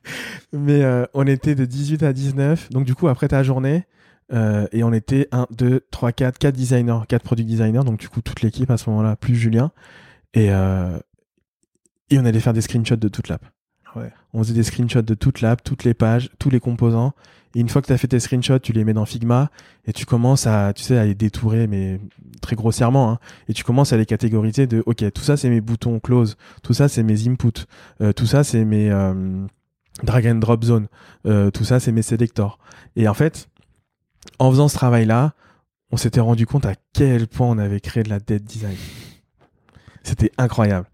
Mais 0.54 0.84
euh, 0.84 1.06
on 1.14 1.26
était 1.28 1.56
de 1.56 1.66
18 1.66 2.04
à 2.04 2.14
19. 2.14 2.70
Donc, 2.72 2.86
du 2.86 2.96
coup, 2.96 3.08
après 3.08 3.28
ta 3.28 3.44
journée, 3.44 3.86
euh, 4.34 4.68
et 4.72 4.84
on 4.84 4.94
était 4.94 5.28
1, 5.32 5.48
2, 5.52 5.82
3, 5.92 6.12
4, 6.12 6.38
4 6.38 6.56
designers, 6.56 7.00
4 7.08 7.24
product 7.24 7.48
designers. 7.48 7.84
Donc, 7.86 8.00
du 8.00 8.10
coup, 8.10 8.22
toute 8.22 8.42
l'équipe 8.42 8.70
à 8.70 8.78
ce 8.78 8.90
moment-là, 8.90 9.16
plus 9.16 9.36
Julien. 9.36 9.72
Et, 10.34 10.52
euh, 10.52 10.98
et 12.10 12.20
on 12.20 12.26
allait 12.26 12.40
faire 12.40 12.54
des 12.54 12.62
screenshots 12.62 12.96
de 12.96 13.08
toute 13.08 13.28
l'app. 13.28 13.46
Ouais. 13.96 14.12
On 14.34 14.44
faisait 14.44 14.54
des 14.54 14.64
screenshots 14.64 15.02
de 15.02 15.14
toute 15.14 15.42
l'app, 15.42 15.64
toutes 15.64 15.84
les 15.84 15.94
pages, 15.94 16.30
tous 16.40 16.50
les 16.50 16.60
composants. 16.60 17.14
Et 17.56 17.60
une 17.60 17.68
fois 17.68 17.82
que 17.82 17.88
tu 17.88 17.94
as 17.94 17.98
fait 17.98 18.08
tes 18.08 18.20
screenshots, 18.20 18.60
tu 18.60 18.72
les 18.72 18.86
mets 18.86 18.94
dans 18.94 19.06
Figma 19.06 19.50
et 19.86 19.92
tu 19.92 20.06
commences 20.06 20.48
à, 20.48 20.72
tu 20.74 20.84
sais, 20.84 20.98
à 20.98 21.06
les 21.06 21.16
détourer, 21.16 21.68
mais 21.68 22.00
très 22.42 22.56
grossièrement. 22.56 23.12
Hein, 23.12 23.20
et 23.50 23.54
tu 23.54 23.64
commences 23.64 23.92
à 23.92 23.98
les 23.98 24.06
catégoriser 24.06 24.68
de, 24.68 24.84
OK, 24.86 25.04
tout 25.12 25.22
ça, 25.22 25.36
c'est 25.36 25.50
mes 25.50 25.60
boutons 25.60 26.00
close. 26.00 26.38
Tout 26.64 26.74
ça, 26.74 26.88
c'est 26.88 27.04
mes 27.04 27.28
inputs. 27.28 27.66
Euh, 28.00 28.14
tout 28.14 28.26
ça, 28.26 28.46
c'est 28.46 28.64
mes 28.64 28.90
euh, 28.90 29.46
drag 30.04 30.28
and 30.28 30.36
drop 30.36 30.64
zone. 30.64 30.88
Euh, 31.26 31.52
tout 31.52 31.66
ça, 31.66 31.82
c'est 31.82 31.92
mes 31.92 32.04
selectors. 32.04 32.58
Et 32.96 33.08
en 33.10 33.14
fait, 33.14 33.50
en 34.40 34.50
faisant 34.50 34.70
ce 34.70 34.76
travail-là, 34.76 35.34
on 35.92 35.98
s'était 35.98 36.22
rendu 36.22 36.46
compte 36.46 36.66
à 36.66 36.76
quel 36.94 37.28
point 37.28 37.48
on 37.48 37.58
avait 37.58 37.82
créé 37.82 38.04
de 38.04 38.10
la 38.10 38.20
dead 38.20 38.44
design. 38.44 38.78
C'était 40.04 40.32
incroyable. 40.38 40.88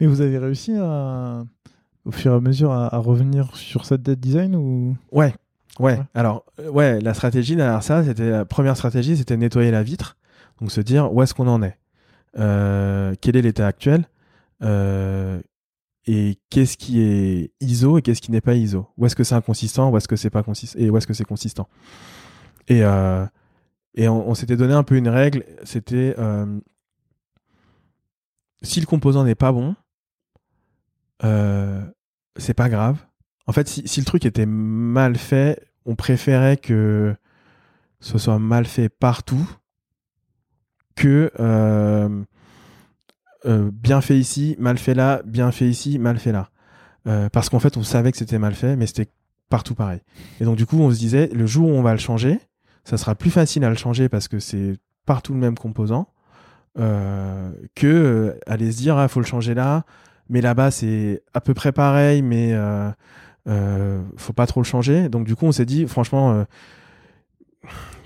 Et 0.00 0.06
vous 0.06 0.20
avez 0.20 0.38
réussi 0.38 0.74
à, 0.78 1.44
au 2.04 2.10
fur 2.10 2.32
et 2.32 2.34
à 2.36 2.40
mesure 2.40 2.72
à, 2.72 2.94
à 2.94 2.98
revenir 2.98 3.54
sur 3.56 3.84
cette 3.84 4.02
date 4.02 4.20
design 4.20 4.56
ou? 4.56 4.96
Ouais, 5.12 5.34
ouais. 5.78 5.98
Ouais. 5.98 6.02
Alors, 6.14 6.44
euh, 6.58 6.68
ouais, 6.70 7.00
la 7.00 7.14
stratégie 7.14 7.56
derrière 7.56 7.82
ça, 7.82 8.04
c'était 8.04 8.30
la 8.30 8.44
première 8.44 8.76
stratégie, 8.76 9.16
c'était 9.16 9.36
nettoyer 9.36 9.70
la 9.70 9.82
vitre. 9.82 10.16
Donc 10.60 10.70
se 10.72 10.80
dire 10.80 11.12
où 11.12 11.22
est-ce 11.22 11.34
qu'on 11.34 11.48
en 11.48 11.62
est, 11.62 11.76
Euh, 12.38 13.14
quel 13.20 13.34
est 13.36 13.42
l'état 13.42 13.66
actuel, 13.66 14.04
euh, 14.62 15.40
et 16.06 16.38
qu'est-ce 16.50 16.76
qui 16.76 17.00
est 17.00 17.50
ISO 17.60 17.98
et 17.98 18.02
qu'est-ce 18.02 18.20
qui 18.20 18.30
n'est 18.30 18.40
pas 18.40 18.54
ISO? 18.54 18.86
Où 18.96 19.06
est-ce 19.06 19.16
que 19.16 19.24
c'est 19.24 19.34
inconsistant, 19.34 19.90
où 19.90 19.96
est-ce 19.96 20.06
que 20.08 20.16
c'est 20.16 20.30
pas 20.30 20.42
consistant, 20.42 20.78
et 20.78 20.90
où 20.90 20.96
est-ce 20.96 21.06
que 21.06 21.14
c'est 21.14 21.24
consistant? 21.24 21.68
Et 22.68 22.84
euh, 22.84 23.24
et 23.94 24.06
on, 24.08 24.28
on 24.28 24.34
s'était 24.34 24.56
donné 24.56 24.74
un 24.74 24.82
peu 24.84 24.96
une 24.96 25.08
règle, 25.08 25.44
c'était 25.64 26.14
euh, 26.18 26.46
si 28.62 28.80
le 28.80 28.86
composant 28.86 29.24
n'est 29.24 29.34
pas 29.34 29.52
bon, 29.52 29.74
euh, 31.24 31.82
c'est 32.36 32.54
pas 32.54 32.68
grave. 32.68 32.98
En 33.46 33.52
fait, 33.52 33.68
si, 33.68 34.00
le 34.00 34.04
truc 34.04 34.24
était 34.24 34.46
mal 34.46 35.16
fait, 35.16 35.66
on 35.86 35.96
préférait 35.96 36.56
que 36.56 37.14
ce 38.00 38.18
soit 38.18 38.38
mal 38.38 38.64
fait 38.66 38.88
partout 38.88 39.48
que 40.94 41.30
euh, 41.40 42.22
euh, 43.46 43.70
bien 43.72 44.00
fait 44.00 44.18
ici, 44.18 44.56
mal 44.58 44.78
fait 44.78 44.94
là, 44.94 45.22
bien 45.24 45.50
fait 45.50 45.68
ici, 45.68 45.98
mal 45.98 46.18
fait 46.18 46.32
là. 46.32 46.50
Parce 47.32 47.48
qu'en 47.48 47.58
fait, 47.58 47.76
on 47.76 47.82
savait 47.82 48.12
que 48.12 48.18
c'était 48.18 48.38
mal 48.38 48.54
fait, 48.54 48.76
mais 48.76 48.86
c'était 48.86 49.10
partout 49.48 49.74
pareil. 49.74 50.00
Et 50.40 50.44
donc, 50.44 50.56
du 50.56 50.64
coup, 50.64 50.78
on 50.78 50.92
se 50.92 50.98
disait, 50.98 51.28
le 51.32 51.44
jour 51.44 51.68
où 51.68 51.72
on 51.72 51.82
va 51.82 51.90
le 51.90 51.98
changer, 51.98 52.38
ça 52.84 52.98
sera 52.98 53.16
plus 53.16 53.30
facile 53.30 53.64
à 53.64 53.70
le 53.70 53.74
changer 53.74 54.08
parce 54.08 54.28
que 54.28 54.38
c'est 54.38 54.76
partout 55.06 55.32
le 55.32 55.40
même 55.40 55.56
composant 55.56 56.06
euh, 56.78 57.50
que 57.74 57.86
euh, 57.86 58.38
aller 58.46 58.70
se 58.72 58.78
dire, 58.78 58.96
ah, 58.96 59.08
faut 59.08 59.20
le 59.20 59.26
changer 59.26 59.54
là, 59.54 59.84
mais 60.28 60.40
là-bas, 60.40 60.70
c'est 60.70 61.22
à 61.34 61.40
peu 61.40 61.54
près 61.54 61.72
pareil, 61.72 62.22
mais 62.22 62.52
euh, 62.52 62.90
euh, 63.48 64.02
faut 64.16 64.32
pas 64.32 64.46
trop 64.46 64.60
le 64.60 64.66
changer. 64.66 65.08
Donc, 65.08 65.26
du 65.26 65.34
coup, 65.34 65.46
on 65.46 65.52
s'est 65.52 65.66
dit, 65.66 65.86
franchement, 65.88 66.32
euh, 66.32 66.44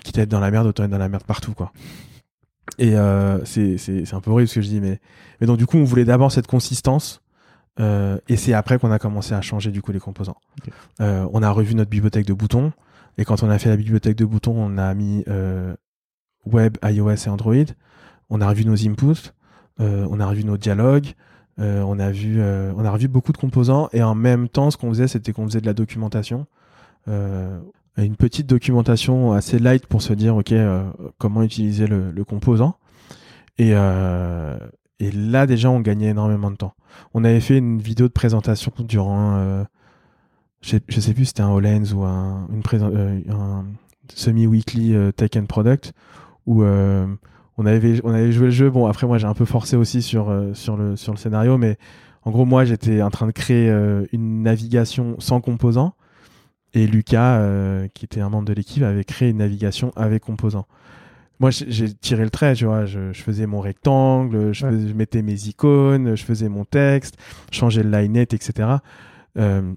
quitte 0.03 0.19
à 0.19 0.23
être 0.23 0.29
dans 0.31 0.41
la 0.41 0.51
merde, 0.51 0.67
autant 0.67 0.85
être 0.85 0.91
dans 0.91 0.99
la 0.99 1.09
merde 1.09 1.25
partout, 1.25 1.53
quoi. 1.53 1.73
Et 2.79 2.95
c'est 3.45 4.15
un 4.15 4.21
peu 4.21 4.31
horrible 4.31 4.49
ce 4.49 4.55
que 4.57 4.63
je 4.63 4.69
dis, 4.69 4.81
mais, 4.81 5.01
mais 5.41 5.47
donc, 5.47 5.59
du 5.59 5.67
coup, 5.67 5.77
on 5.77 5.85
voulait 5.85 6.05
d'abord 6.07 6.33
cette 6.33 6.47
consistance. 6.47 7.21
euh, 7.81 8.19
et 8.29 8.37
c'est 8.37 8.53
après 8.53 8.79
qu'on 8.79 8.91
a 8.93 8.99
commencé 8.99 9.35
à 9.35 9.43
changer 9.43 9.71
du 9.71 9.83
coup 9.83 9.93
les 9.93 10.01
composants. 10.01 10.37
Euh, 11.01 11.27
on 11.33 11.43
a 11.43 11.51
revu 11.51 11.75
notre 11.75 11.91
bibliothèque 11.91 12.27
de 12.27 12.33
boutons. 12.33 12.73
Et 13.19 13.25
quand 13.25 13.43
on 13.43 13.51
a 13.51 13.59
fait 13.59 13.69
la 13.69 13.77
bibliothèque 13.77 14.17
de 14.17 14.25
boutons, 14.25 14.55
on 14.57 14.79
a 14.79 14.95
mis 14.95 15.25
euh, 15.29 15.75
web, 16.47 16.77
iOS 16.85 17.15
et 17.27 17.29
Android. 17.29 17.65
On 18.31 18.41
a 18.41 18.49
revu 18.49 18.65
nos 18.65 18.87
inputs. 18.87 19.33
euh, 19.81 20.07
on 20.11 20.21
a 20.21 20.27
revu 20.27 20.45
nos 20.45 20.57
dialogues. 20.57 21.15
euh, 21.61 21.83
on 21.83 21.99
a 21.99 22.11
vu, 22.11 22.41
euh, 22.41 22.73
on 22.77 22.85
a 22.85 22.91
revu 22.91 23.09
beaucoup 23.09 23.33
de 23.33 23.39
composants. 23.39 23.89
Et 23.93 24.03
en 24.03 24.15
même 24.15 24.49
temps, 24.49 24.71
ce 24.71 24.77
qu'on 24.77 24.89
faisait, 24.91 25.09
c'était 25.09 25.33
qu'on 25.33 25.47
faisait 25.47 25.61
de 25.61 25.67
la 25.67 25.75
documentation. 25.75 26.47
Une 27.97 28.17
petite 28.17 28.49
documentation 28.49 29.33
assez 29.33 29.59
light 29.59 29.87
pour 29.87 30.03
se 30.03 30.13
dire, 30.13 30.37
ok, 30.37 30.53
comment 31.19 31.43
utiliser 31.43 31.87
le, 31.87 32.25
composant. 32.25 32.77
Et, 33.59 33.73
là, 33.73 35.47
déjà, 35.47 35.71
on 35.71 35.81
gagnait 35.81 36.09
énormément 36.09 36.51
de 36.51 36.57
temps. 36.57 36.75
On 37.13 37.25
avait 37.25 37.41
fait 37.41 37.59
une 37.59 37.79
vidéo 37.79 38.09
de 38.09 38.13
présentation 38.13 38.73
durant, 38.81 39.65
je, 40.61 40.79
je 40.89 41.01
sais 41.01 41.15
plus, 41.15 41.27
c'était 41.27 41.43
un 41.43 41.51
HoloLens 41.51 41.93
ou 41.93 42.03
un, 42.05 42.49
semi-weekly 44.13 44.95
euh, 44.95 45.13
Tech 45.13 45.31
and 45.37 45.47
Product 45.47 45.93
on 47.59 47.67
avait 47.67 48.01
on 48.05 48.11
avait 48.13 48.33
joué 48.33 48.47
le 48.47 48.51
jeu. 48.53 48.71
Bon, 48.71 48.87
après 48.87 49.07
moi 49.07 49.19
j'ai 49.19 49.27
un 49.27 49.35
peu 49.35 49.45
forcé 49.45 49.77
aussi 49.77 50.03
sur 50.03 50.31
euh, 50.31 50.53
sur 50.55 50.77
le 50.77 50.97
sur 50.97 51.13
le 51.13 51.19
scénario, 51.19 51.57
mais 51.59 51.77
en 52.23 52.31
gros 52.31 52.45
moi 52.45 52.65
j'étais 52.65 53.03
en 53.03 53.11
train 53.11 53.27
de 53.27 53.33
créer 53.33 53.71
euh, 53.71 54.05
une 54.13 54.43
navigation 54.43 55.17
sans 55.19 55.41
composants 55.41 55.95
et 56.75 56.87
Lucas, 56.87 57.39
euh, 57.39 57.87
qui 57.95 58.05
était 58.05 58.21
un 58.21 58.29
membre 58.29 58.47
de 58.47 58.53
l'équipe, 58.53 58.83
avait 58.83 59.05
créé 59.05 59.31
une 59.31 59.37
navigation 59.39 59.93
avec 59.95 60.25
composants. 60.25 60.67
Moi, 61.41 61.51
j'ai 61.51 61.93
tiré 61.93 62.23
le 62.25 62.31
trait, 62.31 62.55
tu 62.55 62.65
vois. 62.65 62.85
Je, 62.87 63.13
je 63.13 63.23
faisais 63.23 63.47
mon 63.47 63.61
rectangle, 63.61 64.53
je, 64.53 64.65
Ouais. 64.67 64.73
faisais- 64.73 64.89
je 64.89 64.95
mettais 64.95 65.23
mes 65.23 65.47
icônes, 65.49 66.17
je 66.17 66.25
faisais 66.25 66.49
mon 66.49 66.65
texte, 66.65 67.17
changeais 67.53 67.83
le 67.83 67.91
line 67.91 68.17
etc. 68.17 68.69
Euh, 69.39 69.73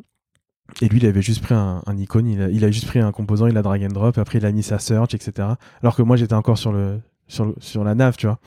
et 0.82 0.88
lui, 0.90 1.00
il 1.00 1.06
avait 1.06 1.22
juste 1.22 1.42
pris 1.42 1.56
un, 1.56 1.82
un 1.86 1.98
icône, 1.98 2.28
il 2.28 2.42
a, 2.42 2.50
il 2.50 2.64
a 2.66 2.72
juste 2.72 2.86
pris 2.88 3.00
un 3.00 3.12
composant, 3.12 3.48
il 3.48 3.58
a 3.58 3.62
drag 3.62 3.84
and 3.84 3.88
drop, 3.90 4.18
après 4.18 4.38
il 4.40 4.46
a 4.46 4.52
mis 4.52 4.64
sa 4.64 4.80
search, 4.80 5.14
etc. 5.14 5.50
Alors 5.82 5.96
que 5.96 6.02
moi, 6.04 6.16
j'étais 6.16 6.34
encore 6.36 6.58
sur 6.58 6.72
le 6.72 7.00
sur, 7.28 7.46
le- 7.46 7.56
sur 7.60 7.84
la 7.84 7.96
nav, 7.96 8.16
tu 8.18 8.28
vois. 8.28 8.40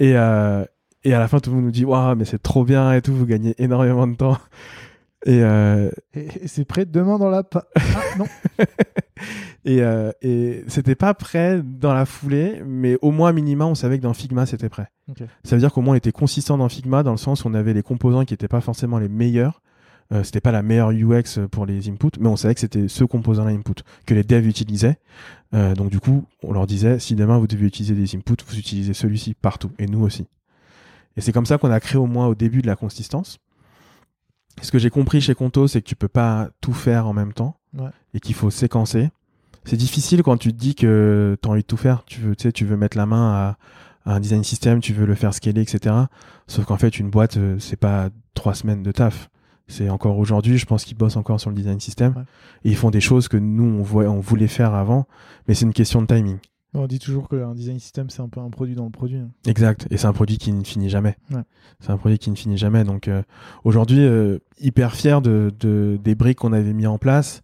Et, 0.00 0.16
euh, 0.16 0.64
et 1.04 1.14
à 1.14 1.18
la 1.18 1.28
fin, 1.28 1.38
tout 1.40 1.50
le 1.50 1.56
monde 1.56 1.66
nous 1.66 1.70
dit 1.70 1.84
Waouh, 1.84 2.16
mais 2.16 2.24
c'est 2.24 2.42
trop 2.42 2.64
bien 2.64 2.92
et 2.92 3.02
tout, 3.02 3.14
vous 3.14 3.26
gagnez 3.26 3.54
énormément 3.58 4.06
de 4.06 4.14
temps. 4.16 4.38
Et, 5.24 5.42
euh, 5.42 5.90
Et, 6.14 6.26
et 6.44 6.48
c'est 6.48 6.64
prêt 6.64 6.84
demain 6.84 7.18
dans 7.18 7.30
l'app. 7.30 7.56
Ah 7.76 8.18
non. 8.18 8.26
et, 9.64 9.82
euh, 9.82 10.12
et 10.22 10.62
c'était 10.68 10.94
pas 10.94 11.14
prêt 11.14 11.60
dans 11.64 11.94
la 11.94 12.04
foulée, 12.06 12.62
mais 12.64 12.96
au 13.02 13.10
moins, 13.10 13.32
minima, 13.32 13.64
on 13.66 13.74
savait 13.74 13.98
que 13.98 14.02
dans 14.02 14.14
Figma, 14.14 14.46
c'était 14.46 14.68
prêt. 14.68 14.88
Ça 15.44 15.56
veut 15.56 15.60
dire 15.60 15.72
qu'au 15.72 15.80
moins, 15.80 15.94
on 15.94 15.96
était 15.96 16.12
consistant 16.12 16.58
dans 16.58 16.68
Figma, 16.68 17.02
dans 17.02 17.12
le 17.12 17.16
sens 17.16 17.44
où 17.44 17.48
on 17.48 17.54
avait 17.54 17.72
les 17.74 17.82
composants 17.82 18.24
qui 18.24 18.34
n'étaient 18.34 18.48
pas 18.48 18.60
forcément 18.60 18.98
les 18.98 19.08
meilleurs. 19.08 19.62
Euh, 20.12 20.22
c'était 20.22 20.40
pas 20.40 20.52
la 20.52 20.62
meilleure 20.62 20.90
UX 20.90 21.40
pour 21.50 21.66
les 21.66 21.88
inputs, 21.88 22.18
mais 22.20 22.28
on 22.28 22.36
savait 22.36 22.54
que 22.54 22.60
c'était 22.60 22.88
ce 22.88 23.04
composant-là 23.04 23.50
input 23.50 23.74
que 24.06 24.14
les 24.14 24.22
devs 24.22 24.46
utilisaient. 24.46 24.98
Euh, 25.54 25.74
donc 25.74 25.90
du 25.90 25.98
coup, 26.00 26.24
on 26.42 26.52
leur 26.52 26.66
disait 26.66 26.98
si 26.98 27.14
demain 27.16 27.38
vous 27.38 27.46
devez 27.46 27.66
utiliser 27.66 27.94
des 27.94 28.16
inputs, 28.16 28.36
vous 28.46 28.58
utilisez 28.58 28.94
celui-ci 28.94 29.34
partout, 29.34 29.72
et 29.78 29.86
nous 29.86 30.02
aussi. 30.02 30.26
Et 31.16 31.20
c'est 31.20 31.32
comme 31.32 31.46
ça 31.46 31.58
qu'on 31.58 31.70
a 31.70 31.80
créé 31.80 31.98
au 31.98 32.06
moins 32.06 32.26
au 32.26 32.34
début 32.34 32.62
de 32.62 32.66
la 32.66 32.76
consistance. 32.76 33.38
Ce 34.62 34.70
que 34.70 34.78
j'ai 34.78 34.90
compris 34.90 35.20
chez 35.20 35.34
Conto, 35.34 35.66
c'est 35.68 35.82
que 35.82 35.86
tu 35.88 35.96
peux 35.96 36.08
pas 36.08 36.48
tout 36.60 36.72
faire 36.72 37.06
en 37.06 37.12
même 37.12 37.32
temps 37.32 37.56
Ouais. 37.76 37.90
et 38.14 38.20
qu'il 38.20 38.34
faut 38.34 38.50
séquencer. 38.50 39.10
C'est 39.64 39.76
difficile 39.76 40.22
quand 40.22 40.36
tu 40.38 40.52
te 40.52 40.56
dis 40.58 40.74
que 40.74 41.36
tu 41.42 41.48
as 41.48 41.50
envie 41.50 41.60
de 41.62 41.66
tout 41.66 41.76
faire. 41.76 42.04
Tu 42.06 42.20
veux, 42.20 42.34
tu 42.36 42.44
sais, 42.44 42.52
tu 42.52 42.64
veux 42.64 42.76
mettre 42.76 42.96
la 42.96 43.04
main 43.04 43.32
à, 44.04 44.10
à 44.10 44.14
un 44.14 44.20
design 44.20 44.44
system, 44.44 44.80
tu 44.80 44.92
veux 44.94 45.04
le 45.04 45.14
faire 45.14 45.34
scaler, 45.34 45.60
etc. 45.60 45.94
Sauf 46.46 46.64
qu'en 46.64 46.78
fait, 46.78 46.98
une 46.98 47.10
boîte, 47.10 47.36
euh, 47.36 47.58
c'est 47.58 47.76
pas 47.76 48.08
trois 48.34 48.54
semaines 48.54 48.82
de 48.82 48.92
taf. 48.92 49.28
C'est 49.68 49.88
encore 49.90 50.18
aujourd'hui, 50.18 50.58
je 50.58 50.66
pense 50.66 50.84
qu'ils 50.84 50.96
bossent 50.96 51.16
encore 51.16 51.40
sur 51.40 51.50
le 51.50 51.56
design 51.56 51.80
system. 51.80 52.14
Ouais. 52.16 52.22
Et 52.64 52.70
ils 52.70 52.76
font 52.76 52.90
des 52.90 53.00
choses 53.00 53.26
que 53.28 53.36
nous, 53.36 53.64
on, 53.64 53.82
voit, 53.82 54.04
on 54.04 54.20
voulait 54.20 54.46
faire 54.46 54.74
avant, 54.74 55.06
mais 55.48 55.54
c'est 55.54 55.64
une 55.64 55.72
question 55.72 56.02
de 56.02 56.06
timing. 56.06 56.38
On 56.74 56.86
dit 56.86 56.98
toujours 56.98 57.28
qu'un 57.28 57.54
design 57.54 57.78
system, 57.78 58.10
c'est 58.10 58.20
un 58.20 58.28
peu 58.28 58.38
un 58.40 58.50
produit 58.50 58.74
dans 58.74 58.84
le 58.84 58.90
produit. 58.90 59.16
hein. 59.16 59.30
Exact. 59.46 59.86
Et 59.90 59.96
c'est 59.96 60.06
un 60.06 60.12
produit 60.12 60.36
qui 60.36 60.52
ne 60.52 60.62
finit 60.62 60.90
jamais. 60.90 61.16
Ouais. 61.30 61.40
C'est 61.80 61.90
un 61.90 61.96
produit 61.96 62.18
qui 62.18 62.30
ne 62.30 62.36
finit 62.36 62.58
jamais. 62.58 62.84
Donc 62.84 63.08
euh, 63.08 63.22
aujourd'hui, 63.64 64.00
euh, 64.00 64.38
hyper 64.60 64.94
fier 64.94 65.22
de, 65.22 65.50
de- 65.58 65.98
des 66.02 66.14
briques 66.14 66.38
qu'on 66.38 66.52
avait 66.52 66.74
mis 66.74 66.86
en 66.86 66.98
place. 66.98 67.42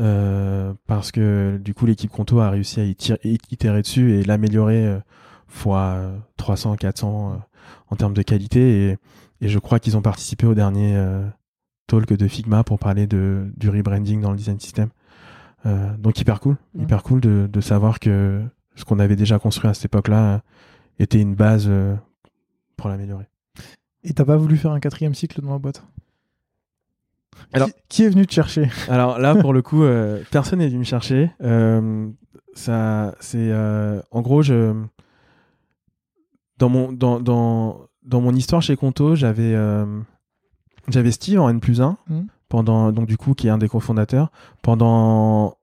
euh, 0.00 0.74
parce 0.86 1.12
que 1.12 1.56
du 1.62 1.72
coup 1.72 1.86
l'équipe 1.86 2.10
Conto 2.10 2.40
a 2.40 2.50
réussi 2.50 2.80
à 2.80 2.84
itérer 3.24 3.80
dessus 3.80 4.12
et 4.14 4.24
l'améliorer 4.24 4.84
euh, 4.86 4.98
fois 5.46 6.10
300, 6.36 6.74
400 6.76 7.32
euh, 7.32 7.36
en 7.90 7.96
termes 7.96 8.12
de 8.14 8.22
qualité 8.22 8.88
et, 8.90 8.96
et 9.40 9.48
je 9.48 9.58
crois 9.60 9.78
qu'ils 9.78 9.96
ont 9.96 10.02
participé 10.02 10.46
au 10.46 10.54
dernier 10.54 10.94
euh, 10.96 11.22
talk 11.86 12.06
de 12.12 12.28
Figma 12.28 12.64
pour 12.64 12.78
parler 12.78 13.06
de, 13.06 13.50
du 13.56 13.68
rebranding 13.70 14.20
dans 14.20 14.30
le 14.30 14.36
design 14.36 14.58
system. 14.60 14.88
Euh, 15.66 15.96
donc 15.96 16.18
hyper 16.20 16.40
cool, 16.40 16.56
Ouais. 16.74 16.84
hyper 16.84 17.02
cool 17.02 17.20
de, 17.20 17.48
de 17.50 17.60
savoir 17.60 17.98
que 17.98 18.42
ce 18.74 18.84
qu'on 18.84 18.98
avait 18.98 19.16
déjà 19.16 19.38
construit 19.38 19.70
à 19.70 19.74
cette 19.74 19.86
époque-là 19.86 20.34
euh, 20.34 20.38
était 20.98 21.20
une 21.20 21.34
base 21.34 21.66
euh, 21.68 21.94
pour 22.76 22.88
l'améliorer. 22.90 23.28
Et 24.02 24.12
t'as 24.12 24.24
pas 24.24 24.36
voulu 24.36 24.56
faire 24.56 24.72
un 24.72 24.80
quatrième 24.80 25.14
cycle 25.14 25.40
dans 25.40 25.52
la 25.52 25.58
boîte? 25.58 25.82
Alors- 27.52 27.68
qui, 27.68 27.74
qui 27.88 28.02
est 28.04 28.08
venu 28.10 28.26
te 28.26 28.32
chercher? 28.32 28.68
Alors 28.88 29.18
là, 29.18 29.34
pour 29.34 29.52
le 29.52 29.62
coup, 29.62 29.82
euh, 29.84 30.22
personne 30.30 30.58
n'est 30.58 30.68
venu 30.68 30.80
me 30.80 30.84
chercher. 30.84 31.30
Euh, 31.42 32.08
ça, 32.54 33.14
c'est 33.20 33.50
euh, 33.50 34.00
en 34.10 34.20
gros, 34.20 34.42
je 34.42 34.74
dans 36.58 36.68
mon 36.68 36.92
dans 36.92 37.20
dans 37.20 37.80
dans 38.04 38.20
mon 38.20 38.34
histoire 38.34 38.62
chez 38.62 38.76
Conto, 38.76 39.16
j'avais 39.16 39.54
euh, 39.54 39.86
j'avais 40.88 41.10
Steve 41.12 41.40
en 41.40 41.48
N 41.48 41.60
plus 41.60 41.80
1 41.80 41.96
Mhm. 42.08 42.26
pendant 42.48 42.92
donc 42.92 43.06
du 43.06 43.16
coup 43.16 43.34
qui 43.34 43.46
est 43.46 43.50
un 43.50 43.58
des 43.58 43.68
cofondateurs 43.68 44.30
pendant 44.62 45.56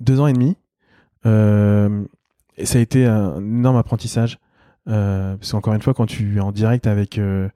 deux 0.00 0.20
ans 0.20 0.26
et 0.26 0.32
demi. 0.32 0.56
Euh, 1.26 2.04
et 2.56 2.66
ça 2.66 2.78
a 2.78 2.80
été 2.80 3.06
un 3.06 3.38
énorme 3.38 3.76
apprentissage 3.76 4.38
euh, 4.88 5.36
parce 5.36 5.52
qu'encore 5.52 5.74
une 5.74 5.82
fois, 5.82 5.94
quand 5.94 6.06
tu 6.06 6.36
es 6.36 6.40
en 6.40 6.52
direct 6.52 6.86
avec 6.86 7.18
euh, 7.18 7.48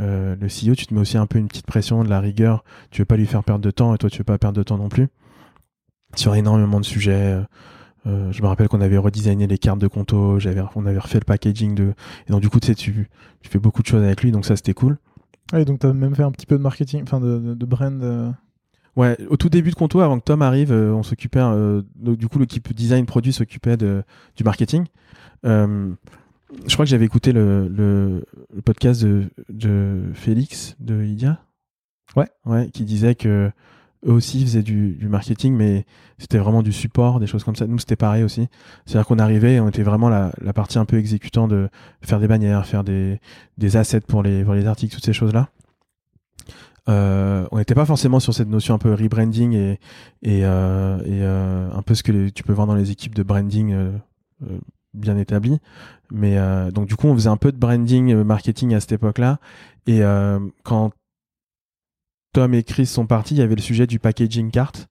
euh, 0.00 0.36
le 0.40 0.46
CEO, 0.46 0.74
tu 0.74 0.86
te 0.86 0.94
mets 0.94 1.00
aussi 1.00 1.18
un 1.18 1.26
peu 1.26 1.38
une 1.38 1.48
petite 1.48 1.66
pression, 1.66 2.02
de 2.04 2.08
la 2.08 2.20
rigueur. 2.20 2.64
Tu 2.90 3.02
veux 3.02 3.06
pas 3.06 3.16
lui 3.16 3.26
faire 3.26 3.42
perdre 3.44 3.62
de 3.64 3.70
temps 3.70 3.94
et 3.94 3.98
toi 3.98 4.08
tu 4.08 4.18
veux 4.18 4.24
pas 4.24 4.38
perdre 4.38 4.56
de 4.56 4.62
temps 4.62 4.78
non 4.78 4.88
plus 4.88 5.08
sur 6.14 6.34
énormément 6.34 6.80
de 6.80 6.84
sujets. 6.84 7.42
Euh, 8.06 8.32
je 8.32 8.40
me 8.42 8.46
rappelle 8.46 8.68
qu'on 8.68 8.80
avait 8.80 8.96
redesigné 8.96 9.46
les 9.46 9.58
cartes 9.58 9.80
de 9.80 9.88
conto, 9.88 10.38
j'avais, 10.38 10.62
on 10.76 10.86
avait 10.86 10.98
refait 10.98 11.18
le 11.18 11.24
packaging 11.24 11.74
de, 11.74 11.92
et 12.26 12.32
donc 12.32 12.40
du 12.40 12.48
coup 12.48 12.60
tu 12.60 12.68
sais 12.68 12.74
tu, 12.74 13.10
tu 13.42 13.50
fais 13.50 13.58
beaucoup 13.58 13.82
de 13.82 13.88
choses 13.88 14.02
avec 14.04 14.22
lui, 14.22 14.30
donc 14.30 14.46
ça 14.46 14.56
c'était 14.56 14.72
cool. 14.72 14.96
Donc 15.52 15.78
t'as 15.80 15.92
même 15.92 16.14
fait 16.14 16.22
un 16.22 16.30
petit 16.32 16.46
peu 16.46 16.56
de 16.58 16.62
marketing, 16.62 17.02
enfin 17.02 17.20
de, 17.20 17.38
de, 17.38 17.54
de 17.54 17.66
brand. 17.66 18.02
euh, 18.02 18.30
Ouais, 18.96 19.16
au 19.28 19.36
tout 19.36 19.48
début 19.48 19.70
de 19.70 19.76
Conto, 19.76 20.00
avant 20.00 20.18
que 20.18 20.24
Tom 20.24 20.42
arrive, 20.42 20.72
euh, 20.72 20.92
on 20.92 21.02
s'occupait, 21.04 21.38
euh, 21.40 21.82
du 21.94 22.26
coup, 22.28 22.38
l'équipe 22.40 22.72
design 22.74 23.06
produit 23.06 23.32
s'occupait 23.32 23.76
de, 23.76 24.02
du 24.36 24.42
marketing. 24.44 24.86
Je 25.44 26.72
crois 26.72 26.84
que 26.84 26.90
j'avais 26.90 27.04
écouté 27.04 27.32
le, 27.32 27.68
le, 27.68 28.24
le 28.54 28.62
podcast 28.62 29.02
de, 29.04 29.24
de 29.50 30.02
Félix 30.14 30.76
de 30.80 30.94
Lydia. 30.94 31.38
Ouais. 32.16 32.28
Ouais, 32.46 32.70
qui 32.70 32.84
disait 32.84 33.14
que 33.14 33.50
eux 34.06 34.12
aussi 34.12 34.42
faisaient 34.42 34.62
du, 34.62 34.98
marketing, 35.08 35.54
mais 35.54 35.84
c'était 36.18 36.38
vraiment 36.38 36.62
du 36.62 36.72
support, 36.72 37.20
des 37.20 37.26
choses 37.26 37.44
comme 37.44 37.56
ça. 37.56 37.66
Nous, 37.66 37.78
c'était 37.78 37.96
pareil 37.96 38.22
aussi. 38.22 38.48
C'est-à-dire 38.86 39.06
qu'on 39.06 39.18
arrivait 39.18 39.60
on 39.60 39.68
était 39.68 39.82
vraiment 39.82 40.08
la, 40.08 40.32
partie 40.54 40.78
un 40.78 40.84
peu 40.84 40.98
exécutant 40.98 41.48
de 41.48 41.68
faire 42.02 42.20
des 42.20 42.28
bannières, 42.28 42.66
faire 42.66 42.84
des, 42.84 43.18
assets 43.74 44.00
pour 44.00 44.22
les, 44.22 44.44
pour 44.44 44.54
les 44.54 44.66
articles, 44.66 44.94
toutes 44.94 45.04
ces 45.04 45.12
choses-là. 45.12 45.48
Euh, 46.88 47.46
on 47.52 47.58
n'était 47.58 47.74
pas 47.74 47.84
forcément 47.84 48.18
sur 48.18 48.32
cette 48.32 48.48
notion 48.48 48.74
un 48.74 48.78
peu 48.78 48.94
rebranding 48.94 49.52
et, 49.52 49.72
et, 50.22 50.44
euh, 50.44 50.98
euh, 51.06 51.70
un 51.70 51.82
peu 51.82 51.94
ce 51.94 52.02
que 52.02 52.30
tu 52.30 52.42
peux 52.42 52.54
voir 52.54 52.66
dans 52.66 52.74
les 52.74 52.90
équipes 52.90 53.14
de 53.14 53.22
branding 53.22 53.76
bien 54.94 55.16
établies. 55.18 55.58
Mais 56.10 56.38
donc 56.72 56.86
du 56.86 56.96
coup, 56.96 57.08
on 57.08 57.14
faisait 57.14 57.28
un 57.28 57.36
peu 57.36 57.52
de 57.52 57.58
branding, 57.58 58.14
marketing 58.22 58.74
à 58.74 58.80
cette 58.80 58.92
époque-là. 58.92 59.38
Et 59.86 60.00
quand 60.62 60.92
Tom 62.38 62.54
et 62.54 62.62
Chris 62.62 62.86
sont 62.86 63.04
partis, 63.04 63.34
il 63.34 63.38
y 63.38 63.42
avait 63.42 63.56
le 63.56 63.60
sujet 63.60 63.88
du 63.88 63.98
packaging 63.98 64.52
carte. 64.52 64.86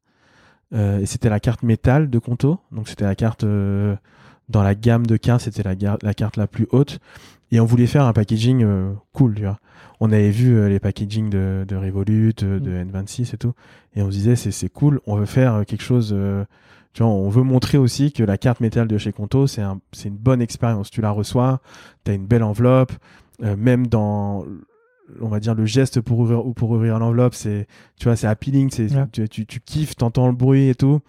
Euh, 0.74 1.00
et 1.00 1.06
c'était 1.06 1.30
la 1.30 1.40
carte 1.40 1.64
métal 1.64 2.10
de 2.10 2.20
Conto. 2.20 2.60
Donc 2.74 2.90
c'était 2.90 3.06
la 3.06 3.16
carte 3.16 3.46
euh, 3.46 3.96
dans 4.50 4.64
la 4.64 4.76
gamme 4.76 5.08
de 5.08 5.16
cartes, 5.16 5.44
c'était 5.44 5.64
la, 5.64 6.14
carte 6.14 6.36
la 6.36 6.46
plus 6.46 6.68
haute. 6.72 7.00
Et 7.54 7.62
on 7.62 7.66
voulait 7.66 7.88
faire 7.88 8.04
un 8.04 8.12
packaging 8.12 8.66
euh, 8.66 8.92
cool, 9.14 9.36
tu 9.36 9.44
vois. 9.44 9.60
On 10.02 10.12
avait 10.12 10.30
vu 10.30 10.68
les 10.68 10.82
packaging 10.82 11.30
de, 11.30 11.64
de 11.66 11.76
Revolut, 11.78 12.34
de 12.34 12.60
N26 12.60 13.34
et 13.34 13.38
tout. 13.38 13.54
Et 13.96 14.02
on 14.02 14.08
se 14.08 14.18
disait, 14.18 14.36
c'est, 14.36 14.68
cool, 14.68 15.00
on 15.08 15.16
veut 15.16 15.26
faire 15.26 15.64
quelque 15.66 15.84
chose. 15.84 16.14
tu 16.92 17.04
vois, 17.04 17.10
on 17.10 17.30
veut 17.30 17.44
montrer 17.44 17.78
aussi 17.78 18.12
que 18.12 18.24
la 18.24 18.38
carte 18.38 18.60
métal 18.60 18.90
de 18.90 18.98
chez 18.98 19.14
Conto, 19.14 19.48
c'est, 19.48 19.62
un, 19.62 19.80
une 20.04 20.18
bonne 20.18 20.42
expérience. 20.42 20.92
Tu 20.92 21.00
la 21.00 21.12
reçois, 21.12 21.62
tu 22.04 22.12
as 22.12 22.14
une 22.14 22.28
belle 22.28 22.44
enveloppe, 22.44 22.92
même 23.40 23.88
dans 23.88 24.44
on 25.22 25.28
va 25.30 25.40
dire 25.40 25.56
le 25.56 25.66
geste 25.66 26.02
pour 26.02 26.20
ouvrir 26.20 26.46
ou 26.46 26.54
pour 26.54 26.70
ouvrir 26.72 27.00
l'enveloppe 27.00 27.34
c'est 27.34 27.68
tu 28.00 28.06
vois 28.06 28.16
c'est 28.16 28.28
appealing 28.28 28.70
c'est 28.72 28.94
Ouais. 28.94 29.06
tu, 29.12 29.28
tu, 29.30 29.46
tu 29.46 29.60
kiffes 29.62 29.96
t'entends 29.96 30.28
le 30.28 30.34
bruit 30.36 30.70
et 30.70 30.76
tout 30.76 31.00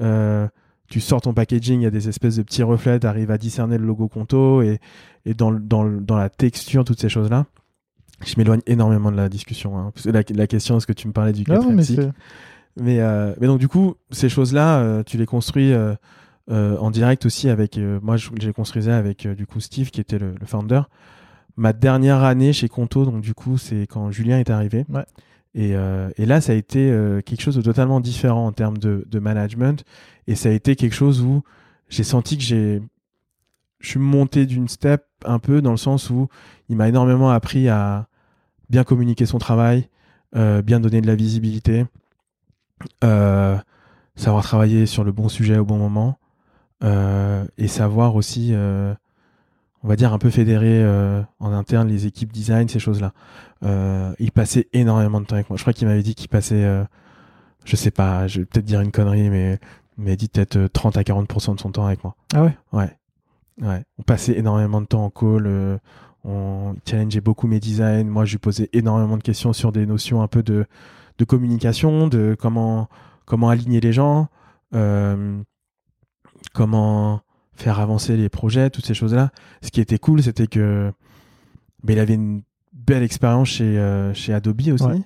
Euh, 0.00 0.48
tu 0.88 1.00
sors 1.00 1.20
ton 1.20 1.34
packaging 1.34 1.80
il 1.80 1.84
y 1.84 1.86
a 1.86 1.90
des 1.90 2.08
espèces 2.08 2.36
de 2.36 2.42
petits 2.42 2.62
reflets 2.62 2.98
t'arrives 3.00 3.30
à 3.30 3.38
discerner 3.38 3.76
le 3.78 3.84
logo 3.86 4.08
Conto 4.08 4.62
et, 4.62 4.78
et 5.26 5.34
dans, 5.34 5.52
dans, 5.52 5.84
dans 5.84 6.16
la 6.16 6.28
texture 6.30 6.84
toutes 6.84 7.00
ces 7.00 7.08
choses 7.08 7.28
là 7.30 7.46
je 8.24 8.34
m'éloigne 8.38 8.60
énormément 8.66 9.10
de 9.10 9.16
la 9.16 9.28
discussion 9.28 9.78
hein, 9.78 9.90
parce 9.94 10.06
que 10.06 10.10
la, 10.10 10.22
la 10.34 10.46
question 10.46 10.76
est-ce 10.76 10.86
que 10.86 10.92
tu 10.92 11.06
me 11.08 11.12
parlais 11.12 11.32
du 11.32 11.42
Non, 11.48 11.56
quatre 11.56 11.70
mais 11.70 11.82
M6. 11.82 11.96
c'est- 11.96 12.10
Mais, 12.80 13.00
euh, 13.00 13.34
mais 13.40 13.46
donc 13.48 13.58
du 13.58 13.66
coup, 13.68 13.94
ces 14.10 14.28
choses-là, 14.28 14.78
euh, 14.80 15.02
tu 15.02 15.16
les 15.18 15.26
construis 15.26 15.72
euh, 15.72 15.96
en 16.48 16.90
direct 16.90 17.26
aussi 17.26 17.48
avec. 17.48 17.78
moi, 18.02 18.16
je, 18.16 18.30
les 18.40 18.52
construisais 18.52 18.92
avec 18.92 19.26
du 19.26 19.44
coup 19.46 19.58
Steve 19.60 19.90
qui 19.90 20.00
était 20.00 20.18
le, 20.18 20.34
le 20.38 20.46
founder. 20.46 20.82
Ma 21.56 21.72
dernière 21.72 22.22
année 22.22 22.52
chez 22.52 22.68
Conto, 22.68 23.04
donc 23.04 23.20
du 23.20 23.34
coup, 23.34 23.58
c'est 23.58 23.82
quand 23.82 24.10
Julien 24.10 24.38
est 24.38 24.50
arrivé. 24.50 24.84
Ouais. 24.88 25.04
Et, 25.54 25.74
euh, 25.74 26.10
et 26.16 26.26
là, 26.26 26.40
ça 26.40 26.52
a 26.52 26.54
été 26.54 26.90
euh, 26.90 27.20
quelque 27.22 27.40
chose 27.40 27.56
de 27.56 27.62
totalement 27.62 28.00
différent 28.00 28.46
en 28.46 28.52
termes 28.52 28.78
de, 28.78 29.04
de 29.08 29.18
management. 29.18 29.84
Et 30.26 30.34
ça 30.34 30.48
a 30.48 30.52
été 30.52 30.76
quelque 30.76 30.94
chose 30.94 31.22
où 31.22 31.42
j'ai 31.88 32.04
senti 32.04 32.36
que 32.36 32.44
j'ai, 32.44 32.80
je 33.80 33.88
suis 33.88 33.98
monté 33.98 34.46
d'une 34.46 34.68
step 34.68 35.04
un 35.24 35.38
peu 35.38 35.60
dans 35.60 35.72
le 35.72 35.76
sens 35.76 36.08
où 36.10 36.28
il 36.68 36.76
m'a 36.76 36.88
énormément 36.88 37.30
appris 37.30 37.68
à 37.68 38.06
bien 38.68 38.84
communiquer 38.84 39.26
son 39.26 39.38
travail, 39.38 39.88
euh, 40.36 40.62
bien 40.62 40.78
donner 40.78 41.00
de 41.00 41.08
la 41.08 41.16
visibilité, 41.16 41.84
savoir 43.02 44.44
travailler 44.44 44.86
sur 44.86 45.02
le 45.02 45.12
bon 45.12 45.28
sujet 45.28 45.58
au 45.58 45.64
bon 45.64 45.76
moment 45.78 46.18
et 47.58 47.68
savoir 47.68 48.14
aussi, 48.14 48.54
on 49.82 49.88
va 49.88 49.96
dire, 49.96 50.12
un 50.12 50.18
peu 50.18 50.30
fédérer 50.30 50.82
euh, 50.82 51.22
en 51.38 51.52
interne 51.52 51.88
les 51.88 52.06
équipes 52.06 52.32
design, 52.32 52.68
ces 52.68 52.78
choses-là. 52.78 53.12
Euh, 53.64 54.12
il 54.18 54.32
passait 54.32 54.68
énormément 54.72 55.20
de 55.20 55.26
temps 55.26 55.36
avec 55.36 55.48
moi. 55.50 55.56
Je 55.56 55.62
crois 55.62 55.72
qu'il 55.72 55.88
m'avait 55.88 56.02
dit 56.02 56.14
qu'il 56.14 56.28
passait, 56.28 56.64
euh, 56.64 56.84
je 57.64 57.76
sais 57.76 57.90
pas, 57.90 58.26
je 58.26 58.40
vais 58.40 58.46
peut-être 58.46 58.64
dire 58.66 58.80
une 58.80 58.92
connerie, 58.92 59.30
mais 59.30 59.58
il 59.98 60.04
m'a 60.04 60.16
dit 60.16 60.28
peut-être 60.28 60.56
euh, 60.56 60.68
30 60.68 60.96
à 60.96 61.02
40% 61.02 61.54
de 61.54 61.60
son 61.60 61.70
temps 61.72 61.86
avec 61.86 62.02
moi. 62.04 62.14
Ah 62.34 62.42
ouais? 62.42 62.56
Ouais. 62.72 62.96
Ouais. 63.62 63.82
On 63.98 64.02
passait 64.02 64.38
énormément 64.38 64.80
de 64.80 64.86
temps 64.86 65.04
en 65.04 65.10
call. 65.10 65.46
euh, 65.46 65.78
on 66.24 66.74
challengeait 66.88 67.20
beaucoup 67.20 67.46
mes 67.46 67.60
designs. 67.60 68.04
Moi, 68.04 68.24
je 68.24 68.32
lui 68.32 68.38
posais 68.38 68.68
énormément 68.72 69.16
de 69.16 69.22
questions 69.22 69.52
sur 69.52 69.72
des 69.72 69.86
notions 69.86 70.22
un 70.22 70.28
peu 70.28 70.42
de, 70.42 70.66
de 71.18 71.24
communication, 71.24 72.08
de 72.08 72.36
comment, 72.38 72.88
comment 73.24 73.48
aligner 73.48 73.80
les 73.80 73.92
gens, 73.92 74.28
euh, 74.74 75.40
comment 76.52 77.22
faire 77.60 77.78
avancer 77.80 78.16
les 78.16 78.28
projets, 78.28 78.70
toutes 78.70 78.86
ces 78.86 78.94
choses-là. 78.94 79.30
Ce 79.62 79.70
qui 79.70 79.80
était 79.80 79.98
cool, 79.98 80.22
c'était 80.22 80.46
que 80.46 80.92
mais 81.84 81.94
il 81.94 81.98
avait 81.98 82.14
une 82.14 82.42
belle 82.72 83.02
expérience 83.02 83.48
chez, 83.48 83.78
euh, 83.78 84.12
chez 84.14 84.32
Adobe 84.34 84.60
aussi. 84.72 84.84
Ouais. 84.84 85.00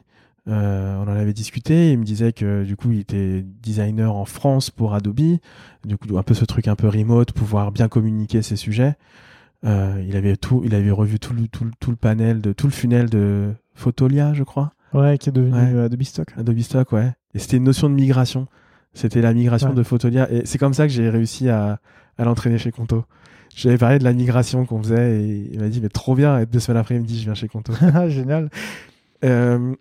Euh, 0.48 0.96
on 0.98 1.02
en 1.10 1.16
avait 1.16 1.32
discuté. 1.32 1.92
Il 1.92 1.98
me 1.98 2.04
disait 2.04 2.32
que 2.32 2.64
du 2.64 2.76
coup, 2.76 2.92
il 2.92 3.00
était 3.00 3.42
designer 3.62 4.14
en 4.14 4.24
France 4.24 4.70
pour 4.70 4.94
Adobe. 4.94 5.38
Du 5.86 5.96
coup, 5.96 6.18
un 6.18 6.22
peu 6.22 6.34
ce 6.34 6.44
truc 6.44 6.68
un 6.68 6.76
peu 6.76 6.88
remote, 6.88 7.32
pouvoir 7.32 7.72
bien 7.72 7.88
communiquer 7.88 8.42
ses 8.42 8.56
sujets. 8.56 8.94
Euh, 9.64 10.02
il 10.06 10.14
avait 10.16 10.36
tout, 10.36 10.60
il 10.64 10.74
avait 10.74 10.90
revu 10.90 11.18
tout 11.18 11.32
le, 11.32 11.48
tout, 11.48 11.64
le- 11.64 11.70
tout 11.80 11.90
le 11.90 11.96
panel 11.96 12.40
de 12.42 12.52
tout 12.52 12.66
le 12.66 12.72
funnel 12.72 13.08
de 13.08 13.52
Photolia, 13.74 14.34
je 14.34 14.42
crois. 14.42 14.72
Ouais, 14.92 15.16
qui 15.18 15.30
est 15.30 15.32
devenu 15.32 15.54
Ouais. 15.54 15.84
Adobe 15.84 16.02
Stock. 16.02 16.28
Adobe 16.36 16.58
Stock, 16.60 16.92
ouais. 16.92 17.12
Et 17.34 17.38
c'était 17.38 17.56
une 17.56 17.64
notion 17.64 17.88
de 17.88 17.94
migration. 17.94 18.46
C'était 18.92 19.22
la 19.22 19.32
migration 19.32 19.70
Ouais. 19.70 19.74
de 19.74 19.82
Photolia. 19.82 20.30
Et 20.30 20.42
c'est 20.44 20.58
comme 20.58 20.74
ça 20.74 20.86
que 20.86 20.92
j'ai 20.92 21.08
réussi 21.08 21.48
à, 21.48 21.80
à 22.18 22.24
l'entraîner 22.24 22.58
chez 22.58 22.70
Conto. 22.72 23.04
J'avais 23.54 23.78
parlé 23.78 23.98
de 23.98 24.04
la 24.04 24.12
migration 24.12 24.66
qu'on 24.66 24.82
faisait 24.82 25.20
et 25.20 25.50
il 25.52 25.60
m'a 25.60 25.68
dit, 25.68 25.80
mais 25.80 25.88
trop 25.88 26.14
bien. 26.16 26.38
Et 26.40 26.46
deux 26.46 26.58
semaines 26.58 26.80
après, 26.80 26.96
il 26.96 27.00
me 27.02 27.06
dit, 27.06 27.18
je 27.18 27.24
viens 27.24 27.34
chez 27.34 27.48
Conto. 27.48 27.72
Ah, 27.94 28.08
Génial. 28.08 28.50
Euh, 29.24 29.74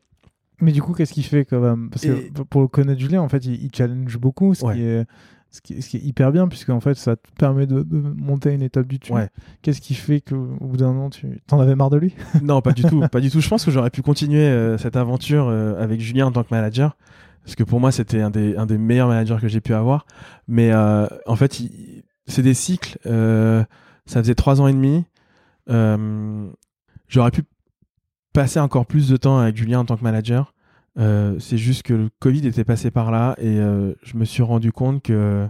Mais 0.61 0.71
du 0.71 0.81
coup, 0.81 0.93
qu'est-ce 0.93 1.13
qu'il 1.13 1.25
fait 1.25 1.43
quand 1.45 1.59
même 1.59 1.89
Parce 1.89 2.03
que 2.03 2.31
pour- 2.43 2.61
le 2.61 2.67
connaître 2.67 2.99
Julien, 3.01 3.21
en 3.21 3.29
fait, 3.29 3.45
il, 3.45 3.63
il 3.63 3.69
challenge 3.75 4.17
beaucoup, 4.17 4.53
ce, 4.53 4.63
Ouais. 4.65 4.75
qui 4.75 4.81
est, 4.83 5.05
ce, 5.49 5.61
qui 5.61 5.73
est, 5.73 5.81
ce 5.81 5.89
qui 5.89 5.97
est 5.97 6.01
hyper 6.01 6.31
bien, 6.31 6.47
puisque 6.47 6.69
en 6.69 6.79
fait, 6.79 6.93
ça 6.95 7.15
te 7.15 7.27
permet 7.39 7.65
de, 7.65 7.81
de 7.81 7.97
monter 7.97 8.49
à 8.49 8.51
une 8.53 8.61
étape 8.61 8.87
du 8.87 8.99
dessus. 8.99 9.11
Ouais. 9.11 9.29
Qu'est-ce 9.63 9.81
qui 9.81 9.95
fait 9.95 10.21
qu'au 10.21 10.55
au 10.61 10.67
bout 10.67 10.77
d'un 10.77 10.95
an, 10.95 11.09
tu 11.09 11.41
t'en 11.47 11.59
avais 11.59 11.75
marre 11.75 11.89
de 11.89 11.97
lui? 11.97 12.13
Non, 12.43 12.61
pas 12.61 12.71
du 12.73 12.83
tout. 12.83 13.01
Pas 13.11 13.19
du 13.21 13.29
tout. 13.31 13.41
Je 13.41 13.49
pense 13.49 13.65
que 13.65 13.71
j'aurais 13.71 13.89
pu 13.89 14.01
continuer 14.03 14.45
euh, 14.45 14.77
cette 14.77 14.95
aventure 14.95 15.47
euh, 15.47 15.81
avec 15.83 15.99
Julien 15.99 16.27
en 16.27 16.31
tant 16.31 16.43
que 16.43 16.49
manager. 16.53 16.95
Parce 17.43 17.55
que 17.55 17.63
pour 17.63 17.79
moi, 17.81 17.91
c'était 17.91 18.21
un 18.21 18.29
des, 18.29 18.55
un 18.55 18.65
des 18.67 18.77
meilleurs 18.77 19.07
managers 19.09 19.37
que 19.41 19.47
j'ai 19.49 19.59
pu 19.61 19.73
avoir. 19.73 20.05
Mais 20.47 20.71
euh, 20.71 21.07
en 21.25 21.35
fait, 21.35 21.59
il- 21.59 22.03
c'est 22.27 22.41
des 22.41 22.53
cycles. 22.53 22.97
Euh, 23.05 23.63
ça 24.05 24.21
faisait 24.21 24.35
trois 24.35 24.61
ans 24.61 24.67
et 24.67 24.73
demi. 24.73 25.05
Euh, 25.69 26.49
j'aurais 27.07 27.31
pu 27.31 27.43
passer 28.33 28.59
encore 28.59 28.85
plus 28.85 29.09
de 29.09 29.17
temps 29.17 29.39
avec 29.39 29.55
Julien 29.55 29.79
en 29.79 29.85
tant 29.85 29.97
que 29.97 30.03
manager. 30.03 30.53
Euh, 30.99 31.39
c'est 31.39 31.57
juste 31.57 31.83
que 31.83 31.93
le 31.93 32.09
Covid 32.19 32.45
était 32.47 32.63
passé 32.63 32.91
par 32.91 33.11
là 33.11 33.35
et 33.39 33.55
je 33.55 34.17
me 34.17 34.25
suis 34.25 34.43
rendu 34.43 34.71
compte 34.71 35.01
que. 35.03 35.47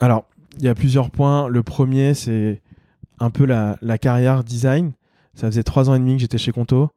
Alors, 0.00 0.24
il 0.58 0.64
y 0.64 0.68
a 0.68 0.74
plusieurs 0.74 1.10
points. 1.10 1.48
Le 1.48 1.62
premier, 1.62 2.14
c'est 2.14 2.60
un 3.20 3.30
peu 3.30 3.44
la, 3.46 3.76
carrière 3.98 4.42
design. 4.44 4.92
Ça 5.34 5.46
faisait 5.46 5.62
trois 5.62 5.88
ans 5.88 5.94
et 5.94 5.98
demi 5.98 6.16
que 6.16 6.20
j'étais 6.20 6.38
chez 6.38 6.52
Conto. 6.52 6.90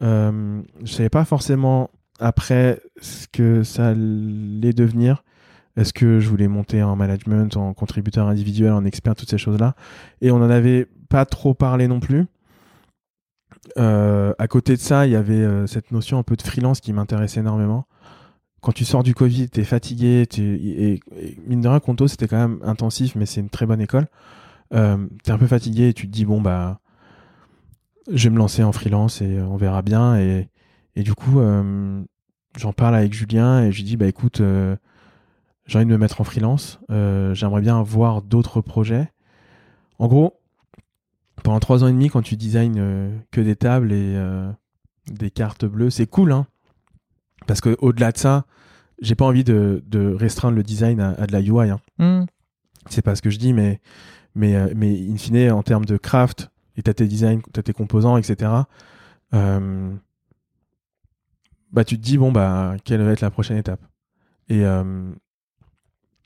Je 0.00 0.62
savais 0.84 1.08
pas 1.08 1.24
forcément 1.24 1.90
après 2.18 2.80
ce 3.00 3.28
que 3.28 3.62
ça 3.62 3.88
allait 3.88 4.72
devenir. 4.72 5.22
Est-ce 5.78 5.92
que 5.92 6.18
je 6.18 6.28
voulais 6.28 6.48
monter 6.48 6.82
en 6.82 6.96
management, 6.96 7.56
en 7.56 7.72
contributeur 7.72 8.26
individuel, 8.26 8.72
en 8.72 8.84
expert, 8.84 9.14
toutes 9.14 9.30
ces 9.30 9.38
choses-là? 9.38 9.76
Et 10.20 10.32
on 10.32 10.40
n'en 10.40 10.50
avait 10.50 10.88
pas 11.08 11.24
trop 11.24 11.54
parlé 11.54 11.86
non 11.86 12.00
plus. 12.00 12.26
Euh, 13.76 14.34
à 14.40 14.48
côté 14.48 14.74
de 14.74 14.80
ça, 14.80 15.06
il 15.06 15.12
y 15.12 15.16
avait 15.16 15.34
euh, 15.34 15.68
cette 15.68 15.92
notion 15.92 16.18
un 16.18 16.24
peu 16.24 16.34
de 16.34 16.42
freelance 16.42 16.80
qui 16.80 16.92
m'intéressait 16.92 17.38
énormément. 17.38 17.86
Quand 18.60 18.72
tu 18.72 18.84
sors 18.84 19.04
du 19.04 19.14
Covid, 19.14 19.50
t'es 19.50 19.62
fatigué, 19.62 20.26
t'es, 20.28 20.42
et, 20.42 21.00
et 21.16 21.38
mine 21.46 21.60
de 21.60 21.68
rien, 21.68 21.78
Conto, 21.78 22.08
c'était 22.08 22.26
quand 22.26 22.48
même 22.48 22.58
intensif, 22.64 23.14
mais 23.14 23.24
c'est 23.24 23.40
une 23.40 23.50
très 23.50 23.64
bonne 23.64 23.80
école. 23.80 24.08
Euh, 24.74 24.96
t'es 25.22 25.30
un 25.30 25.38
peu 25.38 25.46
fatigué 25.46 25.90
et 25.90 25.94
tu 25.94 26.08
te 26.08 26.12
dis, 26.12 26.24
bon, 26.24 26.40
bah, 26.40 26.80
je 28.12 28.24
vais 28.28 28.34
me 28.34 28.38
lancer 28.38 28.64
en 28.64 28.72
freelance 28.72 29.22
et 29.22 29.40
on 29.40 29.56
verra 29.56 29.82
bien. 29.82 30.18
Et, 30.18 30.48
et 30.96 31.04
du 31.04 31.14
coup, 31.14 31.40
j'en 32.56 32.72
parle 32.72 32.96
avec 32.96 33.12
Julien 33.12 33.62
et 33.62 33.70
je 33.70 33.76
lui 33.76 33.84
dis, 33.84 33.96
bah, 33.96 34.06
écoute, 34.06 34.42
j'ai 35.68 35.78
envie 35.78 35.86
de 35.86 35.92
me 35.92 35.98
mettre 35.98 36.20
en 36.20 36.24
freelance. 36.24 36.80
Euh, 36.90 37.34
J'aimerais 37.34 37.60
bien 37.60 37.78
avoir 37.78 38.22
d'autres 38.22 38.60
projets. 38.60 39.12
En 40.00 40.08
gros, 40.08 40.40
pendant 41.44 41.60
trois 41.60 41.84
ans 41.84 41.88
et 41.88 41.92
demi, 41.92 42.08
quand 42.08 42.22
tu 42.22 42.36
designs 42.36 42.78
euh, 42.78 43.16
que 43.30 43.40
des 43.40 43.54
tables 43.54 43.92
et 43.92 44.14
euh, 44.16 44.50
des 45.06 45.30
cartes 45.30 45.64
bleues, 45.64 45.90
c'est 45.90 46.06
cool, 46.06 46.32
hein. 46.32 46.46
Parce 47.46 47.60
que 47.60 47.76
au-delà 47.80 48.10
de 48.12 48.18
ça, 48.18 48.44
j'ai 49.00 49.14
pas 49.14 49.24
envie 49.24 49.44
de, 49.44 49.82
de 49.86 50.12
restreindre 50.12 50.56
le 50.56 50.62
design 50.62 51.00
à, 51.00 51.10
à 51.10 51.26
de 51.26 51.32
la 51.32 51.40
UI. 51.40 51.70
Hein. 51.98 52.26
C'est 52.90 53.02
pas 53.02 53.14
ce 53.14 53.22
que 53.22 53.30
je 53.30 53.38
dis, 53.38 53.52
mais 53.52 53.80
mais 54.34 54.74
mais 54.74 54.98
in 55.08 55.16
fine, 55.16 55.50
en 55.52 55.62
termes 55.62 55.84
de 55.84 55.96
craft, 55.96 56.50
et 56.76 56.82
t'as 56.82 56.94
tes 56.94 57.06
designs, 57.06 57.40
t'as 57.52 57.62
tes 57.62 57.72
composants, 57.72 58.16
etc. 58.16 58.50
euh, 59.34 59.94
bah 61.72 61.84
tu 61.84 61.96
te 61.98 62.02
dis 62.02 62.16
bon 62.18 62.32
bah 62.32 62.76
quelle 62.84 63.02
va 63.02 63.12
être 63.12 63.20
la 63.20 63.30
prochaine 63.30 63.56
étape. 63.56 63.80
Et 64.48 64.64
euh, 64.64 65.10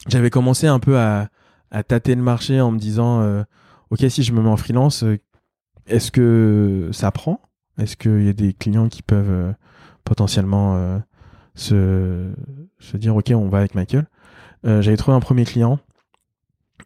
j'avais 0.09 0.31
commencé 0.31 0.67
un 0.67 0.79
peu 0.79 0.99
à, 0.99 1.29
à 1.73 1.83
tâter 1.83 2.15
le 2.15 2.23
marché 2.23 2.61
en 2.61 2.71
me 2.71 2.79
disant 2.79 3.21
euh, 3.23 3.43
ok, 3.91 4.05
si 4.09 4.23
je 4.23 4.33
me 4.33 4.43
mets 4.43 4.49
en 4.49 4.57
freelance, 4.57 5.03
euh, 5.03 5.19
est-ce 5.87 6.13
que 6.13 6.91
ça 6.93 7.11
prend? 7.11 7.41
Est-ce 7.79 7.97
qu'il 7.97 8.23
y 8.25 8.29
a 8.29 8.35
des 8.35 8.53
clients 8.53 8.89
qui 8.89 9.03
peuvent 9.03 9.31
euh, 9.31 9.53
potentiellement 10.05 11.01
se, 11.55 12.33
dire, 12.95 13.17
ok, 13.17 13.33
on 13.35 13.49
va 13.49 13.59
avec 13.59 13.75
Michael? 13.75 14.07
J'avais 14.65 14.97
trouvé 14.97 15.17
un 15.17 15.21
premier 15.21 15.45
client. 15.45 15.79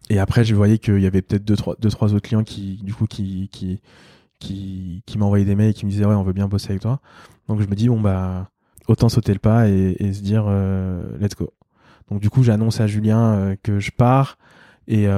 Et 0.08 0.18
après, 0.18 0.44
je 0.44 0.54
voyais 0.54 0.78
qu'il 0.78 1.00
y 1.00 1.06
avait 1.06 1.22
peut-être 1.22 1.44
deux 1.44 1.56
trois, 1.56 1.74
deux, 1.78 1.90
trois 1.90 2.14
autres 2.14 2.26
clients 2.26 2.44
qui, 2.44 2.76
du 2.82 2.94
coup, 2.94 3.06
qui, 3.06 3.48
qui, 3.50 3.80
qui, 4.38 5.18
m'envoyaient 5.18 5.44
des 5.44 5.56
mails 5.56 5.70
et 5.70 5.74
qui 5.74 5.84
me 5.84 5.90
disaient, 5.90 6.04
ouais, 6.04 6.14
on 6.14 6.22
veut 6.22 6.32
bien 6.32 6.46
bosser 6.46 6.70
avec 6.70 6.82
toi. 6.82 7.00
Donc, 7.48 7.60
je 7.60 7.66
me 7.66 7.74
dis, 7.74 7.88
bon, 7.88 8.00
bah, 8.00 8.50
autant 8.86 9.08
sauter 9.08 9.32
le 9.32 9.40
pas 9.40 9.68
et 9.68 10.12
se 10.12 10.22
dire, 10.22 10.48
let's 11.18 11.34
go. 11.34 11.52
Donc, 12.10 12.20
du 12.20 12.30
coup, 12.30 12.42
j'annonce 12.42 12.80
à 12.80 12.86
Julien 12.86 13.56
que 13.62 13.80
je 13.80 13.90
pars. 13.90 14.38
Et 14.86 15.08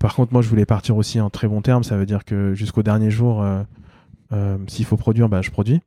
par 0.00 0.14
contre, 0.14 0.32
moi, 0.32 0.40
je 0.40 0.48
voulais 0.48 0.64
partir 0.64 0.96
aussi 0.96 1.20
en 1.20 1.28
très 1.28 1.46
bon 1.46 1.60
terme. 1.60 1.84
Ça 1.84 1.96
veut 1.96 2.06
dire 2.06 2.24
que 2.24 2.54
jusqu'au 2.54 2.82
dernier 2.82 3.10
jour, 3.10 3.42
euh, 3.42 3.62
euh, 4.32 4.56
s'il 4.66 4.86
faut 4.86 4.96
produire, 4.96 5.28
bah, 5.28 5.42
je 5.42 5.50
produis. 5.50 5.82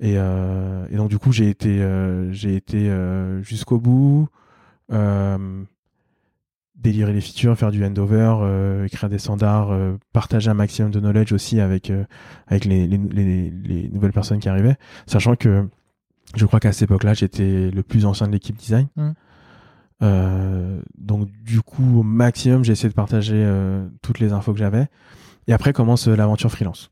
Et, 0.00 0.14
euh, 0.16 0.88
donc, 0.96 1.10
du 1.10 1.18
coup, 1.18 1.32
j'ai 1.32 1.50
été, 1.50 1.86
j'ai 2.30 2.56
été 2.56 2.90
jusqu'au 3.42 3.78
bout, 3.78 4.28
délirer 6.76 7.12
les 7.12 7.20
features, 7.20 7.56
faire 7.56 7.70
du 7.70 7.84
handover, 7.84 8.86
écrire 8.86 9.10
des 9.10 9.18
standards, 9.18 9.76
partager 10.14 10.48
un 10.48 10.54
maximum 10.54 10.90
de 10.90 10.98
knowledge 10.98 11.32
aussi 11.32 11.60
avec, 11.60 11.92
avec 12.46 12.64
les, 12.64 12.88
nouvelles 12.88 14.12
personnes 14.12 14.40
qui 14.40 14.48
arrivaient. 14.48 14.76
Sachant 15.06 15.36
que 15.36 15.68
je 16.34 16.46
crois 16.46 16.60
qu'à 16.60 16.72
cette 16.72 16.82
époque-là, 16.82 17.14
j'étais 17.14 17.70
le 17.70 17.82
plus 17.82 18.06
ancien 18.06 18.26
de 18.26 18.32
l'équipe 18.32 18.56
design. 18.56 18.88
Mmh. 18.96 19.10
Euh, 20.02 20.80
donc 20.98 21.30
du 21.42 21.60
coup, 21.60 22.00
au 22.00 22.02
maximum, 22.02 22.64
j'ai 22.64 22.72
essayé 22.72 22.88
de 22.88 22.94
partager 22.94 23.36
euh, 23.36 23.86
toutes 24.02 24.18
les 24.18 24.32
infos 24.32 24.52
que 24.52 24.58
j'avais. 24.58 24.88
Et 25.46 25.52
après 25.52 25.72
commence 25.72 26.08
euh, 26.08 26.16
l'aventure 26.16 26.50
freelance, 26.50 26.90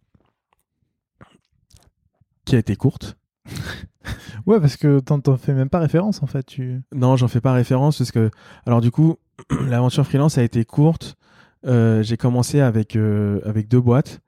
qui 2.45 2.57
a 2.57 2.59
été 2.59 2.77
courte. 2.77 3.17
ouais, 4.47 4.61
parce 4.61 4.77
que 4.77 5.01
t'en 5.01 5.37
fais 5.37 5.55
même 5.55 5.69
pas 5.69 5.81
référence 5.81 6.23
en 6.23 6.27
fait. 6.27 6.45
Tu... 6.45 6.83
Non, 6.95 7.17
j'en 7.17 7.29
fais 7.29 7.41
pas 7.41 7.53
référence 7.53 7.99
parce 7.99 8.13
que, 8.13 8.31
alors 8.67 8.81
du 8.81 8.91
coup, 8.91 9.17
l'aventure 9.67 10.07
freelance 10.07 10.39
a 10.39 10.43
été 10.43 10.65
courte. 10.65 11.17
j'ai 11.65 12.17
commencé 12.17 12.61
avec 12.61 12.97
avec 12.97 13.69
deux 13.69 13.81
boîtes 13.81 14.21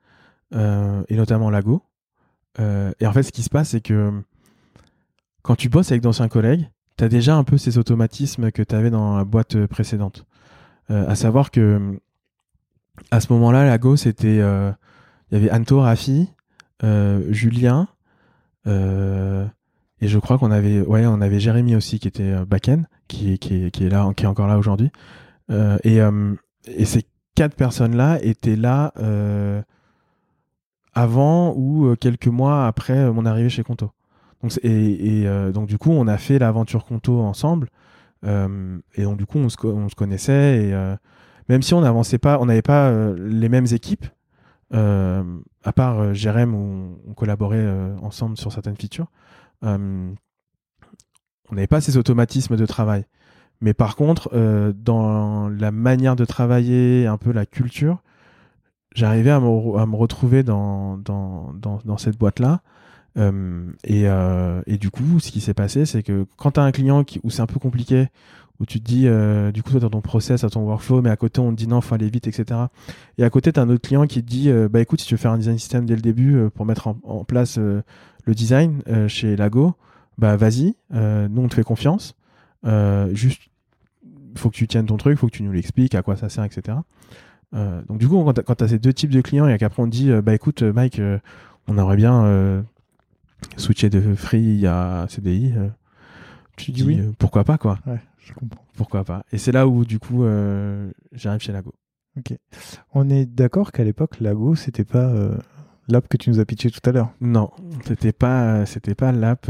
et 0.51 1.15
notamment 1.15 1.49
Lago. 1.49 1.83
et 2.59 3.07
en 3.07 3.13
fait, 3.13 3.23
ce 3.23 3.31
qui 3.31 3.43
se 3.43 3.49
passe, 3.49 3.69
c'est 3.69 3.81
que 3.81 4.23
quand 5.43 5.55
tu 5.55 5.69
bosses 5.69 5.91
avec 5.91 6.01
d'anciens 6.01 6.29
collègues, 6.29 6.69
tu 6.97 7.03
as 7.03 7.09
déjà 7.09 7.35
un 7.35 7.43
peu 7.43 7.57
ces 7.57 7.77
automatismes 7.77 8.51
que 8.51 8.63
tu 8.63 8.73
avais 8.73 8.89
dans 8.89 9.17
la 9.17 9.25
boîte 9.25 9.65
précédente. 9.67 10.25
Euh, 10.89 11.07
à 11.07 11.15
savoir 11.15 11.51
que 11.51 11.99
à 13.11 13.19
ce 13.19 13.31
moment-là, 13.33 13.65
Lago, 13.65 13.95
c'était. 13.95 14.39
Euh, 14.39 14.71
il 15.31 15.35
y 15.35 15.41
avait 15.41 15.51
Anto, 15.51 15.81
Rafi, 15.81 16.29
euh, 16.83 17.21
Julien, 17.31 17.87
et 18.65 20.07
je 20.07 20.19
crois 20.19 20.37
qu'on 20.37 20.51
avait, 20.51 20.81
ouais, 20.81 21.05
on 21.05 21.21
avait 21.21 21.39
Jérémy 21.39 21.75
aussi 21.75 21.99
qui 21.99 22.07
était 22.07 22.45
back-end, 22.45 22.83
qui, 23.07 23.33
est 23.33 23.89
là, 23.89 24.11
qui 24.15 24.25
est 24.25 24.27
encore 24.27 24.47
là 24.47 24.57
aujourd'hui. 24.57 24.91
et 25.49 26.85
ces 26.85 27.03
quatre 27.35 27.55
personnes-là 27.55 28.19
étaient 28.21 28.55
là 28.55 28.93
avant 30.93 31.55
ou 31.57 31.95
quelques 31.95 32.27
mois 32.27 32.67
après 32.67 33.11
mon 33.11 33.25
arrivée 33.25 33.49
chez 33.49 33.63
Conto. 33.63 33.91
Et, 34.63 35.23
euh, 35.25 35.51
donc 35.51 35.67
du 35.67 35.77
coup, 35.77 35.91
on 35.91 36.07
a 36.07 36.17
fait 36.17 36.39
l'aventure 36.39 36.85
Conto 36.85 37.19
ensemble. 37.21 37.69
Euh, 38.25 38.79
et 38.95 39.03
donc 39.03 39.17
du 39.17 39.25
coup, 39.25 39.37
on 39.37 39.49
se, 39.49 39.57
on 39.65 39.89
se 39.89 39.95
connaissait. 39.95 40.65
Et 40.65 40.73
euh, 40.73 40.95
même 41.49 41.61
si 41.61 41.73
on 41.73 41.81
n'avançait 41.81 42.17
pas, 42.17 42.39
on 42.39 42.45
n'avait 42.45 42.61
pas 42.61 42.91
les 43.15 43.49
mêmes 43.49 43.67
équipes. 43.71 44.05
à 44.71 45.73
part 45.73 46.13
Jérém 46.13 46.53
où 46.55 46.99
on 47.07 47.13
collaborait 47.13 47.67
ensemble 48.01 48.37
sur 48.37 48.51
certaines 48.51 48.77
features, 48.77 49.07
on 49.61 50.15
n'avait 51.51 51.67
pas 51.67 51.81
ces 51.81 51.97
automatismes 51.97 52.55
de 52.55 52.65
travail. 52.65 53.05
Mais 53.61 53.73
par 53.73 53.95
contre, 53.95 54.29
dans 54.75 55.49
la 55.49 55.71
manière 55.71 56.15
de 56.15 56.25
travailler, 56.25 57.07
un 57.07 57.17
peu 57.17 57.31
la 57.31 57.45
culture, 57.45 58.01
j'arrivais 58.95 59.31
à 59.31 59.39
me, 59.39 59.95
retrouver 59.95 60.43
dans 60.43 60.97
cette 61.97 62.17
boîte-là 62.17 62.61
euh, 63.17 63.71
et, 63.83 64.03
euh, 64.07 64.61
et, 64.65 64.77
du 64.77 64.89
coup, 64.89 65.19
ce 65.19 65.31
qui 65.31 65.41
s'est 65.41 65.53
passé, 65.53 65.85
c'est 65.85 66.03
que 66.03 66.25
quand 66.37 66.51
tu 66.51 66.59
as 66.59 66.63
un 66.63 66.71
client 66.71 67.03
où 67.23 67.29
c'est 67.29 67.41
un 67.41 67.47
peu 67.47 67.59
compliqué, 67.59 68.07
où 68.59 68.65
tu 68.65 68.79
te 68.79 68.85
dis, 68.85 69.07
euh, 69.07 69.51
du 69.51 69.63
coup, 69.63 69.71
toi, 69.71 69.79
dans 69.79 69.89
ton 69.89 70.01
process, 70.01 70.43
à 70.43 70.49
ton 70.49 70.61
workflow, 70.61 71.01
mais 71.01 71.09
à 71.09 71.15
côté, 71.15 71.39
on 71.39 71.51
te 71.51 71.55
dit 71.55 71.67
non, 71.67 71.81
faut 71.81 71.95
aller 71.95 72.09
vite, 72.09 72.27
etc. 72.27 72.59
Et 73.17 73.23
à 73.23 73.29
côté, 73.29 73.51
tu 73.51 73.59
as 73.59 73.63
un 73.63 73.69
autre 73.69 73.87
client 73.87 74.05
qui 74.07 74.23
te 74.23 74.29
dit, 74.29 74.51
bah 74.69 74.79
écoute, 74.79 75.01
si 75.01 75.07
tu 75.07 75.13
veux 75.13 75.19
faire 75.19 75.31
un 75.31 75.37
design 75.37 75.57
system 75.57 75.85
dès 75.85 75.95
le 75.95 76.01
début 76.01 76.49
pour 76.53 76.65
mettre 76.65 76.87
en, 76.87 77.23
place 77.23 77.57
le 77.57 77.83
design 78.35 78.81
chez 79.07 79.35
Lago, 79.35 79.73
bah 80.17 80.37
vas-y, 80.37 80.75
nous, 80.91 81.41
on 81.41 81.47
te 81.47 81.55
fait 81.55 81.63
confiance. 81.63 82.15
juste, 83.11 83.41
faut 84.35 84.49
que 84.49 84.55
tu 84.55 84.67
tiennes 84.67 84.87
ton 84.87 84.97
truc, 84.97 85.17
faut 85.17 85.27
que 85.27 85.35
tu 85.35 85.43
nous 85.43 85.51
l'expliques, 85.51 85.95
à 85.95 86.01
quoi 86.01 86.15
ça 86.15 86.29
sert, 86.29 86.43
etc. 86.43 86.77
donc 87.53 87.97
du 87.97 88.07
coup, 88.07 88.23
quand 88.23 88.55
tu 88.55 88.63
as, 88.63 88.67
ces 88.67 88.79
deux 88.79 88.93
types 88.93 89.11
de 89.11 89.21
clients 89.21 89.47
et 89.47 89.57
qu'après 89.57 89.81
on 89.81 89.85
te 89.85 89.91
dit, 89.91 90.11
bah 90.23 90.33
écoute, 90.33 90.61
Mike, 90.61 91.01
on 91.67 91.77
aimerait 91.77 91.97
bien 91.97 92.63
switcher 93.57 93.89
de 93.89 94.15
free 94.15 94.65
à 94.65 95.05
CDI, 95.09 95.53
euh, 95.55 95.69
tu 96.57 96.71
dis 96.71 96.83
oui. 96.83 96.99
Euh, 96.99 97.11
pourquoi 97.17 97.43
pas 97.43 97.57
quoi. 97.57 97.79
Ouais, 97.85 98.01
je 98.19 98.33
comprends. 98.33 98.63
Pourquoi 98.75 99.03
pas. 99.03 99.23
Et 99.31 99.37
c'est 99.37 99.51
là 99.51 99.67
où 99.67 99.85
du 99.85 99.99
coup 99.99 100.23
euh, 100.23 100.91
j'arrive 101.11 101.41
chez 101.41 101.51
Lago. 101.51 101.73
Ok. 102.17 102.37
On 102.93 103.09
est 103.09 103.25
d'accord 103.25 103.71
qu'à 103.71 103.83
l'époque 103.83 104.19
Lago 104.19 104.55
c'était 104.55 104.85
pas 104.85 105.11
l'app 105.87 106.07
que 106.07 106.17
tu 106.17 106.29
nous 106.29 106.39
as 106.39 106.45
pitché 106.45 106.69
tout 106.69 106.87
à 106.87 106.91
l'heure. 106.91 107.11
Non, 107.21 107.51
c'était 107.85 108.13
pas 108.13 108.65
c'était 108.65 108.95
pas 108.95 109.11
l'app. 109.11 109.49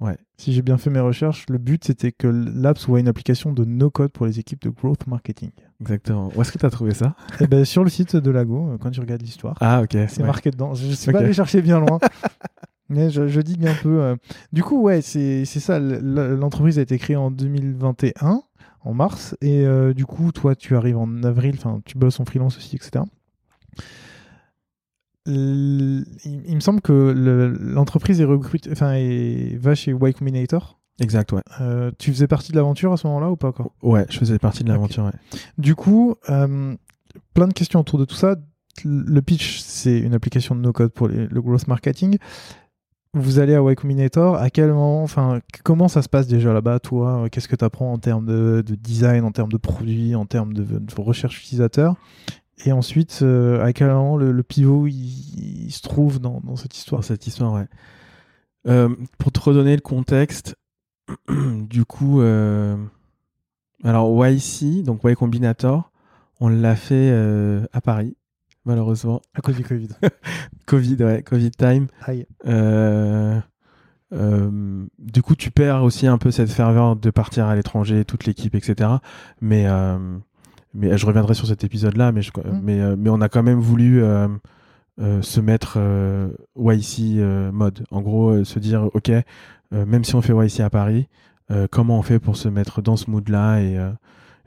Ouais. 0.00 0.16
Si 0.38 0.54
j'ai 0.54 0.62
bien 0.62 0.78
fait 0.78 0.88
mes 0.88 1.00
recherches, 1.00 1.44
le 1.50 1.58
but 1.58 1.84
c'était 1.84 2.10
que 2.10 2.26
l'app 2.26 2.78
soit 2.78 3.00
une 3.00 3.08
application 3.08 3.52
de 3.52 3.66
no-code 3.66 4.10
pour 4.10 4.24
les 4.24 4.38
équipes 4.38 4.62
de 4.62 4.70
growth 4.70 5.06
marketing. 5.06 5.50
Exactement. 5.82 6.30
Où 6.34 6.40
est-ce 6.40 6.52
que 6.52 6.58
tu 6.58 6.64
as 6.64 6.70
trouvé 6.70 6.94
ça? 6.94 7.14
Eh 7.40 7.46
ben, 7.46 7.66
Sur 7.66 7.84
le 7.84 7.90
site 7.90 8.16
de 8.16 8.30
Lago, 8.30 8.78
quand 8.80 8.90
tu 8.90 9.00
regardes 9.00 9.20
l'histoire. 9.20 9.56
Ah, 9.60 9.82
ok. 9.82 9.96
C'est 10.08 10.22
marqué 10.22 10.50
dedans. 10.50 10.72
Je 10.72 10.86
ne 10.86 10.92
suis 10.92 11.12
pas 11.12 11.18
allé 11.18 11.34
chercher 11.34 11.60
bien 11.60 11.80
loin. 11.80 11.98
Je, 12.90 13.28
je 13.28 13.40
digue 13.40 13.66
un 13.66 13.74
peu. 13.74 14.02
Euh. 14.02 14.16
Du 14.52 14.62
coup, 14.62 14.80
ouais, 14.80 15.00
c'est 15.02 15.44
ça. 15.44 15.78
L'entreprise 15.78 16.78
a 16.78 16.82
été 16.82 16.98
créée 16.98 17.16
en 17.16 17.30
2021, 17.30 18.42
en 18.84 18.94
mars. 18.94 19.36
Et 19.40 19.64
euh, 19.64 19.94
du 19.94 20.06
coup, 20.06 20.32
toi, 20.32 20.56
tu 20.56 20.76
arrives 20.76 20.98
en 20.98 21.22
avril. 21.22 21.54
Enfin, 21.56 21.80
tu 21.84 21.96
bosses 21.96 22.18
en 22.20 22.24
freelance 22.24 22.56
aussi, 22.56 22.76
etc. 22.76 23.04
il, 25.26 26.04
me 26.54 26.60
semble 26.60 26.80
que 26.80 26.92
l'entreprise 27.60 28.20
est 28.20 28.24
recrutée, 28.24 28.70
enfin, 28.72 28.94
va 29.58 29.74
chez 29.74 29.92
Y 29.92 30.16
Combinator. 30.18 30.78
Exact, 30.98 31.32
ouais. 31.32 31.42
Euh, 31.60 31.92
tu 31.98 32.12
faisais 32.12 32.26
partie 32.26 32.52
de 32.52 32.56
l'aventure 32.56 32.92
à 32.92 32.96
ce 32.96 33.06
moment-là 33.06 33.30
ou 33.30 33.36
pas 33.36 33.48
encore? 33.48 33.72
Ouais, 33.82 34.04
je 34.10 34.18
faisais 34.18 34.38
partie 34.38 34.64
de 34.64 34.68
l'aventure, 34.68 35.04
ouais. 35.04 35.38
Du 35.56 35.74
coup, 35.74 36.16
plein 36.26 37.48
de 37.48 37.52
questions 37.52 37.80
autour 37.80 37.98
de 37.98 38.04
tout 38.04 38.16
ça. 38.16 38.36
Le 38.84 39.20
pitch, 39.20 39.60
c'est 39.60 39.98
une 39.98 40.14
application 40.14 40.54
de 40.54 40.60
no-code 40.60 40.92
pour 40.92 41.08
le 41.08 41.40
growth 41.40 41.68
marketing 41.68 42.18
vous 43.12 43.40
allez 43.40 43.54
à 43.54 43.60
Y 43.60 43.74
Combinator, 43.74 44.36
à 44.36 44.50
quel 44.50 44.68
moment, 44.68 45.02
enfin, 45.02 45.40
comment 45.64 45.88
ça 45.88 46.02
se 46.02 46.08
passe 46.08 46.28
déjà 46.28 46.52
là-bas, 46.52 46.78
toi? 46.78 47.28
Qu'est-ce 47.30 47.48
que 47.48 47.56
tu 47.56 47.64
apprends 47.64 47.92
en 47.92 47.98
termes 47.98 48.24
de, 48.24 48.62
design, 48.62 49.24
en 49.24 49.32
termes 49.32 49.50
de 49.50 49.56
produits, 49.56 50.14
en 50.14 50.26
termes 50.26 50.54
de, 50.54 50.80
recherche 50.96 51.40
utilisateur? 51.40 51.96
Et 52.66 52.72
ensuite, 52.72 53.20
euh, 53.22 53.64
à 53.64 53.72
quel 53.72 53.88
moment 53.88 54.16
le, 54.16 54.42
pivot 54.42 54.86
il, 54.86 55.70
se 55.70 55.82
trouve 55.82 56.20
dans, 56.20 56.40
cette 56.56 56.76
histoire? 56.76 57.02
Cette. 57.02 57.26
Euh, 58.68 58.94
pour 59.18 59.32
te 59.32 59.40
redonner 59.40 59.74
le 59.74 59.80
contexte, 59.82 60.56
du 61.28 61.84
coup, 61.84 62.20
euh, 62.20 62.76
alors 63.82 64.24
YC, 64.24 64.84
donc 64.84 65.02
Y 65.02 65.16
Combinator, 65.16 65.90
on 66.38 66.48
l'a 66.48 66.76
fait 66.76 67.10
à 67.72 67.80
Paris 67.80 68.16
malheureusement. 68.64 69.20
À 69.34 69.40
cause 69.40 69.56
du 69.56 69.64
Covid. 69.64 69.88
Covid, 70.66 70.96
ouais, 70.96 71.22
Covid 71.22 71.50
time. 71.50 71.86
Euh, 72.46 73.40
euh, 74.12 74.86
du 74.98 75.22
coup, 75.22 75.36
tu 75.36 75.50
perds 75.50 75.82
aussi 75.82 76.06
un 76.06 76.18
peu 76.18 76.30
cette 76.30 76.50
ferveur 76.50 76.96
de 76.96 77.10
partir 77.10 77.46
à 77.46 77.54
l'étranger, 77.54 78.04
toute 78.04 78.24
l'équipe, 78.26 78.54
etc. 78.54 78.90
Mais, 79.40 79.66
euh, 79.66 79.98
mais 80.74 80.96
je 80.96 81.06
reviendrai 81.06 81.34
sur 81.34 81.46
cet 81.46 81.64
épisode-là, 81.64 82.12
mais, 82.12 82.20
mmh. 82.20 82.60
mais, 82.62 82.96
mais 82.96 83.10
on 83.10 83.20
a 83.20 83.28
quand 83.28 83.42
même 83.42 83.60
voulu 83.60 84.02
se 84.98 85.40
mettre 85.40 85.78
YC 86.56 87.52
mode. 87.52 87.84
En 87.90 88.02
gros, 88.02 88.44
se 88.44 88.58
dire, 88.58 88.88
OK, 88.94 89.10
même 89.72 90.04
si 90.04 90.14
on 90.14 90.22
fait 90.22 90.34
YC 90.34 90.60
à 90.60 90.70
Paris, 90.70 91.08
comment 91.70 91.98
on 91.98 92.02
fait 92.02 92.20
pour 92.20 92.36
se 92.36 92.48
mettre 92.48 92.82
dans 92.82 92.96
ce 92.96 93.10
mood-là 93.10 93.60
et 93.60 93.78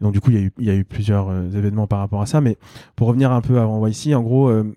donc 0.03 0.11
du 0.11 0.19
coup, 0.19 0.31
il 0.31 0.51
y 0.59 0.69
a 0.69 0.75
eu, 0.75 0.83
plusieurs 0.83 1.29
euh, 1.29 1.49
événements 1.51 1.87
par 1.87 1.99
rapport 1.99 2.21
à 2.21 2.25
ça. 2.25 2.41
Mais 2.41 2.57
pour 2.97 3.07
revenir 3.07 3.31
un 3.31 3.39
peu 3.39 3.59
avant 3.59 3.87
YC, 3.87 4.13
en 4.13 4.21
gros, 4.21 4.49
euh, 4.49 4.75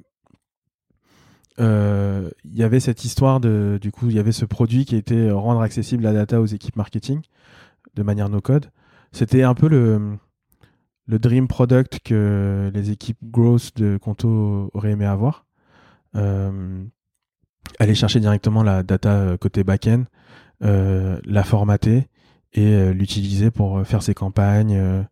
euh, 1.59 2.31
il 2.45 2.57
y 2.57 2.63
avait 2.63 2.79
cette 2.79 3.05
histoire 3.05 3.41
de, 3.41 3.79
du 3.83 3.91
coup, 3.91 4.09
il 4.09 4.15
y 4.15 4.21
avait 4.21 4.31
ce 4.31 4.45
produit 4.45 4.85
qui 4.85 4.95
était 4.95 5.33
rendre 5.33 5.61
accessible 5.61 6.05
la 6.05 6.13
data 6.13 6.41
aux 6.41 6.47
équipes 6.47 6.77
marketing 6.77 7.23
de 7.97 8.03
manière 8.05 8.29
no 8.29 8.41
code. 8.41 8.71
C'était 9.11 9.43
un 9.43 9.55
peu 9.55 9.69
le 9.69 11.19
dream 11.19 11.49
product 11.49 11.99
que 12.05 12.71
les 12.73 12.93
équipes 12.93 13.19
growth 13.25 13.77
de 13.77 13.99
Conto 14.01 14.71
auraient 14.75 14.93
aimé 14.93 15.07
avoir. 15.07 15.47
Aller 16.15 17.95
chercher 17.95 18.21
directement 18.21 18.63
la 18.63 18.83
data 18.83 19.37
côté 19.41 19.65
back-end, 19.65 20.05
la 20.61 21.43
formater 21.43 22.07
et 22.57 22.75
euh, 22.75 22.93
l'utiliser 22.93 23.51
pour 23.51 23.87
faire 23.87 24.03
ses 24.03 24.15
campagnes, 24.15 25.05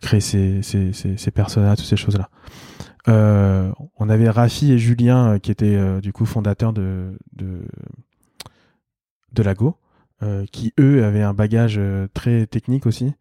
créer 0.00 0.20
ses, 0.20 0.62
ses, 0.62 0.92
ses, 0.92 1.30
personas, 1.30 1.76
toutes 1.76 1.86
ces 1.86 1.96
choses-là. 1.96 2.28
on 3.06 4.08
avait 4.08 4.30
Rafi 4.30 4.72
et 4.72 4.78
Julien 4.78 5.38
qui 5.40 5.50
étaient 5.50 6.00
du 6.00 6.12
coup 6.12 6.24
fondateurs 6.24 6.72
de, 6.72 7.18
de, 7.32 7.62
de 9.32 9.42
Lago, 9.42 9.76
qui 10.52 10.72
eux 10.78 11.04
avaient 11.04 11.22
un 11.22 11.34
bagage 11.34 11.80
très 12.14 12.46
technique 12.46 12.86
aussi. 12.86 13.12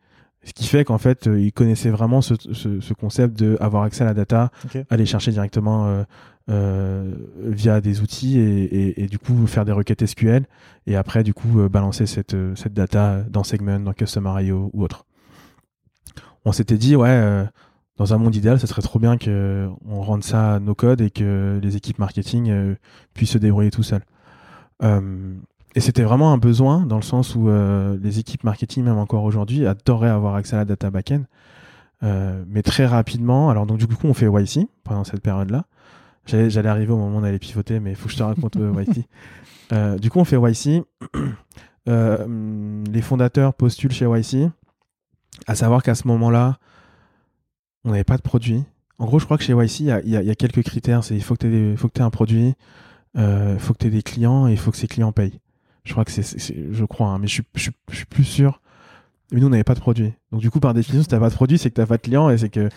Ce 0.44 0.54
qui 0.54 0.66
fait 0.66 0.86
qu'en 0.86 0.98
fait, 0.98 1.26
ils 1.26 1.52
connaissaient 1.52 1.90
vraiment 1.90 2.22
ce, 2.22 2.36
ce, 2.54 2.80
ce 2.80 2.94
concept 2.94 3.38
de 3.38 3.58
avoir 3.60 3.84
accès 3.84 4.04
à 4.04 4.06
la 4.06 4.14
data, 4.14 4.52
aller 4.90 5.06
chercher 5.06 5.32
directement 5.32 5.88
euh, 5.88 6.04
euh, 6.50 7.14
via 7.44 7.82
des 7.82 8.00
outils 8.00 8.40
et, 8.40 8.64
et, 8.64 9.04
et 9.04 9.08
du 9.08 9.20
coup 9.20 9.46
faire 9.48 9.66
des 9.66 9.74
requêtes 9.74 10.06
SQL 10.06 10.46
et 10.86 10.96
après 10.96 11.24
du 11.24 11.34
coup 11.34 11.60
euh, 11.60 11.68
balancer 11.68 12.06
cette, 12.06 12.36
euh, 12.36 12.56
cette 12.56 12.74
data 12.74 13.24
dans 13.30 13.44
Segment, 13.44 13.82
dans 13.82 13.92
Customer.io 13.92 14.70
ou 14.74 14.84
autre. 14.84 15.06
On 16.46 16.54
s'était 16.54 16.78
dit 16.78 16.96
ouais, 16.96 17.10
euh, 17.10 17.44
dans 17.98 18.14
un 18.14 18.18
monde 18.18 18.34
idéal, 18.34 18.60
ça 18.62 18.68
serait 18.68 18.82
trop 18.82 19.00
bien 19.00 19.18
que 19.18 19.68
on 19.86 20.02
rende 20.02 20.24
ça 20.24 20.60
nos 20.62 20.76
codes 20.76 21.02
et 21.02 21.10
que 21.10 21.60
les 21.62 21.76
équipes 21.76 22.00
marketing 22.00 22.50
euh, 22.50 22.76
puissent 23.14 23.32
se 23.32 23.38
débrouiller 23.38 23.72
tout 23.72 23.84
seuls. 23.84 24.06
Euh, 24.84 25.34
et 25.78 25.80
c'était 25.80 26.02
vraiment 26.02 26.34
un 26.34 26.40
besoin 26.40 26.88
dans 26.88 26.96
le 26.96 27.04
sens 27.04 27.36
où 27.36 27.50
euh, 27.50 28.00
les 28.02 28.18
équipes 28.18 28.44
marketing, 28.44 28.84
même 28.84 28.98
encore 28.98 29.24
aujourd'hui, 29.24 29.68
adoreraient 29.68 30.10
avoir 30.10 30.34
accès 30.34 30.56
à 30.56 30.60
la 30.60 30.66
data 30.66 30.90
backend. 30.90 31.26
Euh, 32.02 32.44
mais 32.48 32.64
très 32.64 32.88
rapidement, 32.88 33.52
alors 33.52 33.68
donc 33.68 33.78
du 33.78 33.86
coup 33.86 34.08
on 34.08 34.16
fait 34.16 34.26
YC 34.26 34.68
pendant 34.84 35.04
cette 35.04 35.22
période-là. 35.22 35.66
J'allais, 36.26 36.50
j'allais 36.50 36.70
arriver 36.70 36.94
au 36.94 36.98
moment 36.98 37.18
où 37.18 37.22
on 37.22 37.24
allait 37.24 37.38
pivoter, 37.38 37.80
mais 37.80 37.92
il 37.92 37.96
faut 37.96 38.08
que 38.08 38.12
je 38.12 38.18
te 38.18 38.24
raconte 38.24 38.58
euh, 38.58 38.74
YC. 38.74 39.06
Euh, 39.74 39.98
du 39.98 40.10
coup 40.10 40.18
on 40.18 40.24
fait 40.24 40.38
YC. 40.38 40.82
Les 41.86 43.02
fondateurs 43.02 43.54
postulent 43.54 43.92
chez 43.92 44.06
YC. 44.06 44.50
À 45.46 45.56
savoir 45.56 45.84
qu'à 45.84 45.94
ce 45.94 46.08
moment-là, 46.08 46.58
on 47.84 47.92
n'avait 47.92 48.06
pas 48.06 48.16
de 48.16 48.22
produit. 48.22 48.64
En 48.98 49.06
gros, 49.06 49.20
je 49.20 49.26
crois 49.26 49.38
que 49.38 49.44
chez 49.44 49.54
YC, 49.54 49.82
il 49.82 49.86
y 49.86 49.92
a, 49.92 50.02
y 50.02 50.28
y 50.28 50.36
quelques 50.38 50.64
critères. 50.64 51.04
C'est 51.04 51.16
il 51.16 51.22
faut 51.22 51.36
que 51.36 51.46
tu 51.46 52.00
aies, 52.00 52.02
un 52.02 52.10
produit, 52.10 52.56
il 53.16 53.58
faut 53.60 53.74
que 53.74 53.80
tu 53.80 53.88
aies 53.88 53.92
des 53.92 54.04
clients 54.04 54.48
et 54.48 54.54
il 54.54 54.58
faut 54.58 54.72
que 54.72 54.78
ces 54.78 54.88
clients 54.88 55.12
payent. 55.12 55.38
Je 55.88 55.94
crois 55.94 56.06
que 56.06 56.12
c'est, 56.12 56.24
je 56.72 56.86
crois, 56.86 57.08
hein, 57.08 57.18
mais 57.20 57.28
je 57.28 57.34
suis, 57.34 57.44
je, 57.56 57.62
suis- 57.64 57.72
je 57.90 57.96
suis 57.96 58.06
plus 58.06 58.24
sûr. 58.26 58.62
Mais 59.32 59.40
nous, 59.42 59.48
on 59.48 59.50
n'avait 59.50 59.64
pas 59.64 59.74
de 59.74 59.80
produit. 59.80 60.14
Donc, 60.32 60.42
du 60.42 60.50
coup, 60.52 60.60
par 60.60 60.74
définition, 60.74 61.02
si 61.02 61.08
t'as 61.10 61.20
pas 61.20 61.30
de 61.30 61.34
produit, 61.36 61.58
c'est 61.58 61.70
que 61.70 61.76
t'as 61.76 61.86
pas 61.86 61.98
de 61.98 62.02
clients 62.02 62.30
et 62.30 62.38
c'est 62.38 62.50
que. 62.50 62.70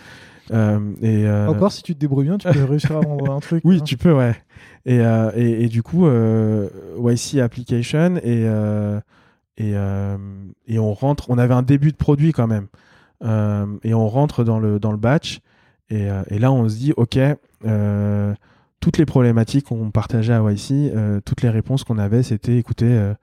euh, 0.52 0.92
et, 1.02 1.26
euh, 1.26 1.48
Encore, 1.48 1.70
si 1.72 1.82
tu 1.82 1.94
te 1.94 2.00
débrouilles 2.00 2.26
bien, 2.26 2.38
tu 2.38 2.48
peux 2.48 2.64
réussir 2.68 2.96
à 2.96 3.00
vendre 3.00 3.30
un 3.32 3.40
truc. 3.40 3.62
oui, 3.64 3.78
hein. 3.80 3.84
tu 3.84 3.96
peux, 3.96 4.12
ouais. 4.12 4.34
Et, 4.86 5.00
euh, 5.00 5.30
et, 5.36 5.64
et 5.64 5.68
du 5.68 5.82
coup, 5.82 6.06
YC 6.08 7.38
Application 7.40 8.16
et, 8.22 8.46
et, 9.58 9.74
et 10.66 10.78
on 10.78 10.94
rentre. 10.94 11.30
On 11.30 11.38
avait 11.38 11.54
un 11.54 11.62
début 11.62 11.92
de 11.92 11.96
produit 11.96 12.32
quand 12.32 12.46
même. 12.46 12.68
Et 13.84 13.92
on 13.94 14.08
rentre 14.08 14.44
dans 14.44 14.58
le, 14.60 14.78
dans 14.78 14.92
le 14.92 14.98
batch. 14.98 15.40
Et, 15.90 16.08
et 16.28 16.38
là, 16.38 16.50
on 16.52 16.68
se 16.68 16.76
dit, 16.76 16.92
OK, 16.96 17.18
toutes 18.80 18.96
les 18.96 19.06
problématiques 19.06 19.66
qu'on 19.66 19.90
partageait 19.90 20.32
à 20.32 20.42
YC, 20.50 20.70
euh, 20.72 21.20
toutes 21.20 21.42
les 21.42 21.50
réponses 21.50 21.84
qu'on 21.84 21.98
avait, 21.98 22.22
c'était 22.22 22.56
écoutez, 22.56 22.86
euh, 22.86 23.14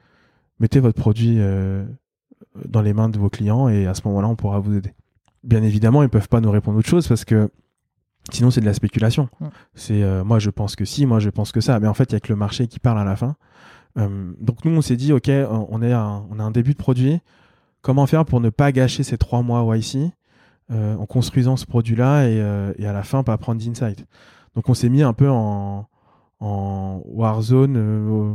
mettez 0.59 0.79
votre 0.79 0.99
produit 0.99 1.37
euh, 1.39 1.83
dans 2.65 2.81
les 2.81 2.93
mains 2.93 3.09
de 3.09 3.17
vos 3.17 3.29
clients 3.29 3.67
et 3.67 3.87
à 3.87 3.95
ce 3.95 4.01
moment-là, 4.05 4.27
on 4.27 4.35
pourra 4.35 4.59
vous 4.59 4.77
aider. 4.77 4.93
Bien 5.43 5.63
évidemment, 5.63 6.03
ils 6.03 6.09
peuvent 6.09 6.29
pas 6.29 6.41
nous 6.41 6.51
répondre 6.51 6.77
autre 6.77 6.87
chose 6.87 7.07
parce 7.07 7.25
que 7.25 7.49
sinon, 8.31 8.51
c'est 8.51 8.61
de 8.61 8.65
la 8.65 8.73
spéculation. 8.73 9.29
Mm. 9.39 9.47
C'est 9.73 10.23
moi, 10.23 10.39
je 10.39 10.49
pense 10.49 10.75
que 10.75 10.85
si, 10.85 11.05
moi, 11.05 11.19
je 11.19 11.29
pense 11.29 11.51
que 11.51 11.61
ça. 11.61 11.79
Mais 11.79 11.87
en 11.87 11.93
fait, 11.93 12.11
il 12.11 12.13
y 12.13 12.15
a 12.15 12.19
que 12.19 12.29
le 12.29 12.35
marché 12.35 12.67
qui 12.67 12.79
parle 12.79 12.99
à 12.99 13.05
la 13.05 13.15
fin. 13.15 13.35
Donc, 13.95 14.63
nous, 14.63 14.71
on 14.71 14.81
s'est 14.81 14.95
dit, 14.95 15.11
OK, 15.13 15.27
on, 15.29 15.81
est 15.81 15.93
un, 15.93 16.25
on 16.29 16.39
a 16.39 16.43
un 16.43 16.51
début 16.51 16.73
de 16.73 16.77
produit. 16.77 17.19
Comment 17.81 18.05
faire 18.05 18.25
pour 18.25 18.41
ne 18.41 18.49
pas 18.49 18.71
gâcher 18.71 19.03
ces 19.03 19.17
trois 19.17 19.41
mois 19.41 19.75
YC 19.75 20.11
euh, 20.69 20.95
en 20.95 21.05
construisant 21.05 21.55
ce 21.55 21.65
produit-là 21.65 22.27
et, 22.27 22.37
et 22.77 22.85
à 22.85 22.93
la 22.93 23.03
fin, 23.03 23.23
pas 23.23 23.37
prendre 23.37 23.63
d'insight? 23.63 24.05
Donc, 24.57 24.67
on 24.67 24.73
s'est 24.73 24.89
mis 24.89 25.03
un 25.03 25.13
peu 25.13 25.29
en, 25.29 25.87
Warzone. 26.41 27.77
euh, 27.77 28.33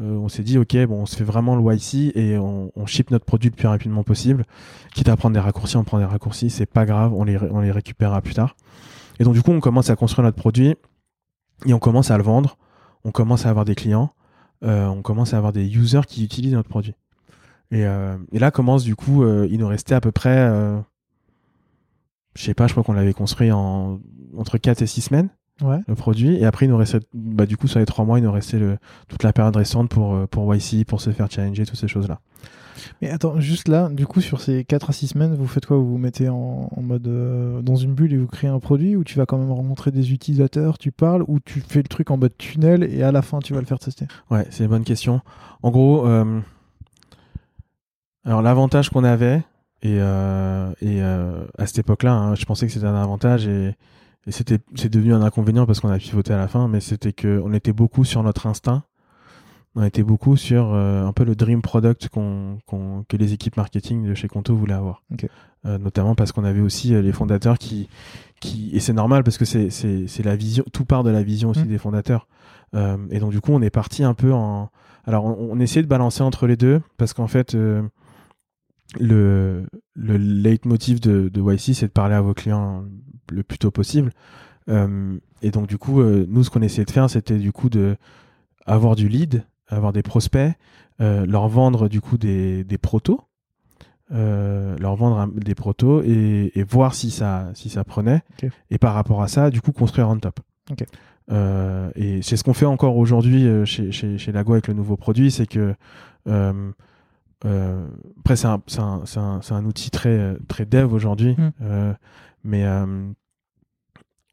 euh, 0.00 0.16
on 0.16 0.28
s'est 0.28 0.42
dit, 0.42 0.56
OK, 0.56 0.74
bon, 0.86 1.02
on 1.02 1.06
se 1.06 1.14
fait 1.14 1.24
vraiment 1.24 1.54
le 1.54 1.74
YC 1.74 2.16
et 2.16 2.38
on, 2.38 2.72
on 2.74 2.86
ship 2.86 3.10
notre 3.10 3.26
produit 3.26 3.50
le 3.50 3.56
plus 3.56 3.68
rapidement 3.68 4.02
possible. 4.02 4.46
Quitte 4.94 5.10
à 5.10 5.16
prendre 5.16 5.34
des 5.34 5.40
raccourcis, 5.40 5.76
on 5.76 5.84
prend 5.84 5.98
des 5.98 6.06
raccourcis, 6.06 6.48
c'est 6.48 6.64
pas 6.64 6.86
grave, 6.86 7.12
on 7.12 7.24
les, 7.24 7.36
récupérera 7.36 8.22
plus 8.22 8.32
tard. 8.32 8.56
Et 9.18 9.24
donc, 9.24 9.34
du 9.34 9.42
coup, 9.42 9.50
on 9.50 9.60
commence 9.60 9.90
à 9.90 9.96
construire 9.96 10.24
notre 10.24 10.38
produit 10.38 10.74
et 11.66 11.74
on 11.74 11.78
commence 11.78 12.10
à 12.10 12.16
le 12.16 12.22
vendre. 12.22 12.56
On 13.04 13.10
commence 13.10 13.44
à 13.44 13.50
avoir 13.50 13.66
des 13.66 13.74
clients. 13.74 14.14
euh, 14.64 14.86
on 14.86 15.02
commence 15.02 15.34
à 15.34 15.36
avoir 15.36 15.52
des 15.52 15.66
users 15.76 16.06
qui 16.06 16.24
utilisent 16.24 16.54
notre 16.54 16.70
produit. 16.70 16.94
Et, 17.70 17.84
euh, 17.84 18.16
là 18.32 18.50
commence, 18.50 18.82
du 18.82 18.96
coup, 18.96 19.22
euh, 19.22 19.46
il 19.50 19.58
nous 19.58 19.68
restait 19.68 19.94
à 19.94 20.00
peu 20.00 20.10
près, 20.10 20.38
euh, 20.38 20.78
je 22.34 22.44
sais 22.44 22.54
pas, 22.54 22.66
je 22.66 22.72
crois 22.72 22.82
qu'on 22.82 22.94
l'avait 22.94 23.12
construit 23.12 23.52
en 23.52 24.00
entre 24.36 24.58
4 24.58 24.82
et 24.82 24.86
6 24.86 25.02
semaines 25.02 25.28
Ouais. 25.62 25.80
le 25.86 25.94
produit. 25.94 26.36
Et 26.36 26.44
après, 26.44 26.66
il 26.66 26.70
nous 26.70 26.76
restait, 26.76 27.00
bah, 27.14 27.46
du 27.46 27.56
coup, 27.56 27.68
sur 27.68 27.78
les 27.78 27.86
trois 27.86 28.04
mois, 28.04 28.18
il 28.18 28.24
nous 28.24 28.32
restait 28.32 28.58
le, 28.58 28.78
toute 29.08 29.22
la 29.22 29.32
période 29.32 29.56
restante 29.56 29.88
pour, 29.88 30.14
euh, 30.14 30.26
pour 30.26 30.54
YC, 30.54 30.84
pour 30.86 31.00
se 31.00 31.10
faire 31.10 31.30
challenger, 31.30 31.66
toutes 31.66 31.78
ces 31.78 31.88
choses-là. 31.88 32.20
Mais 33.02 33.10
attends, 33.10 33.40
juste 33.40 33.68
là, 33.68 33.88
du 33.88 34.06
coup, 34.06 34.20
sur 34.20 34.40
ces 34.40 34.64
4 34.64 34.90
à 34.90 34.92
6 34.92 35.08
semaines, 35.08 35.34
vous 35.34 35.46
faites 35.46 35.66
quoi? 35.66 35.76
Vous 35.76 35.90
vous 35.90 35.98
mettez 35.98 36.28
en, 36.28 36.70
en 36.74 36.82
mode 36.82 37.06
euh, 37.08 37.62
dans 37.62 37.76
une 37.76 37.94
bulle 37.94 38.12
et 38.12 38.16
vous 38.16 38.26
créez 38.26 38.48
un 38.48 38.58
produit 38.58 38.96
ou 38.96 39.04
tu 39.04 39.18
vas 39.18 39.26
quand 39.26 39.38
même 39.38 39.52
rencontrer 39.52 39.90
des 39.90 40.12
utilisateurs, 40.12 40.78
tu 40.78 40.92
parles 40.92 41.24
ou 41.28 41.40
tu 41.40 41.60
fais 41.60 41.80
le 41.80 41.88
truc 41.88 42.10
en 42.10 42.16
mode 42.16 42.36
tunnel 42.38 42.84
et 42.84 43.02
à 43.02 43.12
la 43.12 43.22
fin 43.22 43.40
tu 43.40 43.54
vas 43.54 43.60
le 43.60 43.66
faire 43.66 43.78
tester? 43.78 44.06
Ouais, 44.30 44.46
c'est 44.50 44.64
une 44.64 44.70
bonne 44.70 44.84
question. 44.84 45.20
En 45.62 45.70
gros, 45.70 46.06
euh, 46.06 46.40
alors 48.24 48.42
l'avantage 48.42 48.90
qu'on 48.90 49.04
avait, 49.04 49.42
et, 49.82 49.96
euh, 49.98 50.72
et 50.82 51.00
à 51.02 51.66
cette 51.66 51.78
époque-là, 51.78 52.12
hein, 52.12 52.34
je 52.34 52.44
pensais 52.44 52.66
que 52.66 52.72
c'était 52.72 52.86
un 52.86 52.94
avantage 52.94 53.46
et, 53.46 53.74
et 54.26 54.32
c'était 54.32 54.58
c'est 54.74 54.90
devenu 54.90 55.14
un 55.14 55.22
inconvénient 55.22 55.66
parce 55.66 55.80
qu'on 55.80 55.88
a 55.90 55.98
pivoté 55.98 56.32
à 56.32 56.36
la 56.38 56.48
fin, 56.48 56.68
mais 56.68 56.80
c'était 56.80 57.12
que 57.12 57.40
on 57.44 57.52
était 57.52 57.72
beaucoup 57.72 58.04
sur 58.04 58.22
notre 58.22 58.46
instinct. 58.46 58.82
On 59.76 59.84
était 59.84 60.02
beaucoup 60.02 60.36
sur 60.36 60.74
euh, 60.74 61.06
un 61.06 61.12
peu 61.12 61.22
le 61.24 61.36
dream 61.36 61.62
product 61.62 62.08
qu'on, 62.08 62.58
qu'on- 62.66 63.04
que 63.08 63.16
les 63.16 63.32
équipes 63.32 63.56
marketing 63.56 64.04
de 64.04 64.14
chez 64.14 64.26
Conto 64.26 64.54
voulaient 64.56 64.74
avoir. 64.74 65.04
Euh, 65.66 65.78
notamment 65.78 66.14
parce 66.16 66.32
qu'on 66.32 66.42
avait 66.44 66.60
aussi 66.60 66.92
euh, 66.94 67.02
les 67.02 67.12
fondateurs 67.12 67.56
qui, 67.56 67.88
qui 68.40 68.70
et 68.74 68.80
c'est 68.80 68.92
normal 68.92 69.22
parce 69.22 69.38
que 69.38 69.44
c'est, 69.44 69.70
c'est, 69.70 70.06
c'est 70.08 70.24
la 70.24 70.34
vision, 70.34 70.64
tout 70.72 70.84
part 70.84 71.04
de 71.04 71.10
la 71.10 71.22
vision 71.22 71.50
aussi 71.50 71.62
Mm. 71.64 71.68
des 71.68 71.78
fondateurs. 71.78 72.26
Et 73.10 73.18
donc 73.20 73.30
du 73.30 73.40
coup, 73.40 73.52
on 73.52 73.62
est 73.62 73.70
parti 73.70 74.02
un 74.04 74.14
peu 74.14 74.32
en, 74.32 74.70
alors 75.04 75.24
on, 75.24 75.36
on 75.52 75.60
essayait 75.60 75.82
de 75.82 75.88
balancer 75.88 76.22
entre 76.22 76.46
les 76.48 76.56
deux 76.56 76.80
parce 76.98 77.14
qu'en 77.14 77.26
fait, 77.28 77.54
le, 78.98 79.66
le 79.94 80.16
leitmotiv 80.16 81.00
de, 81.00 81.28
de 81.28 81.40
YC, 81.52 81.74
c'est 81.74 81.86
de 81.86 81.92
parler 81.92 82.14
à 82.14 82.20
vos 82.20 82.34
clients 82.34 82.84
le 83.30 83.42
plus 83.42 83.58
tôt 83.58 83.70
possible. 83.70 84.12
Euh, 84.68 85.16
et 85.42 85.50
donc 85.50 85.66
du 85.66 85.78
coup, 85.78 86.00
euh, 86.00 86.26
nous, 86.28 86.44
ce 86.44 86.50
qu'on 86.50 86.62
essayait 86.62 86.84
de 86.84 86.90
faire, 86.90 87.08
c'était 87.10 87.38
du 87.38 87.52
coup 87.52 87.68
de 87.70 87.96
avoir 88.66 88.94
du 88.96 89.08
lead, 89.08 89.44
avoir 89.68 89.92
des 89.92 90.02
prospects, 90.02 90.52
euh, 91.00 91.24
leur 91.26 91.48
vendre 91.48 91.88
du 91.88 92.00
coup 92.00 92.18
des, 92.18 92.62
des 92.64 92.78
protos, 92.78 93.20
euh, 94.12 94.76
leur 94.78 94.96
vendre 94.96 95.18
un- 95.18 95.28
des 95.28 95.54
protos 95.54 96.02
et, 96.02 96.52
et 96.54 96.62
voir 96.64 96.94
si 96.94 97.10
ça, 97.10 97.48
si 97.54 97.68
ça 97.70 97.84
prenait. 97.84 98.22
Et 98.70 98.78
par 98.78 98.94
rapport 98.94 99.22
à 99.22 99.28
ça, 99.28 99.50
du 99.50 99.60
coup, 99.60 99.72
construire 99.72 100.08
on 100.08 100.16
top. 100.18 100.40
Euh, 101.32 101.90
et 101.94 102.22
c'est 102.22 102.36
ce 102.36 102.42
qu'on 102.44 102.54
fait 102.54 102.66
encore 102.66 102.96
aujourd'hui 102.96 103.46
chez, 103.64 103.92
chez, 103.92 104.18
chez 104.18 104.32
Lago 104.32 104.52
avec 104.52 104.66
le 104.68 104.74
nouveau 104.74 104.96
produit, 104.96 105.30
c'est 105.30 105.46
que 105.46 105.74
euh, 106.28 106.70
après 108.18 108.36
c'est 108.36 108.46
un, 108.48 108.60
un, 108.78 109.40
un 109.50 109.64
outil 109.64 109.90
très, 109.90 110.36
très 110.48 110.66
dev 110.66 110.92
aujourd'hui, 110.92 111.34
Mm. 111.38 111.94
Mais 112.44 112.64
euh, 112.64 112.86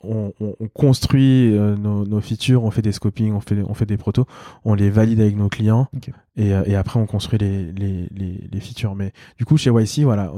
on, 0.04 0.32
on- 0.40 0.56
on 0.60 0.68
construit 0.68 1.56
euh, 1.58 1.76
nos, 1.76 2.06
nos 2.06 2.22
features, 2.22 2.64
on 2.64 2.72
fait 2.72 2.82
des 2.84 2.92
scoping, 2.92 3.34
on 3.34 3.40
fait, 3.40 3.62
on 3.64 3.74
fait 3.74 3.86
des 3.88 3.98
protos, 3.98 4.26
on 4.64 4.74
les 4.76 4.90
valide 4.90 5.20
avec 5.20 5.36
nos 5.36 5.50
clients 5.50 5.88
et, 6.36 6.54
euh, 6.54 6.64
et 6.66 6.76
après 6.76 7.00
on 7.00 7.08
construit 7.08 7.40
les, 7.40 7.72
les, 7.72 8.08
les, 8.16 8.48
les 8.52 8.60
features. 8.60 8.94
Mais 8.96 9.12
du 9.38 9.46
coup, 9.46 9.58
chez 9.58 9.72
YC, 9.72 10.04
voilà, 10.04 10.32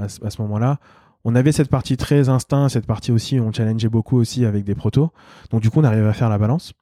à, 0.00 0.08
ce- 0.08 0.24
à 0.24 0.30
ce 0.30 0.40
moment-là, 0.42 0.78
on 1.24 1.34
avait 1.34 1.52
cette 1.52 1.68
partie 1.68 1.96
très 1.96 2.28
instinct, 2.30 2.68
cette 2.68 2.86
partie 2.86 3.12
aussi, 3.12 3.38
on 3.38 3.52
challengeait 3.52 3.88
beaucoup 3.90 4.16
aussi 4.16 4.44
avec 4.46 4.64
des 4.64 4.74
protos. 4.74 5.10
Donc 5.50 5.60
du 5.60 5.70
coup, 5.70 5.80
on 5.80 5.84
arrivait 5.84 6.08
à 6.08 6.12
faire 6.14 6.30
la 6.30 6.38
balance. 6.38 6.72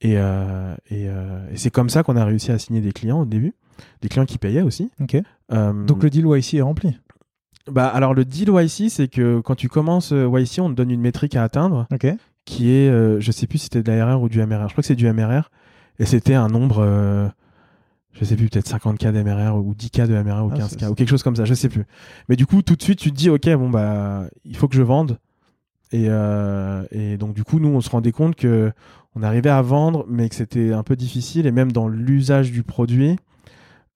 Et, 0.00 0.14
euh, 0.16 0.74
et, 0.90 1.08
euh, 1.08 1.46
et 1.52 1.56
c'est 1.56 1.70
comme 1.70 1.90
ça 1.90 2.02
qu'on 2.02 2.16
a 2.16 2.24
réussi 2.24 2.50
à 2.50 2.58
signer 2.58 2.80
des 2.80 2.92
clients 2.92 3.20
au 3.20 3.24
début, 3.24 3.54
des 4.00 4.08
clients 4.08 4.26
qui 4.26 4.38
payaient 4.38 4.62
aussi. 4.62 4.90
Ok. 5.00 5.16
Euh, 5.52 5.72
Donc 5.84 6.02
le 6.02 6.08
deal 6.10 6.24
YC 6.26 6.54
est 6.54 6.60
rempli. 6.62 6.96
Bah, 7.70 7.86
alors 7.88 8.14
le 8.14 8.24
deal 8.24 8.48
YC, 8.50 8.90
c'est 8.90 9.08
que 9.08 9.40
quand 9.40 9.54
tu 9.54 9.68
commences 9.68 10.12
euh, 10.12 10.28
YC, 10.28 10.60
on 10.60 10.70
te 10.70 10.74
donne 10.74 10.90
une 10.90 11.00
métrique 11.00 11.36
à 11.36 11.42
atteindre 11.42 11.86
qui 12.44 12.70
est, 12.70 12.88
euh, 12.88 13.20
je 13.20 13.30
sais 13.32 13.46
plus 13.46 13.58
si 13.58 13.64
c'était 13.64 13.82
de 13.82 13.90
la 13.90 14.14
RR 14.14 14.22
ou 14.22 14.28
du 14.28 14.38
MRR. 14.44 14.68
Je 14.68 14.72
crois 14.72 14.82
que 14.82 14.86
c'est 14.86 14.94
du 14.94 15.10
MRR. 15.12 15.50
Et 15.98 16.06
c'était 16.06 16.34
un 16.34 16.48
nombre, 16.48 16.78
euh, 16.80 17.28
je 18.12 18.24
sais 18.24 18.36
plus, 18.36 18.48
peut-être 18.48 18.68
50K 18.68 19.12
d'MRR 19.12 19.56
ou 19.56 19.74
10K 19.74 20.06
de 20.06 20.14
MRR 20.22 20.44
ou 20.46 20.50
Ah, 20.52 20.56
15K 20.58 20.78
c'est- 20.80 20.86
ou 20.86 20.94
quelque 20.94 21.08
chose 21.08 21.22
comme 21.22 21.36
ça, 21.36 21.44
je 21.44 21.54
sais 21.54 21.68
plus. 21.68 21.84
Mais 22.28 22.36
du 22.36 22.46
coup, 22.46 22.62
tout 22.62 22.76
de 22.76 22.82
suite, 22.82 22.98
tu 23.00 23.10
te 23.10 23.16
dis, 23.16 23.28
ok, 23.30 23.48
bon, 23.56 23.68
bah, 23.68 24.24
il 24.44 24.56
faut 24.56 24.68
que 24.68 24.76
je 24.76 24.82
vende. 24.82 25.18
Et, 25.92 26.06
euh, 26.08 26.84
et 26.92 27.16
donc, 27.16 27.34
du 27.34 27.44
coup, 27.44 27.58
nous, 27.60 27.68
on 27.68 27.80
se 27.80 27.90
rendait 27.90 28.12
compte 28.12 28.36
que 28.36 28.72
on 29.14 29.22
arrivait 29.22 29.50
à 29.50 29.60
vendre, 29.62 30.04
mais 30.08 30.28
que 30.28 30.34
c'était 30.36 30.72
un 30.72 30.82
peu 30.84 30.94
difficile. 30.96 31.46
Et 31.46 31.50
même 31.50 31.72
dans 31.72 31.88
l'usage 31.88 32.52
du 32.52 32.62
produit, 32.62 33.16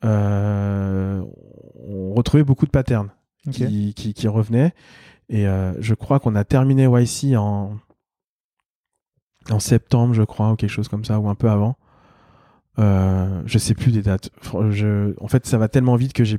euh, 0.04 1.22
on 1.88 2.14
retrouvait 2.14 2.44
beaucoup 2.44 2.66
de 2.66 2.70
patterns 2.70 3.10
Qui, 3.50 4.28
revenaient. 4.28 4.72
Et 5.28 5.46
euh, 5.46 5.72
je 5.80 5.94
crois 5.94 6.20
qu'on 6.20 6.34
a 6.34 6.44
terminé 6.44 6.84
YC 6.84 7.36
en, 7.36 7.76
en 9.50 9.60
septembre, 9.60 10.14
je 10.14 10.22
crois, 10.22 10.52
ou 10.52 10.56
quelque 10.56 10.70
chose 10.70 10.88
comme 10.88 11.04
ça, 11.04 11.18
ou 11.18 11.28
un 11.28 11.34
peu 11.34 11.50
avant. 11.50 11.76
Euh, 12.78 13.42
je 13.44 13.58
sais 13.58 13.74
plus 13.74 13.92
des 13.92 14.02
dates. 14.02 14.30
En 14.54 15.28
fait, 15.28 15.46
ça 15.46 15.58
va 15.58 15.68
tellement 15.68 15.96
vite 15.96 16.12
que 16.12 16.24
j'ai, 16.24 16.38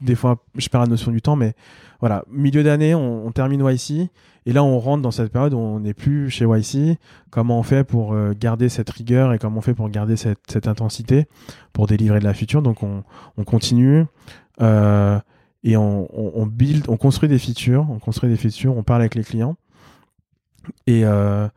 des 0.00 0.14
fois, 0.14 0.44
je 0.56 0.68
perds 0.68 0.82
la 0.82 0.86
notion 0.88 1.12
du 1.12 1.22
temps, 1.22 1.36
mais 1.36 1.54
voilà, 2.00 2.24
milieu 2.28 2.62
d'année, 2.62 2.94
on, 2.94 3.30
termine 3.30 3.64
YC, 3.64 4.10
et 4.44 4.52
là, 4.52 4.64
on 4.64 4.78
rentre 4.80 5.02
dans 5.02 5.12
cette 5.12 5.32
période 5.32 5.54
où 5.54 5.58
on 5.58 5.80
n'est 5.80 5.94
plus 5.94 6.28
chez 6.28 6.44
YC. 6.44 6.98
Comment 7.30 7.60
on 7.60 7.62
fait 7.62 7.84
pour 7.84 8.12
euh, 8.12 8.32
garder 8.38 8.68
cette 8.68 8.90
rigueur 8.90 9.32
et 9.32 9.38
comment 9.38 9.58
on 9.58 9.62
fait 9.62 9.74
pour 9.74 9.88
garder 9.88 10.16
cette, 10.16 10.40
cette 10.50 10.66
intensité 10.66 11.26
pour 11.72 11.86
délivrer 11.86 12.18
de 12.18 12.24
la 12.24 12.34
future? 12.34 12.60
Donc, 12.60 12.82
on, 12.82 13.04
on 13.36 13.44
continue 13.44 14.04
euh, 14.60 15.18
et 15.64 15.76
on, 15.76 16.46
build, 16.46 16.86
on 16.88 16.96
construit 16.96 17.28
des 17.28 17.38
features, 17.38 17.86
on 17.88 17.98
construit 17.98 18.28
des 18.28 18.36
features, 18.36 18.76
on 18.76 18.82
parle 18.82 19.02
avec 19.02 19.14
les 19.14 19.22
clients, 19.22 19.56
et 20.86 21.04
euh, 21.04 21.48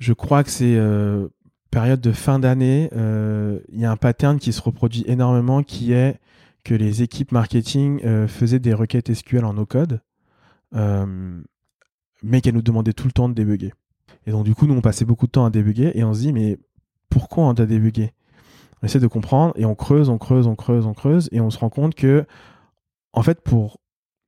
je 0.00 0.12
crois 0.12 0.42
que 0.42 0.50
c'est 0.50 0.76
euh, 0.76 1.28
période 1.70 2.00
de 2.00 2.12
fin 2.12 2.38
d'année, 2.38 2.90
euh, 2.96 3.60
il 3.68 3.78
y 3.78 3.84
a 3.84 3.90
un 3.90 3.96
pattern 3.96 4.38
qui 4.38 4.52
se 4.52 4.60
reproduit 4.62 5.04
énormément 5.06 5.62
qui 5.62 5.92
est 5.92 6.18
que 6.64 6.74
les 6.74 7.02
équipes 7.02 7.32
marketing 7.32 8.00
euh, 8.04 8.26
faisaient 8.26 8.58
des 8.58 8.74
requêtes 8.74 9.12
SQL 9.12 9.44
en 9.44 9.54
no-code, 9.54 10.00
mais 12.22 12.40
qu'elles 12.40 12.54
nous 12.54 12.62
demandaient 12.62 12.92
tout 12.92 13.06
le 13.06 13.12
temps 13.12 13.28
de 13.28 13.34
débugger. 13.34 13.72
Et 14.26 14.30
donc, 14.32 14.44
du 14.44 14.54
coup, 14.54 14.66
nous, 14.66 14.74
on 14.74 14.82
passait 14.82 15.06
beaucoup 15.06 15.26
de 15.26 15.32
temps 15.32 15.44
à 15.44 15.50
débugger 15.50 15.98
et 15.98 16.04
on 16.04 16.12
se 16.12 16.20
dit, 16.20 16.32
mais 16.32 16.58
pourquoi 17.08 17.44
on 17.44 17.54
doit 17.54 17.66
débugger 17.66 18.12
On 18.82 18.86
essaie 18.86 19.00
de 19.00 19.06
comprendre 19.06 19.52
et 19.56 19.64
on 19.64 19.74
creuse, 19.74 20.08
on 20.08 20.18
creuse, 20.18 20.46
on 20.46 20.54
creuse, 20.54 20.86
on 20.86 20.94
creuse 20.94 21.28
et 21.32 21.40
on 21.40 21.50
se 21.50 21.58
rend 21.58 21.70
compte 21.70 21.94
que, 21.94 22.24
en 23.12 23.22
fait, 23.22 23.42
pour 23.42 23.78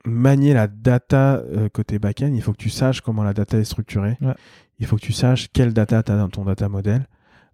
manier 0.04 0.52
la 0.52 0.66
data 0.66 1.36
euh, 1.36 1.68
côté 1.68 1.98
back-end, 1.98 2.32
il 2.34 2.42
faut 2.42 2.52
que 2.52 2.58
tu 2.58 2.70
saches 2.70 3.00
comment 3.00 3.22
la 3.22 3.34
data 3.34 3.58
est 3.58 3.64
structurée. 3.64 4.18
Ouais. 4.20 4.34
Il 4.78 4.86
faut 4.86 4.96
que 4.96 5.02
tu 5.02 5.12
saches 5.12 5.48
quelle 5.52 5.72
data 5.72 6.02
tu 6.02 6.10
as 6.10 6.16
dans 6.16 6.28
ton 6.28 6.44
data 6.44 6.68
model. 6.68 7.06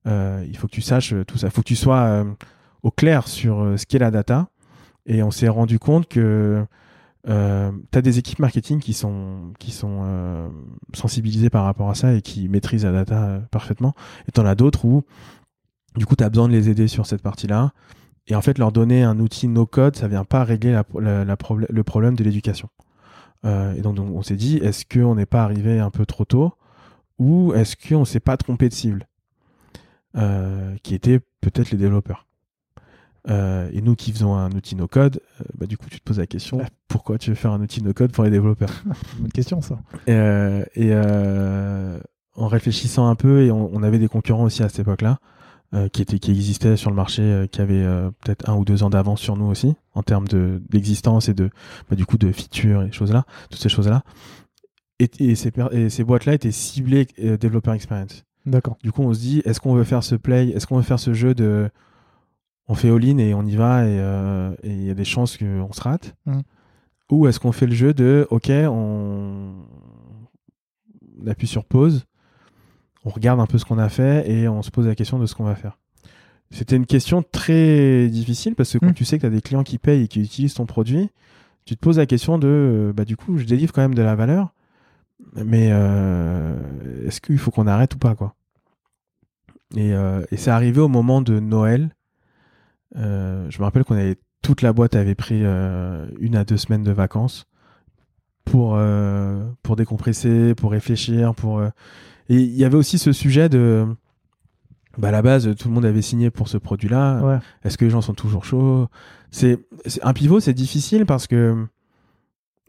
Euh, 0.06 0.44
il 0.48 0.56
faut 0.56 0.66
que 0.66 0.72
tu 0.72 0.80
saches 0.80 1.12
euh, 1.12 1.24
tout 1.24 1.38
ça. 1.38 1.48
Il 1.48 1.50
faut 1.50 1.62
que 1.62 1.68
tu 1.68 1.76
sois 1.76 2.00
euh, 2.00 2.24
au 2.82 2.90
clair 2.90 3.28
sur 3.28 3.74
ce 3.76 3.84
qu'est 3.84 3.98
la 3.98 4.10
data. 4.10 4.48
Et 5.06 5.22
on 5.22 5.30
s'est 5.30 5.48
rendu 5.48 5.78
compte 5.78 6.08
que 6.08 6.64
tu 7.26 7.30
as 7.30 8.02
des 8.02 8.18
équipes 8.18 8.38
marketing 8.38 8.80
qui 8.80 8.94
sont, 8.94 9.52
qui 9.58 9.70
sont 9.70 10.50
sensibilisées 10.94 11.50
par 11.50 11.64
rapport 11.64 11.90
à 11.90 11.94
ça 11.94 12.14
et 12.14 12.22
qui 12.22 12.48
maîtrisent 12.48 12.86
la 12.86 12.92
data 12.92 13.42
parfaitement. 13.50 13.94
Et 14.28 14.32
tu 14.32 14.40
en 14.40 14.46
as 14.46 14.54
d'autres 14.54 14.86
où, 14.86 15.02
du 15.96 16.06
coup, 16.06 16.16
tu 16.16 16.24
as 16.24 16.28
besoin 16.30 16.48
de 16.48 16.52
les 16.52 16.68
aider 16.68 16.86
sur 16.88 17.06
cette 17.06 17.22
partie-là. 17.22 17.72
Et 18.26 18.34
en 18.34 18.42
fait, 18.42 18.58
leur 18.58 18.72
donner 18.72 19.02
un 19.02 19.18
outil 19.20 19.48
no-code, 19.48 19.96
ça 19.96 20.06
vient 20.08 20.24
pas 20.24 20.44
régler 20.44 20.72
la, 20.72 20.84
la- 21.00 21.24
la 21.24 21.36
problè- 21.36 21.66
le 21.70 21.82
problème 21.82 22.14
de 22.14 22.22
l'éducation. 22.24 22.68
Euh, 23.44 23.72
et 23.74 23.80
donc, 23.80 23.94
donc, 23.96 24.10
on 24.14 24.22
s'est 24.22 24.36
dit, 24.36 24.58
est-ce 24.58 24.84
qu'on 24.84 25.14
n'est 25.14 25.26
pas 25.26 25.42
arrivé 25.44 25.78
un 25.80 25.90
peu 25.90 26.04
trop 26.04 26.24
tôt 26.24 26.52
ou 27.18 27.52
est-ce 27.54 27.74
qu'on 27.76 28.04
s'est 28.04 28.20
pas 28.20 28.36
trompé 28.36 28.68
de 28.68 28.74
cible 28.74 29.06
euh, 30.16 30.76
qui 30.82 30.94
était 30.94 31.20
peut-être 31.40 31.70
les 31.70 31.78
développeurs? 31.78 32.26
Euh, 33.28 33.68
et 33.72 33.80
nous 33.82 33.94
qui 33.94 34.12
faisons 34.12 34.34
un 34.36 34.50
outil 34.52 34.74
no-code, 34.76 35.20
bah, 35.58 35.66
du 35.66 35.76
coup 35.76 35.86
tu 35.90 35.98
te 35.98 36.04
poses 36.04 36.18
la 36.18 36.26
question, 36.26 36.60
pourquoi 36.86 37.18
tu 37.18 37.30
veux 37.30 37.36
faire 37.36 37.52
un 37.52 37.60
outil 37.60 37.82
no-code 37.82 38.12
pour 38.12 38.24
les 38.24 38.30
développeurs? 38.30 38.70
Bonne 39.18 39.32
question, 39.32 39.60
ça. 39.60 39.78
Et 40.06 40.92
en 42.36 42.46
réfléchissant 42.46 43.08
un 43.08 43.16
peu, 43.16 43.42
et 43.42 43.50
on, 43.50 43.70
on 43.74 43.82
avait 43.82 43.98
des 43.98 44.08
concurrents 44.08 44.44
aussi 44.44 44.62
à 44.62 44.68
cette 44.68 44.78
époque-là, 44.80 45.18
euh, 45.74 45.88
qui, 45.88 46.02
existaient 46.02 46.76
sur 46.76 46.88
le 46.88 46.96
marché, 46.96 47.22
euh, 47.22 47.46
qui 47.46 47.60
avaient 47.60 47.84
euh, 47.84 48.10
peut-être 48.24 48.48
un 48.48 48.54
ou 48.56 48.64
deux 48.64 48.82
ans 48.82 48.90
d'avance 48.90 49.20
sur 49.20 49.36
nous 49.36 49.44
aussi, 49.44 49.74
en 49.94 50.02
termes 50.02 50.26
de- 50.26 50.62
d'existence 50.70 51.28
et 51.28 51.34
de, 51.34 51.50
bah, 51.90 51.96
du 51.96 52.06
coup 52.06 52.16
de 52.16 52.32
features 52.32 52.82
et 52.82 52.92
choses 52.92 53.12
là, 53.12 53.24
toutes 53.50 53.60
ces 53.60 53.68
choses-là. 53.68 54.02
Et, 54.98 55.10
et 55.20 55.34
ces, 55.34 55.52
et 55.72 55.90
ces 55.90 56.04
boîtes-là 56.04 56.34
étaient 56.34 56.52
ciblées 56.52 57.06
Developer 57.18 57.72
Experience. 57.72 58.24
D'accord. 58.46 58.78
Du 58.82 58.92
coup, 58.92 59.02
on 59.02 59.12
se 59.12 59.20
dit, 59.20 59.42
est-ce 59.44 59.60
qu'on 59.60 59.74
veut 59.74 59.84
faire 59.84 60.02
ce 60.02 60.14
play 60.14 60.48
Est-ce 60.48 60.66
qu'on 60.66 60.76
veut 60.76 60.82
faire 60.82 60.98
ce 60.98 61.12
jeu 61.12 61.34
de. 61.34 61.68
On 62.66 62.74
fait 62.74 62.90
all-in 62.90 63.18
et 63.18 63.34
on 63.34 63.44
y 63.44 63.56
va 63.56 63.86
et 63.86 63.98
il 64.64 64.84
y 64.84 64.90
a 64.90 64.94
des 64.94 65.04
chances 65.04 65.36
qu'on 65.36 65.72
se 65.72 65.80
rate? 65.82 66.16
Mhm. 66.26 66.42
Ou 67.10 67.26
est-ce 67.26 67.40
qu'on 67.40 67.52
fait 67.52 67.66
le 67.66 67.74
jeu 67.74 67.94
de, 67.94 68.26
ok, 68.30 68.50
on... 68.50 69.54
on 71.22 71.26
appuie 71.26 71.46
sur 71.46 71.64
pause, 71.64 72.06
on 73.08 73.10
regarde 73.10 73.40
un 73.40 73.46
peu 73.46 73.56
ce 73.56 73.64
qu'on 73.64 73.78
a 73.78 73.88
fait 73.88 74.30
et 74.30 74.48
on 74.48 74.60
se 74.62 74.70
pose 74.70 74.86
la 74.86 74.94
question 74.94 75.18
de 75.18 75.24
ce 75.26 75.34
qu'on 75.34 75.44
va 75.44 75.54
faire 75.54 75.78
C'était 76.50 76.76
une 76.76 76.86
question 76.86 77.22
très 77.22 78.08
difficile 78.08 78.54
parce 78.54 78.72
que 78.72 78.78
quand 78.78 78.86
Mhm. 78.88 78.94
tu 78.94 79.04
sais 79.04 79.16
que 79.16 79.22
tu 79.22 79.26
as 79.26 79.30
des 79.30 79.40
clients 79.40 79.64
qui 79.64 79.78
payent 79.78 80.02
et 80.04 80.08
qui 80.08 80.20
utilisent 80.20 80.54
ton 80.54 80.66
produit, 80.66 81.10
tu 81.64 81.74
te 81.74 81.80
poses 81.80 81.98
la 81.98 82.06
question 82.06 82.38
de, 82.38 82.46
euh, 82.48 82.92
bah, 82.92 83.04
du 83.04 83.16
coup, 83.16 83.36
je 83.38 83.44
délivre 83.44 83.72
quand 83.72 83.82
même 83.82 83.94
de 83.94 84.02
la 84.02 84.14
valeur, 84.14 84.54
mais 85.34 85.68
euh, 85.70 86.56
est-ce 87.06 87.20
qu'il 87.20 87.38
faut 87.38 87.50
qu'on 87.50 87.66
arrête 87.66 87.94
ou 87.94 87.98
pas 87.98 88.14
quoi? 88.14 88.34
Et, 89.76 89.92
euh, 89.94 90.22
et 90.30 90.36
c'est 90.38 90.50
arrivé 90.50 90.80
au 90.80 90.88
moment 90.88 91.20
de 91.22 91.38
Noël. 91.40 91.90
Euh, 92.96 93.46
je 93.50 93.58
me 93.58 93.64
rappelle 93.64 93.84
qu'on 93.84 93.96
avait 93.96 94.16
toute 94.42 94.62
la 94.62 94.72
boîte 94.72 94.94
avait 94.96 95.14
pris 95.14 95.40
une 95.42 96.36
à 96.36 96.44
deux 96.44 96.56
semaines 96.56 96.84
de 96.84 96.92
vacances 96.92 97.46
pour 98.46 98.78
pour 99.62 99.76
décompresser, 99.76 100.54
pour 100.54 100.70
réfléchir, 100.70 101.34
pour 101.34 101.60
et 102.28 102.36
il 102.36 102.56
y 102.56 102.64
avait 102.64 102.76
aussi 102.76 102.98
ce 102.98 103.12
sujet 103.12 103.48
de 103.48 103.86
bah 104.98 105.08
à 105.08 105.12
la 105.12 105.22
base 105.22 105.54
tout 105.56 105.68
le 105.68 105.74
monde 105.74 105.84
avait 105.84 106.02
signé 106.02 106.30
pour 106.30 106.48
ce 106.48 106.58
produit-là. 106.58 107.20
Ouais. 107.22 107.38
Est-ce 107.64 107.78
que 107.78 107.84
les 107.84 107.90
gens 107.90 108.00
sont 108.00 108.14
toujours 108.14 108.44
chauds? 108.44 108.88
C'est 109.30 109.60
un 110.02 110.12
pivot, 110.12 110.40
c'est 110.40 110.54
difficile 110.54 111.06
parce 111.06 111.26
que 111.26 111.66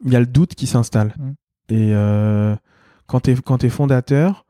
il 0.05 0.13
y 0.13 0.15
a 0.15 0.19
le 0.19 0.27
doute 0.27 0.55
qui 0.55 0.67
s'installe. 0.67 1.13
Mm. 1.17 1.31
Et 1.69 1.91
euh, 1.93 2.55
quand 3.07 3.21
tu 3.21 3.65
es 3.65 3.69
fondateur, 3.69 4.45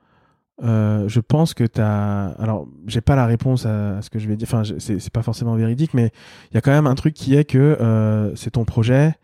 euh, 0.62 1.08
je 1.08 1.22
pense 1.22 1.54
que 1.54 1.64
tu 1.64 1.80
as 1.80 2.36
alors 2.38 2.68
j'ai 2.86 3.00
pas 3.00 3.16
la 3.16 3.26
réponse 3.26 3.66
à, 3.66 3.98
à 3.98 4.02
ce 4.02 4.10
que 4.10 4.20
je 4.20 4.28
vais 4.28 4.36
dire. 4.36 4.48
Enfin, 4.52 4.64
c'est 4.78 5.10
pas 5.10 5.24
forcément 5.24 5.56
véridique, 5.56 5.94
mais 5.94 6.12
il 6.52 6.56
y 6.56 6.58
a 6.58 6.62
quand 6.62 6.72
même 6.72 6.88
un 6.88 6.96
truc 6.96 7.14
qui 7.14 7.36
est 7.36 7.46
que 7.46 7.58
euh, 7.58 8.36
c'est 8.36 8.52
ton 8.52 8.66
projet, 8.66 9.16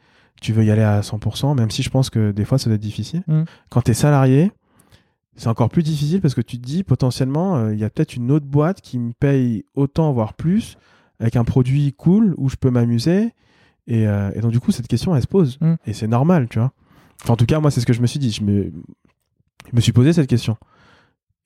tu 0.41 0.53
veux 0.53 0.64
y 0.64 0.72
aller 0.72 0.84
à 0.84 1.02
100%, 1.02 1.56
même 1.56 1.72
si 1.72 1.84
je 1.84 1.90
pense 1.90 2.10
que 2.10 2.32
des 2.32 2.45
fois 2.45 2.57
ça 2.57 2.70
doit 2.70 2.76
être 2.76 2.82
difficile. 2.82 3.24
Mm. 3.28 3.44
Quand 3.70 3.82
tu 3.82 3.91
es 3.91 3.94
salarié, 3.94 4.52
c'est 5.36 5.48
encore 5.48 5.70
plus 5.70 5.84
difficile 5.84 6.22
parce 6.22 6.34
que 6.34 6.41
tu 6.41 6.57
te 6.57 6.66
dis 6.66 6.84
potentiellement 6.84 7.57
euh, 7.57 7.74
il 7.74 7.80
y 7.80 7.84
a 7.84 7.90
peut-être 7.90 8.16
une 8.16 8.32
autre 8.32 8.45
boîte 8.45 8.82
qui 8.82 8.98
me 8.99 9.12
paye 9.12 9.66
autant 9.76 10.14
voire 10.14 10.34
plus 10.34 10.78
avec 11.20 11.36
un 11.36 11.44
produit 11.44 11.94
cool 11.94 12.34
où 12.38 12.49
je 12.49 12.56
peux 12.56 12.70
m'amuser. 12.70 13.34
Et, 13.88 14.07
euh, 14.07 14.32
et 14.34 14.40
donc 14.40 14.52
du 14.52 14.60
coup 14.60 14.72
cette 14.72 14.88
question 14.88 15.16
elle 15.16 15.22
se 15.22 15.28
pose. 15.28 15.57
Mm. 15.62 15.76
et 15.86 15.94
c'est 15.94 16.07
normal 16.07 16.48
tu 16.49 16.60
vois. 16.60 16.72
Enfin, 17.24 17.34
en 17.34 17.38
tout 17.38 17.45
cas 17.45 17.60
moi 17.60 17.70
c'est 17.70 17.82
ce 17.82 17.86
que 17.86 17.94
je 17.94 18.02
me 18.02 18.07
suis 18.07 18.20
dit. 18.20 18.32
Je 18.32 18.44
me, 18.44 18.72
je 19.70 19.76
me 19.76 19.82
suis 19.82 19.91
posé 19.91 20.14
cette 20.14 20.28
question. 20.28 20.57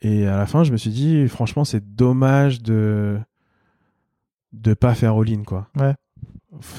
Et 0.01 0.27
à 0.27 0.37
la 0.37 0.45
fin 0.45 0.63
je 0.63 0.71
me 0.71 0.77
suis 0.77 0.91
dit 0.91 1.27
franchement 1.27 1.65
c'est 1.65 1.95
dommage 1.95 2.61
de 2.61 3.19
de 4.53 4.73
pas 4.73 4.93
faire 4.93 5.15
all-in 5.15 5.43
quoi. 5.43 5.67
Ouais. 5.79 5.95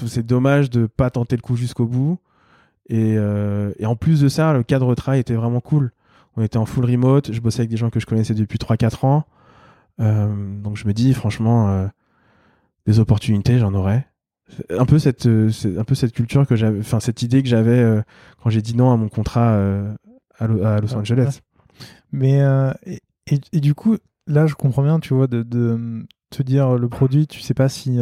C'est 0.07 0.27
dommage 0.27 0.71
de 0.71 0.87
pas 0.87 1.11
tenter 1.11 1.37
le 1.37 1.43
coup 1.43 1.57
jusqu'au 1.57 1.87
bout. 1.87 2.19
Et, 2.89 3.15
euh, 3.17 3.73
et 3.79 3.87
en 3.87 3.95
plus 3.95 4.21
de 4.21 4.29
ça 4.29 4.53
le 4.53 4.63
cadre 4.63 4.89
de 4.91 4.95
travail 4.95 5.21
était 5.21 5.35
vraiment 5.35 5.61
cool 5.61 5.93
on 6.37 6.43
était 6.43 6.57
en 6.59 6.67
full 6.67 6.85
remote 6.85 7.33
je 7.33 7.41
bossais 7.41 7.61
avec 7.61 7.71
des 7.71 7.77
gens 7.77 7.91
que 7.91 8.01
je 8.01 8.07
connaissais 8.07 8.35
depuis 8.35 8.59
3-4 8.59 9.05
ans. 9.05 9.25
Euh, 10.01 10.61
donc 10.63 10.77
je 10.77 10.87
me 10.87 10.93
dis 10.95 11.13
franchement 11.15 11.69
euh, 11.71 11.87
des 12.87 12.99
opportunités 13.01 13.59
j'en 13.59 13.75
aurais. 13.75 14.07
C'est 14.49 14.79
un 14.79 14.87
peu 14.87 14.99
cette 14.99 15.27
euh, 15.27 15.51
un 15.79 15.85
peu 15.85 15.95
cette 15.95 16.13
culture 16.13 16.47
que 16.47 16.57
j'avais 16.57 16.81
enfin 16.81 17.01
cette 17.01 17.23
idée 17.23 17.43
que 17.43 17.49
j'avais 17.49 18.03
quand 18.43 18.51
j'ai 18.51 18.63
dit 18.63 18.77
non 18.77 18.91
à 18.93 18.97
mon 18.97 19.09
contrat 19.09 19.55
à, 20.39 20.47
Lo- 20.47 20.65
à 20.65 20.81
Los 20.81 20.89
Ouais, 20.89 20.97
Angeles. 20.97 21.41
Mais 22.13 22.41
et, 22.87 23.01
et- 23.27 23.41
et 23.53 23.61
du 23.61 23.75
coup, 23.75 23.97
là, 24.27 24.47
je 24.47 24.55
comprends 24.55 24.83
bien, 24.83 24.99
tu 25.01 25.15
vois, 25.15 25.27
de, 25.29 25.43
de 25.43 26.05
te 26.31 26.43
dire 26.43 26.77
le 26.79 26.89
produit, 26.89 27.27
tu 27.29 27.41
sais 27.41 27.55
pas 27.55 27.69
si 27.69 27.99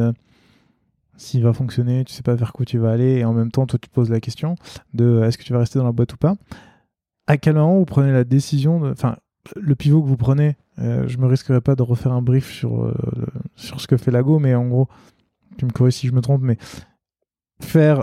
s'il 1.17 1.43
va 1.43 1.53
fonctionner, 1.53 2.05
tu 2.05 2.13
sais 2.13 2.23
pas 2.23 2.35
vers 2.37 2.53
quoi 2.53 2.65
tu 2.65 2.79
vas 2.79 2.93
aller, 2.93 3.17
et 3.19 3.25
en 3.25 3.33
même 3.33 3.51
temps, 3.51 3.67
toi, 3.67 3.79
tu 3.83 3.89
te 3.89 3.95
poses 3.95 4.11
la 4.11 4.21
question 4.21 4.55
de 4.95 5.21
est-ce 5.25 5.37
que 5.37 5.43
tu 5.43 5.53
vas 5.53 5.59
rester 5.59 5.79
dans 5.79 5.85
la 5.85 5.93
boîte 5.93 6.13
ou 6.13 6.17
pas? 6.17 6.37
À 7.29 7.37
quel 7.37 7.55
moment 7.55 7.79
vous 7.79 7.85
prenez 7.85 8.11
la 8.11 8.25
décision 8.25 8.83
enfin, 8.91 9.17
le 9.55 9.75
pivot 9.77 10.03
que 10.03 10.09
vous 10.09 10.17
prenez, 10.17 10.57
euh, 10.81 11.07
je 11.07 11.19
me 11.19 11.27
risquerai 11.27 11.61
pas 11.61 11.77
de 11.77 11.83
refaire 11.83 12.13
un 12.13 12.23
brief 12.23 12.51
sur 12.51 12.85
euh, 12.85 12.95
le- 13.17 13.27
sur 13.55 13.81
ce 13.81 13.87
que 13.87 13.97
fait 13.97 14.11
Lago, 14.11 14.39
mais 14.41 14.55
en 14.55 14.67
gros, 14.67 14.89
tu 15.59 15.65
me 15.67 15.71
corriges 15.71 15.95
si 15.95 16.07
je 16.09 16.13
me 16.13 16.21
trompe, 16.21 16.43
mais 16.43 16.57
faire 17.61 18.03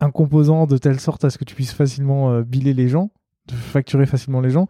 un 0.00 0.10
composant 0.10 0.66
de 0.66 0.78
telle 0.78 0.98
sorte 1.00 1.24
à 1.24 1.30
ce 1.30 1.38
que 1.38 1.44
tu 1.44 1.54
puisses 1.54 1.72
facilement 1.74 2.30
euh, 2.32 2.42
biller 2.42 2.72
les 2.74 2.88
gens, 2.88 3.10
de 3.46 3.54
facturer 3.54 4.06
facilement 4.06 4.40
les 4.40 4.50
gens, 4.50 4.66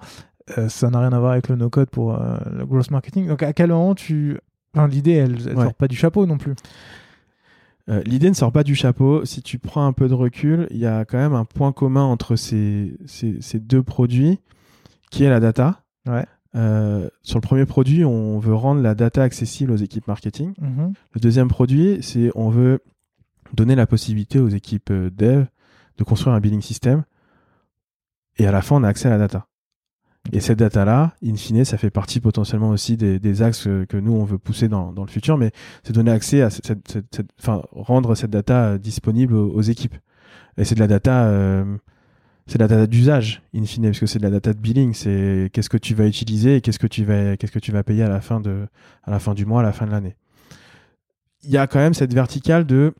euh, 0.59 0.69
ça 0.69 0.91
n'a 0.91 0.99
rien 1.01 1.13
à 1.13 1.19
voir 1.21 1.33
avec 1.33 1.49
le 1.49 1.57
no-code 1.57 1.91
pour 1.91 2.15
euh, 2.21 2.37
le 2.53 2.67
gross 2.67 2.91
marketing. 2.91 3.29
Donc 3.29 3.43
à 3.43 3.53
quel 3.53 3.71
moment 3.71 3.95
tu 3.95 4.39
Enfin, 4.77 4.87
L'idée, 4.87 5.13
elle, 5.15 5.35
Ouais. 5.49 5.65
sort 5.65 5.75
pas 5.75 5.89
du 5.89 5.97
chapeau 5.97 6.27
non 6.27 6.39
plus. 6.39 6.55
Euh, 7.89 8.03
L'idée 8.05 8.29
ne 8.29 8.35
sort 8.35 8.53
pas 8.53 8.63
du 8.63 8.75
chapeau. 8.75 9.25
Si 9.25 9.43
tu 9.43 9.59
prends 9.59 9.87
un 9.87 9.93
peu 9.93 10.09
de 10.09 10.15
recul, 10.15 10.67
il 10.71 10.79
y 10.79 10.87
a 10.87 11.05
quand 11.05 11.19
même 11.19 11.35
un 11.35 11.45
point 11.45 11.73
commun 11.73 12.05
entre 12.05 12.37
ces, 12.37 12.97
ces, 13.07 13.41
ces 13.41 13.59
deux 13.59 13.83
produits, 13.83 14.39
qui 15.11 15.25
est 15.25 15.31
la 15.31 15.41
data. 15.41 15.83
Ouais. 16.07 16.25
Euh, 16.57 17.09
sur 17.23 17.39
le 17.39 17.43
premier 17.43 17.67
produit, 17.67 18.05
on 18.05 18.39
veut 18.39 18.55
rendre 18.55 18.83
la 18.83 18.95
data 18.95 19.23
accessible 19.23 19.73
aux 19.73 19.77
équipes 19.77 20.09
marketing. 20.09 20.55
Mhm. 20.61 20.93
Le 21.13 21.21
deuxième 21.21 21.49
produit, 21.49 21.99
c'est 22.03 22.31
on 22.35 22.51
veut 22.51 22.81
donner 23.55 23.75
la 23.75 23.87
possibilité 23.87 24.39
aux 24.39 24.49
équipes 24.49 24.91
euh, 24.91 25.11
dev 25.11 25.47
de 25.99 26.05
construire 26.05 26.35
un 26.35 26.41
billing 26.41 26.63
system. 26.63 27.05
Et 28.39 28.47
à 28.47 28.53
la 28.53 28.63
fin, 28.63 28.77
on 28.77 28.83
a 28.85 28.89
accès 28.89 29.09
à 29.09 29.11
la 29.11 29.19
data. 29.19 29.47
Et 30.33 30.41
cette 30.41 30.59
data-là, 30.59 31.15
in 31.25 31.35
fine, 31.37 31.65
ça 31.65 31.77
fait 31.77 31.91
partie 31.91 32.21
potentiellement 32.21 32.71
aussi 32.71 32.97
des, 32.97 33.43
axes 33.43 33.69
que 33.89 33.97
nous, 33.97 34.13
on 34.13 34.25
veut 34.25 34.39
pousser 34.39 34.69
dans, 34.69 34.93
le 34.97 35.11
futur, 35.11 35.37
mais 35.37 35.51
c'est 35.83 35.93
donner 35.93 36.11
accès 36.11 36.43
à 36.43 36.51
cette, 36.51 37.03
enfin, 37.41 37.63
rendre 37.73 38.15
cette 38.15 38.31
data 38.31 38.65
euh, 38.65 38.79
disponible 38.79 39.35
aux, 39.35 39.51
aux 39.51 39.63
équipes. 39.63 39.97
Et 40.57 40.65
c'est 40.65 40.75
de 40.75 40.81
la 40.81 40.87
data, 40.87 41.25
euh, 41.25 41.65
c'est 42.47 42.59
de 42.59 42.63
la 42.63 42.69
data 42.69 42.87
d'usage, 42.87 43.43
in 43.55 43.65
fine, 43.65 43.85
parce 43.85 43.99
que 43.99 44.07
c'est 44.07 44.19
de 44.19 44.25
la 44.25 44.31
data 44.31 44.53
de 44.53 44.59
billing. 44.59 44.95
C'est 44.95 45.51
qu'est-ce 45.53 45.71
que 45.71 45.77
tu 45.77 45.95
vas 45.95 46.07
utiliser 46.07 46.57
et 46.57 46.61
qu'est-ce 46.61 46.79
que 46.79 46.87
tu 46.87 47.05
vas, 47.05 47.37
qu'est-ce 47.37 47.53
que 47.53 47.59
tu 47.59 47.73
vas 47.73 47.83
payer 47.83 48.03
à 48.03 48.09
la 48.09 48.21
fin 48.21 48.41
de, 48.41 48.67
à 49.03 49.11
la 49.11 49.19
fin 49.19 49.35
du 49.35 49.47
mois, 49.47 49.61
à 49.61 49.65
la 49.65 49.73
fin 49.73 49.87
de 49.87 49.91
l'année. 49.91 50.17
Il 51.43 51.51
y 51.51 51.57
a 51.57 51.67
quand 51.67 51.79
même 51.79 51.95
cette 51.95 52.13
verticale 52.13 52.67
de, 52.67 52.95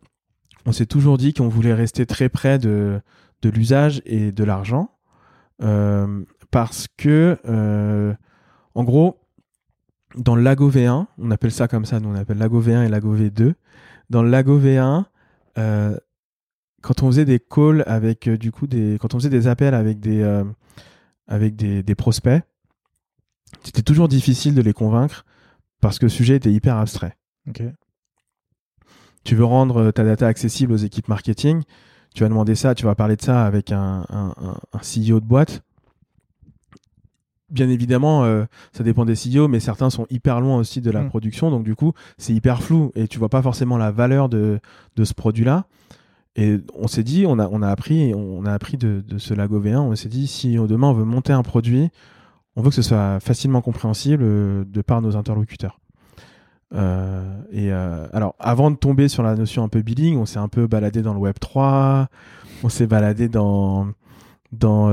on 0.67 0.73
s'est 0.73 0.87
toujours 0.87 1.19
dit 1.19 1.35
qu'on 1.35 1.49
voulait 1.49 1.75
rester 1.75 2.07
très 2.07 2.29
près 2.29 2.59
de, 2.59 3.01
de 3.43 3.51
l'usage 3.51 4.03
et 4.07 4.33
de 4.33 4.45
l'argent. 4.45 4.91
Euh, 5.63 6.25
parce 6.51 6.87
que, 6.97 7.39
euh, 7.47 8.15
en 8.75 8.85
gros, 8.85 9.19
dans 10.17 10.35
le 10.35 10.43
Lago 10.43 10.71
V1, 10.71 11.07
on 11.19 11.31
appelle 11.31 11.53
ça 11.53 11.69
comme 11.69 11.85
ça, 11.85 12.01
nous 12.01 12.09
on 12.09 12.15
appelle 12.15 12.39
Lago 12.39 12.61
V1 12.61 12.85
et 12.85 12.89
Lago 12.89 13.17
V2. 13.17 13.55
Dans 14.11 14.23
le 14.23 14.31
Lago 14.31 14.59
V1, 14.59 15.05
euh, 15.59 15.97
quand 16.83 17.03
on 17.03 17.07
faisait 17.09 17.25
des 17.25 17.39
calls 17.39 17.85
avec, 17.87 18.27
euh, 18.29 18.37
du 18.37 18.51
coup, 18.51 18.67
des, 18.67 18.97
quand 19.01 19.15
on 19.15 19.19
faisait 19.19 19.29
des 19.31 19.47
appels 19.47 19.75
avec 19.75 20.01
des, 20.01 20.43
avec 21.29 21.55
des, 21.57 21.83
des 21.83 21.95
prospects, 21.95 22.43
c'était 23.63 23.83
toujours 23.83 24.09
difficile 24.09 24.55
de 24.55 24.63
les 24.63 24.73
convaincre 24.73 25.25
parce 25.81 25.99
que 25.99 26.07
le 26.07 26.11
sujet 26.11 26.37
était 26.37 26.53
hyper 26.53 26.77
abstrait. 26.77 27.17
Tu 29.25 29.35
veux 29.37 29.45
rendre 29.45 29.91
ta 29.91 30.03
data 30.05 30.27
accessible 30.27 30.73
aux 30.73 30.77
équipes 30.79 31.09
marketing, 31.09 31.63
tu 32.15 32.23
vas 32.23 32.29
demander 32.29 32.55
ça, 32.55 32.75
tu 32.75 32.85
vas 32.87 32.95
parler 32.95 33.17
de 33.17 33.23
ça 33.23 33.45
avec 33.45 33.71
un, 33.71 34.05
un, 34.09 34.35
un- 34.43 34.57
un 34.73 34.79
CEO 34.79 35.21
de 35.21 35.27
boîte. 35.27 35.63
Bien 37.51 37.69
évidemment, 37.69 38.25
euh, 38.25 38.45
ça 38.73 38.85
dépend 38.85 39.05
des 39.05 39.15
CEO, 39.15 39.49
mais 39.49 39.61
certains 39.61 39.91
sont 39.91 40.07
hyper 40.11 40.41
loin 40.41 40.57
aussi 40.59 40.81
de 40.81 40.91
la 40.91 41.03
Mm. 41.03 41.09
production, 41.09 41.51
donc 41.51 41.65
du 41.65 41.75
coup, 41.75 41.93
c'est 42.19 42.33
hyper 42.33 42.63
flou 42.63 42.93
et 42.95 43.09
tu 43.09 43.19
vois 43.19 43.29
pas 43.29 43.43
forcément 43.43 43.77
la 43.77 43.91
valeur 43.91 44.29
de, 44.29 44.61
de 44.97 45.05
ce 45.05 45.15
produit-là. 45.15 45.65
Et 46.37 46.59
on 46.79 46.87
s'est 46.87 47.03
dit, 47.03 47.25
on 47.27 47.39
a, 47.41 47.49
on 47.51 47.61
a 47.61 47.69
appris, 47.69 48.15
on 48.15 48.45
a 48.47 48.53
appris 48.53 48.77
de, 48.77 49.03
de 49.07 49.19
ce 49.19 49.35
Lago 49.35 49.61
V1, 49.61 49.79
on 49.79 49.97
s'est 49.97 50.09
dit, 50.09 50.29
si 50.29 50.55
demain 50.55 50.89
on 50.89 50.93
veut 50.93 51.05
monter 51.05 51.33
un 51.33 51.43
produit, 51.43 51.91
on 52.57 52.63
veut 52.63 52.69
que 52.71 52.75
ce 52.77 52.83
soit 52.83 53.19
facilement 53.21 53.61
compréhensible 53.63 54.23
euh, 54.25 54.65
de 54.65 54.81
par 54.83 55.03
nos 55.03 55.17
interlocuteurs. 55.17 55.81
Euh, 56.73 57.25
et 57.51 57.73
euh, 57.73 58.07
alors, 58.13 58.37
avant 58.39 58.71
de 58.71 58.77
tomber 58.77 59.09
sur 59.09 59.25
la 59.25 59.35
notion 59.35 59.65
un 59.65 59.69
peu 59.69 59.83
billing, 59.83 60.17
on 60.19 60.25
s'est 60.27 60.39
un 60.39 60.49
peu 60.49 60.69
baladé 60.69 61.03
dans 61.03 61.15
le 61.15 61.19
Web 61.19 61.35
3, 61.41 62.09
on 62.63 62.69
s'est 62.69 62.87
baladé 62.87 63.29
dans 63.29 63.89
dans 64.53 64.89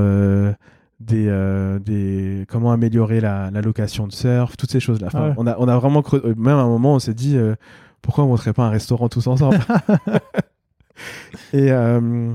des, 1.00 1.26
euh, 1.28 1.78
des 1.78 2.44
comment 2.48 2.72
améliorer 2.72 3.20
la, 3.20 3.50
la 3.50 3.60
location 3.60 4.06
de 4.06 4.12
surf, 4.12 4.56
toutes 4.56 4.70
ces 4.70 4.80
choses-là. 4.80 5.06
Enfin, 5.08 5.20
Ah 5.22 5.28
ouais. 5.28 5.34
on 5.36 5.46
a 5.46 5.56
on 5.58 5.68
a 5.68 5.76
vraiment 5.78 6.02
creux- 6.02 6.22
euh, 6.24 6.34
même 6.36 6.56
à 6.56 6.62
un 6.62 6.66
moment 6.68 6.94
on 6.94 6.98
s'est 6.98 7.14
dit 7.14 7.36
euh, 7.36 7.54
pourquoi 8.02 8.24
on 8.24 8.28
montrerait 8.28 8.52
pas 8.52 8.64
un 8.64 8.70
restaurant 8.70 9.08
tous 9.08 9.26
ensemble? 9.28 9.58
et 11.52 11.70
euh, 11.70 12.32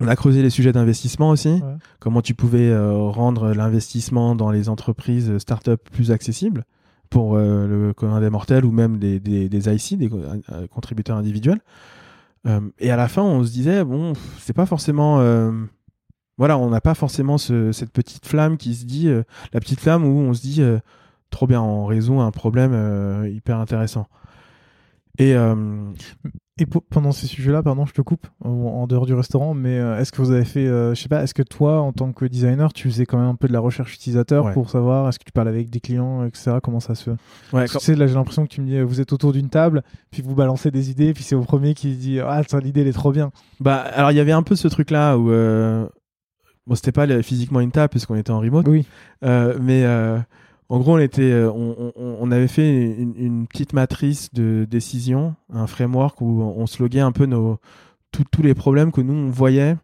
on 0.00 0.08
a 0.08 0.16
creusé 0.16 0.42
les 0.42 0.50
sujets 0.50 0.72
d'investissement 0.72 1.30
aussi. 1.30 1.48
Ouais. 1.48 1.60
Comment 2.00 2.22
tu 2.22 2.34
pouvais 2.34 2.76
rendre 2.76 3.52
l'investissement 3.54 4.34
dans 4.34 4.50
les 4.50 4.68
entreprises 4.68 5.38
start-up 5.38 5.80
plus 5.92 6.10
accessible 6.10 6.64
pour 7.10 7.36
le 7.36 7.92
commun 7.94 8.20
des 8.20 8.30
mortels 8.30 8.64
ou 8.64 8.72
même 8.72 8.96
des, 8.98 9.20
des, 9.20 9.48
des 9.48 9.68
IC, 9.68 9.98
des 9.98 10.08
co- 10.08 10.18
contributeurs 10.72 11.16
individuels. 11.18 11.60
Et 12.80 12.90
à 12.90 12.96
la 12.96 13.06
fin, 13.06 13.22
on 13.22 13.44
se 13.44 13.52
disait, 13.52 13.84
bon, 13.84 14.14
c'est 14.40 14.54
pas 14.54 14.66
forcément. 14.66 15.18
Voilà, 16.38 16.58
on 16.58 16.70
n'a 16.70 16.80
pas 16.80 16.94
forcément 16.94 17.38
ce- 17.38 17.72
cette 17.72 17.90
petite 17.92 18.26
flamme 18.26 18.56
qui 18.56 18.74
se 18.74 18.84
dit, 18.84 19.08
euh, 19.08 19.22
la 19.52 19.60
petite 19.60 19.80
flamme 19.80 20.04
où 20.04 20.18
on 20.20 20.32
se 20.34 20.40
dit, 20.42 20.62
euh, 20.62 20.78
trop 21.30 21.46
bien, 21.46 21.60
on 21.62 21.86
résout 21.86 22.20
un 22.20 22.30
problème 22.30 22.72
euh, 22.74 23.28
hyper 23.28 23.58
intéressant. 23.58 24.06
Et 25.18 25.34
Et 26.58 26.66
pendant 26.66 27.12
ces 27.12 27.26
sujets-là, 27.26 27.62
pardon, 27.62 27.86
je 27.86 27.92
te 27.94 28.02
coupe, 28.02 28.26
en, 28.44 28.50
en 28.50 28.86
dehors 28.86 29.06
du 29.06 29.14
restaurant, 29.14 29.54
mais 29.54 29.76
est-ce 29.76 30.12
que 30.12 30.20
vous 30.20 30.32
avez 30.32 30.44
fait, 30.44 30.66
je 30.66 30.94
sais 30.94 31.08
pas, 31.08 31.22
est-ce 31.22 31.32
que 31.32 31.42
toi, 31.42 31.80
en 31.80 31.92
tant 31.92 32.12
que 32.12 32.26
designer, 32.26 32.72
tu 32.74 32.88
faisais 32.90 33.06
quand 33.06 33.18
même 33.18 33.26
un 33.28 33.34
peu 33.34 33.48
de 33.48 33.54
la 33.54 33.58
recherche 33.58 33.94
utilisateur 33.94 34.44
Ouais. 34.44 34.52
pour 34.52 34.68
savoir, 34.68 35.08
est-ce 35.08 35.18
que 35.18 35.24
tu 35.24 35.32
parles 35.32 35.48
avec 35.48 35.70
des 35.70 35.80
clients, 35.80 36.24
etc. 36.26 36.58
Comment 36.62 36.78
ça 36.78 36.94
se 36.94 37.04
fait? 37.04 37.56
Ouais, 37.56 37.66
tu 37.66 37.78
sais, 37.80 37.94
là, 37.96 38.06
j'ai 38.06 38.14
l'impression 38.14 38.44
que 38.44 38.50
tu 38.52 38.60
me 38.60 38.66
dis, 38.66 38.80
vous 38.82 39.00
êtes 39.00 39.12
autour 39.14 39.32
d'une 39.32 39.48
table, 39.48 39.82
puis 40.10 40.20
vous 40.22 40.34
balancez 40.34 40.70
des 40.70 40.90
idées, 40.90 41.14
puis 41.14 41.24
c'est 41.24 41.34
au 41.34 41.40
premier 41.40 41.72
qui 41.72 41.96
dit, 41.96 42.20
ah, 42.20 42.42
l'idée, 42.62 42.82
elle 42.82 42.86
est 42.88 42.92
trop 42.92 43.12
bien. 43.12 43.30
Bah, 43.58 43.76
alors 43.76 44.10
il 44.12 44.16
y 44.18 44.20
avait 44.20 44.32
un 44.32 44.42
peu 44.42 44.54
ce 44.54 44.68
truc-là 44.68 45.16
où, 45.16 45.30
bon, 46.66 46.74
c'était 46.74 46.92
pas 46.92 47.06
le- 47.06 47.22
physiquement 47.22 47.60
une 47.60 47.70
table 47.72 47.88
puisqu'on 47.90 48.14
était 48.16 48.30
en 48.30 48.40
remote, 48.40 48.66
Oui. 48.68 48.86
euh, 49.24 49.56
mais 49.60 49.84
euh, 49.84 50.18
en 50.68 50.78
gros, 50.78 50.94
on 50.94 50.98
était, 50.98 51.22
euh, 51.32 51.50
on, 51.50 51.92
on- 51.96 52.16
on 52.20 52.30
avait 52.30 52.48
fait 52.48 52.84
une, 52.98 53.14
une 53.16 53.46
petite 53.46 53.72
matrice 53.72 54.32
de 54.32 54.66
décision, 54.70 55.34
un 55.52 55.66
framework 55.66 56.20
où 56.20 56.42
on 56.42 56.66
sloguait 56.66 57.00
un 57.00 57.12
peu 57.12 57.26
nos 57.26 57.58
tous 58.10 58.24
tous 58.30 58.42
les 58.42 58.54
problèmes 58.54 58.92
que 58.92 59.00
nous 59.00 59.14
on 59.14 59.30
voyait 59.30 59.76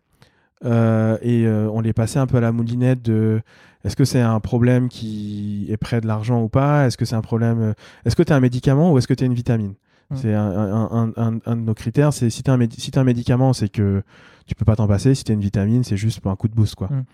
euh, 0.64 1.16
et 1.22 1.46
euh, 1.46 1.68
on 1.72 1.80
les 1.80 1.92
passait 1.92 2.18
un 2.18 2.26
peu 2.26 2.36
à 2.38 2.40
la 2.40 2.52
moulinette 2.52 3.00
de 3.02 3.40
est-ce 3.84 3.94
que 3.96 4.04
c'est 4.04 4.20
un 4.20 4.40
problème 4.40 4.88
qui 4.88 5.66
est 5.70 5.76
près 5.76 6.00
de 6.00 6.06
l'argent 6.06 6.42
ou 6.42 6.48
pas? 6.48 6.86
Est-ce 6.86 6.96
que 6.96 7.04
c'est 7.04 7.14
un 7.14 7.20
problème 7.22 7.74
Est-ce 8.04 8.16
que 8.16 8.22
tu 8.24 8.32
as 8.32 8.36
un 8.36 8.40
médicament 8.40 8.92
ou 8.92 8.98
est-ce 8.98 9.06
que 9.06 9.14
tu 9.14 9.22
as 9.22 9.26
une 9.26 9.34
vitamine? 9.34 9.74
Mm. 10.10 10.16
C'est 10.16 10.34
un, 10.34 10.50
un- 10.50 10.90
un- 10.90 11.12
un- 11.16 11.38
un 11.44 11.56
de 11.56 11.60
nos 11.62 11.74
critères. 11.74 12.12
C'est 12.12 12.30
si 12.30 12.42
tu 12.42 12.50
as, 12.50 12.54
un 12.54 13.04
médicament, 13.04 13.52
c'est 13.52 13.68
que 13.68 14.02
tu 14.46 14.54
peux 14.54 14.64
pas 14.64 14.76
t'en 14.76 14.86
passer. 14.88 15.14
Si 15.14 15.24
tu 15.24 15.32
as 15.32 15.34
une 15.34 15.40
vitamine, 15.40 15.84
c'est 15.84 15.96
juste 15.96 16.20
pour 16.20 16.30
un 16.30 16.36
coup 16.36 16.48
de 16.48 16.54
boost. 16.54 16.74
Quoi. 16.74 16.88
Mm. 16.88 17.04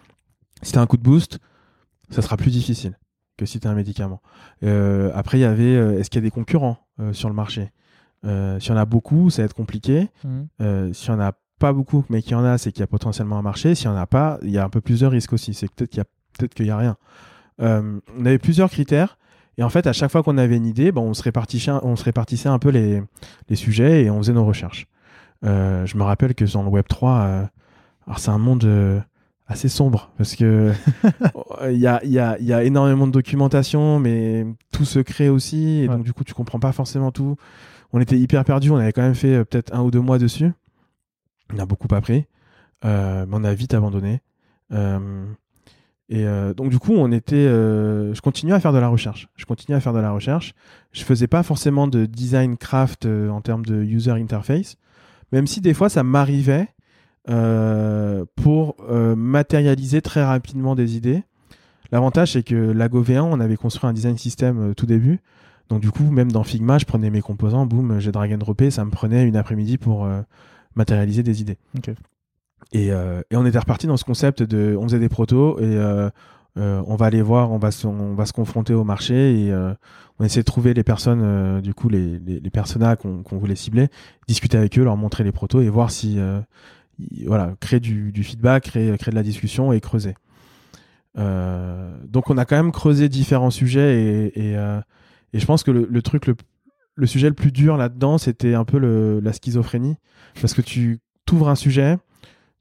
Si 0.62 0.72
tu 0.72 0.78
as 0.78 0.82
un 0.82 0.86
coup 0.86 0.96
de 0.96 1.02
boost, 1.02 1.38
ça 2.10 2.22
sera 2.22 2.36
plus 2.36 2.50
difficile 2.50 2.98
que 3.36 3.46
si 3.46 3.58
tu 3.58 3.66
as 3.66 3.70
un 3.70 3.74
médicament. 3.74 4.22
Euh, 4.62 5.10
après, 5.14 5.38
il 5.38 5.40
y 5.40 5.44
avait 5.44 5.74
euh, 5.74 5.98
est-ce 5.98 6.08
qu'il 6.08 6.20
y 6.20 6.22
a 6.24 6.26
des 6.26 6.30
concurrents 6.30 6.78
euh, 7.00 7.12
sur 7.12 7.28
le 7.28 7.34
marché? 7.34 7.72
S'il 8.22 8.70
y 8.70 8.72
en 8.72 8.76
a 8.78 8.86
beaucoup, 8.86 9.28
ça 9.28 9.42
va 9.42 9.46
être 9.46 9.54
compliqué. 9.54 10.08
Euh, 10.62 10.90
S'il 10.94 11.10
y 11.10 11.12
en 11.12 11.20
a 11.20 11.32
pas 11.58 11.74
beaucoup, 11.74 12.04
mais 12.08 12.22
qu'il 12.22 12.32
y 12.32 12.34
en 12.36 12.44
a, 12.44 12.56
c'est 12.56 12.72
qu'il 12.72 12.80
y 12.80 12.82
a 12.84 12.86
potentiellement 12.86 13.36
un 13.38 13.42
marché. 13.42 13.74
S'il 13.74 13.84
y 13.84 13.88
en 13.88 13.96
a 13.96 14.06
pas, 14.06 14.38
il 14.42 14.48
y 14.50 14.56
a 14.56 14.64
un 14.64 14.70
peu 14.70 14.80
plus 14.80 15.00
de 15.00 15.06
risques 15.06 15.34
aussi. 15.34 15.52
C'est 15.52 15.70
peut-être 15.70 15.90
qu'il 15.90 15.98
y 15.98 16.00
a 16.00 16.04
peut-être 16.38 16.54
qu'il 16.54 16.64
y 16.64 16.70
a 16.70 16.76
rien. 16.78 16.96
On 17.58 18.00
avait 18.24 18.38
plusieurs 18.38 18.70
critères. 18.70 19.18
Et 19.58 19.62
en 19.62 19.68
fait, 19.68 19.86
à 19.86 19.92
chaque 19.92 20.10
fois 20.10 20.22
qu'on 20.22 20.36
avait 20.38 20.56
une 20.56 20.66
idée, 20.66 20.90
ben, 20.92 21.00
on, 21.02 21.14
se 21.14 21.22
répartissait, 21.22 21.70
on 21.82 21.96
se 21.96 22.04
répartissait 22.04 22.48
un 22.48 22.58
peu 22.58 22.70
les, 22.70 23.02
les 23.48 23.56
sujets 23.56 24.04
et 24.04 24.10
on 24.10 24.18
faisait 24.18 24.32
nos 24.32 24.44
recherches. 24.44 24.86
Euh, 25.44 25.84
je 25.86 25.96
me 25.96 26.02
rappelle 26.02 26.34
que 26.34 26.44
dans 26.52 26.62
le 26.62 26.68
Web 26.70 26.86
3, 26.88 27.12
euh, 27.12 27.44
alors 28.06 28.18
c'est 28.18 28.30
un 28.30 28.38
monde 28.38 28.64
euh, 28.64 28.98
assez 29.46 29.68
sombre 29.68 30.10
parce 30.16 30.34
que 30.36 30.72
il 31.70 31.76
y, 31.78 31.86
a, 31.86 32.04
y, 32.04 32.18
a, 32.18 32.38
y 32.40 32.52
a 32.52 32.64
énormément 32.64 33.06
de 33.06 33.12
documentation, 33.12 33.98
mais 34.00 34.46
tout 34.72 34.84
se 34.84 34.98
crée 34.98 35.28
aussi. 35.28 35.80
Et 35.82 35.88
Ouais. 35.88 35.94
donc, 35.96 36.04
du 36.04 36.12
coup, 36.12 36.24
tu 36.24 36.34
comprends 36.34 36.58
pas 36.60 36.72
forcément 36.72 37.12
tout. 37.12 37.36
On 37.92 38.00
était 38.00 38.18
hyper 38.18 38.44
perdus. 38.44 38.70
On 38.70 38.76
avait 38.76 38.92
quand 38.92 39.02
même 39.02 39.14
fait 39.14 39.44
peut-être 39.44 39.72
un 39.74 39.82
ou 39.82 39.90
deux 39.90 40.00
mois 40.00 40.18
dessus. 40.18 40.50
On 41.54 41.58
a 41.58 41.66
beaucoup 41.66 41.86
appris, 41.94 42.24
mais 42.82 43.24
on 43.30 43.44
a 43.44 43.54
vite 43.54 43.74
abandonné. 43.74 44.20
Et 46.10 46.26
euh, 46.26 46.52
donc 46.52 46.70
du 46.70 46.78
coup, 46.78 46.92
on 46.92 47.10
était, 47.12 47.34
euh, 47.34 48.12
je 48.14 48.20
continuais 48.20 48.52
à 48.52 48.60
faire 48.60 48.72
de 48.72 48.78
la 48.78 48.88
recherche. 48.88 49.28
Je 49.36 49.46
continuais 49.46 49.76
à 49.76 49.80
faire 49.80 49.92
de 49.92 50.00
la 50.00 50.10
recherche. 50.10 50.54
Je 50.92 51.02
faisais 51.02 51.26
pas 51.26 51.42
forcément 51.42 51.88
de 51.88 52.04
design 52.06 52.56
craft 52.56 53.06
euh, 53.06 53.30
en 53.30 53.40
termes 53.40 53.64
de 53.64 53.82
user 53.82 54.10
interface, 54.10 54.76
même 55.32 55.46
si 55.46 55.60
des 55.60 55.74
fois 55.74 55.88
ça 55.88 56.02
m'arrivait 56.02 56.68
pour 58.36 58.76
matérialiser 59.16 60.02
très 60.02 60.22
rapidement 60.22 60.74
des 60.74 60.94
idées. 60.94 61.22
L'avantage 61.90 62.32
c'est 62.32 62.42
que 62.42 62.54
Lago 62.54 63.02
V1, 63.02 63.22
on 63.22 63.40
avait 63.40 63.56
construit 63.56 63.88
un 63.88 63.94
design 63.94 64.18
system 64.18 64.74
tout 64.74 64.84
début. 64.84 65.20
Donc 65.70 65.80
du 65.80 65.90
coup, 65.90 66.04
même 66.10 66.30
dans 66.30 66.44
Figma, 66.44 66.76
je 66.76 66.84
prenais 66.84 67.08
mes 67.08 67.22
composants, 67.22 67.64
boum, 67.64 67.98
j'ai 67.98 68.12
drag 68.12 68.30
and 68.34 68.36
droppé, 68.36 68.70
ça 68.70 68.84
me 68.84 68.90
prenait 68.90 69.26
une 69.26 69.36
après-midi 69.36 69.78
pour 69.78 70.06
matérialiser 70.74 71.22
des 71.22 71.40
idées. 71.40 71.56
Ok. 71.78 71.94
Et, 72.72 72.90
euh, 72.90 73.22
et 73.30 73.36
on 73.36 73.46
était 73.46 73.58
reparti 73.58 73.86
dans 73.86 73.96
ce 73.96 74.04
concept 74.04 74.42
de, 74.42 74.76
on 74.76 74.84
faisait 74.84 74.98
des 74.98 75.08
protos 75.08 75.58
et 75.58 75.64
euh, 75.64 76.10
euh, 76.56 76.82
on 76.86 76.96
va 76.96 77.06
aller 77.06 77.22
voir, 77.22 77.50
on 77.52 77.58
va 77.58 77.70
se, 77.70 77.86
on 77.86 78.14
va 78.14 78.26
se 78.26 78.32
confronter 78.32 78.74
au 78.74 78.84
marché 78.84 79.46
et 79.46 79.52
on 80.18 80.24
essaie 80.24 80.40
de 80.40 80.44
trouver 80.44 80.74
les 80.74 80.84
personnes, 80.84 81.60
du 81.60 81.74
coup 81.74 81.88
les, 81.88 82.18
les, 82.18 82.40
les 82.40 82.50
personas 82.50 82.96
qu'on 82.96 83.38
voulait 83.38 83.56
cibler, 83.56 83.88
discuter 84.28 84.56
avec 84.56 84.78
eux, 84.78 84.84
leur 84.84 84.96
montrer 84.96 85.24
les 85.24 85.32
protos 85.32 85.60
et 85.60 85.68
voir 85.68 85.90
si, 85.90 86.18
voilà, 87.26 87.54
créer 87.60 87.80
du, 87.80 88.12
feedback, 88.22 88.64
créer, 88.64 88.96
créer 88.98 89.10
de 89.10 89.16
la 89.16 89.24
discussion 89.24 89.72
et 89.72 89.80
creuser. 89.80 90.14
Donc 91.16 92.30
on 92.30 92.38
a 92.38 92.44
quand 92.44 92.56
même 92.56 92.72
creusé 92.72 93.08
différents 93.08 93.50
sujets 93.50 94.30
et, 94.34 94.52
et, 94.52 94.56
je 95.32 95.44
pense 95.46 95.64
que 95.64 95.72
le, 95.72 96.02
truc 96.02 96.26
le, 96.26 96.36
le 96.94 97.06
sujet 97.06 97.28
le 97.28 97.34
plus 97.34 97.50
dur 97.52 97.76
là-dedans, 97.76 98.18
c'était 98.18 98.54
un 98.54 98.64
peu 98.64 98.78
la 99.20 99.32
schizophrénie. 99.32 99.96
Parce 100.40 100.54
que 100.54 100.62
tu 100.62 101.00
t'ouvres 101.26 101.48
un 101.48 101.54
sujet, 101.54 101.98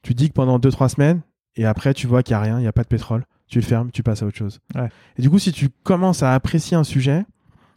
tu 0.04 0.14
dis 0.14 0.28
que 0.30 0.34
pendant 0.34 0.60
2-3 0.60 0.90
semaines, 0.90 1.22
et 1.56 1.66
après, 1.66 1.94
tu 1.94 2.08
vois 2.08 2.22
qu'il 2.24 2.36
n'y 2.36 2.40
a 2.40 2.42
rien, 2.44 2.60
il 2.60 2.62
n'y 2.62 2.68
a 2.68 2.72
pas 2.74 2.84
de 2.84 2.88
pétrole. 2.88 3.26
Tu 3.48 3.60
le 3.60 3.66
fermes, 3.66 3.92
tu 3.92 4.04
passes 4.04 4.24
à 4.24 4.26
autre 4.26 4.38
chose. 4.38 4.60
Ouais. 4.76 4.90
Et 5.18 5.22
du 5.22 5.30
coup, 5.30 5.38
si 5.40 5.52
tu 5.52 5.70
commences 5.84 6.24
à 6.24 6.34
apprécier 6.34 6.76
un 6.76 6.84
sujet, 6.84 7.26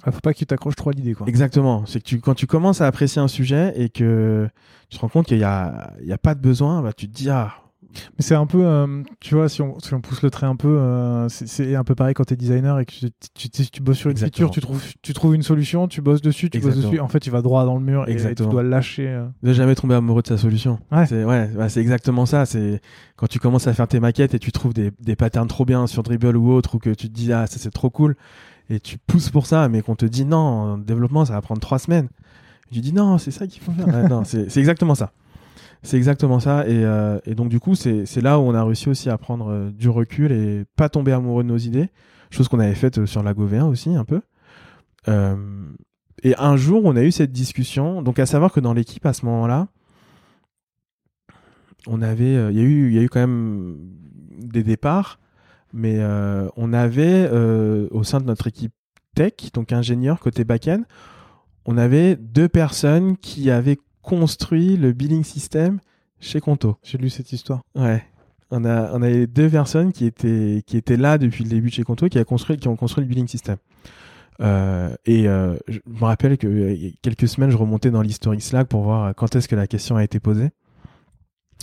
Ah, 0.04 0.12
faut 0.12 0.20
pas 0.20 0.32
que 0.32 0.38
tu 0.38 0.46
t'accroches 0.46 0.76
trop 0.76 0.90
à 0.90 0.92
l'idée, 0.92 1.14
quoi. 1.14 1.26
exactement, 1.28 1.84
c'est 1.86 1.98
que 2.00 2.04
tu, 2.04 2.20
quand 2.20 2.34
tu 2.34 2.46
commences 2.46 2.80
à 2.80 2.86
apprécier 2.86 3.20
un 3.20 3.28
sujet 3.28 3.72
et 3.76 3.88
que 3.90 4.48
tu 4.88 4.96
te 4.96 5.00
rends 5.02 5.08
compte 5.08 5.26
qu'il 5.26 5.36
n'y 5.38 5.44
a, 5.44 5.92
y 6.02 6.12
a 6.12 6.18
pas 6.18 6.34
de 6.34 6.40
besoin, 6.40 6.80
bah, 6.82 6.92
tu 6.94 7.08
te 7.08 7.14
dis, 7.14 7.28
ah, 7.28 7.52
Mais 8.18 8.22
c'est 8.24 8.34
un 8.34 8.46
peu, 8.46 8.64
euh, 8.64 9.02
tu 9.20 9.34
vois, 9.34 9.48
si 9.48 9.62
on, 9.62 9.78
si 9.80 9.92
on 9.94 10.00
pousse 10.00 10.22
le 10.22 10.30
trait 10.30 10.46
un 10.46 10.56
peu, 10.56 10.68
euh, 10.78 11.28
c'est- 11.28 11.74
un 11.76 11.84
peu 11.84 11.94
pareil 11.94 12.14
quand 12.14 12.24
tu 12.24 12.34
es 12.34 12.36
designer 12.36 12.78
et 12.80 12.84
que 12.86 12.92
tu, 12.92 13.06
tu, 13.34 13.48
tu- 13.50 13.70
tu 13.70 13.82
bosses 13.82 13.98
sur 13.98 14.10
une 14.10 14.16
Exactement. 14.16 14.48
feature, 14.48 14.50
tu 14.54 14.60
trouves, 14.60 14.82
tu 15.02 15.12
trouves 15.12 15.34
une 15.34 15.42
solution, 15.42 15.88
tu 15.88 16.00
bosses 16.00 16.22
dessus, 16.22 16.50
tu 16.50 16.60
bosses 16.60 16.76
dessus. 16.76 17.00
En 17.00 17.08
fait, 17.08 17.20
tu 17.20 17.30
vas 17.30 17.42
droit 17.42 17.64
dans 17.64 17.74
le 17.76 17.82
mur 17.84 18.08
et- 18.08 18.12
et, 18.12 18.34
tu 18.34 18.42
dois 18.46 18.62
le 18.62 18.68
lâcher. 18.68 19.08
euh. 19.08 19.26
ne 19.42 19.52
jamais 19.52 19.74
tomber 19.74 19.94
amoureux 19.94 20.22
de 20.22 20.26
sa 20.28 20.38
solution. 20.38 20.78
Ouais. 20.92 21.06
C'est 21.06 21.24
ouais, 21.24 21.50
c'est 21.68 21.80
exactement 21.80 22.26
ça. 22.26 22.46
C'est 22.46 22.80
quand 23.16 23.26
tu 23.26 23.38
commences 23.38 23.66
à 23.66 23.72
faire 23.74 23.88
tes 23.88 24.00
maquettes 24.00 24.34
et 24.34 24.38
tu 24.38 24.52
trouves 24.52 24.74
des, 24.74 24.90
des 25.00 25.16
patterns 25.16 25.48
trop 25.48 25.64
bien 25.64 25.86
sur 25.86 26.02
Dribble 26.02 26.36
ou 26.36 26.52
autre, 26.52 26.74
ou 26.76 26.78
que 26.78 26.90
tu 26.90 27.08
te 27.08 27.14
dis 27.14 27.32
ah 27.32 27.46
ça 27.46 27.58
c'est 27.58 27.70
trop 27.70 27.90
cool 27.90 28.16
et 28.68 28.80
tu 28.80 28.98
pousses 28.98 29.30
pour 29.30 29.46
ça, 29.46 29.68
mais 29.68 29.80
qu'on 29.82 29.94
te 29.94 30.06
dit 30.06 30.24
non, 30.24 30.38
en 30.38 30.78
développement 30.78 31.24
ça 31.24 31.34
va 31.34 31.40
prendre 31.40 31.60
trois 31.60 31.78
semaines. 31.78 32.08
Tu 32.72 32.80
dis 32.80 32.92
non, 32.92 33.16
c'est 33.18 33.30
ça 33.30 33.46
qu'il 33.46 33.62
faut 33.62 33.70
faire. 33.72 33.86
Ouais, 33.86 34.08
non, 34.08 34.24
c'est 34.24 34.56
exactement 34.56 34.94
ça. 34.96 35.12
C'est 35.86 35.96
exactement 35.96 36.40
ça. 36.40 36.66
Et, 36.66 36.84
euh, 36.84 37.20
donc 37.28 37.48
du 37.48 37.60
coup 37.60 37.76
c'est 37.76 38.20
là 38.20 38.40
où 38.40 38.42
on 38.42 38.54
a 38.54 38.64
réussi 38.64 38.88
aussi 38.88 39.08
à 39.08 39.16
prendre 39.18 39.50
euh, 39.50 39.70
du 39.70 39.88
recul 39.88 40.32
et 40.32 40.64
pas 40.74 40.88
tomber 40.88 41.12
amoureux 41.12 41.44
de 41.44 41.48
nos 41.48 41.56
idées, 41.56 41.90
chose 42.30 42.48
qu'on 42.48 42.58
avait 42.58 42.74
faite 42.74 42.98
euh, 42.98 43.06
sur 43.06 43.22
la 43.22 43.34
V1 43.34 43.62
aussi 43.62 43.94
un 43.94 44.04
peu. 44.04 44.20
Et 46.24 46.34
un 46.38 46.56
jour, 46.56 46.84
on 46.84 46.96
a 46.96 47.02
eu 47.02 47.12
cette 47.12 47.30
discussion. 47.30 48.02
Donc, 48.02 48.18
à 48.18 48.26
savoir 48.26 48.50
que 48.50 48.58
dans 48.58 48.72
l'équipe, 48.72 49.04
à 49.06 49.12
ce 49.12 49.24
moment-là, 49.26 49.68
on 51.86 52.02
avait, 52.02 52.32
il 52.50 52.56
y 52.56 52.60
a 52.60 52.64
eu, 52.64 52.92
y 52.92 52.98
a 52.98 53.02
eu 53.02 53.08
quand 53.08 53.20
même 53.20 53.76
des 54.38 54.64
départs, 54.64 55.20
mais 55.72 56.04
on 56.56 56.72
avait 56.72 57.30
au 57.30 58.02
sein 58.02 58.18
de 58.18 58.24
notre 58.24 58.48
équipe 58.48 58.72
tech, 59.14 59.34
donc 59.54 59.72
ingénieur 59.72 60.18
côté 60.18 60.42
back-end, 60.42 60.82
on 61.66 61.78
avait 61.78 62.16
deux 62.16 62.48
personnes 62.48 63.16
qui 63.16 63.52
avaient 63.52 63.78
construit 64.06 64.76
le 64.76 64.92
billing 64.92 65.24
system 65.24 65.80
chez 66.20 66.40
Conto. 66.40 66.76
J'ai 66.82 66.96
lu 66.96 67.10
cette 67.10 67.32
histoire. 67.32 67.60
Ouais. 67.74 68.02
On 68.50 68.64
a, 68.64 68.92
on 68.96 69.00
deux 69.00 69.50
personnes 69.50 69.92
qui 69.92 70.06
étaient, 70.06 70.62
qui 70.64 70.76
étaient 70.76 70.96
là 70.96 71.18
depuis 71.18 71.42
le 71.42 71.50
début 71.50 71.68
de 71.68 71.74
chez 71.74 71.82
Conto, 71.82 72.08
qui, 72.08 72.18
a 72.18 72.24
construit, 72.24 72.56
qui 72.56 72.68
ont 72.68 72.76
construit 72.76 73.02
le 73.02 73.08
billing 73.08 73.26
system. 73.26 73.56
Euh, 74.40 74.94
et 75.06 75.26
euh, 75.28 75.56
je 75.66 75.80
me 75.86 76.04
rappelle 76.04 76.38
que 76.38 76.46
euh, 76.46 76.90
quelques 77.02 77.26
semaines, 77.26 77.50
je 77.50 77.56
remontais 77.56 77.90
dans 77.90 78.02
l'historique 78.02 78.42
Slack 78.42 78.68
pour 78.68 78.82
voir 78.82 79.14
quand 79.16 79.34
est-ce 79.34 79.48
que 79.48 79.56
la 79.56 79.66
question 79.66 79.96
a 79.96 80.04
été 80.04 80.20
posée. 80.20 80.50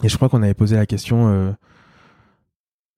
Et 0.03 0.09
je 0.09 0.15
crois 0.17 0.27
qu'on 0.27 0.43
avait 0.43 0.55
posé 0.55 0.75
la 0.75 0.85
question, 0.85 1.55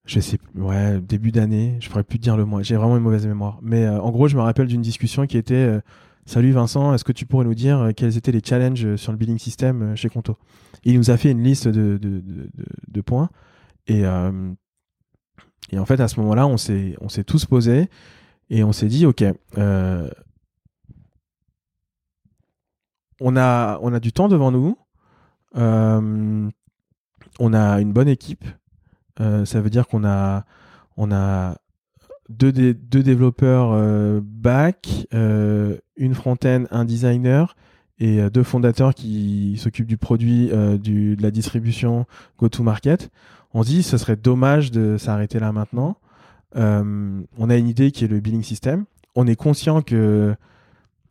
je 0.06 0.18
sais, 0.18 0.38
plus, 0.38 0.60
ouais, 0.60 0.98
début 1.00 1.30
d'année. 1.30 1.76
Je 1.78 1.88
pourrais 1.88 2.02
plus 2.02 2.18
te 2.18 2.24
dire 2.24 2.36
le 2.36 2.44
mois. 2.44 2.62
J'ai 2.62 2.74
vraiment 2.74 2.96
une 2.96 3.02
mauvaise 3.02 3.26
mémoire. 3.26 3.60
Mais 3.62 3.86
en 3.86 4.10
gros, 4.10 4.26
je 4.26 4.36
me 4.36 4.42
rappelle 4.42 4.66
d'une 4.66 4.82
discussion 4.82 5.26
qui 5.26 5.36
était 5.36 5.78
Salut 6.28 6.50
Vincent, 6.50 6.92
est-ce 6.92 7.04
que 7.04 7.12
tu 7.12 7.24
pourrais 7.24 7.44
nous 7.44 7.54
dire 7.54 7.78
euh, 7.78 7.92
quels 7.92 8.16
étaient 8.16 8.32
les 8.32 8.42
challenges 8.44 8.84
euh, 8.84 8.96
sur 8.96 9.12
le 9.12 9.18
billing 9.18 9.38
system 9.38 9.82
euh, 9.82 9.94
chez 9.94 10.08
Conto? 10.08 10.36
Il 10.82 10.96
nous 10.96 11.12
a 11.12 11.16
fait 11.16 11.30
une 11.30 11.40
liste 11.40 11.68
de, 11.68 13.00
points. 13.00 13.30
Et, 13.86 14.04
en 14.04 14.56
fait, 15.84 16.00
à 16.00 16.08
ce 16.08 16.18
moment-là, 16.20 16.48
on 16.48 16.56
s'est, 16.56 16.96
tous 17.24 17.46
posés 17.46 17.88
et 18.50 18.64
on 18.64 18.72
s'est 18.72 18.88
dit, 18.88 19.06
OK, 19.06 19.22
on, 23.20 23.36
a, 23.36 24.00
du 24.00 24.12
temps 24.12 24.26
devant 24.26 24.50
nous. 24.50 24.76
On 25.54 26.50
a 27.40 27.80
une 27.80 27.92
bonne 27.92 28.08
équipe. 28.08 28.44
Ça 29.18 29.60
veut 29.60 29.70
dire 29.70 29.86
qu'on 29.86 30.04
a, 30.04 30.44
on 30.96 31.12
a 31.12 31.56
deux, 32.28 32.52
dé- 32.52 32.74
deux 32.74 33.02
développeurs 33.02 33.70
euh, 33.72 34.20
back, 34.22 35.06
euh, 35.14 35.76
une 35.96 36.14
front-end, 36.14 36.64
un 36.70 36.84
designer 36.84 37.56
et 37.98 38.20
euh, 38.20 38.30
deux 38.30 38.42
fondateurs 38.42 38.94
qui 38.94 39.56
s'occupent 39.58 39.86
du 39.86 39.96
produit, 39.96 40.50
euh, 40.52 40.78
de 40.78 41.20
la 41.22 41.30
distribution 41.30 42.06
go-to-market. 42.38 43.10
On 43.54 43.62
se 43.62 43.68
dit 43.68 43.82
ce 43.82 43.96
serait 43.96 44.16
dommage 44.16 44.70
de 44.70 44.96
s'arrêter 44.98 45.38
là 45.38 45.52
maintenant. 45.52 45.96
On 46.54 47.50
a 47.50 47.56
une 47.56 47.68
idée 47.68 47.90
qui 47.90 48.04
est 48.04 48.08
le 48.08 48.20
billing 48.20 48.42
system. 48.42 48.86
On 49.14 49.26
est 49.26 49.36
conscient 49.36 49.82
que 49.82 50.34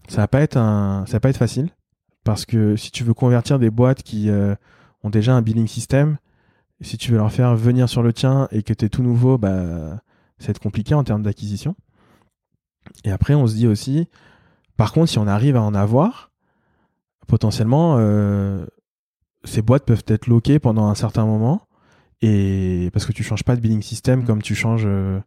ça 0.08 0.22
va 0.22 0.28
pas 0.28 0.42
être 0.42 0.58
un, 0.58 1.06
ça 1.06 1.14
va 1.14 1.20
pas 1.20 1.30
être 1.30 1.38
facile 1.38 1.70
parce 2.24 2.48
que 2.48 2.76
si 2.76 2.90
tu 2.90 3.04
veux 3.04 3.14
convertir 3.14 3.60
des 3.60 3.70
boîtes 3.70 4.02
qui 4.02 4.30
ont 5.04 5.10
déjà 5.12 5.36
un 5.36 5.44
billing 5.44 5.68
system, 5.68 6.18
si 6.82 6.98
tu 6.98 7.12
veux 7.12 7.18
leur 7.18 7.32
faire 7.32 7.56
venir 7.56 7.90
sur 7.90 8.02
le 8.02 8.12
tien 8.12 8.48
et 8.52 8.64
que 8.64 8.74
tu 8.74 8.86
es 8.86 8.90
tout 8.90 9.04
nouveau, 9.04 9.38
bah 9.38 10.02
ça 10.40 10.48
va 10.48 10.52
être 10.52 10.60
compliqué 10.60 10.94
en 10.94 11.04
termes 11.04 11.24
d'acquisition. 11.24 11.76
Et 13.04 13.12
après, 13.12 13.34
on 13.36 13.48
se 13.48 13.56
dit 13.56 13.68
aussi, 13.68 14.08
par 14.78 14.92
contre, 14.94 15.10
si 15.10 15.18
on 15.20 15.28
arrive 15.28 15.56
à 15.56 15.62
en 15.62 15.74
avoir, 15.74 16.32
potentiellement, 17.28 17.96
euh, 18.00 18.66
ces 19.44 19.62
boîtes 19.62 19.86
peuvent 19.86 20.04
être 20.08 20.28
loquées 20.28 20.60
pendant 20.60 20.88
un 20.88 20.96
certain 20.96 21.26
moment. 21.26 21.62
Et 22.22 22.90
parce 22.94 23.06
que 23.06 23.12
tu 23.12 23.24
changes 23.24 23.44
pas 23.44 23.56
de 23.56 23.62
billing 23.62 23.82
system 23.82 24.22
Mm. 24.22 24.26
comme 24.26 24.42
tu 24.42 24.56
changes, 24.56 24.86
euh, 24.86 25.20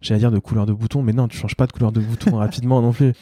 j'allais 0.00 0.20
dire 0.20 0.30
de 0.30 0.38
couleur 0.38 0.66
de 0.66 0.72
bouton, 0.72 1.02
mais 1.02 1.12
non, 1.12 1.28
tu 1.28 1.36
changes 1.36 1.56
pas 1.56 1.66
de 1.66 1.72
couleur 1.72 1.92
de 1.92 2.00
bouton 2.00 2.36
rapidement 2.36 2.80
non 2.82 2.92
plus. 2.92 3.12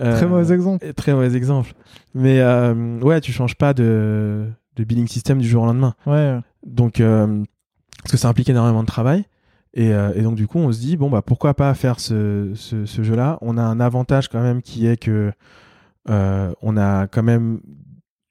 Euh, 0.00 0.16
Très 0.16 0.26
mauvais 0.26 0.52
exemple. 0.54 0.92
Très 0.94 1.12
mauvais 1.12 1.34
exemple. 1.36 1.72
Mais 2.14 2.40
euh, 2.40 2.98
ouais, 3.00 3.20
tu 3.20 3.32
changes 3.32 3.56
pas 3.56 3.74
de, 3.74 4.46
de 4.76 4.84
billing 4.84 5.08
system 5.08 5.38
du 5.40 5.48
jour 5.48 5.64
au 5.64 5.66
lendemain. 5.66 5.94
Ouais. 6.06 6.38
Donc, 6.64 7.00
euh, 7.00 7.42
parce 8.02 8.12
que 8.12 8.16
ça 8.16 8.28
implique 8.28 8.48
énormément 8.48 8.82
de 8.82 8.86
travail. 8.86 9.24
Et, 9.74 9.92
euh, 9.92 10.12
et 10.14 10.22
donc, 10.22 10.34
du 10.34 10.46
coup, 10.46 10.58
on 10.58 10.72
se 10.72 10.80
dit, 10.80 10.96
bon, 10.96 11.10
bah, 11.10 11.22
pourquoi 11.22 11.54
pas 11.54 11.72
faire 11.74 12.00
ce, 12.00 12.52
ce, 12.54 12.86
ce 12.86 13.02
jeu-là? 13.02 13.38
On 13.42 13.58
a 13.58 13.62
un 13.62 13.80
avantage 13.80 14.28
quand 14.28 14.42
même 14.42 14.62
qui 14.62 14.86
est 14.86 14.96
que 14.96 15.32
euh, 16.08 16.52
on 16.62 16.76
a 16.76 17.06
quand 17.06 17.22
même 17.22 17.60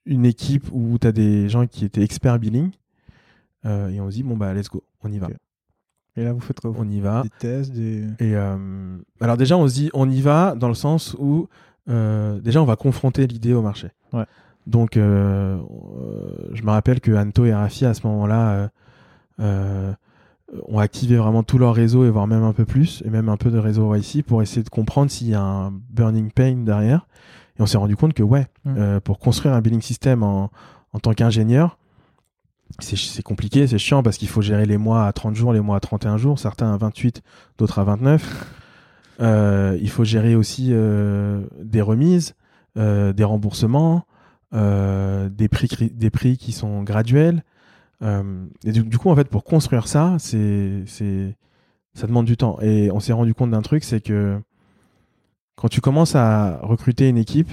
une 0.04 0.26
équipe 0.26 0.66
où 0.72 0.98
tu 0.98 1.06
as 1.06 1.12
des 1.12 1.48
gens 1.48 1.66
qui 1.66 1.84
étaient 1.84 2.02
experts 2.02 2.38
billing. 2.38 2.70
Euh, 3.64 3.88
et 3.88 4.00
on 4.00 4.10
se 4.10 4.16
dit, 4.16 4.22
bon, 4.22 4.36
bah, 4.36 4.52
let's 4.52 4.68
go, 4.68 4.82
on 5.02 5.12
y 5.12 5.18
va. 5.18 5.28
Et 6.16 6.24
là, 6.24 6.32
vous 6.32 6.40
faites 6.40 6.58
quoi 6.60 6.72
On 6.76 6.88
y 6.88 7.00
va. 7.00 7.22
Des 7.22 7.30
tests, 7.38 7.72
des. 7.72 8.04
Et 8.18 8.34
alors 9.20 9.36
déjà, 9.36 9.56
on 9.56 9.68
se 9.68 9.74
dit, 9.74 9.90
on 9.94 10.10
y 10.10 10.20
va 10.20 10.56
dans 10.56 10.66
le 10.66 10.74
sens 10.74 11.14
où 11.20 11.46
déjà, 11.86 12.60
on 12.60 12.64
va 12.64 12.74
confronter 12.74 13.26
l'idée 13.28 13.54
au 13.54 13.62
marché. 13.62 13.88
Ouais. 14.12 14.24
Donc, 14.66 14.94
je 14.96 16.62
me 16.62 16.70
rappelle 16.70 17.00
que 17.00 17.12
Anto 17.12 17.44
et 17.44 17.54
Rafi 17.54 17.84
à 17.84 17.94
ce 17.94 18.04
moment-là 18.08 18.70
ont 20.66 20.78
activé 20.78 21.16
vraiment 21.16 21.42
tout 21.42 21.58
leur 21.58 21.74
réseau 21.74 22.04
et 22.04 22.10
voire 22.10 22.26
même 22.26 22.42
un 22.42 22.52
peu 22.52 22.64
plus, 22.64 23.02
et 23.04 23.10
même 23.10 23.28
un 23.28 23.36
peu 23.36 23.50
de 23.50 23.58
réseau 23.58 23.94
YC 23.94 24.22
pour 24.22 24.42
essayer 24.42 24.62
de 24.62 24.68
comprendre 24.70 25.10
s'il 25.10 25.28
y 25.28 25.34
a 25.34 25.42
un 25.42 25.70
burning 25.90 26.30
pain 26.30 26.56
derrière. 26.56 27.06
Et 27.58 27.62
on 27.62 27.66
s'est 27.66 27.76
rendu 27.78 27.96
compte 27.96 28.14
que 28.14 28.22
ouais, 28.22 28.46
Mm. 28.64 28.74
euh, 28.78 29.00
pour 29.00 29.18
construire 29.18 29.54
un 29.54 29.60
billing 29.60 29.82
system 29.82 30.22
en, 30.22 30.50
en 30.92 30.98
tant 31.00 31.12
qu'ingénieur, 31.12 31.78
c'est 32.80 33.22
compliqué, 33.22 33.66
c'est 33.66 33.78
chiant 33.78 34.02
parce 34.02 34.18
qu'il 34.18 34.28
faut 34.28 34.42
gérer 34.42 34.66
les 34.66 34.76
mois 34.76 35.06
à 35.06 35.12
30 35.12 35.34
jours, 35.34 35.52
les 35.52 35.60
mois 35.60 35.76
à 35.76 35.80
31 35.80 36.16
jours, 36.18 36.38
certains 36.38 36.72
à 36.72 36.76
28, 36.76 37.22
d'autres 37.58 37.78
à 37.78 37.84
29. 37.84 38.54
Euh, 39.20 39.76
il 39.82 39.90
faut 39.90 40.04
gérer 40.04 40.36
aussi 40.36 40.68
euh, 40.70 41.42
des 41.60 41.80
remises, 41.80 42.36
euh, 42.76 43.12
des 43.12 43.24
remboursements, 43.24 44.04
euh, 44.54 45.28
des, 45.28 45.48
prix, 45.48 45.90
des 45.92 46.10
prix 46.10 46.36
qui 46.36 46.52
sont 46.52 46.84
graduels. 46.84 47.42
Euh, 48.02 48.46
et 48.64 48.72
du, 48.72 48.98
coup, 48.98 49.10
en 49.10 49.16
fait, 49.16 49.28
pour 49.28 49.44
construire 49.44 49.88
ça, 49.88 50.16
c'est, 50.18 50.84
c'est, 50.86 51.36
ça 51.94 52.06
demande 52.06 52.26
du 52.26 52.36
temps. 52.36 52.58
Et 52.60 52.90
on 52.90 53.00
s'est 53.00 53.12
rendu 53.12 53.34
compte 53.34 53.50
d'un 53.50 53.62
truc, 53.62 53.84
c'est 53.84 54.00
que 54.00 54.40
quand 55.56 55.68
tu 55.68 55.80
commences 55.80 56.14
à 56.14 56.60
recruter 56.62 57.08
une 57.08 57.18
équipe, 57.18 57.50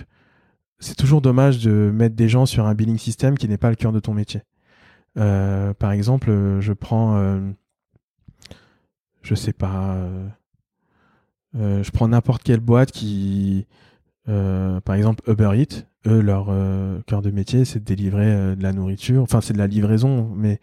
c'est 0.79 0.95
toujours 0.95 1.21
dommage 1.21 1.63
de 1.63 1.91
mettre 1.93 2.15
des 2.15 2.29
gens 2.29 2.45
sur 2.45 2.65
un 2.67 2.75
billing 2.75 2.97
system 2.97 3.37
qui 3.37 3.47
n'est 3.47 3.57
pas 3.57 3.69
le 3.69 3.75
cœur 3.75 3.91
de 3.91 3.99
ton 3.99 4.13
métier. 4.13 4.41
Euh, 5.17 5.73
par 5.73 5.91
exemple, 5.91 6.29
je 6.59 6.73
prends, 6.73 7.17
euh, 7.17 7.39
je 9.23 9.33
sais 9.33 9.53
pas, 9.53 9.97
je 11.53 11.89
prends 11.91 12.09
n'importe 12.09 12.43
quelle 12.43 12.59
boîte 12.59 12.91
qui, 12.91 13.65
par 14.25 14.93
exemple 14.95 15.23
Uber 15.27 15.51
Eats, 15.55 15.85
eux 16.07 16.21
leur 16.21 16.47
euh, 16.49 16.99
cœur 17.07 17.21
de 17.21 17.31
métier 17.31 17.65
c'est 17.65 17.79
de 17.79 17.85
délivrer 17.85 18.25
euh, 18.33 18.55
de 18.55 18.63
la 18.63 18.73
nourriture, 18.73 19.21
enfin 19.23 19.41
c'est 19.41 19.53
de 19.53 19.57
la 19.57 19.67
livraison, 19.67 20.29
mais 20.35 20.59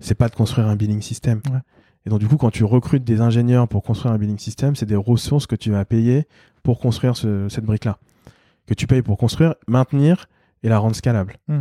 c'est 0.00 0.14
pas 0.14 0.28
de 0.28 0.34
construire 0.34 0.66
un 0.68 0.76
billing 0.76 1.00
system. 1.02 1.40
Ouais. 1.50 1.58
Et 2.06 2.10
donc 2.10 2.20
du 2.20 2.26
coup 2.28 2.36
quand 2.36 2.50
tu 2.50 2.64
recrutes 2.64 3.04
des 3.04 3.20
ingénieurs 3.20 3.66
pour 3.68 3.82
construire 3.82 4.12
un 4.14 4.18
billing 4.18 4.38
system, 4.38 4.76
c'est 4.76 4.86
des 4.86 4.96
ressources 4.96 5.46
que 5.46 5.56
tu 5.56 5.70
vas 5.70 5.84
payer 5.84 6.26
pour 6.62 6.78
construire 6.80 7.16
ce- 7.16 7.48
cette 7.48 7.64
brique 7.64 7.84
là, 7.84 7.98
que 8.66 8.74
tu 8.74 8.86
payes 8.86 9.02
pour 9.02 9.16
construire, 9.18 9.54
maintenir 9.68 10.26
et 10.62 10.68
la 10.68 10.78
rendre 10.78 10.96
scalable. 10.96 11.36
Hmm. 11.48 11.60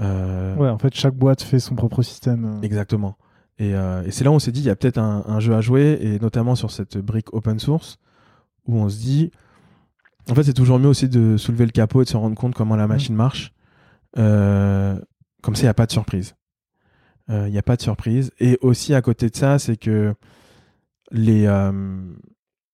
Euh, 0.00 0.54
Ouais, 0.56 0.68
en 0.68 0.78
fait, 0.78 0.94
chaque 0.94 1.14
boîte 1.14 1.42
fait 1.42 1.58
son 1.60 1.74
propre 1.74 2.02
système. 2.02 2.58
Exactement. 2.62 3.16
Et, 3.58 3.70
et 3.70 4.10
c'est 4.10 4.22
là 4.22 4.30
où 4.30 4.34
on 4.34 4.38
s'est 4.38 4.52
dit, 4.52 4.60
il 4.60 4.66
y 4.66 4.70
a 4.70 4.76
peut-être 4.76 4.98
un, 4.98 5.24
un 5.26 5.40
jeu 5.40 5.54
à 5.54 5.60
jouer, 5.60 5.98
et 6.00 6.18
notamment 6.20 6.54
sur 6.54 6.70
cette 6.70 6.96
brique 6.98 7.32
open 7.34 7.58
source, 7.58 7.98
où 8.66 8.76
on 8.76 8.88
se 8.88 8.98
dit, 8.98 9.32
En 10.30 10.34
fait, 10.34 10.42
c'est 10.44 10.52
toujours 10.54 10.78
mieux 10.78 10.88
aussi 10.88 11.08
de 11.08 11.36
soulever 11.36 11.64
le 11.64 11.70
capot 11.72 12.02
et 12.02 12.04
de 12.04 12.10
se 12.10 12.16
rendre 12.16 12.34
compte 12.36 12.54
comment 12.54 12.76
la 12.76 12.86
Mm. 12.86 12.90
machine 12.90 13.14
marche. 13.14 13.52
Euh, 14.18 14.98
comme 15.42 15.54
ça, 15.54 15.62
il 15.62 15.66
n'y 15.66 15.70
a 15.70 15.74
pas 15.74 15.86
de 15.86 15.92
surprise. 15.92 16.34
Euh, 17.30 17.46
Il 17.48 17.52
n'y 17.52 17.58
a 17.58 17.62
pas 17.62 17.76
de 17.76 17.82
surprise. 17.82 18.30
Et 18.40 18.58
aussi, 18.62 18.94
à 18.94 19.02
côté 19.02 19.28
de 19.28 19.36
ça, 19.36 19.58
c'est 19.58 19.76
que 19.76 20.14
les, 21.10 21.46
euh, 21.46 21.72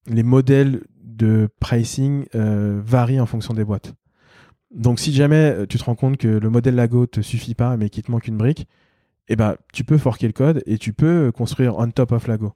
les 0.06 0.22
modèles 0.22 0.82
de 1.02 1.48
pricing 1.60 2.24
euh, 2.34 2.80
varient 2.84 3.20
en 3.20 3.26
fonction 3.26 3.54
des 3.54 3.64
boîtes. 3.64 3.94
Donc, 4.74 4.98
si 5.00 5.12
jamais 5.12 5.54
euh, 5.54 5.66
tu 5.66 5.78
te 5.78 5.84
rends 5.84 5.94
compte 5.94 6.16
que 6.16 6.28
le 6.28 6.50
modèle 6.50 6.74
Lago 6.74 7.06
te 7.06 7.20
suffit 7.20 7.54
pas, 7.54 7.76
mais 7.76 7.88
qu'il 7.90 8.02
te 8.02 8.10
manque 8.10 8.26
une 8.28 8.36
brique, 8.36 8.66
eh 9.28 9.36
ben, 9.36 9.56
tu 9.72 9.84
peux 9.84 9.98
forquer 9.98 10.26
le 10.26 10.32
code 10.32 10.62
et 10.66 10.78
tu 10.78 10.92
peux 10.92 11.30
construire 11.32 11.76
on 11.78 11.90
top 11.90 12.12
of 12.12 12.26
Lago. 12.26 12.52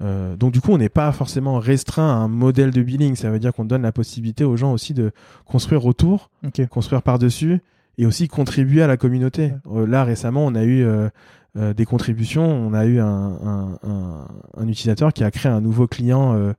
Euh, 0.00 0.36
donc 0.36 0.52
du 0.52 0.60
coup, 0.60 0.72
on 0.72 0.78
n'est 0.78 0.88
pas 0.88 1.12
forcément 1.12 1.58
restreint 1.58 2.08
à 2.08 2.14
un 2.14 2.28
modèle 2.28 2.70
de 2.70 2.82
billing. 2.82 3.14
Ça 3.14 3.30
veut 3.30 3.38
dire 3.38 3.52
qu'on 3.52 3.64
donne 3.64 3.82
la 3.82 3.92
possibilité 3.92 4.44
aux 4.44 4.56
gens 4.56 4.72
aussi 4.72 4.94
de 4.94 5.12
construire 5.44 5.86
autour, 5.86 6.30
construire 6.70 7.02
par-dessus 7.02 7.60
et 7.98 8.06
aussi 8.06 8.26
contribuer 8.26 8.82
à 8.82 8.86
la 8.86 8.96
communauté. 8.96 9.52
Euh, 9.72 9.86
là, 9.86 10.02
récemment, 10.04 10.44
on 10.46 10.54
a 10.54 10.64
eu 10.64 10.82
euh, 10.84 11.08
euh, 11.56 11.74
des 11.74 11.84
contributions. 11.84 12.44
On 12.44 12.72
a 12.74 12.86
eu 12.86 12.98
un, 13.00 13.06
un- 13.06 13.78
un- 13.82 14.26
un 14.56 14.68
utilisateur 14.68 15.12
qui 15.12 15.22
a 15.24 15.30
créé 15.30 15.52
un 15.52 15.60
nouveau 15.60 15.86
client 15.86 16.52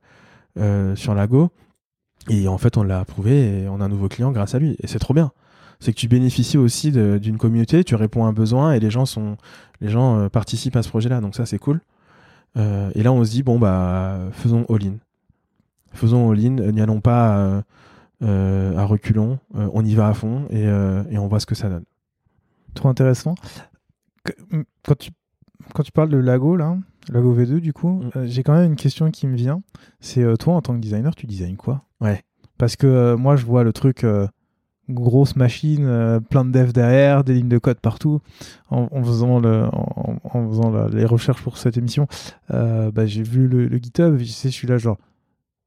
sur 0.94 1.14
Lago. 1.14 1.50
Et 2.30 2.48
en 2.48 2.56
fait, 2.56 2.78
on 2.78 2.82
l'a 2.84 3.00
approuvé 3.00 3.64
et 3.64 3.68
on 3.68 3.80
a 3.80 3.84
un 3.84 3.88
nouveau 3.88 4.08
client 4.08 4.30
grâce 4.32 4.54
à 4.54 4.58
lui. 4.58 4.76
Et 4.82 4.86
c'est 4.86 4.98
trop 4.98 5.12
bien. 5.12 5.32
C'est 5.80 5.92
que 5.92 5.98
tu 5.98 6.08
bénéficies 6.08 6.56
aussi 6.56 6.92
d'une 6.92 7.36
communauté, 7.36 7.84
tu 7.84 7.94
réponds 7.96 8.24
à 8.24 8.28
un 8.28 8.32
besoin 8.32 8.72
et 8.72 8.80
les 8.80 8.90
gens, 8.90 9.04
sont, 9.04 9.36
les 9.82 9.90
gens 9.90 10.18
euh, 10.18 10.28
participent 10.30 10.76
à 10.76 10.82
ce 10.82 10.88
projet-là. 10.88 11.20
Donc 11.20 11.34
ça, 11.34 11.44
c'est 11.44 11.58
cool. 11.58 11.80
Euh, 12.56 12.90
et 12.94 13.02
là, 13.02 13.12
on 13.12 13.24
se 13.24 13.30
dit, 13.30 13.42
bon, 13.42 13.58
bah, 13.58 14.18
faisons 14.32 14.64
all-in. 14.68 14.94
Faisons 15.92 16.30
all-in, 16.30 16.50
n'y 16.72 16.80
allons 16.80 17.00
pas 17.00 17.36
euh, 17.38 17.62
euh, 18.22 18.76
à 18.76 18.84
reculons, 18.84 19.38
euh, 19.56 19.68
on 19.72 19.84
y 19.84 19.94
va 19.94 20.08
à 20.08 20.14
fond 20.14 20.46
et, 20.50 20.66
euh, 20.66 21.02
et 21.10 21.18
on 21.18 21.26
voit 21.28 21.40
ce 21.40 21.46
que 21.46 21.54
ça 21.54 21.68
donne. 21.68 21.84
Trop 22.74 22.88
intéressant. 22.88 23.34
Quand 24.82 24.96
tu, 24.98 25.10
quand 25.74 25.82
tu 25.82 25.92
parles 25.92 26.08
de 26.08 26.16
Lago, 26.16 26.56
là, 26.56 26.76
Lago 27.10 27.34
V2, 27.34 27.60
du 27.60 27.72
coup, 27.72 28.02
Mm. 28.02 28.10
euh, 28.16 28.26
j'ai 28.26 28.42
quand 28.42 28.54
même 28.54 28.70
une 28.72 28.76
question 28.76 29.10
qui 29.10 29.26
me 29.26 29.36
vient. 29.36 29.62
C'est 30.00 30.22
euh, 30.22 30.36
toi, 30.36 30.54
en 30.54 30.62
tant 30.62 30.74
que 30.74 30.80
designer, 30.80 31.14
tu 31.14 31.26
designes 31.26 31.56
quoi? 31.56 31.84
Ouais. 32.00 32.22
Parce 32.58 32.76
que 32.76 32.86
euh, 32.86 33.16
moi, 33.16 33.36
je 33.36 33.44
vois 33.44 33.62
le 33.64 33.72
truc, 33.72 34.04
euh, 34.04 34.26
grosse 34.90 35.36
machine, 35.36 35.84
euh, 35.86 36.20
plein 36.20 36.44
de 36.44 36.50
devs 36.50 36.72
derrière, 36.72 37.24
des 37.24 37.34
lignes 37.34 37.48
de 37.48 37.58
code 37.58 37.78
partout. 37.80 38.20
En, 38.70 38.88
en 38.90 39.02
faisant, 39.02 39.40
le, 39.40 39.64
en, 39.72 40.16
en 40.24 40.48
faisant 40.48 40.70
la- 40.70 40.88
les 40.88 41.04
recherches 41.04 41.42
pour 41.42 41.56
cette 41.58 41.76
émission, 41.76 42.06
euh, 42.52 42.90
bah, 42.90 43.06
j'ai 43.06 43.22
vu 43.22 43.46
le, 43.48 43.66
le 43.66 43.78
GitHub, 43.78 44.18
je 44.18 44.24
sais, 44.24 44.48
je 44.50 44.54
suis 44.54 44.68
là, 44.68 44.76
genre, 44.78 44.98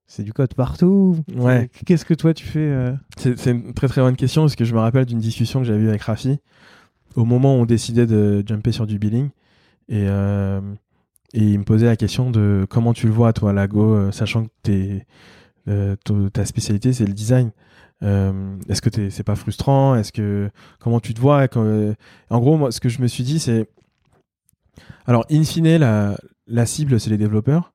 c'est 0.05 0.23
du 0.23 0.33
code 0.33 0.53
partout. 0.53 1.17
Ouais. 1.35 1.69
Qu'est-ce 1.85 2.05
que 2.05 2.13
toi, 2.13 2.33
tu 2.33 2.45
fais 2.45 2.59
euh 2.59 2.93
C'est 3.17 3.51
une 3.51 3.73
très 3.73 3.87
très 3.87 4.01
bonne 4.01 4.15
question 4.15 4.43
parce 4.43 4.55
que 4.55 4.63
je 4.65 4.73
me 4.73 4.79
rappelle 4.79 5.05
d'une 5.05 5.19
discussion 5.19 5.59
que 5.61 5.65
j'avais 5.65 5.83
eue 5.83 5.89
avec 5.89 6.01
Rafi 6.03 6.39
au 7.15 7.25
moment 7.25 7.55
où 7.57 7.61
on 7.61 7.65
décidait 7.65 8.05
de 8.05 8.43
jumper 8.47 8.71
sur 8.71 8.85
du 8.87 8.99
billing 8.99 9.29
et, 9.89 10.05
et 10.05 10.07
il 11.33 11.57
me 11.59 11.63
posait 11.63 11.87
la 11.87 11.95
question 11.95 12.29
de 12.31 12.65
comment 12.69 12.93
tu 12.93 13.07
le 13.07 13.11
vois 13.13 13.33
toi 13.33 13.51
Lago 13.53 14.11
sachant 14.11 14.45
que 14.45 14.49
t'es, 14.63 15.05
ta 16.33 16.45
spécialité 16.45 16.93
c'est 16.93 17.05
le 17.05 17.13
design 17.13 17.51
est-ce 18.01 18.81
que 18.81 18.89
t'es- 18.89 19.09
c'est 19.09 19.23
pas 19.23 19.35
frustrant? 19.35 19.95
Est-ce 19.95 20.11
que 20.11 20.49
comment 20.79 20.99
tu 20.99 21.13
te 21.13 21.19
vois? 21.21 21.47
Quand- 21.47 21.63
euh, 21.63 21.93
en 22.29 22.39
gros 22.39 22.57
moi 22.57 22.71
ce 22.71 22.79
que 22.79 22.89
je 22.89 23.01
me 23.01 23.07
suis 23.07 23.23
dit 23.23 23.39
c'est 23.39 23.67
alors 25.05 25.25
in 25.31 25.43
fine 25.43 25.77
la, 25.77 26.17
la 26.47 26.65
cible 26.65 26.99
c'est 26.99 27.09
les 27.09 27.17
développeurs 27.17 27.73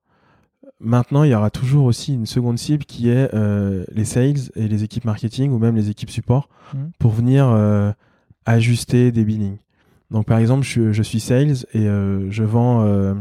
Maintenant, 0.85 1.23
il 1.23 1.31
y 1.31 1.35
aura 1.35 1.51
toujours 1.51 1.85
aussi 1.85 2.13
une 2.13 2.27
seconde 2.27 2.59
cible 2.59 2.85
qui 2.85 3.09
est 3.09 3.33
euh, 3.35 3.85
les 3.93 4.05
sales 4.05 4.51
et 4.57 4.67
les 4.67 4.83
équipes 4.83 5.05
marketing 5.05 5.53
ou 5.53 5.59
même 5.59 5.77
les 5.77 5.91
équipes 5.91 6.11
support 6.11 6.49
Mhm. 6.75 6.91
pour 6.99 7.13
venir 7.13 7.47
euh, 7.49 7.93
ajuster 8.47 9.13
des 9.13 9.25
billings. 9.25 9.59
Donc, 10.11 10.27
par 10.27 10.39
exemple, 10.39 10.65
je, 10.67 10.91
je 10.91 11.03
suis 11.05 11.21
sales 11.21 11.55
et 11.73 11.87
euh, 11.87 12.29
je 12.33 12.43
vends 12.43 12.83
euh, 12.85 13.15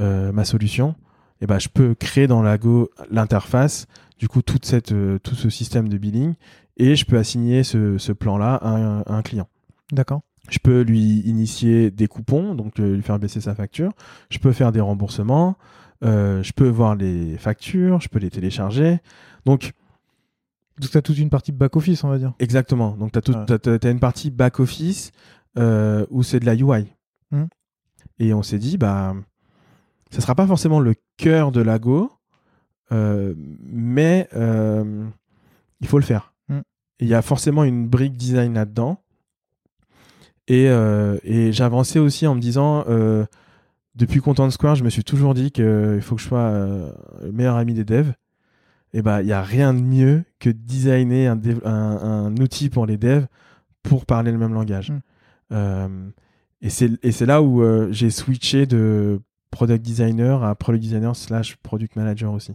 euh, 0.00 0.32
ma 0.32 0.44
solution. 0.44 0.94
Et 1.40 1.46
ben, 1.46 1.58
je 1.58 1.68
peux 1.70 1.94
créer 1.94 2.26
dans 2.26 2.42
Lago 2.42 2.90
l'interface, 3.10 3.86
du 4.22 4.28
coup, 4.28 4.40
toute 4.40 4.64
cette, 4.64 4.92
euh, 4.92 5.18
tout 5.18 5.34
ce 5.34 5.50
système 5.50 5.88
de 5.88 5.98
billing 5.98 6.34
et 6.76 6.94
je 6.94 7.04
peux 7.04 7.18
assigner 7.18 7.64
ce, 7.64 7.98
ce 7.98 8.12
plan-là 8.12 8.54
à 8.54 8.68
un- 8.68 9.00
à 9.00 9.14
un 9.16 9.22
client. 9.22 9.48
D'accord. 9.90 10.20
Je 10.48 10.60
peux 10.60 10.82
lui 10.82 11.18
initier 11.22 11.90
des 11.90 12.06
coupons, 12.06 12.54
donc 12.54 12.78
euh, 12.78 12.94
lui 12.94 13.02
faire 13.02 13.18
baisser 13.18 13.40
sa 13.40 13.56
facture. 13.56 13.90
Je 14.30 14.38
peux 14.38 14.52
faire 14.52 14.70
des 14.70 14.78
remboursements. 14.80 15.56
Euh, 16.04 16.40
je 16.44 16.52
peux 16.52 16.68
voir 16.68 16.94
les 16.94 17.36
factures. 17.36 18.00
Je 18.00 18.08
peux 18.08 18.20
les 18.20 18.30
télécharger. 18.30 19.00
Donc, 19.44 19.72
Donc, 20.80 20.90
tu 20.90 20.96
as 20.96 21.02
toute 21.02 21.18
une 21.18 21.28
partie 21.28 21.50
back-office, 21.50 22.04
on 22.04 22.08
va 22.08 22.18
dire. 22.18 22.32
exactement. 22.38 22.92
Donc, 22.96 23.10
tu 23.10 23.18
as, 23.18 23.68
Ouais. 23.68 23.90
une 23.90 23.98
partie 24.00 24.30
back-office 24.30 25.10
euh, 25.58 26.06
où 26.10 26.22
c'est 26.22 26.38
de 26.38 26.46
la 26.46 26.54
UI. 26.54 26.86
Mhm. 27.32 27.48
Et 28.20 28.32
on 28.34 28.42
s'est 28.44 28.58
dit, 28.60 28.78
bah, 28.78 29.14
ça 30.10 30.20
sera 30.20 30.36
pas 30.36 30.46
forcément 30.46 30.78
le 30.78 30.94
cœur 31.16 31.50
de 31.50 31.60
Lago, 31.60 32.04
euh, 32.04 32.08
mais 32.92 34.28
euh, 34.34 35.04
il 35.80 35.86
faut 35.86 35.98
le 35.98 36.04
faire. 36.04 36.32
Et 36.50 36.54
Il 37.00 37.08
y 37.08 37.14
a 37.14 37.22
forcément 37.22 37.64
une 37.64 37.88
brique 37.88 38.16
design 38.16 38.54
là-dedans. 38.54 39.00
Et, 40.48 40.68
euh, 40.68 41.18
et 41.24 41.52
j'avançais 41.52 41.98
aussi 41.98 42.26
en 42.26 42.34
me 42.34 42.40
disant, 42.40 42.84
euh, 42.88 43.24
depuis 43.94 44.20
Content 44.20 44.50
Square, 44.50 44.74
je 44.76 44.84
me 44.84 44.90
suis 44.90 45.04
toujours 45.04 45.34
dit 45.34 45.50
qu'il 45.50 46.00
faut 46.02 46.16
que 46.16 46.22
je 46.22 46.26
sois 46.26 46.38
euh, 46.38 46.92
le 47.22 47.32
meilleur 47.32 47.56
ami 47.56 47.74
des 47.74 47.84
devs. 47.84 48.12
Et 48.92 49.02
bah, 49.02 49.22
il 49.22 49.26
n'y 49.26 49.32
a 49.32 49.42
rien 49.42 49.72
de 49.72 49.80
mieux 49.80 50.24
que 50.38 50.50
de 50.50 50.58
designer 50.58 51.28
un, 51.28 51.36
dev- 51.36 51.64
un, 51.64 51.70
un 51.70 52.36
outil 52.36 52.68
pour 52.68 52.86
les 52.86 52.98
devs 52.98 53.26
pour 53.82 54.04
parler 54.04 54.32
le 54.32 54.38
même 54.38 54.52
langage. 54.52 54.90
Mm. 54.90 55.00
Euh, 55.52 56.08
et 56.60 56.70
c'est 56.70 56.90
et 57.02 57.10
c'est 57.12 57.26
là 57.26 57.42
où 57.42 57.62
euh, 57.62 57.88
j'ai 57.90 58.10
switché 58.10 58.66
de 58.66 59.20
product 59.50 59.82
designer 59.84 60.44
à 60.44 60.54
product 60.54 60.82
designer 60.82 61.16
slash 61.16 61.56
product 61.56 61.96
manager 61.96 62.32
aussi. 62.32 62.52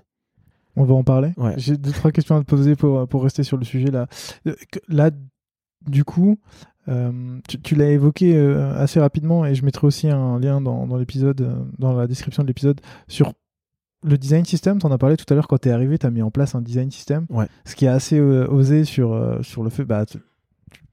On 0.78 0.86
va 0.86 0.94
en 0.94 1.04
parler. 1.04 1.34
Ouais. 1.38 1.56
J'ai 1.58 1.76
deux, 1.76 1.92
trois 1.92 2.12
questions 2.12 2.36
à 2.38 2.40
te 2.40 2.46
poser 2.46 2.76
pour, 2.76 3.08
pour 3.08 3.24
rester 3.24 3.44
sur 3.44 3.58
le 3.58 3.66
sujet 3.66 3.92
là. 3.92 4.08
Euh, 4.46 4.56
Là, 4.88 5.12
du 5.88 6.04
coup, 6.04 6.38
euh, 6.88 7.40
tu, 7.50 7.60
tu 7.60 7.76
l'as 7.76 7.90
évoqué 7.90 8.36
euh, 8.38 8.76
assez 8.78 9.00
rapidement 9.00 9.46
et 9.46 9.56
je 9.56 9.66
mettrai 9.66 9.88
aussi 9.88 10.10
un 10.10 10.40
lien 10.40 10.62
dans, 10.62 10.86
dans 10.88 10.98
l'épisode, 10.98 11.42
euh, 11.42 11.56
dans 11.80 11.94
la 11.94 12.08
description 12.08 12.44
de 12.44 12.48
l'épisode 12.48 12.80
sur 13.08 13.34
le 14.04 14.18
design 14.18 14.46
system. 14.46 14.80
Tu 14.80 14.86
en 14.86 14.92
as 14.92 14.98
parlé 14.98 15.18
tout 15.18 15.26
à 15.30 15.36
l'heure 15.36 15.48
quand 15.48 15.58
tu 15.58 15.70
es 15.70 15.72
arrivé, 15.72 15.98
tu 15.98 16.06
as 16.06 16.12
mis 16.12 16.22
en 16.22 16.32
place 16.32 16.56
un 16.56 16.62
design 16.62 16.92
system. 16.92 17.26
Ouais. 17.30 17.48
Ce 17.66 17.76
qui 17.76 17.86
est 17.86 17.90
assez 17.90 18.20
osé 18.20 18.84
sur, 18.86 19.40
sur 19.42 19.64
le 19.64 19.70
fait, 19.70 19.84
bah, 19.86 20.06
tu, 20.06 20.20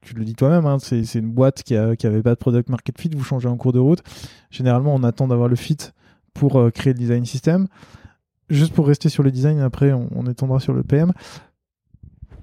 tu 0.01 0.15
le 0.15 0.25
dis 0.25 0.33
toi-même, 0.35 0.65
hein, 0.65 0.77
c'est 0.79 1.03
c'est 1.03 1.19
une 1.19 1.31
boîte 1.31 1.63
qui, 1.63 1.75
a, 1.75 1.95
qui 1.95 2.07
avait 2.07 2.23
pas 2.23 2.33
de 2.33 2.39
product 2.39 2.69
market 2.69 2.99
fit, 2.99 3.09
vous 3.15 3.23
changez 3.23 3.47
en 3.47 3.57
cours 3.57 3.73
de 3.73 3.79
route. 3.79 4.01
Généralement, 4.49 4.95
on 4.95 5.03
attend 5.03 5.27
d'avoir 5.27 5.47
le 5.47 5.55
fit 5.55 5.77
pour 6.33 6.71
créer 6.73 6.93
le 6.93 6.99
design 6.99 7.25
system. 7.25 7.67
Juste 8.49 8.73
pour 8.73 8.87
rester 8.87 9.09
sur 9.09 9.23
le 9.23 9.31
design, 9.31 9.59
après 9.59 9.91
on, 9.91 10.25
étendra 10.27 10.59
sur 10.59 10.73
le 10.73 10.83
PM. 10.83 11.11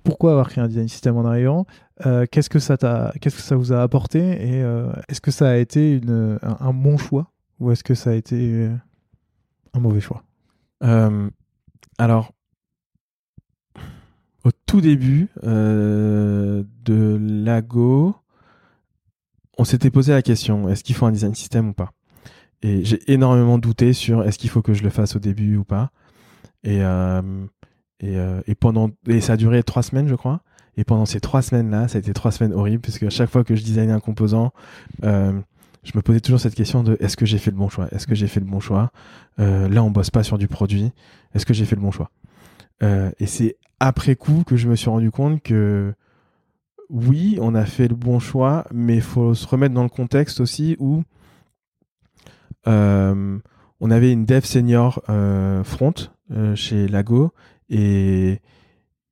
Pourquoi 0.03 0.33
avoir 0.33 0.49
créé 0.49 0.63
un 0.63 0.67
design 0.69 0.89
system 0.89 1.17
en 1.17 1.25
arrivant? 1.25 1.67
Euh, 2.07 2.27
Qu'est-ce 2.31 2.51
que 2.51 2.59
ça 2.59 2.77
t'a, 2.77 3.13
qu'est-ce 3.21 3.37
que 3.37 3.43
ça 3.43 3.55
vous 3.55 3.73
a 3.73 3.83
apporté? 3.83 4.19
Et 4.19 4.63
euh, 4.63 4.93
est-ce 5.09 5.21
que 5.21 5.31
ça 5.31 5.51
a 5.51 5.57
été 5.57 6.01
un, 6.43 6.73
bon 6.73 6.97
choix? 6.97 7.31
Ou 7.61 7.71
est-ce 7.71 7.85
que 7.85 7.95
ça 7.95 8.11
a 8.11 8.15
été 8.15 8.37
euh, 8.37 8.75
un 9.75 9.81
mauvais 9.81 10.01
choix? 10.01 10.25
Alors, 11.99 12.33
au 14.45 14.51
tout 14.67 14.81
début 14.81 15.29
de 15.45 16.65
Lago, 17.21 18.17
on 19.57 19.65
s'était 19.65 19.91
posé 19.91 20.13
la 20.13 20.23
question 20.23 20.69
est-ce 20.69 20.83
qu'il 20.83 20.97
faut 20.97 21.07
un 21.07 21.13
design 21.13 21.37
system 21.37 21.69
ou 21.69 21.73
pas? 21.73 21.93
Et 22.63 22.85
j'ai 22.85 23.01
énormément 23.13 23.59
douté 23.59 23.93
sur 23.93 24.23
est-ce 24.23 24.39
qu'il 24.39 24.51
faut 24.51 24.63
que 24.63 24.75
je 24.75 24.83
le 24.83 24.91
fasse 24.91 25.17
au 25.17 25.19
début 25.19 25.57
ou 25.57 25.65
pas. 25.65 25.91
Et, 26.65 26.83
euh, 26.83 27.21
et, 28.01 28.17
euh, 28.17 28.41
et 28.47 28.55
pendant 28.55 28.91
et 29.09 29.21
ça 29.21 29.35
a 29.35 29.37
duré 29.37 29.63
trois 29.63 29.83
semaines, 29.83 30.09
je 30.09 30.15
crois. 30.15 30.43
Et 30.77 30.85
pendant 30.85 31.05
ces 31.05 31.21
trois 31.21 31.43
semaines-là, 31.43 31.89
ça 31.89 31.99
a 31.99 32.01
été 32.01 32.13
trois 32.13 32.31
semaines 32.31 32.53
horribles 32.53 32.81
parce 32.81 32.99
que 32.99 33.07
à 33.07 33.11
chaque 33.11 33.31
fois 33.31 33.45
que 33.45 33.57
je 33.57 33.63
designais 33.63 33.93
un 33.93 34.01
composant, 34.01 34.53
euh, 35.05 35.33
je 35.83 35.93
me 35.95 36.03
posais 36.03 36.21
toujours 36.21 36.41
cette 36.41 36.55
question 36.55 36.83
de 36.83 36.97
est-ce 37.01 37.17
que 37.17 37.27
j'ai 37.27 37.39
fait 37.39 37.51
le 37.51 37.57
bon 37.57 37.69
choix? 37.69 37.89
Est-ce 37.91 38.07
que 38.07 38.15
j'ai 38.15 38.29
fait 38.29 38.41
le 38.41 38.47
bon 38.47 38.61
choix? 38.61 38.93
Là, 39.39 39.83
on 39.83 39.91
bosse 39.91 40.11
pas 40.11 40.23
sur 40.23 40.39
du 40.39 40.47
produit. 40.47 40.93
Est-ce 41.35 41.45
que 41.45 41.53
j'ai 41.53 41.65
fait 41.65 41.75
le 41.75 41.83
bon 41.83 41.91
choix? 41.91 42.11
Et 42.81 43.27
c'est 43.27 43.57
après 43.81 44.15
coup 44.15 44.45
que 44.47 44.57
je 44.57 44.69
me 44.69 44.77
suis 44.77 44.89
rendu 44.89 45.11
compte 45.11 45.43
que 45.43 45.93
oui, 46.89 47.39
on 47.41 47.55
a 47.55 47.65
fait 47.65 47.89
le 47.89 47.97
bon 47.97 48.21
choix, 48.21 48.65
mais 48.73 48.95
il 48.95 49.03
faut 49.03 49.35
se 49.35 49.47
remettre 49.47 49.75
dans 49.75 49.83
le 49.83 49.89
contexte 49.89 50.41
aussi 50.41 50.77
où 50.79 51.03
on 52.67 53.91
avait 53.91 54.13
une 54.13 54.25
dev 54.25 54.45
senior 54.45 55.03
euh, 55.09 55.65
front 55.65 55.95
euh, 56.31 56.55
chez 56.55 56.87
Lago 56.87 57.33
et 57.69 58.41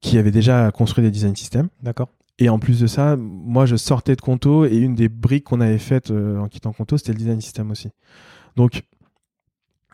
qui 0.00 0.16
avait 0.16 0.30
déjà 0.30 0.70
construit 0.70 1.02
des 1.02 1.10
design 1.10 1.34
systems. 1.34 1.68
D'accord. 1.82 2.08
Et 2.38 2.48
en 2.48 2.60
plus 2.60 2.80
de 2.80 2.86
ça, 2.86 3.16
moi, 3.16 3.66
je 3.66 3.74
sortais 3.74 4.14
de 4.14 4.20
Conto 4.20 4.64
et 4.64 4.76
une 4.76 4.94
des 4.94 5.08
briques 5.08 5.44
qu'on 5.44 5.60
avait 5.60 5.78
faites 5.78 6.12
euh, 6.12 6.38
en 6.38 6.48
quittant 6.48 6.72
Conto, 6.72 6.96
c'était 6.96 7.12
le 7.12 7.18
design 7.18 7.40
system 7.40 7.70
aussi. 7.72 7.90
Donc, 8.54 8.84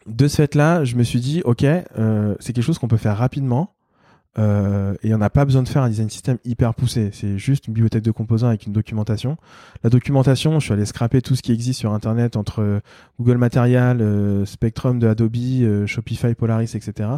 de 0.07 0.29
ce 0.29 0.37
fait-là, 0.37 0.85
je 0.85 0.95
me 0.95 1.03
suis 1.03 1.21
dit, 1.21 1.41
OK, 1.45 1.65
euh, 1.65 2.37
c'est 2.39 2.53
quelque 2.53 2.63
chose 2.63 2.79
qu'on 2.79 2.87
peut 2.87 2.99
faire 2.99 3.17
rapidement. 3.17 3.75
Euh, 4.39 4.95
et 5.03 5.15
on 5.15 5.19
n'a 5.19 5.31
pas 5.31 5.45
besoin 5.45 5.63
de 5.63 5.69
faire 5.69 5.83
un 5.83 5.89
design 5.89 6.11
system 6.11 6.39
hyper 6.45 6.75
poussé. 6.75 7.11
C'est 7.13 7.39
juste 7.39 7.67
une 7.67 7.75
bibliothèque 7.75 8.03
de 8.03 8.11
composants 8.11 8.49
avec 8.49 8.67
une 8.67 8.73
documentation. 8.73 9.37
La 9.83 9.91
documentation, 9.91 10.61
je 10.61 10.65
suis 10.65 10.73
allé 10.73 10.85
scraper 10.85 11.23
tout 11.23 11.37
ce 11.37 11.43
qui 11.43 11.53
existe 11.53 11.81
sur 11.81 11.93
Internet 11.93 12.37
entre 12.37 12.81
Google 13.19 13.39
Material, 13.39 14.01
euh, 14.01 14.45
Spectrum 14.45 14.99
de 14.99 15.09
Adobe, 15.09 15.37
euh, 15.37 15.87
Shopify, 15.87 16.35
Polaris, 16.35 16.75
etc. 16.75 17.09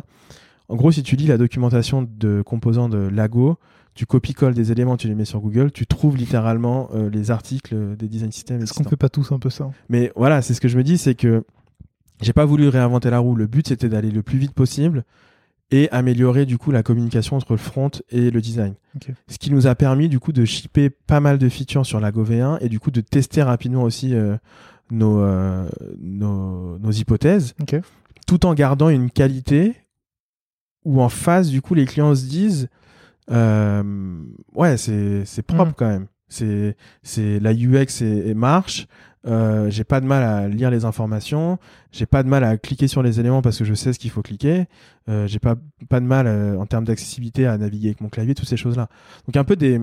En 0.69 0.77
gros, 0.77 0.93
si 0.93 1.03
tu 1.03 1.17
lis 1.17 1.27
la 1.27 1.39
documentation 1.39 2.07
de 2.09 2.43
composants 2.43 2.89
de 2.89 2.99
Lago, 2.99 3.59
tu 3.95 4.07
copies-colles 4.07 4.55
des 4.55 4.71
éléments, 4.71 4.97
tu 4.97 5.09
les 5.09 5.15
mets 5.17 5.25
sur 5.25 5.41
Google, 5.41 5.73
tu 5.73 5.87
trouves 5.87 6.17
littéralement 6.17 6.89
euh, 6.95 7.11
les 7.11 7.33
articles 7.33 7.97
des 7.97 8.07
design 8.07 8.31
systems. 8.31 8.63
Est-ce 8.63 8.75
qu'on 8.75 8.85
fait 8.85 8.97
pas 8.97 9.09
tous 9.09 9.33
un 9.33 9.41
peu 9.41 9.51
ça? 9.51 9.71
Mais 9.89 10.13
voilà, 10.15 10.41
c'est 10.41 10.55
ce 10.55 10.61
que 10.61 10.69
je 10.69 10.77
me 10.77 10.85
dis, 10.85 10.99
c'est 10.99 11.17
que 11.17 11.43
j'ai 12.21 12.33
pas 12.33 12.45
voulu 12.45 12.69
réinventer 12.69 13.11
la 13.11 13.19
roue. 13.19 13.35
Le 13.35 13.47
but, 13.47 13.67
c'était 13.67 13.89
d'aller 13.89 14.11
le 14.11 14.23
plus 14.23 14.39
vite 14.39 14.53
possible 14.53 15.05
et 15.71 15.91
améliorer 15.91 16.47
du 16.47 16.57
coup 16.59 16.71
la 16.71 16.83
communication 16.83 17.37
entre 17.37 17.53
le 17.53 17.59
front 17.59 17.91
et 18.11 18.31
le 18.31 18.41
design. 18.41 18.75
Ce 19.29 19.39
qui 19.39 19.51
nous 19.53 19.67
a 19.67 19.75
permis 19.75 20.09
du 20.09 20.19
coup 20.19 20.33
de 20.33 20.45
shipper 20.45 20.89
pas 20.91 21.21
mal 21.21 21.37
de 21.39 21.49
features 21.49 21.85
sur 21.85 22.01
la 22.01 22.11
V1 22.11 22.59
et 22.63 22.69
du 22.69 22.81
coup 22.81 22.91
de 22.91 23.01
tester 23.03 23.43
rapidement 23.43 23.83
aussi 23.83 24.15
euh, 24.15 24.37
nos, 24.91 25.21
euh, 25.21 25.69
nos, 26.01 26.79
nos 26.79 26.91
hypothèses, 26.91 27.55
tout 28.27 28.47
en 28.47 28.55
gardant 28.55 28.89
une 28.89 29.11
qualité 29.11 29.75
où 30.85 31.03
en 31.03 31.09
face 31.11 31.49
du 31.51 31.61
coup 31.61 31.75
les 31.75 31.85
clients 31.85 32.15
se 32.15 32.25
disent 32.25 32.69
euh, 33.31 34.23
ouais 34.55 34.77
c'est 34.79 35.25
c'est 35.27 35.43
propre 35.43 35.67
Mhm. 35.71 35.75
quand 35.77 35.89
même. 35.89 36.07
C'est 36.29 36.77
c'est 37.03 37.41
la 37.41 37.53
UX 37.53 38.01
et, 38.03 38.29
et 38.31 38.35
marche. 38.35 38.87
Euh, 39.29 39.69
j'ai 39.69 39.85
pas 39.85 40.01
de 40.01 40.07
mal 40.07 40.23
à 40.23 40.49
lire 40.49 40.71
les 40.71 40.85
informations, 40.87 41.59
j'ai 41.93 42.07
pas 42.07 42.23
de 42.23 42.29
mal 42.29 42.45
à 42.45 42.57
cliquer 42.57 42.89
sur 42.89 43.03
les 43.03 43.21
éléments 43.21 43.43
parce 43.43 43.59
que 43.59 43.65
je 43.65 43.75
sais 43.75 43.93
ce 43.93 43.99
qu'il 43.99 44.11
faut 44.11 44.23
cliquer, 44.23 44.67
euh, 45.09 45.27
j'ai 45.27 45.39
pas, 45.39 45.57
pas 45.91 46.01
de 46.01 46.07
mal 46.07 46.27
euh, 46.27 46.59
en 46.59 46.65
termes 46.65 46.85
d'accessibilité 46.85 47.47
à 47.47 47.59
naviguer 47.59 47.89
avec 47.89 48.01
mon 48.01 48.09
clavier, 48.09 48.35
toutes 48.35 48.49
ces 48.49 48.57
choses-là. 48.57 48.89
Donc 49.27 49.37
un 49.37 49.45
peu 49.45 49.57
des... 49.57 49.81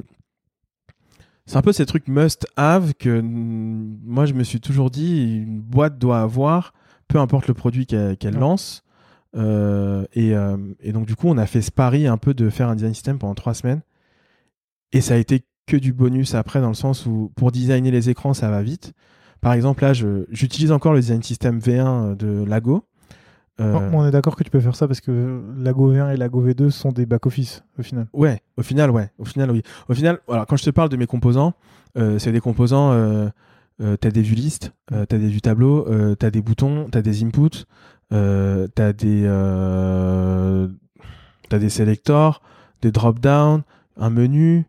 C'est 1.46 1.58
un 1.58 1.62
peu 1.62 1.74
ces 1.74 1.86
trucs 1.86 2.08
must-have 2.08 2.96
que 2.96 3.22
moi 3.22 4.26
je 4.26 4.34
me 4.34 4.44
suis 4.44 4.60
toujours 4.60 4.90
dit, 4.90 5.44
une 5.44 5.62
boîte 5.62 6.00
doit 6.00 6.22
avoir, 6.22 6.74
peu 7.08 7.20
importe 7.20 7.48
le 7.48 7.54
produit 7.54 7.86
qu'elle 7.86 8.34
lance. 8.34 8.84
Et, 9.36 10.32
et 10.32 10.92
donc 10.92 11.06
du 11.06 11.16
coup 11.16 11.28
on 11.28 11.38
a 11.38 11.46
fait 11.46 11.62
ce 11.62 11.70
pari 11.70 12.08
un 12.08 12.18
peu 12.18 12.34
de 12.34 12.50
faire 12.50 12.68
un 12.68 12.76
design 12.76 12.96
system 12.96 13.20
pendant 13.20 13.36
trois 13.36 13.54
semaines. 13.54 13.82
Et 14.92 15.02
ça 15.02 15.14
a 15.14 15.18
été 15.18 15.46
que 15.68 15.78
du 15.78 15.94
bonus 15.94 16.34
après 16.34 16.62
dans 16.62 16.70
le 16.70 16.74
sens 16.74 17.06
où 17.06 17.32
pour 17.36 17.52
designer 17.52 17.92
les 17.92 18.10
écrans 18.10 18.34
ça 18.34 18.50
va 18.50 18.64
vite. 18.64 18.94
Par 19.42 19.54
exemple 19.54 19.84
là 19.84 19.94
j'utilise 19.94 20.72
encore 20.72 20.94
le 20.94 21.00
design 21.00 21.22
system 21.24 21.60
V1 21.60 22.16
de 22.18 22.44
Lago. 22.46 22.84
Euh, 23.62 23.90
Bon, 23.90 24.00
on 24.00 24.06
est 24.08 24.12
d'accord 24.12 24.36
que 24.36 24.44
tu 24.44 24.50
peux 24.50 24.60
faire 24.60 24.76
ça 24.76 24.86
parce 24.88 25.00
que 25.00 25.42
la 25.58 25.72
Go 25.72 25.94
V1 25.94 26.14
et 26.14 26.18
la 26.18 26.28
Go 26.28 26.46
V2 26.46 26.72
sont 26.72 26.92
des 26.92 27.06
back-office 27.06 27.64
au 27.80 27.84
final. 27.84 28.08
Ouais, 28.12 28.42
au 28.58 28.64
final, 28.64 28.92
ouais. 28.92 29.10
Au 29.18 29.24
final, 29.24 29.50
oui. 29.52 29.62
Au 29.88 29.94
final, 29.94 30.20
alors, 30.28 30.46
quand 30.46 30.58
je 30.58 30.66
te 30.66 30.70
parle 30.72 30.90
de 30.90 30.98
mes 30.98 31.08
composants, 31.08 31.54
euh, 31.98 32.20
c'est 32.20 32.34
des 32.34 32.42
composants, 32.42 32.92
euh, 32.92 33.30
euh, 33.82 33.96
t'as 33.96 34.12
des 34.12 34.22
vues 34.22 34.36
listes, 34.36 34.74
euh, 34.92 35.06
t'as 35.06 35.18
des 35.18 35.30
vues 35.30 35.40
tableaux, 35.42 35.88
euh, 35.88 36.16
t'as 36.16 36.32
des 36.32 36.42
boutons, 36.42 36.88
t'as 36.92 37.02
des 37.02 37.24
inputs, 37.24 37.64
euh, 38.12 38.68
t'as 38.76 38.92
des, 38.92 39.24
euh, 39.26 40.68
t'as 41.50 41.60
des 41.60 41.70
selectors, 41.70 42.42
des 42.82 42.92
drop-down, 42.92 43.62
un 43.98 44.10
menu. 44.10 44.66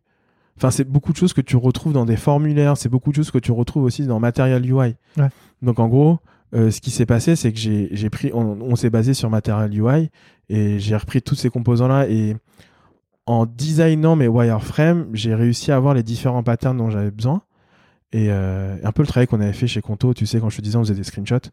Enfin, 0.56 0.70
c'est 0.70 0.84
beaucoup 0.84 1.12
de 1.12 1.16
choses 1.16 1.32
que 1.32 1.40
tu 1.40 1.56
retrouves 1.56 1.92
dans 1.92 2.06
des 2.06 2.16
formulaires, 2.16 2.76
c'est 2.76 2.88
beaucoup 2.88 3.10
de 3.10 3.16
choses 3.16 3.30
que 3.30 3.38
tu 3.38 3.52
retrouves 3.52 3.84
aussi 3.84 4.06
dans 4.06 4.20
Material 4.20 4.64
UI. 4.64 4.72
Ouais. 4.72 5.28
Donc, 5.62 5.78
en 5.78 5.88
gros, 5.88 6.18
euh, 6.54 6.70
ce 6.70 6.80
qui 6.80 6.90
s'est 6.90 7.06
passé, 7.06 7.36
c'est 7.36 7.52
que 7.52 7.58
j'ai 7.58 7.88
j'ai 7.92 8.08
pris, 8.08 8.30
on, 8.32 8.58
on 8.60 8.76
s'est 8.76 8.90
basé 8.90 9.14
sur 9.14 9.28
Material 9.28 9.72
UI 9.74 10.10
et 10.48 10.78
j'ai 10.78 10.96
repris 10.96 11.20
tous 11.20 11.34
ces 11.34 11.50
composants-là 11.50 12.08
et 12.08 12.36
en 13.26 13.44
designant 13.44 14.16
mes 14.16 14.28
wireframes, 14.28 15.08
j'ai 15.12 15.34
réussi 15.34 15.72
à 15.72 15.76
avoir 15.76 15.94
les 15.94 16.04
différents 16.04 16.44
patterns 16.44 16.76
dont 16.76 16.90
j'avais 16.90 17.10
besoin. 17.10 17.42
Et 18.12 18.28
euh, 18.30 18.76
un 18.84 18.92
peu 18.92 19.02
le 19.02 19.08
travail 19.08 19.26
qu'on 19.26 19.40
avait 19.40 19.52
fait 19.52 19.66
chez 19.66 19.82
Conto, 19.82 20.14
tu 20.14 20.26
sais, 20.26 20.40
quand 20.40 20.48
je 20.48 20.56
te 20.56 20.62
disais, 20.62 20.76
on 20.76 20.84
faisait 20.84 20.94
des 20.94 21.04
screenshots 21.04 21.50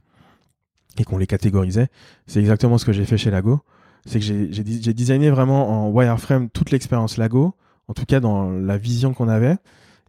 et 0.99 1.03
qu'on 1.03 1.17
les 1.17 1.25
catégorisait. 1.25 1.87
C'est 2.27 2.39
exactement 2.39 2.77
ce 2.77 2.85
que 2.85 2.93
j'ai 2.93 3.05
fait 3.05 3.17
chez 3.17 3.31
Lago. 3.31 3.59
C'est 4.05 4.19
que 4.19 4.25
j'ai 4.25 4.93
designé 4.93 5.31
vraiment 5.31 5.87
en 5.87 5.89
wireframe 5.89 6.49
toute 6.49 6.71
l'expérience 6.71 7.17
Lago, 7.17 7.55
en 7.87 7.93
tout 7.93 8.05
cas 8.05 8.19
dans 8.19 8.49
la 8.49 8.77
vision 8.77 9.13
qu'on 9.13 9.27
avait. 9.27 9.57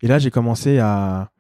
Et 0.02 0.08
là, 0.08 0.18
j'ai 0.18 0.30
commencé 0.30 0.78
à, 0.78 1.30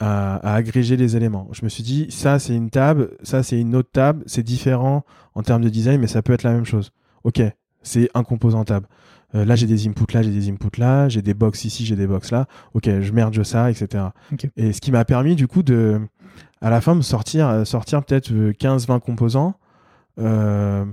à, 0.00 0.36
à 0.36 0.54
agréger 0.54 0.96
les 0.96 1.16
éléments. 1.16 1.48
Je 1.52 1.64
me 1.64 1.68
suis 1.68 1.82
dit, 1.82 2.06
ça, 2.10 2.38
c'est 2.38 2.54
une 2.54 2.70
table, 2.70 3.10
ça, 3.22 3.42
c'est 3.42 3.60
une 3.60 3.74
autre 3.74 3.90
table, 3.92 4.22
c'est 4.26 4.42
différent 4.42 5.04
en 5.34 5.42
termes 5.42 5.62
de 5.62 5.68
design, 5.68 6.00
mais 6.00 6.06
ça 6.06 6.22
peut 6.22 6.32
être 6.32 6.42
la 6.42 6.52
même 6.52 6.64
chose. 6.64 6.92
Ok, 7.24 7.42
c'est 7.82 8.08
un 8.14 8.22
composant 8.22 8.64
table. 8.64 8.86
Euh, 9.34 9.44
là, 9.44 9.56
j'ai 9.56 9.66
des 9.66 9.88
inputs 9.88 10.14
là, 10.14 10.22
j'ai 10.22 10.30
des 10.30 10.48
inputs 10.48 10.78
là, 10.78 11.08
j'ai 11.08 11.22
des 11.22 11.34
box 11.34 11.64
ici, 11.64 11.84
j'ai 11.84 11.96
des 11.96 12.06
box 12.06 12.30
là. 12.30 12.46
Ok, 12.74 12.88
je 13.00 13.12
merge 13.12 13.42
ça, 13.42 13.70
etc. 13.70 14.04
Et 14.56 14.72
ce 14.72 14.80
qui 14.80 14.92
m'a 14.92 15.04
permis, 15.04 15.34
du 15.34 15.48
coup, 15.48 15.62
de, 15.62 16.00
à 16.60 16.70
la 16.70 16.80
fin, 16.80 16.94
me 16.94 17.02
sortir, 17.02 17.48
euh, 17.48 17.64
sortir 17.64 18.04
peut-être 18.04 18.32
euh, 18.32 18.52
15-20 18.52 19.00
composants 19.00 19.54
euh, 20.18 20.84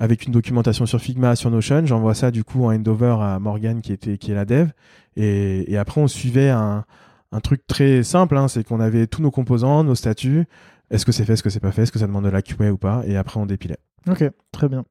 avec 0.00 0.26
une 0.26 0.32
documentation 0.32 0.86
sur 0.86 0.98
Figma, 0.98 1.36
sur 1.36 1.50
Notion. 1.50 1.84
J'envoie 1.84 2.14
ça, 2.14 2.32
du 2.32 2.42
coup, 2.42 2.64
en 2.64 2.74
handover 2.74 3.16
à 3.20 3.38
Morgan, 3.38 3.82
qui, 3.82 3.92
était, 3.92 4.18
qui 4.18 4.32
est 4.32 4.34
la 4.34 4.46
dev. 4.46 4.70
Et, 5.14 5.70
et 5.70 5.76
après, 5.76 6.00
on 6.00 6.08
suivait 6.08 6.48
un, 6.48 6.84
un 7.32 7.40
truc 7.40 7.66
très 7.66 8.02
simple, 8.02 8.36
hein, 8.36 8.48
c'est 8.48 8.64
qu'on 8.64 8.80
avait 8.80 9.06
tous 9.06 9.22
nos 9.22 9.30
composants, 9.30 9.84
nos 9.84 9.94
statuts. 9.94 10.46
Est-ce 10.90 11.04
que 11.04 11.12
c'est 11.12 11.24
fait, 11.24 11.34
est-ce 11.34 11.42
que 11.42 11.50
c'est 11.50 11.60
pas 11.60 11.70
fait, 11.70 11.82
est-ce 11.82 11.92
que 11.92 11.98
ça 11.98 12.06
demande 12.06 12.24
de 12.24 12.30
la 12.30 12.42
QA 12.42 12.72
ou 12.72 12.78
pas? 12.78 13.02
Et 13.06 13.16
après, 13.16 13.38
on 13.38 13.46
dépilait. 13.46 13.78
Ok, 14.08 14.24
très 14.50 14.68
bien. 14.68 14.84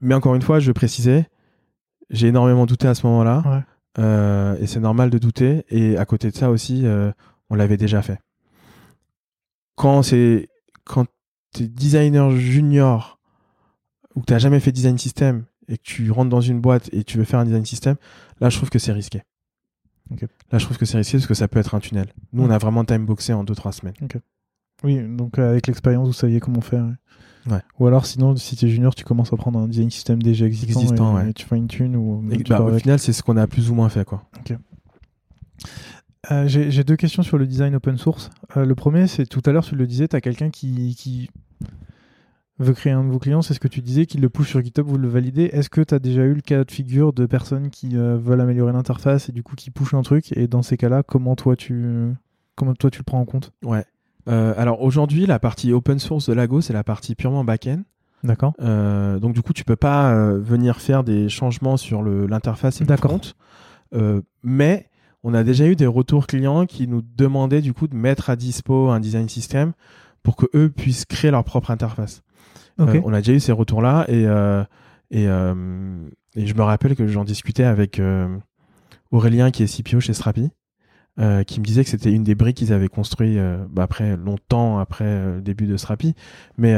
Mais 0.00 0.14
encore 0.14 0.34
une 0.34 0.42
fois, 0.42 0.58
je 0.58 0.72
précisais, 0.72 1.28
j'ai 2.10 2.28
énormément 2.28 2.66
douté 2.66 2.88
à 2.88 2.94
ce 2.94 3.06
moment-là. 3.06 3.42
Ouais. 3.46 3.62
Euh, 4.02 4.56
et 4.60 4.66
c'est 4.66 4.80
normal 4.80 5.10
de 5.10 5.18
douter. 5.18 5.64
Et 5.68 5.96
à 5.96 6.04
côté 6.06 6.30
de 6.30 6.36
ça 6.36 6.50
aussi, 6.50 6.86
euh, 6.86 7.12
on 7.50 7.54
l'avait 7.54 7.76
déjà 7.76 8.02
fait. 8.02 8.18
Quand 9.76 10.02
c'est 10.02 10.48
quand 10.84 11.06
t'es 11.54 11.66
designer 11.68 12.30
junior 12.32 13.18
ou 14.14 14.20
que 14.20 14.26
t'as 14.26 14.38
jamais 14.38 14.60
fait 14.60 14.72
design 14.72 14.98
system 14.98 15.44
et 15.68 15.78
que 15.78 15.82
tu 15.82 16.10
rentres 16.10 16.28
dans 16.30 16.40
une 16.42 16.60
boîte 16.60 16.90
et 16.92 17.04
tu 17.04 17.16
veux 17.18 17.24
faire 17.24 17.40
un 17.40 17.44
design 17.46 17.64
system, 17.64 17.96
là 18.40 18.50
je 18.50 18.56
trouve 18.58 18.68
que 18.70 18.78
c'est 18.78 18.92
risqué. 18.92 19.22
Là 20.52 20.58
je 20.58 20.64
trouve 20.66 20.76
que 20.76 20.84
c'est 20.84 20.98
risqué 20.98 21.16
parce 21.18 21.26
que 21.26 21.34
ça 21.34 21.48
peut 21.48 21.58
être 21.58 21.74
un 21.74 21.80
tunnel. 21.80 22.12
Nous 22.32 22.42
on 22.44 22.50
a 22.50 22.58
vraiment 22.58 22.84
time 22.84 23.06
boxé 23.06 23.32
en 23.32 23.44
2-3 23.44 23.72
semaines. 23.72 23.94
Oui, 24.82 25.00
donc 25.16 25.38
euh, 25.38 25.48
avec 25.50 25.66
l'expérience, 25.66 26.06
vous 26.08 26.12
saviez 26.12 26.40
comment 26.40 26.60
faire. 26.60 26.84
ouais. 27.46 27.58
Ou 27.78 27.86
alors, 27.86 28.04
sinon, 28.04 28.36
si 28.36 28.54
t'es 28.56 28.68
junior, 28.68 28.94
tu 28.94 29.04
commences 29.04 29.32
à 29.32 29.36
prendre 29.36 29.58
un 29.60 29.68
design 29.68 29.90
system 29.90 30.20
déjà 30.22 30.44
existant, 30.44 30.80
Existant, 30.80 31.18
et, 31.18 31.22
ouais. 31.24 31.30
et 31.30 31.32
tu 31.32 31.46
fine-tune 31.46 31.96
ou 31.96 32.22
Et 32.30 32.36
tu 32.38 32.50
bah, 32.50 32.60
au 32.60 32.68
avec. 32.68 32.82
final 32.82 32.98
c'est 32.98 33.12
ce 33.14 33.22
qu'on 33.22 33.36
a 33.38 33.46
plus 33.46 33.70
ou 33.70 33.74
moins 33.74 33.88
fait 33.88 34.04
quoi. 34.04 34.24
Euh, 36.30 36.46
J'ai 36.46 36.84
deux 36.84 36.96
questions 36.96 37.22
sur 37.22 37.38
le 37.38 37.46
design 37.46 37.74
open 37.74 37.98
source. 37.98 38.30
Euh, 38.56 38.64
le 38.64 38.74
premier, 38.74 39.06
c'est 39.06 39.26
tout 39.26 39.42
à 39.44 39.52
l'heure, 39.52 39.64
tu 39.64 39.76
le 39.76 39.86
disais, 39.86 40.08
tu 40.08 40.16
as 40.16 40.20
quelqu'un 40.20 40.50
qui, 40.50 40.94
qui 40.96 41.28
veut 42.58 42.72
créer 42.72 42.92
un 42.92 43.02
nouveau 43.02 43.18
client, 43.18 43.42
c'est 43.42 43.54
ce 43.54 43.60
que 43.60 43.68
tu 43.68 43.80
disais, 43.82 44.06
qui 44.06 44.18
le 44.18 44.28
push 44.28 44.48
sur 44.48 44.62
GitHub, 44.62 44.86
vous 44.86 44.96
le 44.96 45.08
validez. 45.08 45.44
Est-ce 45.52 45.68
que 45.68 45.80
tu 45.80 45.94
as 45.94 45.98
déjà 45.98 46.22
eu 46.22 46.34
le 46.34 46.40
cas 46.40 46.64
de 46.64 46.70
figure 46.70 47.12
de 47.12 47.26
personnes 47.26 47.70
qui 47.70 47.96
euh, 47.96 48.16
veulent 48.16 48.40
améliorer 48.40 48.72
l'interface 48.72 49.28
et 49.28 49.32
du 49.32 49.42
coup 49.42 49.56
qui 49.56 49.70
pushent 49.70 49.94
un 49.94 50.02
truc? 50.02 50.32
Et 50.36 50.46
dans 50.46 50.62
ces 50.62 50.76
cas-là, 50.76 51.02
comment 51.02 51.36
toi 51.36 51.56
tu 51.56 52.12
comment 52.54 52.74
toi 52.74 52.90
tu 52.90 52.98
le 53.00 53.04
prends 53.04 53.20
en 53.20 53.24
compte? 53.24 53.52
Ouais. 53.64 53.84
Alors 54.26 54.80
aujourd'hui 54.80 55.26
la 55.26 55.38
partie 55.38 55.72
open 55.72 55.98
source 55.98 56.30
de 56.30 56.32
Lago 56.32 56.62
c'est 56.62 56.72
la 56.72 56.82
partie 56.84 57.14
purement 57.14 57.44
back-end. 57.44 57.82
D'accord 58.22 58.54
donc 58.58 59.34
du 59.34 59.42
coup, 59.42 59.52
tu 59.52 59.64
peux 59.64 59.76
pas 59.76 60.32
venir 60.38 60.80
faire 60.80 61.04
des 61.04 61.28
changements 61.28 61.76
sur 61.76 62.02
l'interface 62.02 62.80
et 62.80 62.84
le 62.84 62.88
D'accord. 62.88 63.18
front. 63.18 64.22
Mais 64.42 64.88
on 65.24 65.32
a 65.32 65.42
déjà 65.42 65.66
eu 65.66 65.74
des 65.74 65.86
retours 65.86 66.26
clients 66.26 66.66
qui 66.66 66.86
nous 66.86 67.02
demandaient 67.02 67.62
du 67.62 67.72
coup 67.72 67.88
de 67.88 67.96
mettre 67.96 68.28
à 68.28 68.36
dispo 68.36 68.90
un 68.90 69.00
design 69.00 69.28
system 69.28 69.72
pour 70.22 70.36
que 70.36 70.46
eux 70.54 70.68
puissent 70.68 71.06
créer 71.06 71.30
leur 71.30 71.44
propre 71.44 71.70
interface. 71.70 72.22
Euh, 72.80 73.00
on 73.04 73.12
a 73.12 73.18
déjà 73.18 73.32
eu 73.32 73.40
ces 73.40 73.52
retours-là 73.52 74.04
et 74.08 74.26
euh, 74.26 74.62
et, 75.10 75.28
euh, 75.28 75.54
et 76.34 76.46
je 76.46 76.54
me 76.54 76.62
rappelle 76.62 76.94
que 76.94 77.06
j'en 77.06 77.24
discutais 77.24 77.64
avec 77.64 78.00
Aurélien 79.10 79.50
qui 79.50 79.62
est 79.62 79.82
CPO 79.82 80.00
chez 80.00 80.12
Strapi. 80.12 80.50
qui 81.46 81.60
me 81.60 81.64
disait 81.64 81.84
que 81.84 81.90
c'était 81.90 82.12
une 82.12 82.24
des 82.24 82.34
briques 82.34 82.58
qu'ils 82.58 82.72
avaient 82.72 82.88
construit 82.88 83.38
bah, 83.70 83.84
après 83.84 84.16
longtemps 84.16 84.78
après 84.78 85.36
le 85.36 85.40
début 85.40 85.66
de 85.66 85.76
Strapi 85.76 86.14
mais 86.58 86.74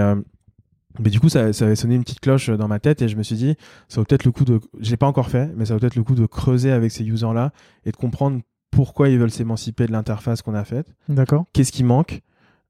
mais 1.01 1.11
du 1.11 1.21
coup, 1.21 1.29
ça, 1.29 1.53
ça 1.53 1.65
avait 1.67 1.77
sonné 1.77 1.95
une 1.95 2.03
petite 2.03 2.21
cloche 2.21 2.51
dans 2.51 2.69
ma 2.69 2.79
tête 2.79 3.03
et 3.03 3.09
je 3.09 3.17
me 3.17 3.23
suis 3.23 3.37
dit, 3.37 3.57
ça 3.89 4.01
vaut 4.01 4.05
peut-être 4.05 4.25
le 4.25 4.33
coup 4.33 4.45
de. 4.45 4.61
Je 4.81 4.91
l'ai 4.91 4.97
pas 4.97 5.07
encore 5.07 5.29
fait, 5.31 5.51
mais 5.57 5.65
ça 5.67 5.75
vaut 5.75 5.81
peut-être 5.81 5.97
le 5.97 6.03
coup 6.05 6.15
de 6.15 6.27
creuser 6.27 6.71
avec 6.73 6.91
ces 6.93 7.05
users-là 7.05 7.53
et 7.85 7.93
de 7.93 7.97
comprendre 7.97 8.41
pourquoi 8.71 9.09
ils 9.09 9.19
veulent 9.19 9.31
s'émanciper 9.31 9.87
de 9.87 9.93
l'interface 9.93 10.43
qu'on 10.43 10.55
a 10.55 10.65
faite, 10.65 10.87
D'accord. 11.09 11.45
qu'est-ce 11.53 11.73
qui 11.73 11.83
manque, 11.85 12.21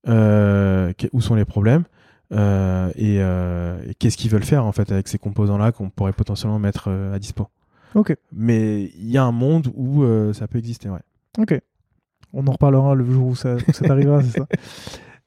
euh, 0.08 0.92
où 1.12 1.20
sont 1.20 1.34
les 1.34 1.44
problèmes 1.44 1.84
euh, 2.32 2.90
et, 2.96 3.18
euh, 3.20 3.78
et 3.88 3.94
qu'est-ce 3.94 4.16
qu'ils 4.16 4.30
veulent 4.30 4.44
faire 4.44 4.64
en 4.64 4.72
fait 4.72 4.90
avec 4.92 5.08
ces 5.08 5.18
composants-là 5.18 5.72
qu'on 5.72 5.90
pourrait 5.90 6.12
potentiellement 6.12 6.58
mettre 6.58 6.86
euh, 6.88 7.14
à 7.14 7.18
dispo. 7.18 7.48
Ok. 7.94 8.16
Mais 8.32 8.84
il 8.98 9.10
y 9.10 9.16
a 9.18 9.24
un 9.24 9.32
monde 9.32 9.72
où 9.74 10.02
euh, 10.02 10.32
ça 10.32 10.46
peut 10.48 10.58
exister, 10.58 10.88
ouais. 10.88 11.00
Ok. 11.38 11.60
On 12.32 12.46
en 12.46 12.52
reparlera 12.52 12.94
le 12.94 13.04
jour 13.10 13.28
où 13.28 13.34
ça, 13.36 13.56
où 13.56 13.72
ça 13.72 13.86
t'arrivera, 13.86 14.22
c'est 14.22 14.38
ça. 14.38 14.46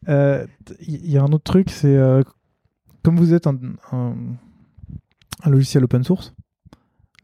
Euh, 0.08 0.46
Il 0.88 1.06
y, 1.06 1.12
y 1.12 1.18
a 1.18 1.22
un 1.24 1.32
autre 1.34 1.44
truc, 1.44 1.70
c'est 1.70 1.94
euh, 1.96 2.24
comme 3.04 3.18
vous 3.18 3.34
êtes 3.34 3.48
un, 3.48 3.58
logiciel 5.46 5.84
open 5.84 6.04
source. 6.04 6.34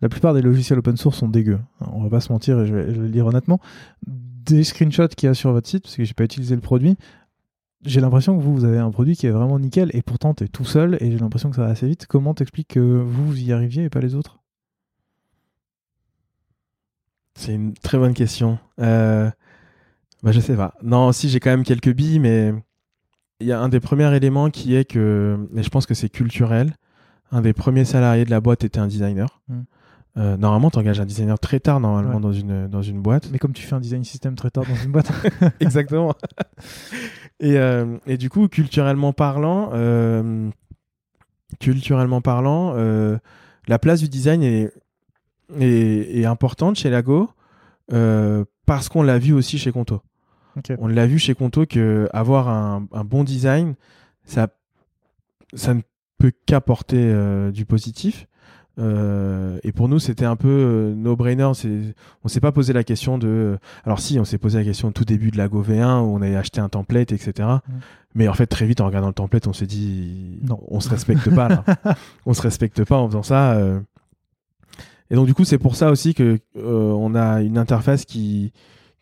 La 0.02 0.10
plupart 0.10 0.34
des 0.34 0.42
logiciels 0.42 0.80
open 0.80 0.98
source 0.98 1.18
sont 1.18 1.30
dégueux. 1.30 1.60
On 1.80 2.04
va 2.04 2.10
pas 2.10 2.20
se 2.20 2.32
mentir 2.32 2.60
et 2.60 2.68
je 2.68 2.76
vais, 2.76 2.94
je 2.94 3.00
vais 3.00 3.08
le 3.08 3.12
dire 3.12 3.26
honnêtement. 3.26 3.60
Des 4.06 4.64
screenshots 4.64 5.08
qu'il 5.10 5.28
y 5.28 5.30
a 5.30 5.34
sur 5.34 5.52
votre 5.52 5.68
site, 5.68 5.84
parce 5.84 5.96
que 5.96 6.04
j'ai 6.04 6.14
pas 6.14 6.26
utilisé 6.26 6.54
le 6.54 6.62
produit, 6.62 6.98
j'ai 7.86 8.02
l'impression 8.02 8.38
que 8.38 8.44
vous, 8.44 8.54
vous 8.54 8.66
avez 8.66 8.80
un 8.80 8.92
produit 8.92 9.16
qui 9.16 9.28
est 9.28 9.32
vraiment 9.32 9.60
nickel 9.60 9.92
et 9.94 10.02
pourtant 10.02 10.34
tu 10.34 10.44
es 10.44 10.48
tout 10.48 10.66
seul 10.66 10.98
et 11.02 11.12
j'ai 11.12 11.20
l'impression 11.20 11.50
que 11.50 11.56
ça 11.56 11.64
va 11.64 11.70
assez 11.70 11.88
vite. 11.88 12.08
Comment 12.08 12.34
t'expliques 12.34 12.70
que 12.70 12.80
vous, 12.80 13.28
vous 13.28 13.42
y 13.42 13.54
arriviez 13.54 13.86
et 13.86 13.90
pas 13.90 14.02
les 14.02 14.16
autres? 14.16 14.40
C'est 17.36 17.54
une 17.54 17.74
très 17.74 17.98
bonne 17.98 18.14
question. 18.14 18.58
Euh, 18.80 19.30
bah, 20.24 20.32
je 20.32 20.40
sais 20.40 20.56
pas. 20.56 20.74
Non, 20.82 21.12
si 21.12 21.30
j'ai 21.30 21.40
quand 21.40 21.52
même 21.52 21.64
quelques 21.64 21.94
billes, 21.94 22.20
mais 22.20 22.54
il 23.40 23.48
y 23.48 23.52
a 23.52 23.60
un 23.60 23.70
des 23.70 23.80
premiers 23.80 24.14
éléments 24.16 24.50
qui 24.50 24.76
est 24.76 24.86
que, 24.86 25.38
et 25.56 25.64
je 25.64 25.70
pense 25.70 25.86
que 25.86 25.94
c'est 25.94 26.10
culturel, 26.10 26.76
un 27.32 27.42
des 27.42 27.54
premiers 27.54 27.86
salariés 27.86 28.26
de 28.26 28.30
la 28.30 28.40
boîte 28.40 28.64
était 28.64 28.80
un 28.80 28.88
designer. 28.88 29.42
Mm. 29.48 29.62
Euh, 30.18 30.38
normalement, 30.38 30.70
tu 30.70 30.80
engages 30.80 31.02
un 31.02 31.06
designer 31.06 31.38
très 31.38 31.60
tard 31.60 31.82
normalement 31.82 32.16
Ouais. 32.16 32.22
dans, 32.22 32.32
une, 32.32 32.68
dans 32.68 32.82
une 32.82 33.02
boîte. 33.02 33.30
Mais 33.32 33.38
comme 33.38 33.52
tu 33.52 33.64
fais 33.64 33.76
un 33.76 33.82
design 33.82 34.06
system 34.06 34.36
très 34.36 34.50
tard 34.50 34.64
dans 34.66 34.76
une 34.76 34.92
boîte. 34.92 35.12
Exactement. 35.60 36.16
et, 37.42 37.58
euh, 37.58 37.98
et 38.08 38.16
du 38.18 38.30
coup, 38.30 38.48
culturellement 38.48 39.12
parlant, 39.12 39.72
euh, 39.74 40.50
culturellement 41.60 42.22
parlant, 42.22 42.74
la 43.68 43.80
place 43.80 44.00
du 44.00 44.08
design 44.08 44.42
est, 44.44 44.72
est, 45.60 46.20
est 46.20 46.26
importante 46.26 46.78
chez 46.78 46.90
Lago 46.90 47.30
parce 48.66 48.88
qu'on 48.90 49.04
l'a 49.04 49.18
vu 49.20 49.34
aussi 49.34 49.58
chez 49.58 49.72
Conto. 49.74 50.02
On 50.80 50.88
l'a 50.88 51.08
vu 51.08 51.20
chez 51.20 51.36
Conto 51.36 51.66
que 51.66 52.10
avoir 52.14 52.50
un, 52.50 52.88
un 52.92 53.04
bon 53.04 53.24
design, 53.24 53.76
ça, 54.26 54.48
ça 55.54 55.74
ne 55.74 55.82
peut 56.18 56.32
qu'apporter 56.46 56.98
euh, 57.00 57.52
du 57.52 57.66
positif. 57.66 58.28
Euh, 58.78 59.58
et 59.64 59.72
pour 59.72 59.88
nous, 59.88 60.00
c'était 60.00 60.26
un 60.26 60.36
peu 60.36 60.50
euh, 60.50 60.96
no-brainer. 60.96 61.46
On 61.46 62.28
s'est 62.28 62.40
pas 62.42 62.52
posé 62.52 62.74
la 62.74 62.84
question 62.84 63.18
de. 63.18 63.58
Alors 63.86 64.00
si, 64.00 64.20
on 64.20 64.26
s'est 64.26 64.38
posé 64.38 64.58
la 64.58 64.66
question 64.66 64.90
au 64.90 64.92
tout 64.92 65.06
début 65.06 65.32
de 65.32 65.38
la 65.38 65.48
V1 65.48 66.02
où 66.02 66.14
on 66.14 66.22
avait 66.22 66.36
acheté 66.36 66.60
un 66.60 66.68
template, 66.68 67.14
etc. 67.14 67.48
Mais 68.16 68.28
en 68.28 68.34
fait, 68.34 68.48
très 68.48 68.66
vite, 68.66 68.82
en 68.82 68.86
regardant 68.88 69.08
le 69.08 69.14
template, 69.14 69.48
on 69.48 69.54
s'est 69.54 69.66
dit 69.66 70.40
Non. 70.44 70.60
on 70.68 70.82
se 70.82 70.90
respecte 70.90 71.34
pas 71.34 71.48
là. 71.48 71.64
on 72.26 72.34
se 72.34 72.42
respecte 72.42 72.84
pas 72.84 72.98
en 72.98 73.08
faisant 73.08 73.24
ça. 73.24 73.58
Et 75.10 75.16
donc 75.16 75.28
du 75.28 75.34
coup, 75.34 75.46
c'est 75.46 75.58
pour 75.58 75.78
ça 75.78 75.90
aussi 75.90 76.14
que 76.14 76.40
on 76.56 77.16
a 77.16 77.42
une 77.42 77.58
interface 77.58 78.04
qui 78.04 78.52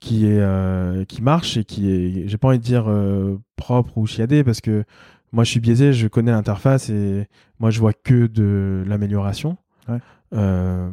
qui 0.04 0.26
est 0.26 0.42
euh, 0.42 1.06
qui 1.06 1.22
marche 1.22 1.56
et 1.56 1.64
qui 1.64 1.90
est, 1.90 2.28
j'ai 2.28 2.38
pas 2.38 2.50
envie 2.50 2.60
de 2.60 2.64
dire 2.64 2.90
euh, 2.90 3.40
propre 3.56 3.98
ou 3.98 4.06
chiadée 4.06 4.44
parce 4.44 4.60
que 4.60 4.84
moi 5.32 5.46
je 5.46 5.52
suis 5.52 5.62
biaisé, 5.62 5.94
je 5.94 6.10
connais 6.10 6.32
l'interface 6.32 6.90
et 6.90 7.26
moi 7.60 7.70
je 7.72 7.80
vois 7.80 7.94
que 7.94 8.28
de 8.28 8.84
l'amélioration. 8.86 9.56
Ouais. 9.88 10.00
Euh, 10.34 10.92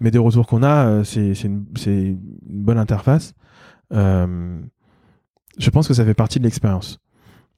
mais 0.00 0.12
des 0.12 0.18
retours 0.18 0.46
qu'on 0.46 0.62
a, 0.62 1.02
c'est 1.02 1.34
c'est 1.34 1.48
une, 1.48 1.64
une 1.84 2.18
bonne 2.62 2.78
interface. 2.78 3.34
Je 3.90 5.70
pense 5.72 5.88
que 5.88 5.94
ça 5.94 6.04
fait 6.04 6.14
partie 6.14 6.38
de 6.38 6.44
l'expérience. 6.44 7.00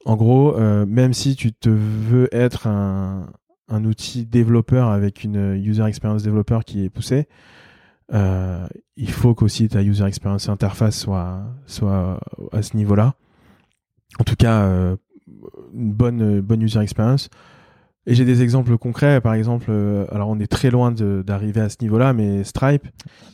En 0.05 0.15
gros, 0.15 0.57
même 0.85 1.13
si 1.13 1.35
tu 1.35 1.53
te 1.53 1.69
veux 1.69 2.27
être 2.31 2.65
un, 2.65 3.29
un 3.69 3.85
outil 3.85 4.25
développeur 4.25 4.89
avec 4.89 5.23
une 5.23 5.55
user 5.63 5.85
experience 5.85 6.23
développeur 6.23 6.63
qui 6.63 6.85
est 6.85 6.89
poussée, 6.89 7.27
euh, 8.13 8.67
il 8.95 9.11
faut 9.11 9.35
qu'aussi 9.35 9.67
ta 9.67 9.81
user 9.81 10.05
experience 10.05 10.49
interface 10.49 10.97
soit, 10.97 11.41
soit 11.65 12.19
à 12.51 12.61
ce 12.61 12.77
niveau-là. 12.77 13.15
En 14.19 14.23
tout 14.23 14.35
cas, 14.35 14.61
euh, 14.61 14.95
une 15.73 15.91
bonne, 15.91 16.41
bonne 16.41 16.61
user 16.61 16.79
experience. 16.79 17.29
Et 18.09 18.15
j'ai 18.15 18.23
des 18.23 18.41
exemples 18.41 18.77
concrets. 18.77 19.19
Par 19.19 19.33
exemple, 19.33 19.65
euh, 19.69 20.05
alors 20.11 20.29
on 20.29 20.39
est 20.39 20.47
très 20.47 20.71
loin 20.71 20.91
d'arriver 20.91 21.59
à 21.59 21.67
ce 21.67 21.75
niveau-là, 21.81 22.13
mais 22.13 22.45
Stripe, 22.45 22.87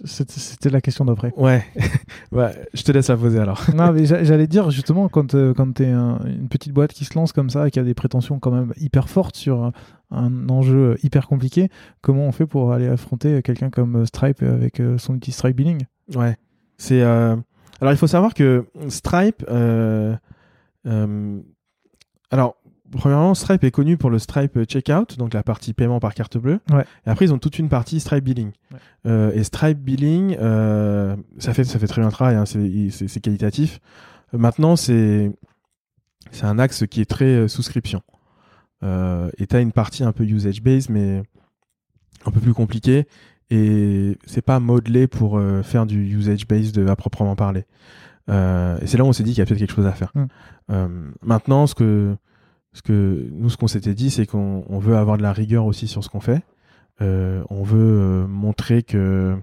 C'était 0.04 0.72
la 0.72 0.82
question 0.82 1.06
d'après. 1.06 1.32
ouais, 1.38 1.64
ouais, 2.32 2.52
je 2.74 2.82
te 2.82 2.92
laisse 2.92 3.08
la 3.08 3.16
poser 3.16 3.38
alors. 3.40 3.62
non, 3.76 3.94
mais 3.94 4.06
j'a- 4.08 4.24
j'allais 4.24 4.48
dire 4.48 4.72
justement, 4.72 5.10
quand, 5.10 5.36
euh, 5.36 5.54
quand 5.54 5.72
tu 5.74 5.84
es 5.84 5.92
une 5.92 6.48
petite 6.50 6.74
boîte 6.74 6.92
qui 6.92 7.06
se 7.06 7.14
lance 7.14 7.32
comme 7.34 7.52
ça 7.52 7.68
et 7.68 7.72
qui 7.72 7.80
a 7.80 7.84
des 7.84 7.94
prétentions 7.94 8.40
quand 8.40 8.50
même 8.52 8.74
hyper 8.78 9.10
fortes 9.10 9.36
sur 9.36 9.72
un, 10.10 10.50
enjeu 10.50 10.98
hyper 11.04 11.28
compliqué, 11.28 11.70
comment 12.02 12.26
on 12.26 12.32
fait 12.32 12.48
pour 12.48 12.74
aller 12.74 12.88
affronter 12.88 13.44
quelqu'un 13.44 13.70
comme 13.70 13.98
euh, 13.98 14.06
Stripe 14.06 14.42
avec 14.42 14.80
euh, 14.80 14.98
son 14.98 15.14
outil 15.14 15.32
Stripe 15.32 15.56
Billing? 15.56 15.84
Ouais. 16.16 16.36
C'est 16.78 17.04
euh, 17.04 17.36
alors 17.80 17.94
il 17.94 17.98
faut 17.98 18.08
savoir 18.08 18.34
que 18.34 18.66
Stripe, 18.90 19.46
euh, 19.50 20.16
euh, 20.88 21.40
alors 22.32 22.56
premièrement 22.98 23.34
Stripe 23.34 23.64
est 23.64 23.72
connu 23.72 23.98
pour 23.98 24.10
le 24.10 24.20
Stripe 24.20 24.64
Checkout, 24.66 25.18
donc 25.18 25.34
la 25.34 25.44
partie 25.44 25.74
paiement 25.74 26.00
par 26.00 26.14
carte 26.14 26.38
bleue. 26.38 26.60
Ouais. 26.72 26.86
Et 27.06 27.10
après 27.10 27.26
ils 27.26 27.34
ont 27.34 27.38
toute 27.38 27.60
une 27.60 27.70
partie 27.70 28.00
Stripe 28.00 28.24
Billing. 28.24 28.52
Ouais. 28.72 28.80
Euh, 29.08 29.32
et 29.34 29.44
Stripe 29.44 29.80
Billing, 29.80 30.38
euh, 30.40 31.16
ça 31.40 31.54
fait 31.54 31.64
ça 31.64 31.80
fait 31.80 31.88
très 31.88 32.02
bien 32.02 32.10
le 32.10 32.14
travail, 32.14 32.36
hein, 32.36 32.46
c'est 32.46 33.20
qualitatif. 33.20 33.80
Maintenant 34.32 34.76
c'est 34.76 35.32
un 36.42 36.60
axe 36.60 36.86
qui 36.88 37.02
est 37.02 37.10
très 37.10 37.26
euh, 37.26 37.48
souscription. 37.48 38.02
Et 39.38 39.48
tu 39.48 39.56
as 39.56 39.62
une 39.62 39.72
partie 39.72 40.04
un 40.04 40.12
peu 40.12 40.26
usage 40.26 40.62
based, 40.62 40.90
mais 40.90 41.24
un 42.26 42.32
peu 42.32 42.42
plus 42.42 42.54
compliquée 42.54 43.08
et 43.50 44.18
c'est 44.26 44.42
pas 44.42 44.60
modelé 44.60 45.08
pour 45.08 45.40
faire 45.64 45.86
du 45.86 46.04
usage 46.04 46.46
based 46.46 46.78
à 46.90 46.96
proprement 46.98 47.38
parler. 47.38 47.66
Euh, 48.30 48.78
et 48.82 48.88
c'est 48.88 48.98
là 48.98 49.04
où 49.04 49.08
on 49.08 49.14
s'est 49.14 49.24
dit 49.24 49.32
qu'il 49.32 49.40
y 49.40 49.42
a 49.42 49.46
peut-être 49.46 49.60
quelque 49.60 49.76
chose 49.76 49.86
à 49.86 49.92
faire. 49.92 50.14
Euh, 50.72 51.12
maintenant, 51.22 51.68
ce 51.68 51.76
que, 51.76 52.16
ce 52.74 52.82
que 52.82 53.30
nous, 53.32 53.50
ce 53.50 53.58
qu'on 53.58 53.68
s'était 53.68 53.94
dit, 53.94 54.10
c'est 54.10 54.26
qu'on 54.26 54.66
on 54.68 54.80
veut 54.80 54.98
avoir 54.98 55.18
de 55.18 55.24
la 55.24 55.32
rigueur 55.32 55.66
aussi 55.66 55.88
sur 55.88 56.04
ce 56.04 56.10
qu'on 56.10 56.20
fait. 56.20 56.44
Euh, 57.02 57.44
on 57.50 57.64
veut 57.64 57.80
euh, 57.80 58.28
montrer 58.28 58.84
que 58.84 59.36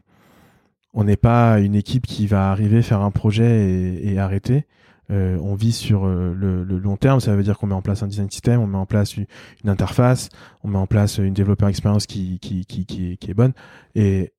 on 0.93 1.05
n'est 1.05 1.17
pas 1.17 1.61
une 1.61 1.77
équipe 1.77 2.07
qui 2.07 2.27
va 2.27 2.51
arriver 2.51 2.83
faire 2.83 3.01
un 3.01 3.13
projet 3.13 4.01
et, 4.03 4.19
arrêter. 4.19 4.67
Euh, 5.11 5.39
on 5.41 5.55
vit 5.55 5.73
sur 5.73 6.05
le, 6.07 6.65
long 6.65 6.97
terme, 6.97 7.21
ça 7.21 7.35
veut 7.37 7.45
dire 7.45 7.59
qu'on 7.59 7.69
met 7.69 7.75
en 7.75 7.83
place 7.83 8.03
un 8.03 8.09
design 8.09 8.29
system, 8.29 8.61
on 8.61 8.67
met 8.67 8.77
en 8.77 8.87
place 8.87 9.17
une, 9.17 9.27
interface, 9.67 10.31
on 10.65 10.69
met 10.69 10.79
en 10.79 10.89
place 10.89 11.19
une 11.19 11.33
développeur 11.33 11.69
expérience 11.69 12.07
qui, 12.07 12.41
qui, 12.41 12.65
qui, 12.65 12.87
qui, 12.87 13.31
est, 13.31 13.35
bonne. 13.35 13.53
Et 13.95 14.33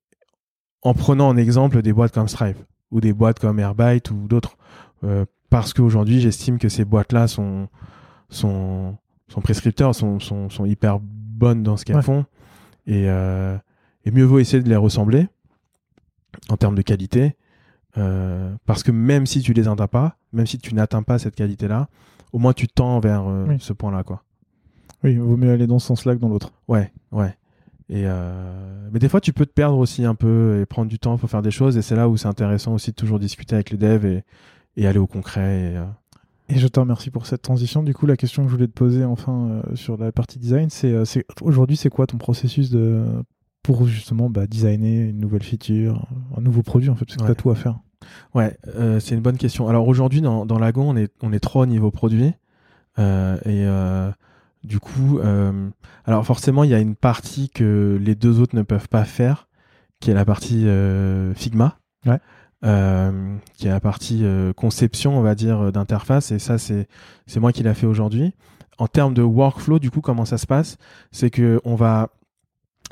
en 0.81 0.93
prenant 0.93 1.29
en 1.29 1.37
exemple 1.37 1.81
des 1.81 1.93
boîtes 1.93 2.13
comme 2.13 2.27
Stripe 2.27 2.57
ou 2.91 2.99
des 2.99 3.13
boîtes 3.13 3.39
comme 3.39 3.59
Airbyte 3.59 4.11
ou 4.11 4.27
d'autres, 4.27 4.57
parce 5.49 5.73
qu'aujourd'hui 5.73 6.19
j'estime 6.19 6.59
que 6.59 6.67
ces 6.67 6.83
boîtes-là 6.83 7.29
sont, 7.29 7.69
sont, 8.31 8.97
sont 9.27 9.41
prescripteurs, 9.41 9.93
sont, 9.93 10.19
sont, 10.19 10.49
sont 10.49 10.65
hyper 10.65 10.99
bonnes 10.99 11.61
dans 11.63 11.77
ce 11.77 11.85
qu'elles 11.85 11.97
Ouais. 11.97 12.01
font. 12.01 12.25
Et, 12.87 13.05
euh, 13.09 13.55
et 14.05 14.11
mieux 14.11 14.23
vaut 14.23 14.39
essayer 14.39 14.63
de 14.63 14.67
les 14.69 14.75
ressembler 14.75 15.27
en 16.49 16.57
termes 16.57 16.75
de 16.75 16.81
qualité. 16.81 17.35
euh, 17.97 18.53
parce 18.65 18.83
que 18.83 18.91
même 18.91 19.25
si 19.25 19.41
tu 19.41 19.51
les 19.53 19.67
atteins 19.67 19.87
pas, 19.87 20.15
même 20.31 20.47
si 20.47 20.57
tu 20.57 20.73
n'atteins 20.73 21.03
pas 21.03 21.19
cette 21.19 21.35
qualité-là, 21.35 21.89
au 22.31 22.39
moins 22.39 22.53
tu 22.53 22.67
tends 22.69 22.99
vers 23.01 23.27
euh, 23.27 23.45
Oui. 23.49 23.57
ce 23.59 23.73
point-là, 23.73 24.03
quoi. 24.03 24.23
Oui, 25.03 25.11
il 25.13 25.19
vaut 25.19 25.35
mieux 25.35 25.51
aller 25.51 25.67
dans 25.67 25.77
ce 25.79 25.87
sens-là 25.87 26.15
que 26.15 26.21
dans 26.21 26.29
l'autre. 26.29 26.53
Ouais, 26.69 26.91
ouais. 27.11 27.35
Et 27.89 28.03
euh, 28.05 28.87
Mais 28.93 28.99
des 28.99 29.09
fois, 29.09 29.19
tu 29.19 29.33
peux 29.33 29.45
te 29.45 29.51
perdre 29.51 29.77
aussi 29.77 30.05
un 30.05 30.15
peu 30.15 30.59
et 30.61 30.65
prendre 30.65 30.87
du 30.89 30.99
temps 30.99 31.17
pour 31.17 31.29
faire 31.29 31.41
des 31.41 31.51
choses. 31.51 31.75
Et 31.75 31.81
c'est 31.81 31.95
là 31.97 32.07
où 32.07 32.15
c'est 32.15 32.29
intéressant 32.29 32.73
aussi 32.73 32.91
de 32.91 32.95
toujours 32.95 33.19
discuter 33.19 33.55
avec 33.55 33.71
les 33.71 33.77
devs 33.77 34.05
et, 34.05 34.23
et 34.77 34.87
aller 34.87 34.99
au 34.99 35.07
concret. 35.07 35.73
Et, 35.73 35.77
Et 36.53 36.59
je 36.59 36.67
te 36.67 36.79
remercie 36.79 37.09
pour 37.11 37.25
cette 37.25 37.41
transition. 37.41 37.81
Du 37.83 37.93
coup, 37.93 38.05
la 38.05 38.17
question 38.17 38.43
que 38.43 38.49
je 38.49 38.53
voulais 38.53 38.67
te 38.67 38.73
poser 38.73 39.03
enfin 39.05 39.47
euh, 39.49 39.75
sur 39.75 39.97
la 39.97 40.11
partie 40.11 40.37
design, 40.39 40.69
c'est 40.69 40.91
euh, 40.91 41.05
c'est- 41.05 41.25
aujourd'hui, 41.41 41.77
c'est 41.77 41.89
quoi 41.89 42.07
ton 42.07 42.17
processus 42.17 42.69
de 42.69 43.03
pour 43.63 43.85
justement 43.87 44.29
bah, 44.29 44.47
designer 44.47 45.09
une 45.09 45.19
nouvelle 45.19 45.43
feature, 45.43 46.07
un 46.35 46.41
nouveau 46.41 46.63
produit 46.63 46.89
en 46.89 46.95
fait, 46.95 47.05
parce 47.05 47.15
que 47.17 47.21
Ouais. 47.21 47.27
tu 47.27 47.31
as 47.31 47.35
tout 47.35 47.51
à 47.51 47.55
faire? 47.55 47.79
Ouais, 48.33 48.57
euh, 48.75 48.99
c'est 48.99 49.13
une 49.15 49.21
bonne 49.21 49.37
question. 49.37 49.67
Alors 49.69 49.87
aujourd'hui, 49.87 50.21
dans, 50.21 50.45
dans 50.45 50.57
Lagon, 50.59 50.89
on 50.89 50.95
est, 50.97 51.11
on 51.21 51.31
est 51.31 51.39
trois 51.39 51.63
au 51.63 51.67
niveau 51.67 51.91
produit. 51.91 52.33
Et 52.97 53.65
du 54.63 54.79
coup, 54.79 55.19
alors 56.05 56.25
forcément, 56.25 56.63
il 56.63 56.69
y 56.69 56.73
a 56.73 56.79
une 56.79 56.95
partie 56.95 57.49
que 57.49 57.99
les 58.01 58.15
deux 58.15 58.39
autres 58.39 58.55
ne 58.55 58.61
peuvent 58.63 58.89
pas 58.89 59.05
faire, 59.05 59.47
qui 59.99 60.11
est 60.11 60.13
la 60.15 60.25
partie 60.25 60.65
Figma. 61.35 61.77
Ouais. 62.05 62.19
Euh, 62.63 63.37
qui 63.55 63.65
est 63.65 63.71
la 63.71 63.79
partie 63.79 64.19
euh, 64.23 64.53
conception, 64.53 65.17
on 65.17 65.21
va 65.23 65.33
dire, 65.33 65.59
euh, 65.61 65.71
d'interface. 65.71 66.31
Et 66.31 66.37
ça, 66.37 66.59
c'est 66.59 66.87
moi 67.37 67.51
qui 67.51 67.63
l'a 67.63 67.73
fait 67.73 67.87
aujourd'hui. 67.87 68.33
En 68.77 68.85
termes 68.87 69.15
de 69.15 69.23
workflow, 69.23 69.79
du 69.79 69.89
coup, 69.89 70.01
comment 70.01 70.25
ça 70.25 70.37
se 70.37 70.45
passe? 70.45 70.77
C'est 71.11 71.31
que 71.31 71.59
on 71.65 71.73
va 71.75 72.09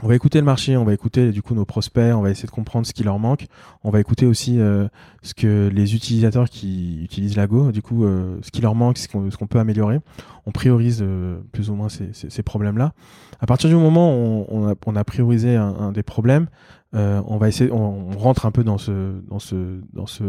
on 0.01 0.07
va 0.07 0.15
écouter 0.15 0.39
le 0.39 0.45
marché, 0.45 0.77
on 0.77 0.85
va 0.85 0.93
écouter 0.93 1.31
du 1.33 1.41
coup 1.41 1.53
nos 1.55 1.65
prospects, 1.65 2.15
on 2.15 2.21
va 2.21 2.29
essayer 2.31 2.45
de 2.47 2.51
comprendre 2.51 2.87
ce 2.87 2.93
qui 2.93 3.03
leur 3.03 3.19
manque. 3.19 3.47
On 3.83 3.89
va 3.89 3.99
écouter 3.99 4.25
aussi 4.25 4.57
euh, 4.59 4.87
ce 5.23 5.33
que 5.33 5.69
les 5.73 5.93
utilisateurs 5.93 6.49
qui 6.49 7.03
utilisent 7.03 7.35
Lago, 7.35 7.71
du 7.73 7.81
coup, 7.81 8.05
euh, 8.05 8.37
ce 8.41 8.49
qui 8.49 8.61
leur 8.61 8.75
manque, 8.75 8.97
ce 8.97 9.09
qu'on 9.09 9.29
qu'on 9.29 9.47
peut 9.47 9.59
améliorer. 9.59 9.99
On 10.45 10.51
priorise 10.51 10.99
euh, 11.01 11.39
plus 11.51 11.69
ou 11.69 11.75
moins 11.75 11.89
ces, 11.89 12.13
ces- 12.13 12.29
ces 12.29 12.43
problèmes-là. 12.43 12.93
À 13.41 13.45
partir 13.45 13.69
du 13.69 13.75
moment 13.75 14.15
où 14.15 14.45
on 14.47 14.69
a, 14.69 14.73
on 14.85 14.95
a 14.95 15.03
priorisé 15.03 15.57
un, 15.57 15.67
un 15.79 15.91
des 15.91 16.03
problèmes, 16.03 16.47
euh, 16.95 17.21
on 17.27 17.37
va 17.37 17.47
essayer, 17.47 17.71
on, 17.71 18.09
rentre 18.11 18.45
un 18.45 18.51
peu 18.51 18.63
dans 18.63 18.77
ce, 18.77 19.19
dans 19.27 19.39
ce, 19.39 19.81
dans 19.93 20.05
ce 20.05 20.23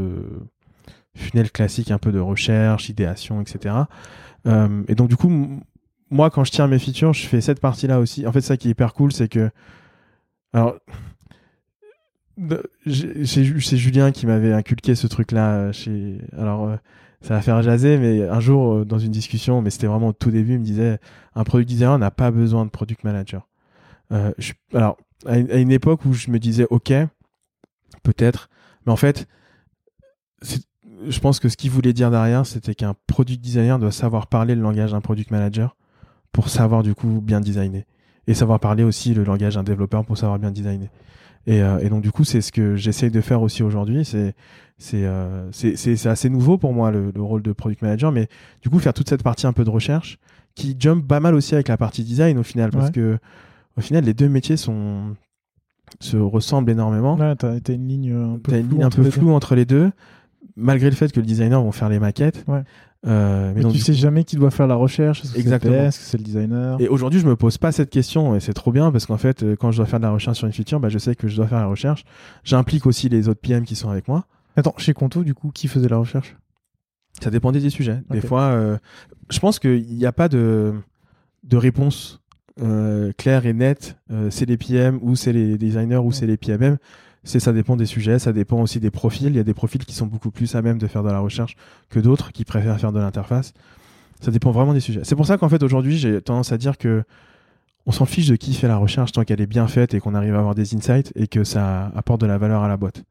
funnel 1.14 1.50
classique, 1.50 1.90
un 1.90 1.98
peu 1.98 2.12
de 2.12 2.20
recherche, 2.20 2.88
idéation, 2.88 3.40
etc. 3.40 3.74
Euh, 4.46 4.82
et 4.88 4.94
donc 4.94 5.08
du 5.08 5.16
coup, 5.16 5.60
moi, 6.10 6.30
quand 6.30 6.44
je 6.44 6.50
tire 6.50 6.68
mes 6.68 6.78
features, 6.78 7.12
je 7.12 7.26
fais 7.26 7.40
cette 7.40 7.60
partie-là 7.60 8.00
aussi. 8.00 8.26
En 8.26 8.32
fait, 8.32 8.40
ça 8.40 8.56
qui 8.56 8.68
est 8.68 8.72
hyper 8.72 8.94
cool, 8.94 9.12
c'est 9.12 9.28
que. 9.28 9.50
Alors. 10.52 10.76
C'est 12.86 13.76
Julien 13.76 14.12
qui 14.12 14.26
m'avait 14.26 14.54
inculqué 14.54 14.94
ce 14.94 15.06
truc-là. 15.06 15.72
Chez... 15.72 16.18
Alors, 16.38 16.68
euh, 16.68 16.76
ça 17.20 17.34
va 17.34 17.42
faire 17.42 17.60
jaser, 17.62 17.98
mais 17.98 18.26
un 18.26 18.40
jour, 18.40 18.72
euh, 18.72 18.84
dans 18.84 18.98
une 18.98 19.10
discussion, 19.10 19.60
mais 19.60 19.68
c'était 19.68 19.86
vraiment 19.86 20.08
au 20.08 20.12
tout 20.12 20.30
début, 20.30 20.54
il 20.54 20.60
me 20.60 20.64
disait 20.64 20.98
un 21.34 21.44
product 21.44 21.68
designer 21.68 21.98
n'a 21.98 22.10
pas 22.10 22.30
besoin 22.30 22.64
de 22.64 22.70
product 22.70 23.04
manager. 23.04 23.46
Euh. 24.12 24.32
Alors, 24.72 24.96
à 25.26 25.38
une, 25.38 25.70
époque 25.70 26.04
où 26.04 26.12
je 26.12 26.30
me 26.30 26.38
disais, 26.38 26.66
ok, 26.70 26.92
peut-être, 28.02 28.48
mais 28.86 28.92
en 28.92 28.96
fait, 28.96 29.26
je 30.42 31.20
pense 31.20 31.40
que 31.40 31.48
ce 31.48 31.56
qu'il 31.56 31.70
voulait 31.70 31.92
dire 31.92 32.10
derrière, 32.10 32.46
c'était 32.46 32.74
qu'un 32.74 32.94
product 33.06 33.40
designer 33.40 33.78
doit 33.78 33.92
savoir 33.92 34.26
parler 34.26 34.54
le 34.54 34.62
langage 34.62 34.92
d'un 34.92 35.00
product 35.00 35.30
manager 35.30 35.76
pour 36.32 36.48
savoir 36.48 36.82
du 36.82 36.94
coup 36.94 37.20
bien 37.22 37.40
designer. 37.40 37.84
Et 38.26 38.34
savoir 38.34 38.60
parler 38.60 38.84
aussi 38.84 39.14
le 39.14 39.24
langage 39.24 39.54
d'un 39.54 39.62
développeur 39.62 40.04
pour 40.04 40.16
savoir 40.16 40.38
bien 40.38 40.50
designer. 40.50 40.88
Et, 41.46 41.62
euh, 41.62 41.78
et 41.78 41.88
donc 41.88 42.02
du 42.02 42.12
coup, 42.12 42.24
c'est 42.24 42.42
ce 42.42 42.52
que 42.52 42.76
j'essaye 42.76 43.10
de 43.10 43.20
faire 43.20 43.42
aussi 43.42 43.62
aujourd'hui. 43.62 44.04
C'est 44.04 44.34
c'est 44.78 45.04
euh, 45.04 45.50
c'est 45.52 46.06
assez 46.06 46.28
nouveau 46.28 46.56
pour 46.56 46.72
moi 46.72 46.90
le, 46.90 47.12
le, 47.14 47.22
rôle 47.22 47.42
de 47.42 47.52
product 47.52 47.82
manager, 47.82 48.12
mais 48.12 48.28
du 48.62 48.70
coup 48.70 48.78
faire 48.78 48.94
toute 48.94 49.08
cette 49.08 49.22
partie 49.22 49.46
un 49.46 49.52
peu 49.52 49.64
de 49.64 49.70
recherche 49.70 50.18
qui 50.54 50.76
jump 50.78 51.06
pas 51.06 51.20
mal 51.20 51.34
aussi 51.34 51.54
avec 51.54 51.68
la 51.68 51.76
partie 51.76 52.04
design 52.04 52.38
au 52.38 52.42
final, 52.42 52.70
parce 52.70 52.90
que 52.90 53.18
au 53.76 53.80
final 53.80 54.04
les 54.04 54.14
deux 54.14 54.28
métiers 54.28 54.56
sont 54.56 55.16
se 55.98 56.16
ressemblent 56.16 56.70
énormément. 56.70 57.16
Ouais, 57.16 57.34
t'as 57.36 57.58
une 57.72 57.88
ligne 57.88 58.12
un 58.12 58.38
peu, 58.38 58.52
floue, 58.52 58.60
une 58.60 58.70
ligne 58.70 58.82
un 58.84 58.90
peu 58.90 59.10
floue 59.10 59.32
entre 59.32 59.54
les 59.54 59.64
deux 59.64 59.90
malgré 60.56 60.90
le 60.90 60.96
fait 60.96 61.10
que 61.12 61.20
le 61.20 61.26
designer 61.26 61.62
vont 61.62 61.72
faire 61.72 61.88
les 61.88 61.98
maquettes. 61.98 62.44
Ouais. 62.46 62.62
Euh, 63.06 63.52
mais, 63.56 63.64
tu 63.64 63.78
sais 63.78 63.94
jamais 63.94 64.24
qui 64.24 64.36
doit 64.36 64.50
faire 64.50 64.66
la 64.66 64.74
recherche. 64.74 65.22
Exactement. 65.34 65.74
Est-ce 65.74 65.98
que 65.98 66.04
c'est 66.04 66.18
le 66.18 66.24
designer 66.24 66.80
Et 66.80 66.88
aujourd'hui, 66.88 67.18
je 67.18 67.26
me 67.26 67.34
pose 67.34 67.56
pas 67.56 67.72
cette 67.72 67.90
question 67.90 68.36
et 68.36 68.40
c'est 68.40 68.52
trop 68.52 68.72
bien 68.72 68.92
parce 68.92 69.06
qu'en 69.06 69.16
fait, 69.16 69.42
euh, 69.42 69.56
quand 69.56 69.72
je 69.72 69.78
dois 69.78 69.86
faire 69.86 70.00
de 70.00 70.04
la 70.04 70.10
recherche 70.10 70.38
sur 70.38 70.46
une 70.46 70.52
feature, 70.52 70.80
bah, 70.80 70.90
je 70.90 70.98
sais 70.98 71.14
que 71.14 71.26
je 71.26 71.36
dois 71.36 71.46
faire 71.46 71.60
la 71.60 71.66
recherche. 71.66 72.04
J'implique 72.44 72.86
aussi 72.86 73.08
les 73.08 73.28
autres 73.28 73.40
PM 73.40 73.64
qui 73.64 73.74
sont 73.74 73.88
avec 73.88 74.06
moi. 74.06 74.26
Attends, 74.56 74.74
chez 74.76 74.92
Conto, 74.92 75.24
du 75.24 75.34
coup, 75.34 75.50
qui 75.50 75.66
faisait 75.68 75.88
la 75.88 75.96
recherche? 75.96 76.36
Ça 77.22 77.30
dépendait 77.30 77.60
des 77.60 77.70
sujets. 77.70 78.02
Des 78.10 78.20
fois, 78.20 78.42
euh, 78.42 78.76
je 79.30 79.38
pense 79.38 79.58
qu'il 79.58 79.96
n'y 79.96 80.06
a 80.06 80.12
pas 80.12 80.28
de, 80.28 80.74
de 81.44 81.56
réponse 81.56 82.20
claire 83.16 83.46
et 83.46 83.52
nette. 83.52 83.96
c'est 84.30 84.46
les 84.46 84.56
PM 84.56 84.98
ou 85.02 85.16
c'est 85.16 85.32
les 85.32 85.56
designers 85.56 85.96
ou 85.96 86.12
c'est 86.12 86.26
les 86.26 86.36
PMM 86.36 86.76
c'est 87.24 87.40
ça 87.40 87.52
dépend 87.52 87.76
des 87.76 87.86
sujets, 87.86 88.18
ça 88.18 88.32
dépend 88.32 88.60
aussi 88.60 88.80
des 88.80 88.90
profils. 88.90 89.28
Il 89.28 89.36
y 89.36 89.40
a 89.40 89.44
des 89.44 89.54
profils 89.54 89.84
qui 89.84 89.94
sont 89.94 90.06
beaucoup 90.06 90.30
plus 90.30 90.54
à 90.54 90.62
même 90.62 90.78
de 90.78 90.86
faire 90.86 91.02
de 91.02 91.10
la 91.10 91.18
recherche 91.18 91.56
que 91.90 92.00
d'autres 92.00 92.32
qui 92.32 92.44
préfèrent 92.44 92.80
faire 92.80 92.92
de 92.92 92.98
l'interface. 92.98 93.52
Ça 94.20 94.30
dépend 94.30 94.50
vraiment 94.50 94.72
des 94.72 94.80
sujets. 94.80 95.02
C'est 95.04 95.16
pour 95.16 95.26
ça 95.26 95.36
qu'en 95.38 95.48
fait 95.48 95.62
aujourd'hui 95.62 95.98
j'ai 95.98 96.20
tendance 96.20 96.52
à 96.52 96.58
dire 96.58 96.78
que 96.78 97.04
on 97.86 97.92
s'en 97.92 98.04
fiche 98.04 98.28
de 98.28 98.36
qui 98.36 98.54
fait 98.54 98.68
la 98.68 98.76
recherche 98.76 99.12
tant 99.12 99.24
qu'elle 99.24 99.40
est 99.40 99.46
bien 99.46 99.66
faite 99.66 99.94
et 99.94 100.00
qu'on 100.00 100.14
arrive 100.14 100.34
à 100.34 100.38
avoir 100.38 100.54
des 100.54 100.74
insights 100.74 101.12
et 101.14 101.26
que 101.26 101.44
ça 101.44 101.90
apporte 101.94 102.20
de 102.20 102.26
la 102.26 102.38
valeur 102.38 102.62
à 102.62 102.68
la 102.68 102.76
boîte. 102.76 103.04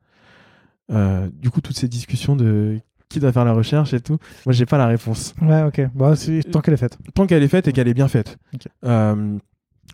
Euh, 0.92 1.28
du 1.34 1.50
coup, 1.50 1.62
toutes 1.62 1.78
ces 1.78 1.88
discussions 1.88 2.36
de 2.36 2.80
qui 3.10 3.20
doit 3.20 3.32
faire 3.32 3.46
la 3.46 3.54
recherche 3.54 3.94
et 3.94 4.00
tout, 4.00 4.18
moi 4.46 4.54
j'ai 4.54 4.66
pas 4.66 4.78
la 4.78 4.88
réponse. 4.88 5.34
Ouais, 5.42 5.64
ok. 5.64 5.82
Bon, 5.94 6.14
tant 6.52 6.62
qu'elle 6.62 6.76
est 6.76 6.78
faite. 6.78 6.98
Tant 7.14 7.26
qu'elle 7.26 7.44
est 7.44 7.48
faite 7.48 7.68
et 7.68 7.74
qu'elle 7.74 7.88
est 7.88 7.94
bien 7.94 8.08
faite. 8.08 8.38
Euh, 8.86 9.38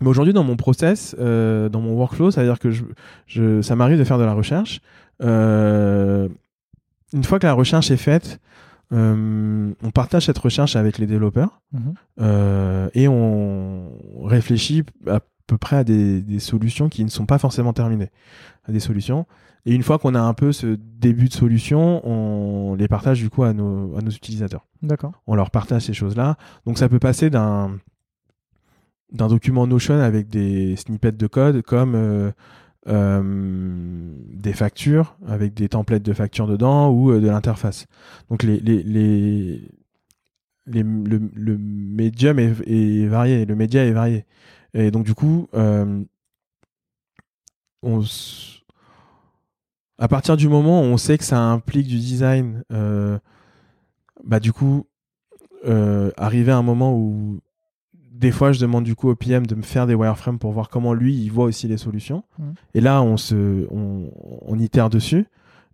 mais 0.02 0.08
aujourd'hui, 0.08 0.34
dans 0.34 0.44
mon 0.44 0.58
process, 0.58 1.16
euh, 1.20 1.70
dans 1.70 1.80
mon 1.80 1.94
workflow, 1.94 2.32
c'est-à-dire 2.32 2.60
que 2.60 2.72
je, 2.72 2.84
je 3.28 3.62
ça 3.62 3.76
m'arrive 3.76 3.98
de 3.98 4.04
faire 4.04 4.18
de 4.18 4.26
la 4.26 4.34
recherche. 4.34 4.82
Euh, 5.24 6.28
une 7.14 7.24
fois 7.24 7.40
que 7.40 7.48
la 7.48 7.54
recherche 7.54 7.92
est 7.92 7.98
faite, 7.98 8.40
euh, 8.92 9.74
on 9.82 9.92
partage 9.92 10.26
cette 10.26 10.38
recherche 10.38 10.76
avec 10.76 10.98
les 10.98 11.08
développeurs 11.08 11.62
mhm. 11.72 11.94
euh, 12.22 12.90
et 12.94 13.08
on 13.08 13.92
réfléchit 14.24 14.84
à 15.08 15.22
peu 15.48 15.58
près 15.58 15.78
à 15.78 15.84
des, 15.84 16.22
des, 16.22 16.40
solutions 16.40 16.90
qui 16.90 17.04
ne 17.04 17.10
sont 17.10 17.26
pas 17.26 17.38
forcément 17.38 17.74
terminées, 17.74 18.12
à 18.68 18.72
des 18.72 18.80
solutions. 18.80 19.26
Et 19.66 19.74
une 19.74 19.82
fois 19.82 19.98
qu'on 19.98 20.14
a 20.14 20.22
un 20.22 20.34
peu 20.34 20.52
ce 20.52 20.78
début 20.78 21.28
de 21.28 21.34
solution, 21.34 22.08
on 22.08 22.76
les 22.76 22.88
partage 22.88 23.20
du 23.20 23.30
coup 23.30 23.44
à 23.44 23.54
nos, 23.54 23.98
à 23.98 24.02
nos 24.02 24.12
utilisateurs. 24.12 24.68
D'accord. 24.84 25.14
On 25.26 25.36
leur 25.36 25.50
partage 25.50 25.84
ces 25.84 25.94
choses-là. 25.94 26.38
Donc 26.66 26.78
ça 26.78 26.88
peut 26.88 27.00
passer 27.00 27.30
d'un 27.30 27.80
d'un 29.12 29.28
document 29.28 29.66
Notion 29.68 30.00
avec 30.00 30.28
des 30.28 30.76
snippets 30.76 31.12
de 31.12 31.28
code 31.28 31.62
comme 31.62 31.96
euh, 31.96 32.32
euh, 32.88 34.12
des 34.34 34.54
factures 34.54 35.16
avec 35.28 35.54
des 35.54 35.70
templates 35.70 36.04
de 36.04 36.14
factures 36.14 36.48
dedans 36.48 36.90
ou 36.90 37.12
euh, 37.12 37.22
de 37.22 37.28
l'interface. 37.28 37.88
Donc 38.30 38.44
les, 38.44 38.60
les, 38.60 38.84
les, 38.84 39.62
les 40.68 40.84
le, 40.84 41.22
le, 41.34 41.58
médium 41.58 42.40
est, 42.40 42.54
est, 42.68 43.08
varié, 43.08 43.46
le 43.46 43.56
média 43.56 43.86
est 43.86 43.92
varié. 43.92 44.26
Et 44.74 44.92
donc 44.92 45.06
du 45.06 45.14
coup, 45.14 45.48
on 47.82 48.02
à 49.98 50.08
partir 50.08 50.38
du 50.38 50.48
moment 50.48 50.82
où 50.82 50.86
on 50.86 50.98
sait 50.98 51.18
que 51.18 51.24
ça 51.24 51.40
implique 51.40 51.88
du 51.88 51.98
design, 51.98 52.64
bah 54.24 54.40
du 54.40 54.54
coup, 54.54 54.88
arriver 56.18 56.52
à 56.52 56.58
un 56.58 56.64
moment 56.64 56.96
où 56.98 57.40
des 58.16 58.32
fois, 58.32 58.52
je 58.54 58.60
demande 58.60 58.86
du 58.86 58.96
coup 58.96 59.10
au 59.10 59.16
PM 59.16 59.46
de 59.46 59.56
me 59.56 59.62
faire 59.62 59.88
des 59.88 59.94
wireframes 59.94 60.40
pour 60.40 60.52
voir 60.52 60.70
comment 60.70 60.94
lui, 60.94 61.16
il 61.16 61.30
voit 61.30 61.46
aussi 61.46 61.68
les 61.68 61.78
solutions. 61.78 62.24
Mmh. 62.40 62.44
Et 62.74 62.82
là, 62.82 63.02
on 63.02 63.18
se, 63.18 63.68
on, 63.72 64.10
on 64.42 64.58
itère 64.58 64.90
dessus. 64.90 65.26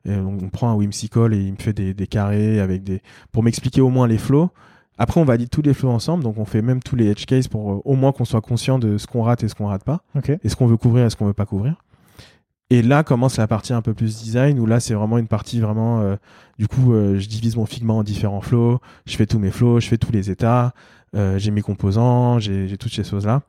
Et 0.05 0.15
on, 0.15 0.49
prend 0.49 0.71
un 0.71 0.73
whimsical 0.73 1.33
et 1.33 1.37
il 1.37 1.51
me 1.51 1.57
fait 1.57 1.73
des, 1.73 1.93
des 1.93 2.07
carrés 2.07 2.59
avec 2.59 2.83
des, 2.83 3.01
pour 3.31 3.43
m'expliquer 3.43 3.81
au 3.81 3.89
moins 3.89 4.07
les 4.07 4.17
flows. 4.17 4.49
Après, 4.97 5.21
on 5.21 5.25
valide 5.25 5.49
tous 5.49 5.61
les 5.61 5.75
flows 5.75 5.91
ensemble, 5.91 6.23
donc 6.23 6.37
on 6.37 6.45
fait 6.45 6.63
même 6.63 6.81
tous 6.81 6.95
les 6.95 7.07
edge 7.07 7.25
cases 7.25 7.47
pour 7.47 7.71
euh, 7.71 7.81
au 7.85 7.95
moins 7.95 8.11
qu'on 8.11 8.25
soit 8.25 8.41
conscient 8.41 8.79
de 8.79 8.97
ce 8.97 9.05
qu'on 9.05 9.21
rate 9.21 9.43
et 9.43 9.47
ce 9.47 9.53
qu'on 9.53 9.67
rate 9.67 9.83
pas, 9.83 10.01
et 10.43 10.49
ce 10.49 10.55
qu'on 10.55 10.65
veut 10.65 10.77
couvrir 10.77 11.05
et 11.05 11.09
ce 11.11 11.15
qu'on 11.15 11.27
veut 11.27 11.33
pas 11.33 11.45
couvrir. 11.45 11.75
Et 12.71 12.81
là 12.81 13.03
commence 13.03 13.35
la 13.35 13.47
partie 13.47 13.73
un 13.73 13.81
peu 13.81 13.93
plus 13.93 14.23
design 14.23 14.57
où 14.57 14.65
là 14.65 14.79
c'est 14.79 14.93
vraiment 14.93 15.17
une 15.17 15.27
partie 15.27 15.59
vraiment 15.59 15.99
euh, 15.99 16.15
du 16.57 16.69
coup 16.69 16.93
euh, 16.93 17.19
je 17.19 17.27
divise 17.27 17.57
mon 17.57 17.65
Figma 17.65 17.91
en 17.91 18.01
différents 18.01 18.39
flows, 18.39 18.79
je 19.05 19.17
fais 19.17 19.25
tous 19.25 19.39
mes 19.39 19.51
flows, 19.51 19.81
je 19.81 19.89
fais 19.89 19.97
tous 19.97 20.13
les 20.13 20.31
états, 20.31 20.73
euh, 21.13 21.37
j'ai 21.37 21.51
mes 21.51 21.61
composants, 21.61 22.39
j'ai 22.39 22.77
toutes 22.77 22.93
ces 22.93 23.03
choses 23.03 23.25
là. 23.25 23.41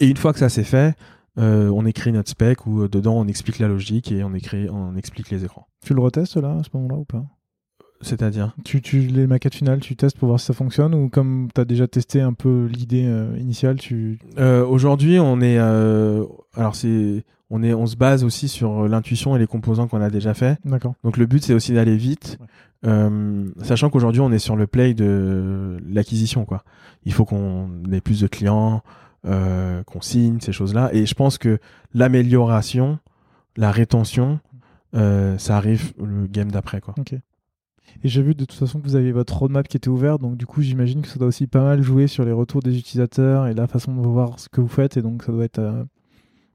Et 0.00 0.08
une 0.08 0.16
fois 0.16 0.32
que 0.32 0.38
ça 0.38 0.48
c'est 0.48 0.64
fait, 0.64 0.96
on 1.36 1.84
écrit 1.84 2.12
notre 2.12 2.30
spec 2.30 2.66
où 2.66 2.88
dedans 2.88 3.12
on 3.14 3.28
explique 3.28 3.58
la 3.58 3.68
logique 3.68 4.10
et 4.10 4.24
on 4.24 4.32
écrit 4.32 4.70
on 4.70 4.96
explique 4.96 5.28
les 5.28 5.44
écrans. 5.44 5.66
Tu 5.84 5.92
le 5.92 6.00
retestes 6.00 6.38
là 6.38 6.56
à 6.58 6.62
ce 6.62 6.70
moment-là 6.72 6.96
ou 6.96 7.04
pas? 7.04 7.26
C'est-à-dire? 8.00 8.54
Tu, 8.64 8.80
tu, 8.80 9.00
Les 9.00 9.26
maquettes 9.26 9.54
finales, 9.54 9.80
tu 9.80 9.96
testes 9.96 10.18
pour 10.18 10.28
voir 10.28 10.40
si 10.40 10.46
ça 10.46 10.54
fonctionne 10.54 10.94
ou 10.94 11.10
comme 11.10 11.48
tu 11.54 11.60
as 11.60 11.64
déjà 11.66 11.86
testé 11.86 12.22
un 12.22 12.32
peu 12.32 12.70
l'idée 12.72 13.06
initiale, 13.38 13.76
tu... 13.76 14.18
Aujourd'hui, 14.38 15.18
on 15.18 15.42
est... 15.42 15.58
alors, 15.58 16.74
c'est 16.74 17.24
on, 17.50 17.62
est, 17.62 17.74
on 17.74 17.86
se 17.86 17.96
base 17.96 18.24
aussi 18.24 18.48
sur 18.48 18.88
l'intuition 18.88 19.36
et 19.36 19.38
les 19.38 19.46
composants 19.46 19.86
qu'on 19.86 20.00
a 20.00 20.10
déjà 20.10 20.34
fait. 20.34 20.58
D'accord. 20.64 20.94
Donc 21.04 21.16
le 21.16 21.26
but 21.26 21.42
c'est 21.42 21.54
aussi 21.54 21.72
d'aller 21.72 21.96
vite, 21.96 22.38
euh, 22.86 23.48
sachant 23.62 23.90
qu'aujourd'hui 23.90 24.20
on 24.20 24.32
est 24.32 24.38
sur 24.38 24.56
le 24.56 24.66
play 24.66 24.94
de 24.94 25.76
l'acquisition 25.86 26.44
quoi. 26.44 26.64
Il 27.04 27.12
faut 27.12 27.24
qu'on 27.24 27.68
ait 27.92 28.00
plus 28.00 28.20
de 28.20 28.26
clients, 28.26 28.82
euh, 29.26 29.82
qu'on 29.84 30.00
signe 30.00 30.40
ces 30.40 30.52
choses-là, 30.52 30.90
et 30.92 31.06
je 31.06 31.14
pense 31.14 31.38
que 31.38 31.58
l'amélioration, 31.92 32.98
la 33.56 33.70
rétention, 33.70 34.40
euh, 34.94 35.36
ça 35.38 35.56
arrive 35.56 35.92
le 36.02 36.26
game 36.26 36.50
d'après 36.50 36.80
quoi. 36.80 36.94
Ok. 36.98 37.14
Et 38.02 38.08
j'ai 38.08 38.22
vu 38.22 38.34
de 38.34 38.44
toute 38.44 38.58
façon 38.58 38.80
que 38.80 38.86
vous 38.86 38.96
aviez 38.96 39.12
votre 39.12 39.36
roadmap 39.36 39.68
qui 39.68 39.76
était 39.76 39.88
ouvert, 39.88 40.18
donc 40.18 40.36
du 40.36 40.46
coup 40.46 40.62
j'imagine 40.62 41.02
que 41.02 41.08
ça 41.08 41.18
doit 41.18 41.28
aussi 41.28 41.46
pas 41.46 41.62
mal 41.62 41.82
jouer 41.82 42.06
sur 42.06 42.24
les 42.24 42.32
retours 42.32 42.62
des 42.62 42.76
utilisateurs 42.76 43.46
et 43.46 43.54
la 43.54 43.66
façon 43.66 43.94
de 43.94 44.00
voir 44.00 44.40
ce 44.40 44.48
que 44.48 44.60
vous 44.60 44.68
faites, 44.68 44.96
et 44.96 45.02
donc 45.02 45.22
ça 45.22 45.32
doit 45.32 45.44
être 45.44 45.86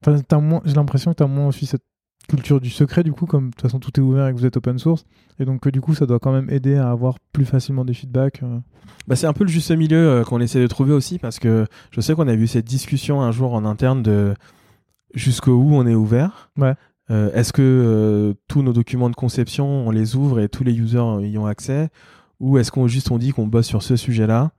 j'ai 0.06 0.76
l'impression 0.76 1.12
que 1.12 1.18
tu 1.18 1.24
as 1.24 1.28
moins 1.28 1.48
aussi 1.48 1.66
cette 1.66 1.84
culture 2.30 2.62
du 2.62 2.70
secret, 2.70 3.04
du 3.04 3.12
coup, 3.12 3.26
comme 3.26 3.48
de 3.48 3.52
toute 3.52 3.62
façon 3.62 3.80
tout 3.80 3.92
est 4.00 4.04
ouvert 4.04 4.28
et 4.28 4.34
que 4.34 4.38
vous 4.38 4.46
êtes 4.46 4.56
open 4.56 4.78
source. 4.78 5.04
Et 5.40 5.46
donc, 5.46 5.68
du 5.68 5.82
coup, 5.82 5.96
ça 5.96 6.06
doit 6.06 6.20
quand 6.20 6.32
même 6.32 6.50
aider 6.50 6.76
à 6.76 6.90
avoir 6.92 7.18
plus 7.34 7.46
facilement 7.46 7.84
des 7.84 7.94
feedbacks. 7.94 8.44
Euh. 8.44 8.60
Bah, 9.08 9.16
c'est 9.16 9.28
un 9.28 9.34
peu 9.34 9.44
le 9.44 9.50
juste 9.50 9.72
milieu 9.72 9.98
euh, 9.98 10.24
qu'on 10.24 10.40
essaie 10.40 10.62
de 10.62 10.68
trouver 10.68 10.94
aussi 10.94 11.20
parce 11.20 11.40
que 11.40 11.66
je 11.92 12.02
sais 12.02 12.14
qu'on 12.14 12.28
a 12.28 12.34
eu 12.34 12.48
cette 12.48 12.66
discussion 12.66 13.22
un 13.22 13.32
jour 13.32 13.54
en 13.54 13.66
interne 13.66 14.04
de 14.04 14.34
jusqu'où 15.14 15.70
on 15.74 15.86
est 15.88 15.96
ouvert. 15.96 16.52
Ouais. 16.58 16.76
Euh, 17.10 17.34
est-ce 17.34 17.52
que 17.52 18.36
tous 18.48 18.62
nos 18.62 18.74
documents 18.74 19.10
de 19.10 19.16
conception, 19.16 19.66
on 19.66 19.92
les 19.92 20.16
ouvre 20.16 20.40
et 20.40 20.48
tous 20.48 20.64
les 20.64 20.74
users 20.74 21.22
y 21.22 21.38
ont 21.38 21.48
accès? 21.48 21.90
Ou 22.40 22.60
est-ce 22.60 22.72
qu'on 22.72 22.88
juste 22.88 23.10
on 23.12 23.18
dit 23.18 23.32
qu'on 23.32 23.48
bosse 23.48 23.66
sur 23.66 23.82
ce 23.82 23.96
sujet-là? 23.96 24.52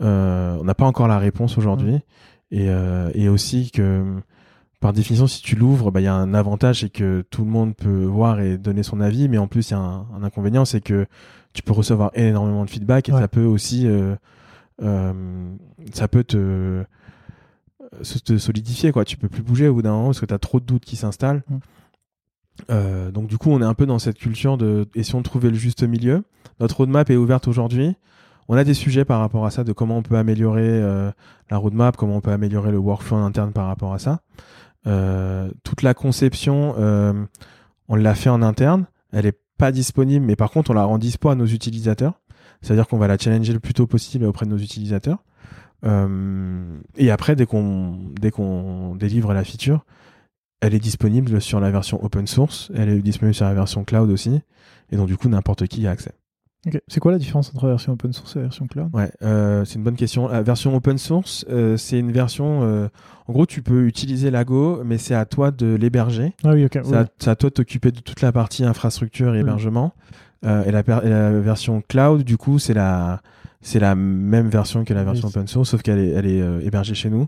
On 0.00 0.64
n'a 0.64 0.74
pas 0.74 0.84
encore 0.84 1.06
la 1.06 1.18
réponse 1.18 1.56
aujourd'hui. 1.56 2.00
Et, 2.50 2.68
et 3.14 3.28
aussi 3.28 3.70
que 3.70 4.20
par 4.86 4.92
définition, 4.92 5.26
si 5.26 5.42
tu 5.42 5.56
l'ouvres, 5.56 5.90
bah, 5.90 6.00
il 6.00 6.04
y 6.04 6.06
a 6.06 6.14
un 6.14 6.32
avantage, 6.32 6.82
c'est 6.82 6.90
que 6.90 7.24
tout 7.28 7.44
le 7.44 7.50
monde 7.50 7.74
peut 7.74 8.04
voir 8.04 8.38
et 8.38 8.56
donner 8.56 8.84
son 8.84 9.00
avis, 9.00 9.28
mais 9.28 9.36
en 9.36 9.48
plus, 9.48 9.70
il 9.70 9.72
y 9.72 9.74
a 9.74 9.80
un, 9.80 10.22
inconvénient, 10.22 10.64
c'est 10.64 10.80
que 10.80 11.06
tu 11.54 11.64
peux 11.64 11.72
recevoir 11.72 12.12
énormément 12.14 12.64
de 12.64 12.70
feedback 12.70 13.08
et 13.08 13.12
ça 13.12 13.26
peut 13.26 13.42
aussi, 13.42 13.88
euh, 13.88 14.14
euh, 14.82 15.12
ça 15.92 16.06
peut 16.06 16.22
te, 16.22 16.84
te 18.24 18.38
solidifier, 18.38 18.92
quoi. 18.92 19.04
Tu 19.04 19.16
peux 19.16 19.28
plus 19.28 19.42
bouger 19.42 19.66
au 19.66 19.74
bout 19.74 19.82
d'un 19.82 19.90
moment 19.90 20.06
parce 20.06 20.20
que 20.20 20.26
tu 20.26 20.34
as 20.34 20.38
trop 20.38 20.60
de 20.60 20.64
doutes 20.64 20.84
qui 20.84 20.94
s'installent. 20.94 21.42
Euh, 22.70 23.10
donc 23.10 23.26
du 23.26 23.38
coup, 23.38 23.50
on 23.50 23.60
est 23.60 23.64
un 23.64 23.74
peu 23.74 23.86
dans 23.86 23.98
cette 23.98 24.18
culture 24.18 24.56
de 24.56 24.86
essayons 24.94 25.18
de 25.18 25.24
trouver 25.24 25.50
le 25.50 25.56
juste 25.56 25.82
milieu. 25.82 26.22
Notre 26.60 26.76
roadmap 26.76 27.10
est 27.10 27.16
ouverte 27.16 27.48
aujourd'hui. 27.48 27.96
on 28.46 28.56
a 28.56 28.62
des 28.62 28.74
sujets 28.74 29.04
par 29.04 29.18
rapport 29.18 29.46
à 29.46 29.50
ça, 29.50 29.64
de 29.64 29.72
comment 29.72 29.96
on 29.96 30.02
peut 30.02 30.16
améliorer 30.16 30.80
la 31.50 31.56
roadmap, 31.56 31.96
comment 31.96 32.18
on 32.18 32.20
peut 32.20 32.30
améliorer 32.30 32.70
le 32.70 32.78
workflow 32.78 33.16
en 33.16 33.24
interne 33.24 33.50
par 33.50 33.66
rapport 33.66 33.92
à 33.92 33.98
ça. 33.98 34.20
Toute 35.64 35.82
la 35.82 35.94
conception, 35.94 36.74
on 37.88 37.94
l'a 37.94 38.14
fait 38.14 38.30
en 38.30 38.42
interne. 38.42 38.86
Elle 39.12 39.26
est 39.26 39.38
pas 39.58 39.72
disponible, 39.72 40.24
mais 40.24 40.36
par 40.36 40.50
contre, 40.50 40.70
on 40.70 40.74
la 40.74 40.84
rend 40.84 40.98
dispo 40.98 41.28
à 41.28 41.34
nos 41.34 41.46
utilisateurs. 41.46 42.20
C'est-à-dire 42.62 42.88
qu'on 42.88 42.98
va 42.98 43.06
la 43.06 43.18
challenger 43.18 43.52
le 43.52 43.60
plus 43.60 43.74
tôt 43.74 43.86
possible 43.86 44.24
auprès 44.24 44.46
de 44.46 44.50
nos 44.50 44.58
utilisateurs. 44.58 45.18
Euh, 45.84 46.78
et 46.96 47.10
après, 47.10 47.36
dès 47.36 47.46
qu'on 47.46 48.96
délivre 48.96 49.32
la 49.34 49.44
feature, 49.44 49.84
elle 50.60 50.74
est 50.74 50.80
disponible 50.80 51.40
sur 51.40 51.60
la 51.60 51.70
version 51.70 52.02
open 52.02 52.26
source, 52.26 52.72
elle 52.74 52.88
est 52.88 53.00
disponible 53.00 53.34
sur 53.34 53.44
la 53.44 53.54
version 53.54 53.84
cloud 53.84 54.10
aussi, 54.10 54.40
et 54.90 54.96
donc 54.96 55.06
du 55.06 55.16
coup 55.16 55.28
n'importe 55.28 55.66
qui 55.66 55.86
a 55.86 55.90
accès. 55.90 56.12
C'est 56.88 57.00
quoi 57.00 57.12
la 57.12 57.18
différence 57.18 57.50
entre 57.54 57.66
la 57.66 57.72
version 57.72 57.92
open 57.92 58.12
source 58.12 58.36
et 58.36 58.38
la 58.38 58.44
version 58.44 58.66
cloud? 58.66 58.88
Ouais, 58.92 59.10
euh, 59.22 59.64
c'est 59.64 59.76
une 59.76 59.84
bonne 59.84 59.96
question. 59.96 60.28
La 60.28 60.42
version 60.42 60.74
open 60.74 60.98
source, 60.98 61.44
euh, 61.48 61.76
c'est 61.76 61.98
une 61.98 62.12
version. 62.12 62.88
en 63.28 63.32
gros, 63.32 63.46
tu 63.46 63.62
peux 63.62 63.86
utiliser 63.86 64.30
Lago, 64.30 64.82
mais 64.84 64.98
c'est 64.98 65.14
à 65.14 65.24
toi 65.24 65.50
de 65.50 65.74
l'héberger. 65.74 66.34
Ah 66.44 66.52
oui, 66.52 66.64
ok. 66.64 66.78
C'est 67.18 67.28
à, 67.28 67.36
toi 67.36 67.50
de 67.50 67.54
t'occuper 67.54 67.92
de 67.92 68.00
toute 68.00 68.20
la 68.20 68.32
partie 68.32 68.64
infrastructure 68.64 69.34
et 69.34 69.40
hébergement. 69.40 69.94
et, 70.42 70.70
la, 70.70 70.80
et, 70.80 71.08
la, 71.08 71.30
version 71.40 71.82
cloud, 71.86 72.22
du 72.22 72.36
coup, 72.36 72.58
c'est 72.58 72.74
la 72.74 73.20
c'est 73.66 73.80
la 73.80 73.96
même 73.96 74.48
version 74.48 74.84
que 74.84 74.94
la 74.94 75.02
version 75.02 75.26
open 75.26 75.48
source, 75.48 75.70
sauf 75.70 75.82
qu'elle 75.82 75.98
est, 75.98 76.10
elle 76.10 76.26
est 76.26 76.40
euh, 76.40 76.60
hébergée 76.60 76.94
chez 76.94 77.10
nous. 77.10 77.26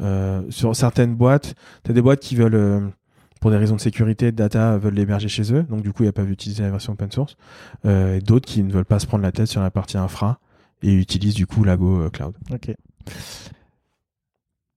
Euh, 0.00 0.42
sur 0.48 0.76
certaines 0.76 1.16
boîtes, 1.16 1.54
tu 1.84 1.90
as 1.90 1.94
des 1.94 2.02
boîtes 2.02 2.20
qui 2.20 2.36
veulent, 2.36 2.54
euh, 2.54 2.80
pour 3.42 3.50
des 3.50 3.58
raisons 3.58 3.76
de 3.76 3.80
sécurité, 3.80 4.32
de 4.32 4.36
data, 4.36 4.78
veulent 4.78 4.94
l'héberger 4.94 5.28
chez 5.28 5.52
eux, 5.52 5.64
donc 5.64 5.82
du 5.82 5.92
coup, 5.92 6.04
ils 6.04 6.12
peuvent 6.12 6.30
utiliser 6.30 6.62
la 6.62 6.70
version 6.70 6.94
open 6.94 7.10
source. 7.10 7.36
et 7.84 8.20
d'autres 8.20 8.46
qui 8.46 8.62
ne 8.62 8.72
veulent 8.72 8.86
pas 8.86 9.00
se 9.00 9.06
prendre 9.06 9.22
la 9.22 9.32
tête 9.32 9.48
sur 9.48 9.60
la 9.60 9.70
partie 9.70 9.98
infra 9.98 10.38
et 10.82 10.92
utilisent 10.94 11.34
du 11.34 11.46
coup 11.46 11.64
Lago 11.64 12.08
Cloud. 12.10 12.34
Ok. 12.50 12.72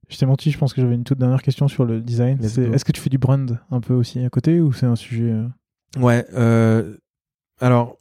Je 0.10 0.18
t'ai 0.18 0.26
menti, 0.26 0.52
je 0.52 0.58
pense 0.58 0.74
que 0.74 0.82
j'avais 0.82 0.96
une 0.96 1.04
toute 1.04 1.18
dernière 1.20 1.42
question 1.42 1.68
sur 1.68 1.86
le 1.86 2.02
design. 2.02 2.44
Est-ce 2.44 2.84
que 2.84 2.92
tu 2.92 3.02
fais 3.02 3.10
du 3.10 3.18
brand 3.18 3.60
un 3.72 3.80
peu 3.80 3.94
aussi 3.94 4.20
à 4.20 4.30
côté 4.30 4.60
ou 4.60 4.74
c'est 4.74 4.86
un 4.88 4.96
sujet 4.96 5.34
Ouais. 5.98 6.26
alors, 7.62 7.98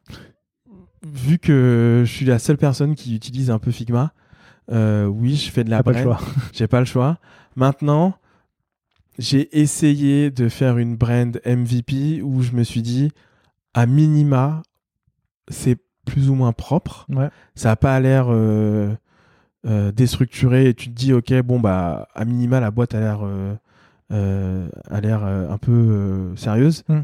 vu 1.04 1.38
que 1.38 2.02
je 2.06 2.10
suis 2.10 2.24
la 2.26 2.38
seule 2.38 2.56
personne 2.56 2.94
qui 2.94 3.14
utilise 3.14 3.50
un 3.50 3.58
peu 3.58 3.70
Figma, 3.70 4.12
euh, 4.72 5.06
oui, 5.06 5.36
je 5.36 5.50
fais 5.50 5.64
de 5.64 5.70
la 5.70 5.82
brand. 5.82 6.16
J'ai 6.52 6.66
pas 6.66 6.80
le 6.80 6.86
choix. 6.86 7.18
Maintenant, 7.56 8.14
j'ai 9.18 9.58
essayé 9.58 10.30
de 10.30 10.48
faire 10.48 10.78
une 10.78 10.96
brand 10.96 11.40
MVP 11.46 12.22
où 12.22 12.42
je 12.42 12.52
me 12.52 12.62
suis 12.62 12.82
dit, 12.82 13.10
à 13.74 13.86
minima, 13.86 14.62
c'est 15.48 15.78
plus 16.04 16.30
ou 16.30 16.34
moins 16.34 16.52
propre. 16.52 17.06
Ça 17.54 17.70
a 17.70 17.76
pas 17.76 17.98
l'air 18.00 18.26
euh, 18.28 18.94
euh, 19.66 19.92
déstructuré 19.92 20.68
et 20.68 20.74
tu 20.74 20.88
te 20.88 20.94
dis, 20.94 21.12
ok, 21.12 21.32
bon 21.42 21.60
bah, 21.60 22.08
à 22.14 22.24
minima, 22.24 22.60
la 22.60 22.70
boîte 22.70 22.94
a 22.94 23.00
l'air 23.00 23.20
a 24.10 25.00
l'air 25.00 25.24
un 25.24 25.58
peu 25.58 26.32
sérieuse. 26.36 26.84
Hmm. 26.88 27.02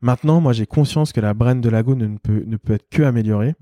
Maintenant, 0.00 0.40
moi, 0.40 0.52
j'ai 0.52 0.66
conscience 0.66 1.12
que 1.12 1.20
la 1.20 1.34
brand 1.34 1.60
de 1.60 1.68
Lago 1.68 1.94
ne 1.94 2.16
peut, 2.18 2.44
ne 2.46 2.56
peut 2.56 2.74
être 2.74 2.88
que 2.88 3.02
améliorée, 3.02 3.54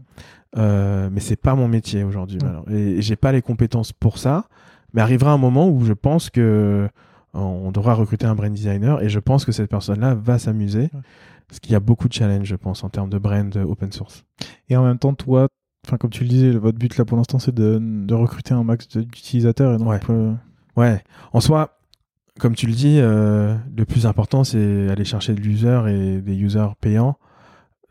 euh, 0.59 1.09
mais 1.11 1.21
c'est 1.21 1.37
pas 1.37 1.55
mon 1.55 1.67
métier 1.69 2.05
aujourd'hui. 2.05 2.39
Et, 2.71 3.01
j'ai 3.01 3.17
pas 3.17 3.33
les 3.33 3.43
compétences 3.43 3.93
pour 3.93 4.19
ça. 4.19 4.45
Mais 4.93 5.03
arrivera 5.03 5.33
un 5.33 5.39
moment 5.39 5.69
où 5.69 5.85
je 5.85 5.93
pense 5.93 6.31
que 6.31 6.41
euh, 6.41 6.89
on 7.37 7.71
devra 7.71 7.95
recruter 7.95 8.27
un 8.27 8.35
brand 8.35 8.53
designer 8.53 9.03
et 9.03 9.09
je 9.09 9.19
pense 9.19 9.45
que 9.45 9.53
cette 9.53 9.71
personne-là 9.71 10.15
va 10.15 10.39
s'amuser. 10.39 10.91
Parce 11.49 11.61
qu'il 11.61 11.73
y 11.73 11.77
a 11.77 11.81
beaucoup 11.81 12.09
de 12.09 12.13
challenges, 12.13 12.49
je 12.49 12.57
pense, 12.57 12.83
en 12.83 12.89
termes 12.89 13.11
de 13.11 13.19
brand 13.19 13.55
open 13.57 13.93
source. 13.93 14.25
Et 14.69 14.77
en 14.77 14.85
même 14.85 14.99
temps, 14.99 15.15
toi, 15.15 15.49
enfin, 15.87 15.97
comme 15.97 16.11
tu 16.11 16.25
le 16.25 16.29
disais, 16.29 16.51
votre 16.51 16.79
but 16.79 16.97
là 16.97 17.05
pour 17.05 17.17
l'instant, 17.17 17.39
c'est 17.39 17.55
de, 17.55 17.79
de, 17.81 18.15
recruter 18.15 18.53
un 18.53 18.65
max 18.65 18.89
d'utilisateurs. 18.89 19.75
Et 19.75 19.79
donc, 19.79 19.89
ouais. 19.89 20.01
ouais. 20.77 21.05
En 21.33 21.41
soi, 21.41 21.79
comme 22.39 22.55
tu 22.55 22.67
le 22.67 22.73
dis, 22.73 22.99
euh, 23.01 23.57
le 23.77 23.85
plus 23.85 24.07
important, 24.07 24.45
c'est 24.45 24.89
aller 24.91 25.05
chercher 25.05 25.35
de 25.35 25.41
l'user 25.41 25.81
et 25.89 26.21
des 26.21 26.35
users 26.35 26.75
payants. 26.81 27.17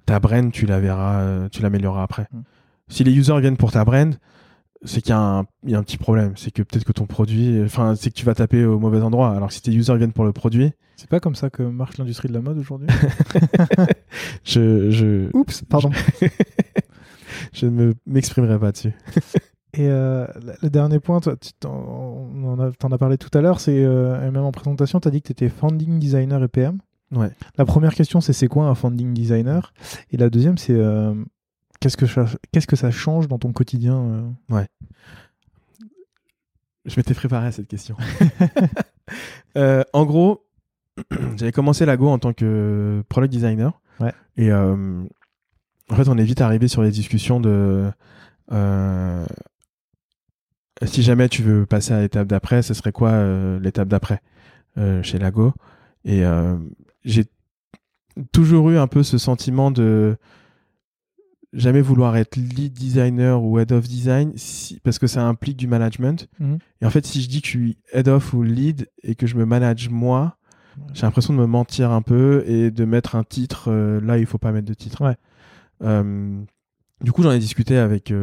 Ta 0.05 0.19
brand, 0.19 0.51
tu 0.51 0.65
la 0.65 0.79
verras, 0.79 1.21
euh, 1.21 1.49
tu 1.49 1.61
l'amélioreras 1.61 2.03
après. 2.03 2.27
Mm. 2.31 2.41
Si 2.89 3.03
les 3.03 3.13
users 3.13 3.39
viennent 3.39 3.57
pour 3.57 3.71
ta 3.71 3.83
brand, 3.85 4.15
c'est 4.85 5.01
qu'il 5.01 5.11
y, 5.11 5.13
a 5.13 5.45
un 5.77 5.83
petit 5.83 5.97
problème. 5.97 6.33
C'est 6.35 6.51
que 6.51 6.61
peut-être 6.61 6.85
que 6.85 6.91
ton 6.91 7.05
produit, 7.05 7.61
enfin, 7.63 7.95
c'est 7.95 8.09
que 8.09 8.15
tu 8.15 8.25
vas 8.25 8.35
taper 8.35 8.65
au 8.65 8.79
mauvais 8.79 9.01
endroit. 9.01 9.35
Alors 9.35 9.51
si 9.51 9.61
tes 9.61 9.71
users 9.71 9.95
viennent 9.95 10.13
pour 10.13 10.25
le 10.25 10.31
produit. 10.31 10.71
C'est 10.95 11.09
pas 11.09 11.19
comme 11.19 11.35
ça 11.35 11.49
que 11.49 11.63
marche 11.63 11.97
l'industrie 11.97 12.29
de 12.29 12.33
la 12.33 12.41
mode 12.41 12.57
aujourd'hui 12.57 12.87
je, 14.45 14.89
je. 14.89 15.29
Oups, 15.33 15.63
pardon. 15.63 15.91
je 17.51 17.65
ne 17.67 17.93
m'exprimerai 18.05 18.57
pas 18.59 18.71
dessus. 18.71 18.93
Et 19.77 19.89
euh, 19.89 20.25
le 20.61 20.69
dernier 20.69 20.99
point, 20.99 21.19
tu 21.19 21.67
en, 21.67 22.59
as 22.91 22.97
parlé 22.97 23.17
tout 23.17 23.35
à 23.37 23.41
l'heure, 23.41 23.59
c'est 23.59 23.83
euh, 23.83 24.31
même 24.31 24.43
en 24.43 24.51
présentation, 24.51 25.01
tu 25.01 25.07
as 25.09 25.11
dit 25.11 25.21
que 25.21 25.27
tu 25.27 25.31
étais 25.33 25.49
founding 25.49 25.99
designer 25.99 26.41
et 26.41 26.47
PM. 26.47 26.79
Ouais. 27.11 27.29
La 27.57 27.65
première 27.65 27.93
question, 27.93 28.21
c'est 28.21 28.33
c'est 28.33 28.47
quoi 28.47 28.67
un 28.67 28.75
founding 28.75 29.13
designer? 29.13 29.73
Et 30.11 30.17
la 30.17 30.29
deuxième, 30.29 30.57
c'est 30.57 30.73
euh, 30.73 31.13
qu'est-ce 31.79 31.97
que 31.97 32.05
ça, 32.05 32.25
qu'est-ce 32.51 32.67
que 32.67 32.75
ça 32.75 32.91
change 32.91 33.27
dans 33.27 33.39
ton 33.39 33.51
quotidien 33.51 34.33
Ouais. 34.49 34.67
Je 36.85 36.95
m'étais 36.97 37.13
préparé 37.13 37.47
à 37.47 37.51
cette 37.51 37.67
question. 37.67 37.97
en 39.55 40.05
gros, 40.05 40.45
j'avais 41.37 41.51
commencé 41.51 41.85
Lago 41.85 42.09
en 42.09 42.19
tant 42.19 42.33
que 42.33 43.03
product 43.09 43.31
designer. 43.31 43.81
Ouais. 43.99 44.13
Et 44.37 44.53
en 44.53 45.95
fait, 45.95 46.07
on 46.07 46.17
est 46.17 46.23
vite 46.23 46.41
arrivé 46.41 46.67
sur 46.67 46.81
les 46.83 46.91
discussions 46.91 47.39
de 47.39 47.91
si 50.83 51.03
jamais 51.03 51.29
tu 51.29 51.41
veux 51.41 51.65
passer 51.65 51.93
à 51.93 52.01
l'étape 52.01 52.27
d'après, 52.27 52.61
ce 52.61 52.73
serait 52.73 52.91
quoi 52.91 53.11
euh, 53.11 53.59
l'étape 53.59 53.87
d'après 53.87 54.21
euh, 54.77 55.01
chez 55.03 55.17
Lago? 55.17 55.53
Et 56.03 56.25
euh, 56.25 56.57
j'ai 57.03 57.25
toujours 58.31 58.69
eu 58.71 58.77
un 58.77 58.87
peu 58.87 59.03
ce 59.03 59.17
sentiment 59.17 59.71
de 59.71 60.17
jamais 61.55 61.81
vouloir 61.81 62.15
être 62.17 62.35
lead 62.35 62.73
designer 62.73 63.41
ou 63.41 63.59
head 63.59 63.71
of 63.71 63.87
design 63.87 64.33
parce 64.83 64.99
que 64.99 65.07
ça 65.07 65.25
implique 65.25 65.57
du 65.57 65.67
management. 65.67 66.27
Mhm. 66.39 66.59
Et 66.81 66.85
en 66.85 66.89
fait, 66.89 67.05
si 67.05 67.21
je 67.21 67.29
dis 67.29 67.41
que 67.41 67.47
je 67.47 67.51
suis 67.51 67.77
head 67.91 68.07
of 68.07 68.33
ou 68.33 68.43
lead 68.43 68.87
et 69.03 69.15
que 69.15 69.25
je 69.25 69.35
me 69.35 69.45
manage 69.45 69.89
moi, 69.89 70.37
j'ai 70.93 71.03
l'impression 71.03 71.33
de 71.33 71.39
me 71.39 71.45
mentir 71.45 71.91
un 71.91 72.01
peu 72.01 72.43
et 72.45 72.69
de 72.69 72.85
mettre 72.85 73.15
un 73.15 73.23
titre 73.23 73.71
là, 74.03 74.17
il 74.17 74.25
faut 74.25 74.37
pas 74.37 74.51
mettre 74.51 74.67
de 74.67 74.73
titre. 74.73 75.15
du 75.81 77.11
coup, 77.11 77.23
j'en 77.23 77.31
ai 77.31 77.39
discuté 77.39 77.77
avec 77.77 78.13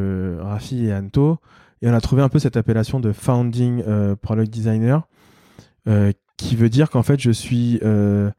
Rafi 0.41 0.87
et 0.87 0.95
Anto. 0.95 1.39
Et 1.83 1.89
on 1.89 1.95
a 1.95 2.01
trouvé 2.01 2.23
un 2.23 2.29
peu 2.29 2.39
cette 2.39 2.57
appellation 2.57 3.01
de 3.01 3.13
founding 3.13 3.83
euh, 3.87 4.15
product 4.15 4.53
designer, 4.53 5.09
euh, 5.89 6.13
qui 6.37 6.55
veut 6.55 6.69
dire 6.69 6.91
qu'en 6.91 7.03
fait, 7.03 7.21
je 7.21 7.33
suis, 7.33 7.81
euh, 7.83 8.31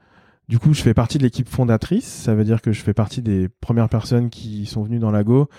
du 0.49 0.59
coup, 0.59 0.73
je 0.73 0.81
fais 0.81 0.93
partie 0.93 1.17
de 1.17 1.23
l'équipe 1.23 1.47
fondatrice. 1.47 2.05
Ça 2.05 2.35
veut 2.35 2.43
dire 2.43 2.61
que 2.61 2.71
je 2.71 2.81
fais 2.81 2.93
partie 2.93 3.21
des 3.21 3.47
premières 3.49 3.89
personnes 3.89 4.29
qui 4.29 4.65
sont 4.65 4.83
venues 4.83 4.99
dans 4.99 5.11
Lago, 5.11 5.49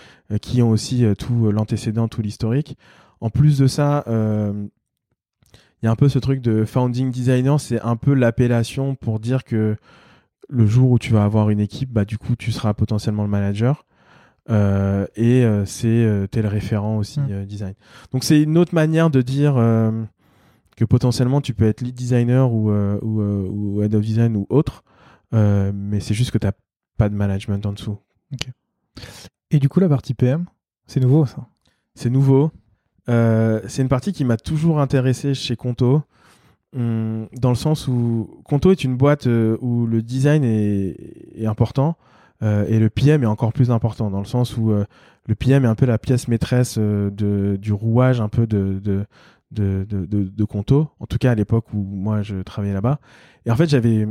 qui 0.42 0.62
ont 0.62 0.70
aussi 0.70 1.04
tout 1.18 1.50
l'antécédent, 1.50 2.08
tout 2.08 2.22
l'historique. 2.22 2.76
En 3.20 3.30
plus 3.30 3.58
de 3.58 3.66
ça, 3.66 4.04
il 4.06 5.86
y 5.86 5.88
a 5.88 5.90
un 5.90 5.96
peu 5.96 6.08
ce 6.08 6.18
truc 6.18 6.40
de 6.40 6.64
founding 6.64 7.10
designer, 7.10 7.60
c'est 7.60 7.80
un 7.80 7.96
peu 7.96 8.14
l'appellation 8.14 8.94
pour 8.94 9.20
dire 9.20 9.44
que 9.44 9.76
le 10.48 10.66
jour 10.66 10.90
où 10.90 10.98
tu 10.98 11.12
vas 11.12 11.24
avoir 11.24 11.50
une 11.50 11.60
équipe, 11.60 11.90
bah, 11.90 12.04
du 12.04 12.18
coup, 12.18 12.36
tu 12.36 12.52
seras 12.52 12.74
potentiellement 12.74 13.22
le 13.22 13.28
manager. 13.28 13.84
Euh, 14.50 15.06
et 15.16 15.42
euh, 15.44 15.64
c'est 15.64 15.88
euh, 15.88 16.26
tel 16.26 16.46
référent 16.46 16.98
aussi 16.98 17.20
mm. 17.20 17.46
design. 17.46 17.74
Donc 18.12 18.24
c'est 18.24 18.42
une 18.42 18.58
autre 18.58 18.74
manière 18.74 19.08
de 19.08 19.22
dire 19.22 19.54
que 20.76 20.84
potentiellement 20.84 21.40
tu 21.40 21.54
peux 21.54 21.66
être 21.66 21.80
lead 21.80 21.94
designer 21.94 22.52
ou, 22.52 22.70
ou, 22.70 23.20
ou 23.20 23.82
head 23.82 23.94
of 23.94 24.02
design 24.02 24.36
ou 24.36 24.46
autre, 24.48 24.82
mais 25.32 26.00
c'est 26.00 26.14
juste 26.14 26.30
que 26.30 26.38
tu 26.38 26.46
n'as 26.46 26.52
pas 26.96 27.08
de 27.08 27.14
management 27.14 27.64
en 27.66 27.72
dessous. 27.72 27.98
Et 29.50 29.58
du 29.58 29.68
coup, 29.68 29.80
la 29.80 29.88
partie 29.88 30.14
PM, 30.14 30.46
c'est 30.86 31.00
nouveau 31.00 31.26
ça? 31.26 31.46
C'est 31.94 32.10
nouveau. 32.10 32.50
c'est 33.06 33.82
une 33.82 33.88
partie 33.88 34.12
qui 34.12 34.24
m'a 34.24 34.36
toujours 34.36 34.80
intéressé 34.80 35.34
chez 35.34 35.56
Conto, 35.56 36.02
hum, 36.76 37.28
dans 37.32 37.50
le 37.50 37.56
sens 37.56 37.88
où 37.88 38.40
Conto 38.44 38.70
est 38.70 38.84
une 38.84 38.96
boîte 38.96 39.26
où 39.26 39.86
le 39.86 40.02
design 40.02 40.44
est, 40.44 40.96
est 41.36 41.46
important, 41.46 41.96
euh, 42.42 42.66
et 42.68 42.78
le 42.78 42.90
PM 42.90 43.22
est 43.22 43.26
encore 43.26 43.52
plus 43.52 43.70
important 43.70 44.10
dans 44.10 44.18
le 44.18 44.24
sens 44.24 44.56
où 44.56 44.72
euh, 44.72 44.84
le 45.26 45.34
PM 45.34 45.64
est 45.64 45.68
un 45.68 45.74
peu 45.74 45.86
la 45.86 45.98
pièce 45.98 46.28
maîtresse 46.28 46.76
euh, 46.78 47.10
de, 47.10 47.56
du 47.56 47.72
rouage 47.72 48.20
un 48.20 48.28
peu 48.28 48.46
de, 48.46 48.80
de, 48.82 49.06
de, 49.54 49.86
de, 49.88 50.44
Conto, 50.44 50.88
en 51.00 51.06
tout 51.06 51.18
cas 51.18 51.30
à 51.30 51.34
l'époque 51.34 51.72
où 51.72 51.78
moi 51.78 52.22
je 52.22 52.42
travaillais 52.42 52.74
là-bas. 52.74 52.98
Et 53.46 53.50
en 53.50 53.56
fait, 53.56 53.68
j'avais. 53.68 54.06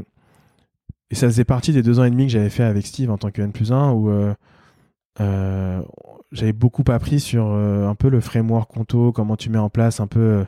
Et 1.10 1.16
ça 1.16 1.28
faisait 1.28 1.46
partie 1.46 1.74
des 1.74 1.84
deux 1.84 2.00
ans 2.00 2.06
et 2.06 2.10
demi 2.10 2.26
que 2.26 2.32
j'avais 2.32 2.50
fait 2.50 2.64
avec 2.64 2.88
Steve 2.88 3.12
en 3.12 3.18
tant 3.18 3.30
que 3.30 3.42
N 3.42 3.52
plus 3.52 3.72
1, 3.72 3.92
où 3.92 4.10
j'avais 6.32 6.54
beaucoup 6.54 6.84
appris 6.88 7.20
sur 7.20 7.46
un 7.46 7.94
peu 7.96 8.10
le 8.10 8.20
framework 8.20 8.72
Conto, 8.72 9.12
comment 9.12 9.36
tu 9.36 9.52
mets 9.52 9.60
en 9.60 9.70
place 9.70 10.00
un 10.00 10.08
peu 10.08 10.46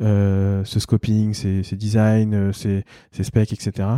ce 0.00 0.78
scoping, 0.80 1.34
ces, 1.34 1.76
designs, 1.76 2.52
ces, 2.52 2.84
ces 3.12 3.24
specs, 3.24 3.52
etc. 3.52 3.88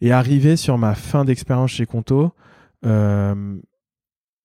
Et 0.00 0.12
arrivé 0.12 0.56
sur 0.56 0.76
ma 0.76 0.94
fin 0.94 1.24
d'expérience 1.24 1.70
chez 1.70 1.86
Conto, 1.86 2.32
euh, 2.84 3.56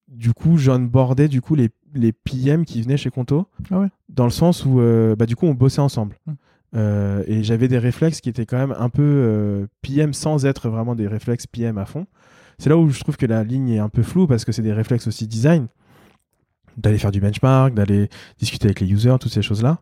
du 0.08 0.34
coup, 0.34 0.58
j'onboardais 0.58 1.28
du 1.28 1.42
coup 1.42 1.56
les, 1.56 1.70
les 1.94 2.12
PM 2.12 2.66
qui 2.66 2.82
venaient 2.82 2.98
chez 2.98 3.10
Conto. 3.10 3.48
Ah 3.72 3.80
ouais. 3.80 3.88
Dans 4.10 4.26
le 4.26 4.32
sens 4.32 4.66
où, 4.66 4.80
euh, 4.80 5.16
bah, 5.16 5.26
du 5.26 5.36
coup, 5.36 5.46
on 5.46 5.54
bossait 5.54 5.82
ensemble. 5.82 6.16
Hmm. 6.26 6.34
Euh, 6.76 7.24
et 7.26 7.44
j'avais 7.44 7.68
des 7.68 7.80
réflexes 7.80 8.22
qui 8.22 8.30
étaient 8.30 8.46
quand 8.46 8.58
même 8.58 8.76
un 8.78 8.90
peu 8.90 9.02
euh, 9.02 9.66
PM 9.82 10.14
sans 10.14 10.46
être 10.46 10.70
vraiment 10.70 10.94
des 10.94 11.08
réflexes 11.08 11.48
PM 11.48 11.78
à 11.78 11.86
fond. 11.86 12.06
C'est 12.60 12.70
là 12.70 12.78
où 12.78 12.90
je 12.90 13.00
trouve 13.00 13.18
que 13.18 13.26
la 13.26 13.44
ligne 13.44 13.70
est 13.70 13.80
un 13.80 13.90
peu 13.90 14.04
floue 14.04 14.28
parce 14.28 14.46
que 14.46 14.52
c'est 14.52 14.62
des 14.62 14.74
réflexes 14.74 15.08
aussi 15.08 15.28
design. 15.28 15.68
D'aller 16.78 16.98
faire 16.98 17.12
du 17.12 17.20
benchmark, 17.20 17.74
d'aller 17.74 18.10
discuter 18.38 18.68
avec 18.68 18.80
les 18.82 18.92
users, 18.92 19.18
toutes 19.20 19.32
ces 19.32 19.42
choses-là. 19.42 19.80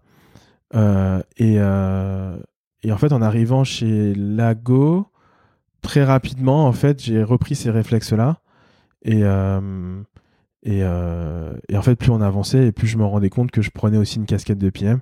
Euh, 0.75 1.21
et, 1.37 1.55
et 1.55 2.91
en 2.91 2.97
fait, 2.97 3.11
en 3.11 3.21
arrivant 3.21 3.63
chez 3.63 4.13
Lago, 4.15 5.07
très 5.81 6.03
rapidement, 6.03 6.65
en 6.65 6.71
fait, 6.71 7.03
j'ai 7.03 7.23
repris 7.23 7.55
ces 7.55 7.69
réflexes-là. 7.69 8.39
Et, 9.03 9.23
et, 10.67 10.81
euh, 10.83 11.53
et 11.69 11.77
en 11.77 11.81
fait, 11.81 11.95
plus 11.95 12.11
on 12.11 12.19
avançait, 12.19 12.67
et 12.67 12.71
plus 12.73 12.87
je 12.87 12.97
me 12.97 13.05
rendais 13.05 13.29
compte 13.29 13.51
que 13.51 13.61
je 13.61 13.71
prenais 13.71 13.97
aussi 13.97 14.17
une 14.17 14.25
casquette 14.25 14.57
de 14.57 14.69
PM. 14.69 14.99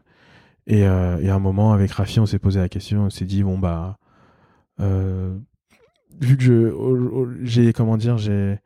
Et, 0.67 0.85
euh, 0.87 1.17
et 1.19 1.29
à 1.29 1.35
un 1.35 1.39
moment, 1.39 1.73
avec 1.73 1.89
Rafi, 1.91 2.19
on 2.19 2.27
s'est 2.27 2.37
posé 2.37 2.59
la 2.59 2.69
question, 2.69 3.05
on 3.05 3.09
s'est 3.09 3.25
dit, 3.25 3.41
bon, 3.41 3.57
bah, 3.57 3.97
euh, 4.79 5.35
vu 6.21 6.37
que 6.37 7.35
j'ai, 7.41 7.73
comment 7.73 7.97
dire, 7.97 8.19
j'ai 8.19 8.59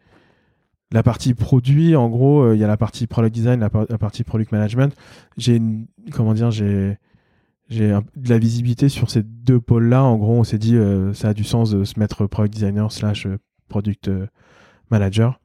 la 0.92 1.02
partie 1.02 1.34
produit, 1.34 1.96
en 1.96 2.10
gros, 2.10 2.52
il 2.52 2.60
y 2.60 2.66
a 2.66 2.68
la 2.68 2.76
partie 2.76 3.08
product 3.08 3.34
design, 3.34 3.62
la, 3.62 3.70
par- 3.70 3.86
la 3.90 3.98
partie 3.98 4.26
product 4.26 4.52
management. 4.52 4.94
J'ai, 5.38 5.62
comment 6.12 6.34
dire, 6.34 6.52
j'ai, 6.52 6.98
j'ai 7.70 7.98
de 8.18 8.30
la 8.30 8.40
visibilité 8.40 8.90
sur 8.90 9.10
ces 9.10 9.24
deux 9.24 9.62
pôles-là. 9.62 10.04
En 10.04 10.18
gros, 10.18 10.34
on 10.38 10.44
s'est 10.44 10.58
dit, 10.58 10.78
ça 11.14 11.30
a 11.30 11.34
du 11.34 11.46
sens 11.46 11.72
de 11.72 11.86
se 11.86 11.98
mettre 11.98 12.26
product 12.28 12.54
designer 12.54 12.92
slash 12.92 13.26
product 13.70 14.12
manager. 14.92 15.40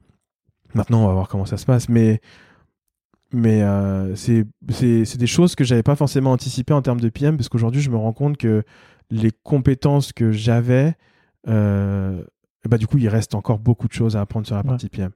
Maintenant, 0.73 1.03
on 1.03 1.07
va 1.07 1.13
voir 1.13 1.27
comment 1.27 1.45
ça 1.45 1.57
se 1.57 1.65
passe, 1.65 1.89
mais 1.89 2.21
mais 3.31 3.63
euh, 3.63 4.15
c'est 4.15 4.45
des 5.17 5.27
choses 5.27 5.55
que 5.55 5.63
j'avais 5.63 5.83
pas 5.83 5.95
forcément 5.95 6.31
anticipées 6.31 6.73
en 6.73 6.81
termes 6.81 7.01
de 7.01 7.09
PM 7.09 7.37
parce 7.37 7.49
qu'aujourd'hui, 7.49 7.81
je 7.81 7.89
me 7.89 7.97
rends 7.97 8.13
compte 8.13 8.37
que 8.37 8.63
les 9.09 9.31
compétences 9.43 10.13
que 10.13 10.31
j'avais, 10.31 10.95
euh, 11.47 12.23
bah 12.67 12.77
du 12.77 12.87
coup, 12.87 12.97
il 12.97 13.07
reste 13.07 13.35
encore 13.35 13.59
beaucoup 13.59 13.87
de 13.87 13.93
choses 13.93 14.15
à 14.15 14.21
apprendre 14.21 14.47
sur 14.47 14.55
la 14.55 14.63
partie 14.63 14.89
PM. 14.89 15.11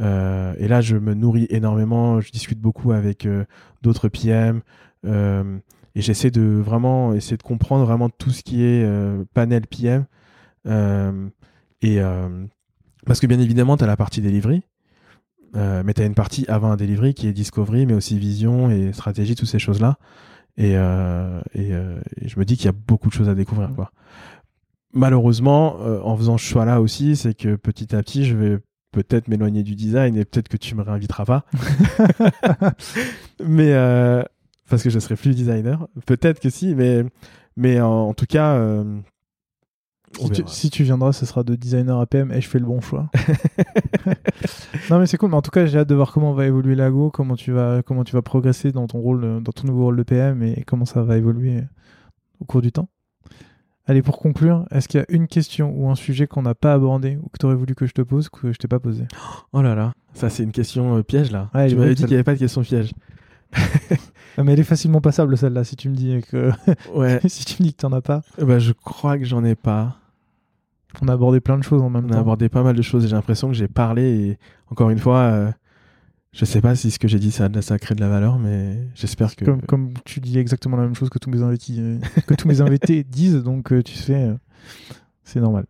Euh, 0.00 0.54
et 0.58 0.66
là, 0.68 0.80
je 0.80 0.96
me 0.96 1.14
nourris 1.14 1.46
énormément. 1.50 2.20
Je 2.20 2.30
discute 2.30 2.58
beaucoup 2.58 2.92
avec 2.92 3.26
euh, 3.26 3.44
d'autres 3.82 4.08
PM. 4.08 4.62
et 5.04 6.00
j'essaie 6.00 6.30
de 6.30 6.42
vraiment 6.42 7.12
essayer 7.14 7.36
de 7.36 7.42
comprendre 7.42 7.84
vraiment 7.84 8.08
tout 8.08 8.30
ce 8.30 8.42
qui 8.42 8.64
est 8.64 8.86
panel 9.34 9.66
PM. 9.66 10.06
Et 11.82 12.00
parce 13.04 13.20
que 13.20 13.26
bien 13.26 13.38
évidemment, 13.38 13.76
tu 13.76 13.84
as 13.84 13.86
la 13.86 13.96
partie 13.96 14.20
delivery, 14.22 14.62
euh, 15.56 15.82
mais 15.84 15.94
tu 15.94 16.02
as 16.02 16.06
une 16.06 16.14
partie 16.14 16.44
avant 16.48 16.70
un 16.70 16.76
delivery 16.76 17.14
qui 17.14 17.26
est 17.26 17.32
discovery, 17.32 17.86
mais 17.86 17.94
aussi 17.94 18.18
vision 18.18 18.70
et 18.70 18.92
stratégie, 18.92 19.34
toutes 19.34 19.48
ces 19.48 19.58
choses-là. 19.58 19.98
Et, 20.56 20.76
euh, 20.76 21.40
et, 21.54 21.72
euh, 21.72 22.00
et 22.20 22.28
je 22.28 22.38
me 22.38 22.44
dis 22.44 22.56
qu'il 22.56 22.66
y 22.66 22.68
a 22.68 22.72
beaucoup 22.72 23.08
de 23.08 23.14
choses 23.14 23.28
à 23.28 23.34
découvrir. 23.34 23.70
Mm. 23.70 23.74
Quoi. 23.74 23.92
Malheureusement, 24.92 25.78
euh, 25.80 26.00
en 26.02 26.16
faisant 26.16 26.38
ce 26.38 26.44
choix-là 26.44 26.80
aussi, 26.80 27.16
c'est 27.16 27.34
que 27.34 27.56
petit 27.56 27.94
à 27.94 28.02
petit, 28.02 28.24
je 28.24 28.36
vais 28.36 28.58
peut-être 28.92 29.28
m'éloigner 29.28 29.62
du 29.62 29.74
design 29.74 30.16
et 30.16 30.24
peut-être 30.24 30.48
que 30.48 30.58
tu 30.58 30.74
me 30.74 30.82
réinviteras 30.82 31.24
pas. 31.24 31.44
mais 33.44 33.72
euh, 33.72 34.22
parce 34.68 34.82
que 34.82 34.90
je 34.90 34.98
serai 34.98 35.16
plus 35.16 35.34
designer. 35.34 35.86
Peut-être 36.04 36.40
que 36.40 36.50
si, 36.50 36.74
mais, 36.74 37.04
mais 37.56 37.80
en, 37.80 38.08
en 38.08 38.14
tout 38.14 38.26
cas. 38.26 38.58
Si 40.14 40.30
tu, 40.30 40.42
verra. 40.42 40.52
si 40.52 40.70
tu 40.70 40.82
viendras, 40.84 41.12
ce 41.12 41.24
sera 41.26 41.42
de 41.42 41.54
designer 41.54 41.98
à 41.98 42.06
PM 42.06 42.30
et 42.32 42.40
je 42.40 42.48
fais 42.48 42.58
le 42.58 42.66
bon 42.66 42.80
choix. 42.80 43.08
non 44.90 44.98
mais 44.98 45.06
c'est 45.06 45.16
cool, 45.16 45.30
mais 45.30 45.36
en 45.36 45.42
tout 45.42 45.50
cas 45.50 45.66
j'ai 45.66 45.78
hâte 45.78 45.88
de 45.88 45.94
voir 45.94 46.12
comment 46.12 46.32
va 46.34 46.46
évoluer 46.46 46.74
Lago, 46.74 47.10
comment 47.10 47.34
tu 47.36 47.52
vas, 47.52 47.82
comment 47.82 48.04
tu 48.04 48.12
vas 48.14 48.22
progresser 48.22 48.72
dans 48.72 48.86
ton 48.86 48.98
rôle, 48.98 49.24
euh, 49.24 49.40
dans 49.40 49.52
ton 49.52 49.66
nouveau 49.66 49.84
rôle 49.84 49.96
de 49.96 50.02
PM 50.02 50.42
et 50.42 50.64
comment 50.66 50.84
ça 50.84 51.02
va 51.02 51.16
évoluer 51.16 51.58
euh, 51.58 51.62
au 52.40 52.44
cours 52.44 52.60
du 52.62 52.72
temps. 52.72 52.88
Allez, 53.86 54.02
pour 54.02 54.18
conclure, 54.18 54.64
est-ce 54.70 54.86
qu'il 54.86 55.00
y 55.00 55.02
a 55.02 55.06
une 55.08 55.26
question 55.26 55.72
ou 55.76 55.90
un 55.90 55.96
sujet 55.96 56.26
qu'on 56.28 56.42
n'a 56.42 56.54
pas 56.54 56.72
abordé 56.72 57.16
ou 57.20 57.28
que 57.30 57.38
tu 57.40 57.46
aurais 57.46 57.56
voulu 57.56 57.74
que 57.74 57.86
je 57.86 57.92
te 57.92 58.02
pose 58.02 58.28
que 58.28 58.52
je 58.52 58.58
t'ai 58.58 58.68
pas 58.68 58.78
posé? 58.78 59.04
Oh 59.52 59.60
là 59.62 59.74
là, 59.74 59.92
ça 60.14 60.30
c'est 60.30 60.44
une 60.44 60.52
question 60.52 60.96
euh, 60.98 61.02
piège 61.02 61.30
là. 61.32 61.50
Ouais, 61.54 61.68
tu 61.68 61.76
m'avais 61.76 61.94
dit 61.94 62.02
qu'il 62.02 62.10
n'y 62.10 62.14
avait 62.14 62.22
pas 62.24 62.34
de 62.34 62.38
question 62.38 62.62
piège. 62.62 62.92
Ah, 64.38 64.44
Mais 64.44 64.54
elle 64.54 64.60
est 64.60 64.64
facilement 64.64 65.02
passable 65.02 65.36
celle-là 65.36 65.62
si 65.62 65.76
tu 65.76 65.90
me 65.90 65.94
dis 65.94 66.22
que 66.26 66.50
Ouais, 66.94 67.20
si 67.28 67.44
tu 67.44 67.62
me 67.62 67.66
dis 67.68 67.74
que 67.74 67.82
t'en 67.82 67.92
as 67.92 68.00
pas. 68.00 68.22
bah, 68.40 68.58
je 68.58 68.72
crois 68.72 69.18
que 69.18 69.26
j'en 69.26 69.44
ai 69.44 69.54
pas. 69.54 69.98
On 71.00 71.08
a 71.08 71.12
abordé 71.14 71.40
plein 71.40 71.56
de 71.58 71.62
choses 71.62 71.80
en 71.82 71.90
même 71.90 72.04
On 72.06 72.10
a 72.10 72.14
temps. 72.14 72.20
abordé 72.20 72.48
pas 72.48 72.62
mal 72.62 72.76
de 72.76 72.82
choses 72.82 73.04
et 73.04 73.08
j'ai 73.08 73.14
l'impression 73.14 73.48
que 73.48 73.54
j'ai 73.54 73.68
parlé 73.68 74.02
et 74.02 74.38
encore 74.70 74.90
une 74.90 74.98
fois, 74.98 75.18
euh, 75.20 75.50
je 76.32 76.44
sais 76.44 76.60
pas 76.60 76.74
si 76.74 76.90
ce 76.90 76.98
que 76.98 77.08
j'ai 77.08 77.18
dit 77.18 77.30
ça, 77.30 77.46
a 77.46 77.78
crée 77.78 77.94
de 77.94 78.00
la 78.00 78.08
valeur, 78.08 78.38
mais 78.38 78.78
j'espère 78.94 79.34
que. 79.36 79.44
Comme, 79.44 79.62
comme 79.62 79.92
tu 80.04 80.20
dis 80.20 80.38
exactement 80.38 80.76
la 80.76 80.84
même 80.84 80.94
chose 80.94 81.10
que 81.10 81.18
tous 81.18 81.30
mes 81.30 81.42
invités, 81.42 81.74
euh, 81.78 81.98
que 82.26 82.34
tous 82.34 82.48
mes 82.48 82.60
invités 82.60 83.04
disent, 83.08 83.42
donc 83.42 83.72
euh, 83.72 83.82
tu 83.82 83.94
sais, 83.94 84.14
euh, 84.14 84.34
c'est 85.24 85.40
normal. 85.40 85.66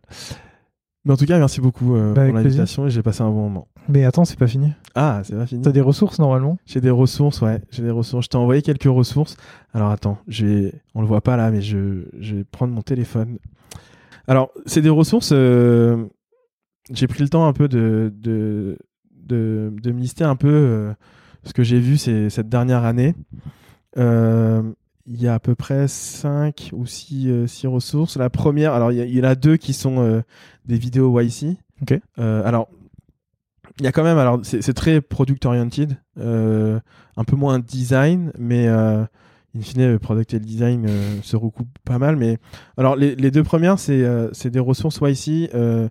Mais 1.05 1.11
en 1.11 1.17
tout 1.17 1.25
cas, 1.25 1.37
merci 1.37 1.59
beaucoup 1.59 1.95
euh, 1.95 2.13
Bah, 2.13 2.25
pour 2.27 2.35
l'invitation 2.35 2.87
et 2.87 2.89
j'ai 2.89 3.03
passé 3.03 3.21
un 3.23 3.29
bon 3.29 3.43
moment. 3.49 3.67
Mais 3.89 4.05
attends, 4.05 4.23
c'est 4.23 4.39
pas 4.39 4.47
fini. 4.47 4.71
Ah, 4.95 5.19
c'est 5.25 5.35
pas 5.35 5.45
fini. 5.45 5.61
T'as 5.61 5.73
des 5.73 5.81
ressources 5.81 6.17
normalement? 6.17 6.57
J'ai 6.65 6.79
des 6.79 6.89
ressources, 6.89 7.41
ouais. 7.41 7.61
J'ai 7.71 7.83
des 7.83 7.91
ressources. 7.91 8.25
Je 8.25 8.29
t'ai 8.29 8.37
envoyé 8.37 8.61
quelques 8.61 8.83
ressources. 8.83 9.35
Alors 9.73 9.89
attends, 9.91 10.17
je 10.29 10.45
vais... 10.45 10.73
on 10.95 11.01
le 11.01 11.07
voit 11.07 11.19
pas 11.19 11.35
là, 11.35 11.51
mais 11.51 11.61
je, 11.61 12.05
je 12.21 12.35
vais 12.37 12.43
prendre 12.45 12.73
mon 12.73 12.81
téléphone. 12.81 13.37
Alors, 14.27 14.51
c'est 14.65 14.81
des 14.81 14.89
ressources. 14.89 15.31
euh, 15.33 16.05
J'ai 16.91 17.07
pris 17.07 17.21
le 17.23 17.29
temps 17.29 17.45
un 17.45 17.53
peu 17.53 17.67
de, 17.67 18.11
de, 18.15 18.77
de, 19.11 19.73
de 19.81 19.91
me 19.91 19.99
lister 19.99 20.23
un 20.23 20.35
peu 20.35 20.49
euh, 20.49 20.93
ce 21.43 21.53
que 21.53 21.63
j'ai 21.63 21.79
vu 21.79 21.97
ces, 21.97 22.29
cette 22.29 22.49
dernière 22.49 22.83
année. 22.85 23.15
Euh, 23.97 24.63
Il 25.05 25.21
y 25.21 25.27
a 25.27 25.33
à 25.33 25.39
peu 25.39 25.55
près 25.55 25.87
5 25.87 26.69
ou 26.73 26.85
6 26.85 27.47
ressources. 27.65 28.17
La 28.17 28.29
première, 28.29 28.73
alors 28.73 28.91
il 28.91 29.13
y, 29.13 29.19
en 29.21 29.25
a 29.25 29.35
deux 29.35 29.57
qui 29.57 29.73
sont 29.73 30.23
des 30.65 30.77
vidéos 30.77 31.19
YC. 31.19 31.57
Ok. 31.81 31.99
Alors, 32.17 32.69
il 33.79 33.85
y 33.85 33.87
a 33.87 33.91
quand 33.91 34.03
même, 34.03 34.17
alors 34.17 34.39
c'est 34.43 34.61
c'est 34.61 34.73
très 34.73 35.01
product 35.01 35.45
oriented, 35.45 35.97
euh, 36.19 36.79
un 37.17 37.23
peu 37.23 37.35
moins 37.35 37.59
design, 37.59 38.31
mais 38.37 38.67
euh, 38.67 39.03
in 39.55 39.61
fine, 39.61 39.91
le 39.91 39.99
product 39.99 40.33
et 40.33 40.39
le 40.39 40.45
design 40.45 40.85
euh, 40.87 41.21
se 41.21 41.35
recoupent 41.35 41.77
pas 41.85 41.99
mal. 41.99 42.15
Mais 42.15 42.37
alors, 42.77 42.95
les, 42.95 43.15
les 43.15 43.31
deux 43.31 43.43
premières, 43.43 43.79
c'est 43.79 44.03
euh, 44.03 44.29
des 44.45 44.59
ressources 44.59 44.99
YC. 45.01 45.49
Euh, 45.53 45.89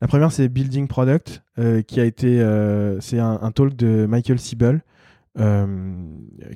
la 0.00 0.08
première, 0.08 0.32
c'est 0.32 0.48
Building 0.48 0.86
Product, 0.88 1.42
qui 1.86 2.00
a 2.00 2.04
été, 2.04 2.44
c'est 3.00 3.18
un, 3.18 3.38
un 3.40 3.50
talk 3.52 3.74
de 3.74 4.04
Michael 4.06 4.38
Siebel, 4.38 4.82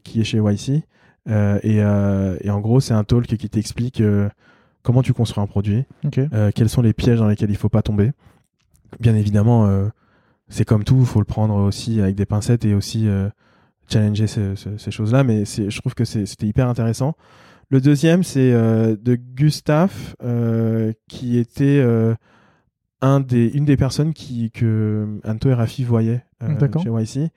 qui 0.05 0.21
est 0.21 0.25
chez 0.25 0.39
YC. 0.39 0.83
Et, 1.63 1.77
et 1.77 2.51
en 2.51 2.61
gros, 2.61 2.81
c'est 2.81 2.93
un 2.93 3.05
talk 3.05 3.25
qui 3.25 3.49
t'explique 3.49 4.03
comment 4.83 5.03
tu 5.03 5.15
construis 5.15 5.43
un 5.43 5.47
produit, 5.47 5.85
quels 6.55 6.69
sont 6.69 6.83
les 6.83 6.93
pièges 6.93 7.21
dans 7.21 7.29
lesquels 7.29 7.49
il 7.49 7.57
faut 7.57 7.71
pas 7.71 7.81
tomber. 7.81 8.11
Bien 9.01 9.15
évidemment, 9.15 9.67
c'est 10.51 10.67
comme 10.67 10.85
tout, 10.85 10.99
il 11.01 11.07
faut 11.07 11.21
le 11.21 11.25
prendre 11.25 11.55
aussi 11.55 12.03
avec 12.03 12.17
des 12.17 12.27
pincettes 12.27 12.67
et 12.67 12.75
aussi 12.75 13.09
challenger 13.89 14.27
ce- 14.27 14.55
ce- 14.55 14.77
ces 14.77 14.91
choses-là. 14.91 15.25
Mais 15.25 15.45
je 15.45 15.79
trouve 15.81 15.95
que 15.95 16.05
c'était 16.05 16.47
hyper 16.47 16.69
intéressant. 16.69 17.15
Le 17.71 17.81
deuxième, 17.81 18.23
c'est 18.23 18.53
euh, 18.53 18.97
de 19.01 19.15
Gustave, 19.15 20.15
euh, 20.23 20.93
qui 21.09 21.37
était 21.39 21.79
euh, 21.81 22.15
un 23.03 23.21
des, 23.21 23.49
une 23.49 23.65
des 23.67 23.77
personnes 23.77 24.13
qui, 24.15 24.51
que 24.51 25.21
Anto 25.27 25.51
et 25.51 25.55
Rafi 25.55 25.85
voyaient 25.85 26.25
chez 26.83 26.89
YC, 26.91 27.31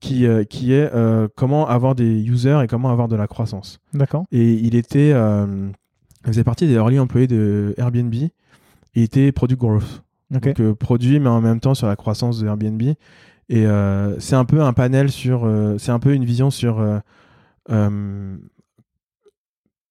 qui, 0.00 0.26
qui 0.50 0.72
est 0.72 0.90
comment 1.36 1.68
avoir 1.68 1.94
des 1.94 2.22
users 2.22 2.60
et 2.64 2.66
comment 2.66 2.90
avoir 2.90 3.08
de 3.08 3.16
la 3.16 3.26
croissance. 3.26 3.78
D'accord. 3.94 4.24
Et 4.32 4.52
il 4.54 4.74
était, 4.74 5.10
il 5.10 5.72
faisait 6.26 6.44
partie 6.44 6.66
des 6.66 6.74
early 6.74 6.98
employés 6.98 7.26
de 7.28 7.74
Airbnb 7.78 8.12
et 8.14 8.30
était 8.94 9.30
product 9.32 9.60
growth. 9.60 10.02
Donc 10.30 10.42
produit, 10.74 11.20
mais 11.20 11.28
en 11.28 11.40
même 11.40 11.60
temps 11.60 11.74
sur 11.74 11.86
la 11.86 11.94
croissance 11.96 12.40
de 12.40 12.46
Airbnb. 12.46 12.82
Et 13.48 13.66
euh, 13.66 14.18
c'est 14.18 14.34
un 14.34 14.44
peu 14.44 14.60
un 14.60 14.72
panel 14.72 15.10
sur, 15.10 15.44
euh, 15.44 15.78
c'est 15.78 15.92
un 15.92 15.98
peu 15.98 16.14
une 16.14 16.24
vision 16.24 16.50
sur 16.50 16.84
euh, 17.70 18.36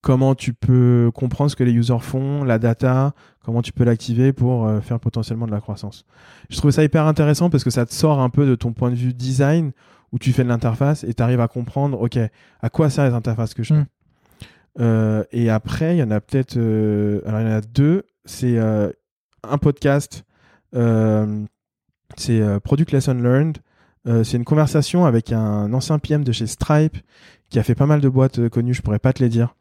comment 0.02 0.36
tu 0.36 0.54
peux 0.54 1.12
comprendre 1.14 1.50
ce 1.50 1.56
que 1.56 1.64
les 1.64 1.72
users 1.72 2.02
font, 2.02 2.44
la 2.44 2.60
data, 2.60 3.14
comment 3.44 3.62
tu 3.62 3.72
peux 3.72 3.84
l'activer 3.84 4.34
pour 4.34 4.70
faire 4.84 5.00
potentiellement 5.00 5.48
de 5.48 5.52
la 5.52 5.62
croissance. 5.62 6.06
Je 6.50 6.58
trouve 6.58 6.72
ça 6.72 6.84
hyper 6.84 7.06
intéressant 7.06 7.50
parce 7.50 7.64
que 7.64 7.70
ça 7.70 7.86
te 7.86 7.94
sort 7.94 8.20
un 8.20 8.30
peu 8.30 8.46
de 8.46 8.56
ton 8.56 8.74
point 8.74 8.92
de 8.92 8.96
vue 8.96 9.14
design 9.14 9.72
où 10.12 10.20
tu 10.20 10.32
fais 10.32 10.44
de 10.44 10.50
l'interface 10.50 11.04
et 11.04 11.14
tu 11.14 11.24
arrives 11.24 11.42
à 11.42 11.48
comprendre, 11.48 12.00
ok, 12.00 12.18
à 12.62 12.70
quoi 12.70 12.90
servent 12.90 13.10
les 13.10 13.16
interfaces 13.16 13.54
que 13.54 13.64
je 13.64 13.74
fais. 13.74 13.80
Mm. 13.82 13.86
Euh, 14.80 15.24
et 15.32 15.50
après, 15.50 15.96
il 15.96 16.00
y 16.00 16.04
en 16.04 16.12
a 16.12 16.20
peut-être, 16.20 16.58
euh, 16.58 17.22
alors 17.26 17.42
il 17.42 17.48
y 17.48 17.50
en 17.50 17.56
a 17.58 17.62
deux. 17.62 18.04
C'est 18.26 18.58
euh, 18.58 18.92
un 19.44 19.58
podcast, 19.58 20.26
c'est 22.18 22.42
euh, 22.42 22.60
Product 22.60 22.92
Lesson 22.92 23.16
Learned. 23.16 23.58
Euh, 24.08 24.24
c'est 24.24 24.38
une 24.38 24.46
conversation 24.46 25.06
avec 25.06 25.32
un 25.32 25.74
ancien 25.74 25.98
PM 26.00 26.24
de 26.24 26.32
chez 26.32 26.48
Stripe 26.48 26.98
qui 27.50 27.60
a 27.60 27.64
fait 27.64 27.76
pas 27.76 27.88
mal 27.88 28.02
de 28.02 28.10
boîtes 28.10 28.40
euh, 28.40 28.50
connues, 28.50 28.74
je 28.74 28.82
pourrais 28.82 29.00
pas 29.00 29.14
te 29.14 29.24
les 29.24 29.30
dire. 29.30 29.56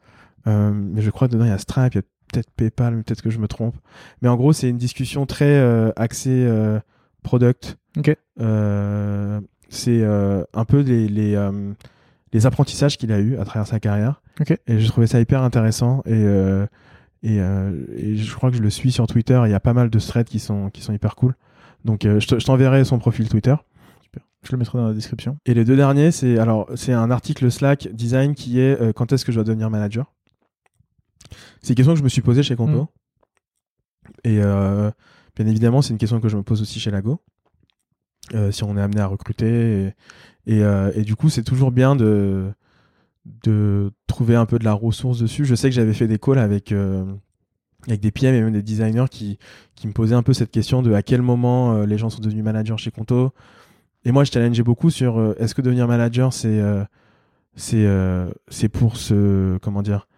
Mais 0.46 1.00
je 1.00 1.08
crois 1.08 1.26
que 1.26 1.32
dedans 1.32 1.46
il 1.46 1.50
y 1.50 1.54
a 1.54 1.58
Stripe, 1.58 1.94
il 1.94 1.96
y 1.96 2.00
a 2.00 2.02
peut-être 2.30 2.50
PayPal, 2.50 3.02
peut-être 3.02 3.22
que 3.22 3.30
je 3.30 3.38
me 3.38 3.48
trompe. 3.48 3.76
Mais 4.20 4.28
en 4.28 4.36
gros, 4.36 4.52
c'est 4.52 4.68
une 4.68 4.76
discussion 4.76 5.26
très 5.26 5.56
euh, 5.56 5.90
axée 5.96 6.44
euh, 6.46 6.80
product. 7.22 7.78
Ok. 7.96 8.14
Euh, 8.40 9.40
c'est 9.70 10.04
un 10.04 10.64
peu 10.66 10.80
les, 10.82 11.08
les, 11.08 11.50
les 12.32 12.46
apprentissages 12.46 12.96
qu'il 12.96 13.10
a 13.10 13.18
eu 13.18 13.38
à 13.38 13.44
travers 13.44 13.66
sa 13.66 13.80
carrière. 13.80 14.22
Et 14.68 14.78
j'ai 14.78 14.88
trouvé 14.88 15.08
ça 15.08 15.20
hyper 15.20 15.42
intéressant. 15.42 16.02
Et, 16.06 16.24
et, 17.24 17.36
et 17.38 18.16
je 18.16 18.34
crois 18.36 18.52
que 18.52 18.56
je 18.56 18.62
le 18.62 18.70
suis 18.70 18.92
sur 18.92 19.08
Twitter. 19.08 19.40
Il 19.46 19.50
y 19.50 19.54
a 19.54 19.58
pas 19.58 19.72
mal 19.72 19.90
de 19.90 19.98
threads 19.98 20.28
qui 20.28 20.38
sont, 20.38 20.70
qui 20.70 20.80
sont 20.80 20.92
hyper 20.92 21.16
cool. 21.16 21.34
Donc 21.84 22.04
euh, 22.04 22.18
je 22.20 22.26
te- 22.26 22.38
je 22.38 22.44
t'enverrai 22.46 22.84
son 22.84 22.98
profil 22.98 23.28
Twitter. 23.28 23.54
Je 24.42 24.52
le 24.52 24.58
mettrai 24.58 24.76
dans 24.76 24.88
la 24.88 24.92
description. 24.92 25.38
Et 25.46 25.54
les 25.54 25.64
deux 25.64 25.76
derniers, 25.76 26.10
c'est 26.10 26.38
alors 26.38 26.68
c'est 26.74 26.92
un 26.92 27.10
article 27.10 27.50
Slack 27.50 27.88
design 27.92 28.34
qui 28.34 28.60
est 28.60 28.78
euh, 28.80 28.92
quand 28.92 29.10
est-ce 29.12 29.24
que 29.24 29.32
je 29.32 29.36
dois 29.36 29.44
devenir 29.44 29.70
manager? 29.70 30.12
C'est 31.62 31.70
une 31.70 31.76
question 31.76 31.94
que 31.94 31.98
je 31.98 32.04
me 32.04 32.10
suis 32.10 32.20
posée 32.20 32.42
chez 32.42 32.54
Conto. 32.54 32.82
Mm. 32.82 32.86
Et 34.24 34.38
euh, 34.42 34.90
bien 35.34 35.46
évidemment, 35.46 35.80
c'est 35.80 35.94
une 35.94 35.98
question 35.98 36.20
que 36.20 36.28
je 36.28 36.36
me 36.36 36.42
pose 36.42 36.60
aussi 36.60 36.78
chez 36.78 36.90
Lago. 36.90 37.22
Euh, 38.34 38.50
si 38.50 38.64
on 38.64 38.76
est 38.76 38.82
amené 38.82 39.00
à 39.00 39.06
recruter. 39.06 39.94
Et, 40.46 40.58
et, 40.58 40.62
et 40.94 41.02
du 41.04 41.16
coup, 41.16 41.30
c'est 41.30 41.42
toujours 41.42 41.72
bien 41.72 41.96
de, 41.96 42.52
de 43.24 43.92
trouver 44.06 44.36
un 44.36 44.44
peu 44.44 44.58
de 44.58 44.64
la 44.64 44.74
ressource 44.74 45.18
dessus. 45.18 45.46
Je 45.46 45.54
sais 45.54 45.70
que 45.70 45.74
j'avais 45.74 45.94
fait 45.94 46.06
des 46.06 46.18
calls 46.18 46.38
avec, 46.38 46.72
avec 47.88 48.00
des 48.00 48.10
PM 48.10 48.34
et 48.34 48.40
même 48.42 48.52
des 48.52 48.62
designers 48.62 49.06
qui, 49.10 49.38
qui 49.74 49.86
me 49.86 49.92
posaient 49.92 50.14
un 50.14 50.22
peu 50.22 50.32
cette 50.32 50.50
question 50.50 50.82
de 50.82 50.92
à 50.94 51.02
quel 51.02 51.22
moment 51.22 51.74
euh, 51.74 51.86
les 51.86 51.98
gens 51.98 52.10
sont 52.10 52.20
devenus 52.20 52.44
managers 52.44 52.76
chez 52.78 52.90
Conto. 52.90 53.32
Et 54.04 54.12
moi, 54.12 54.24
je 54.24 54.30
challengeais 54.32 54.62
beaucoup 54.62 54.90
sur 54.90 55.18
euh, 55.18 55.34
est-ce 55.38 55.54
que 55.54 55.62
devenir 55.62 55.86
manager, 55.88 56.32
c'est 56.32 56.48
euh, 56.60 56.84
c'est 57.56 57.86
c'est 58.48 58.68
pour 58.68 58.96
se 58.96 59.58
comment 59.58 59.82
dire 59.82 60.08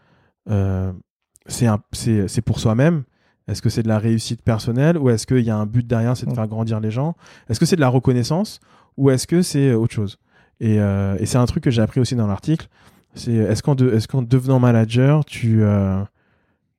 c'est 1.46 1.66
c'est 1.92 2.28
c'est 2.28 2.42
pour 2.42 2.58
soi-même? 2.60 3.04
Est-ce 3.48 3.62
que 3.62 3.68
c'est 3.68 3.82
de 3.84 3.88
la 3.88 3.98
réussite 4.00 4.42
personnelle 4.42 4.98
ou 4.98 5.08
est-ce 5.10 5.24
qu'il 5.26 5.40
y 5.44 5.50
a 5.50 5.56
un 5.56 5.66
but 5.66 5.86
derrière, 5.86 6.16
c'est 6.16 6.26
de 6.26 6.32
Mm. 6.32 6.34
faire 6.34 6.48
grandir 6.48 6.80
les 6.80 6.90
gens? 6.90 7.14
Est-ce 7.48 7.60
que 7.60 7.66
c'est 7.66 7.76
de 7.76 7.80
la 7.80 7.88
reconnaissance 7.88 8.58
ou 8.96 9.10
est-ce 9.10 9.26
que 9.26 9.42
c'est 9.42 9.72
autre 9.74 9.94
chose? 9.94 10.18
Et, 10.60 10.76
et 10.76 11.26
c'est 11.26 11.38
un 11.38 11.44
truc 11.46 11.62
que 11.62 11.70
j'ai 11.70 11.82
appris 11.82 12.00
aussi 12.00 12.16
dans 12.16 12.26
l'article. 12.26 12.66
C'est 13.14 13.32
est-ce 13.34 13.62
qu'en 13.62 13.74
de- 13.74 13.92
est-ce 13.92 14.08
qu'en 14.08 14.22
devenant 14.22 14.58
manager, 14.58 15.24
tu 15.24 15.62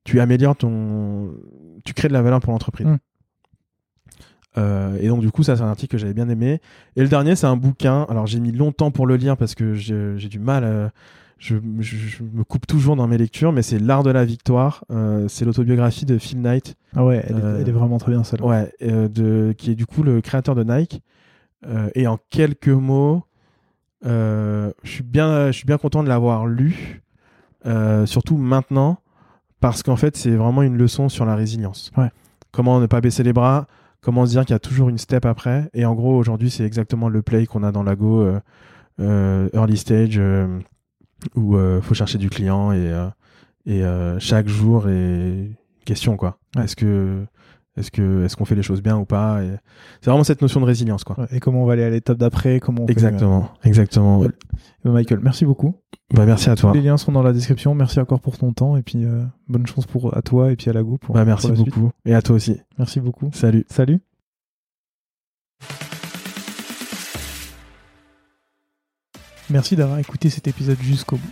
tu 0.08 0.20
améliores 0.22 0.56
ton, 0.56 1.34
tu 1.84 1.94
crées 1.94 2.08
de 2.08 2.14
la 2.14 2.22
valeur 2.22 2.40
pour 2.40 2.54
l'entreprise. 2.54 2.88
Mm. 2.88 2.98
Euh, 4.58 4.98
et 5.02 5.08
donc 5.10 5.20
du 5.22 5.30
coup, 5.30 5.44
ça 5.44 5.56
c'est 5.56 5.62
un 5.64 5.68
article 5.68 5.92
que 5.92 5.98
j'avais 5.98 6.14
bien 6.14 6.30
aimé. 6.30 6.62
Et 6.96 7.02
le 7.02 7.08
dernier, 7.08 7.36
c'est 7.36 7.46
un 7.46 7.58
bouquin. 7.58 8.06
Alors 8.10 8.26
j'ai 8.26 8.40
mis 8.40 8.52
longtemps 8.52 8.90
pour 8.92 9.06
le 9.06 9.16
lire 9.18 9.38
parce 9.38 9.54
que 9.54 9.74
j'ai 9.76 10.30
du 10.30 10.40
mal. 10.40 10.64
euh, 10.64 10.90
je, 11.38 11.58
je- 11.80 11.96
je 11.98 12.24
me 12.24 12.44
coupe 12.44 12.66
toujours 12.66 12.96
dans 12.96 13.06
mes 13.08 13.18
lectures, 13.20 13.52
mais 13.52 13.62
c'est 13.62 13.78
L'art 13.78 14.02
de 14.02 14.10
la 14.10 14.26
victoire. 14.26 14.84
Euh, 14.90 15.28
c'est 15.28 15.46
l'autobiographie 15.46 16.06
de 16.06 16.18
Phil 16.18 16.42
Knight, 16.42 16.76
Ah 16.96 17.06
ouais, 17.06 17.24
elle, 17.28 17.36
Euh, 17.36 17.58
est, 17.58 17.62
elle 17.62 17.70
est 17.70 17.72
vraiment 17.74 18.00
très 18.00 18.12
bien 18.12 18.24
celle-là. 18.24 18.46
ouais, 18.48 18.74
de, 18.82 19.54
qui 19.56 19.70
est 19.72 19.76
du 19.76 19.86
coup 19.86 20.02
le 20.02 20.22
créateur 20.22 20.56
de 20.56 20.64
Nike. 20.64 21.02
Et 21.96 22.08
en 22.08 22.18
quelques 22.32 22.70
mots, 22.70 23.24
je 24.04 24.72
suis 24.84 25.04
bien, 25.04 25.48
je 25.48 25.52
suis 25.52 25.66
bien 25.66 25.78
content 25.78 26.02
de 26.04 26.08
l'avoir 26.10 26.48
lu, 26.48 27.04
surtout 28.06 28.38
maintenant, 28.38 28.98
parce 29.60 29.84
qu'en 29.84 29.96
fait, 29.96 30.16
c'est 30.16 30.36
vraiment 30.36 30.62
une 30.62 30.78
leçon 30.78 31.10
sur 31.10 31.26
la 31.26 31.36
résilience. 31.36 31.92
Ouais. 31.98 32.10
Comment 32.52 32.80
ne 32.80 32.86
pas 32.86 33.02
baisser 33.02 33.24
les 33.24 33.34
bras, 33.34 33.68
comment 34.02 34.26
se 34.26 34.32
dire 34.32 34.46
qu'il 34.46 34.54
y 34.54 34.56
a 34.56 34.60
toujours 34.60 34.90
une 34.90 34.98
step 34.98 35.26
après. 35.26 35.70
Et 35.74 35.86
en 35.86 35.96
gros, 35.96 36.16
aujourd'hui, 36.18 36.50
c'est 36.50 36.64
exactement 36.64 37.10
le 37.10 37.22
play 37.22 37.46
qu'on 37.46 37.64
a 37.64 37.72
dans 37.72 37.84
Lago, 37.84 38.22
euh, 38.22 38.40
euh, 39.00 39.50
early 39.54 39.78
stage, 39.78 40.18
euh, 40.18 40.60
où 41.36 41.56
euh, 41.56 41.82
faut 41.82 41.94
chercher 41.94 42.18
du 42.18 42.30
client 42.30 42.72
et, 42.72 42.92
euh, 42.92 43.08
et 43.66 43.84
euh, 43.84 44.20
chaque 44.20 44.48
jour 44.48 44.88
est 44.88 44.94
une 44.94 45.56
question 45.86 46.16
quoi. 46.18 46.38
Ouais. 46.56 46.64
Est-ce 46.64 46.76
que 46.76 47.26
est-ce 47.78 47.92
que 47.92 48.24
est-ce 48.26 48.36
qu'on 48.36 48.46
fait 48.46 48.56
les 48.56 48.64
choses 48.64 48.82
bien 48.82 48.98
ou 48.98 49.06
pas 49.06 49.44
Et 49.44 49.50
C'est 50.02 50.10
vraiment 50.10 50.24
cette 50.24 50.42
notion 50.42 50.60
de 50.60 50.66
résilience 50.66 51.04
quoi. 51.04 51.20
Ouais, 51.20 51.28
Et 51.32 51.40
comment 51.40 51.64
on 51.64 51.66
va 51.66 51.74
aller 51.74 51.84
à 51.84 51.90
l'étape 51.90 52.18
d'après 52.18 52.60
comment 52.60 52.84
on 52.84 52.88
fait, 52.88 52.94
Exactement, 52.94 53.50
exactement. 53.64 54.20
Ouais. 54.20 54.30
euh, 54.86 54.92
Michael, 54.92 55.20
merci 55.22 55.46
beaucoup. 55.46 55.76
Bah, 56.14 56.26
merci 56.26 56.50
à 56.50 56.56
toi. 56.56 56.72
Les 56.74 56.82
liens 56.82 56.98
sont 56.98 57.12
dans 57.12 57.24
la 57.24 57.34
description. 57.34 57.76
Merci 57.76 58.00
encore 58.00 58.22
pour 58.22 58.38
ton 58.38 58.54
temps 58.54 58.78
et 58.78 58.82
puis 58.82 59.04
euh, 59.06 59.24
bonne 59.48 59.68
chance 59.68 59.86
pour 59.86 60.16
à 60.18 60.22
toi 60.22 60.52
et 60.52 60.56
puis 60.56 60.70
à 60.70 60.74
Lago 60.74 60.98
pour, 60.98 61.14
Bah, 61.16 61.22
pour 61.22 61.28
merci 61.28 61.48
la 61.50 61.56
suite. 61.56 61.66
beaucoup. 61.70 61.92
Et 62.06 62.14
à 62.16 62.22
toi 62.22 62.36
aussi. 62.36 62.58
Merci 62.78 63.00
beaucoup. 63.00 63.30
Salut. 63.34 63.66
Salut. 63.70 64.00
Merci 69.50 69.76
d'avoir 69.78 70.00
écouté 70.00 70.30
cet 70.30 70.48
épisode 70.48 70.78
jusqu'au 70.82 71.16
bout. 71.18 71.32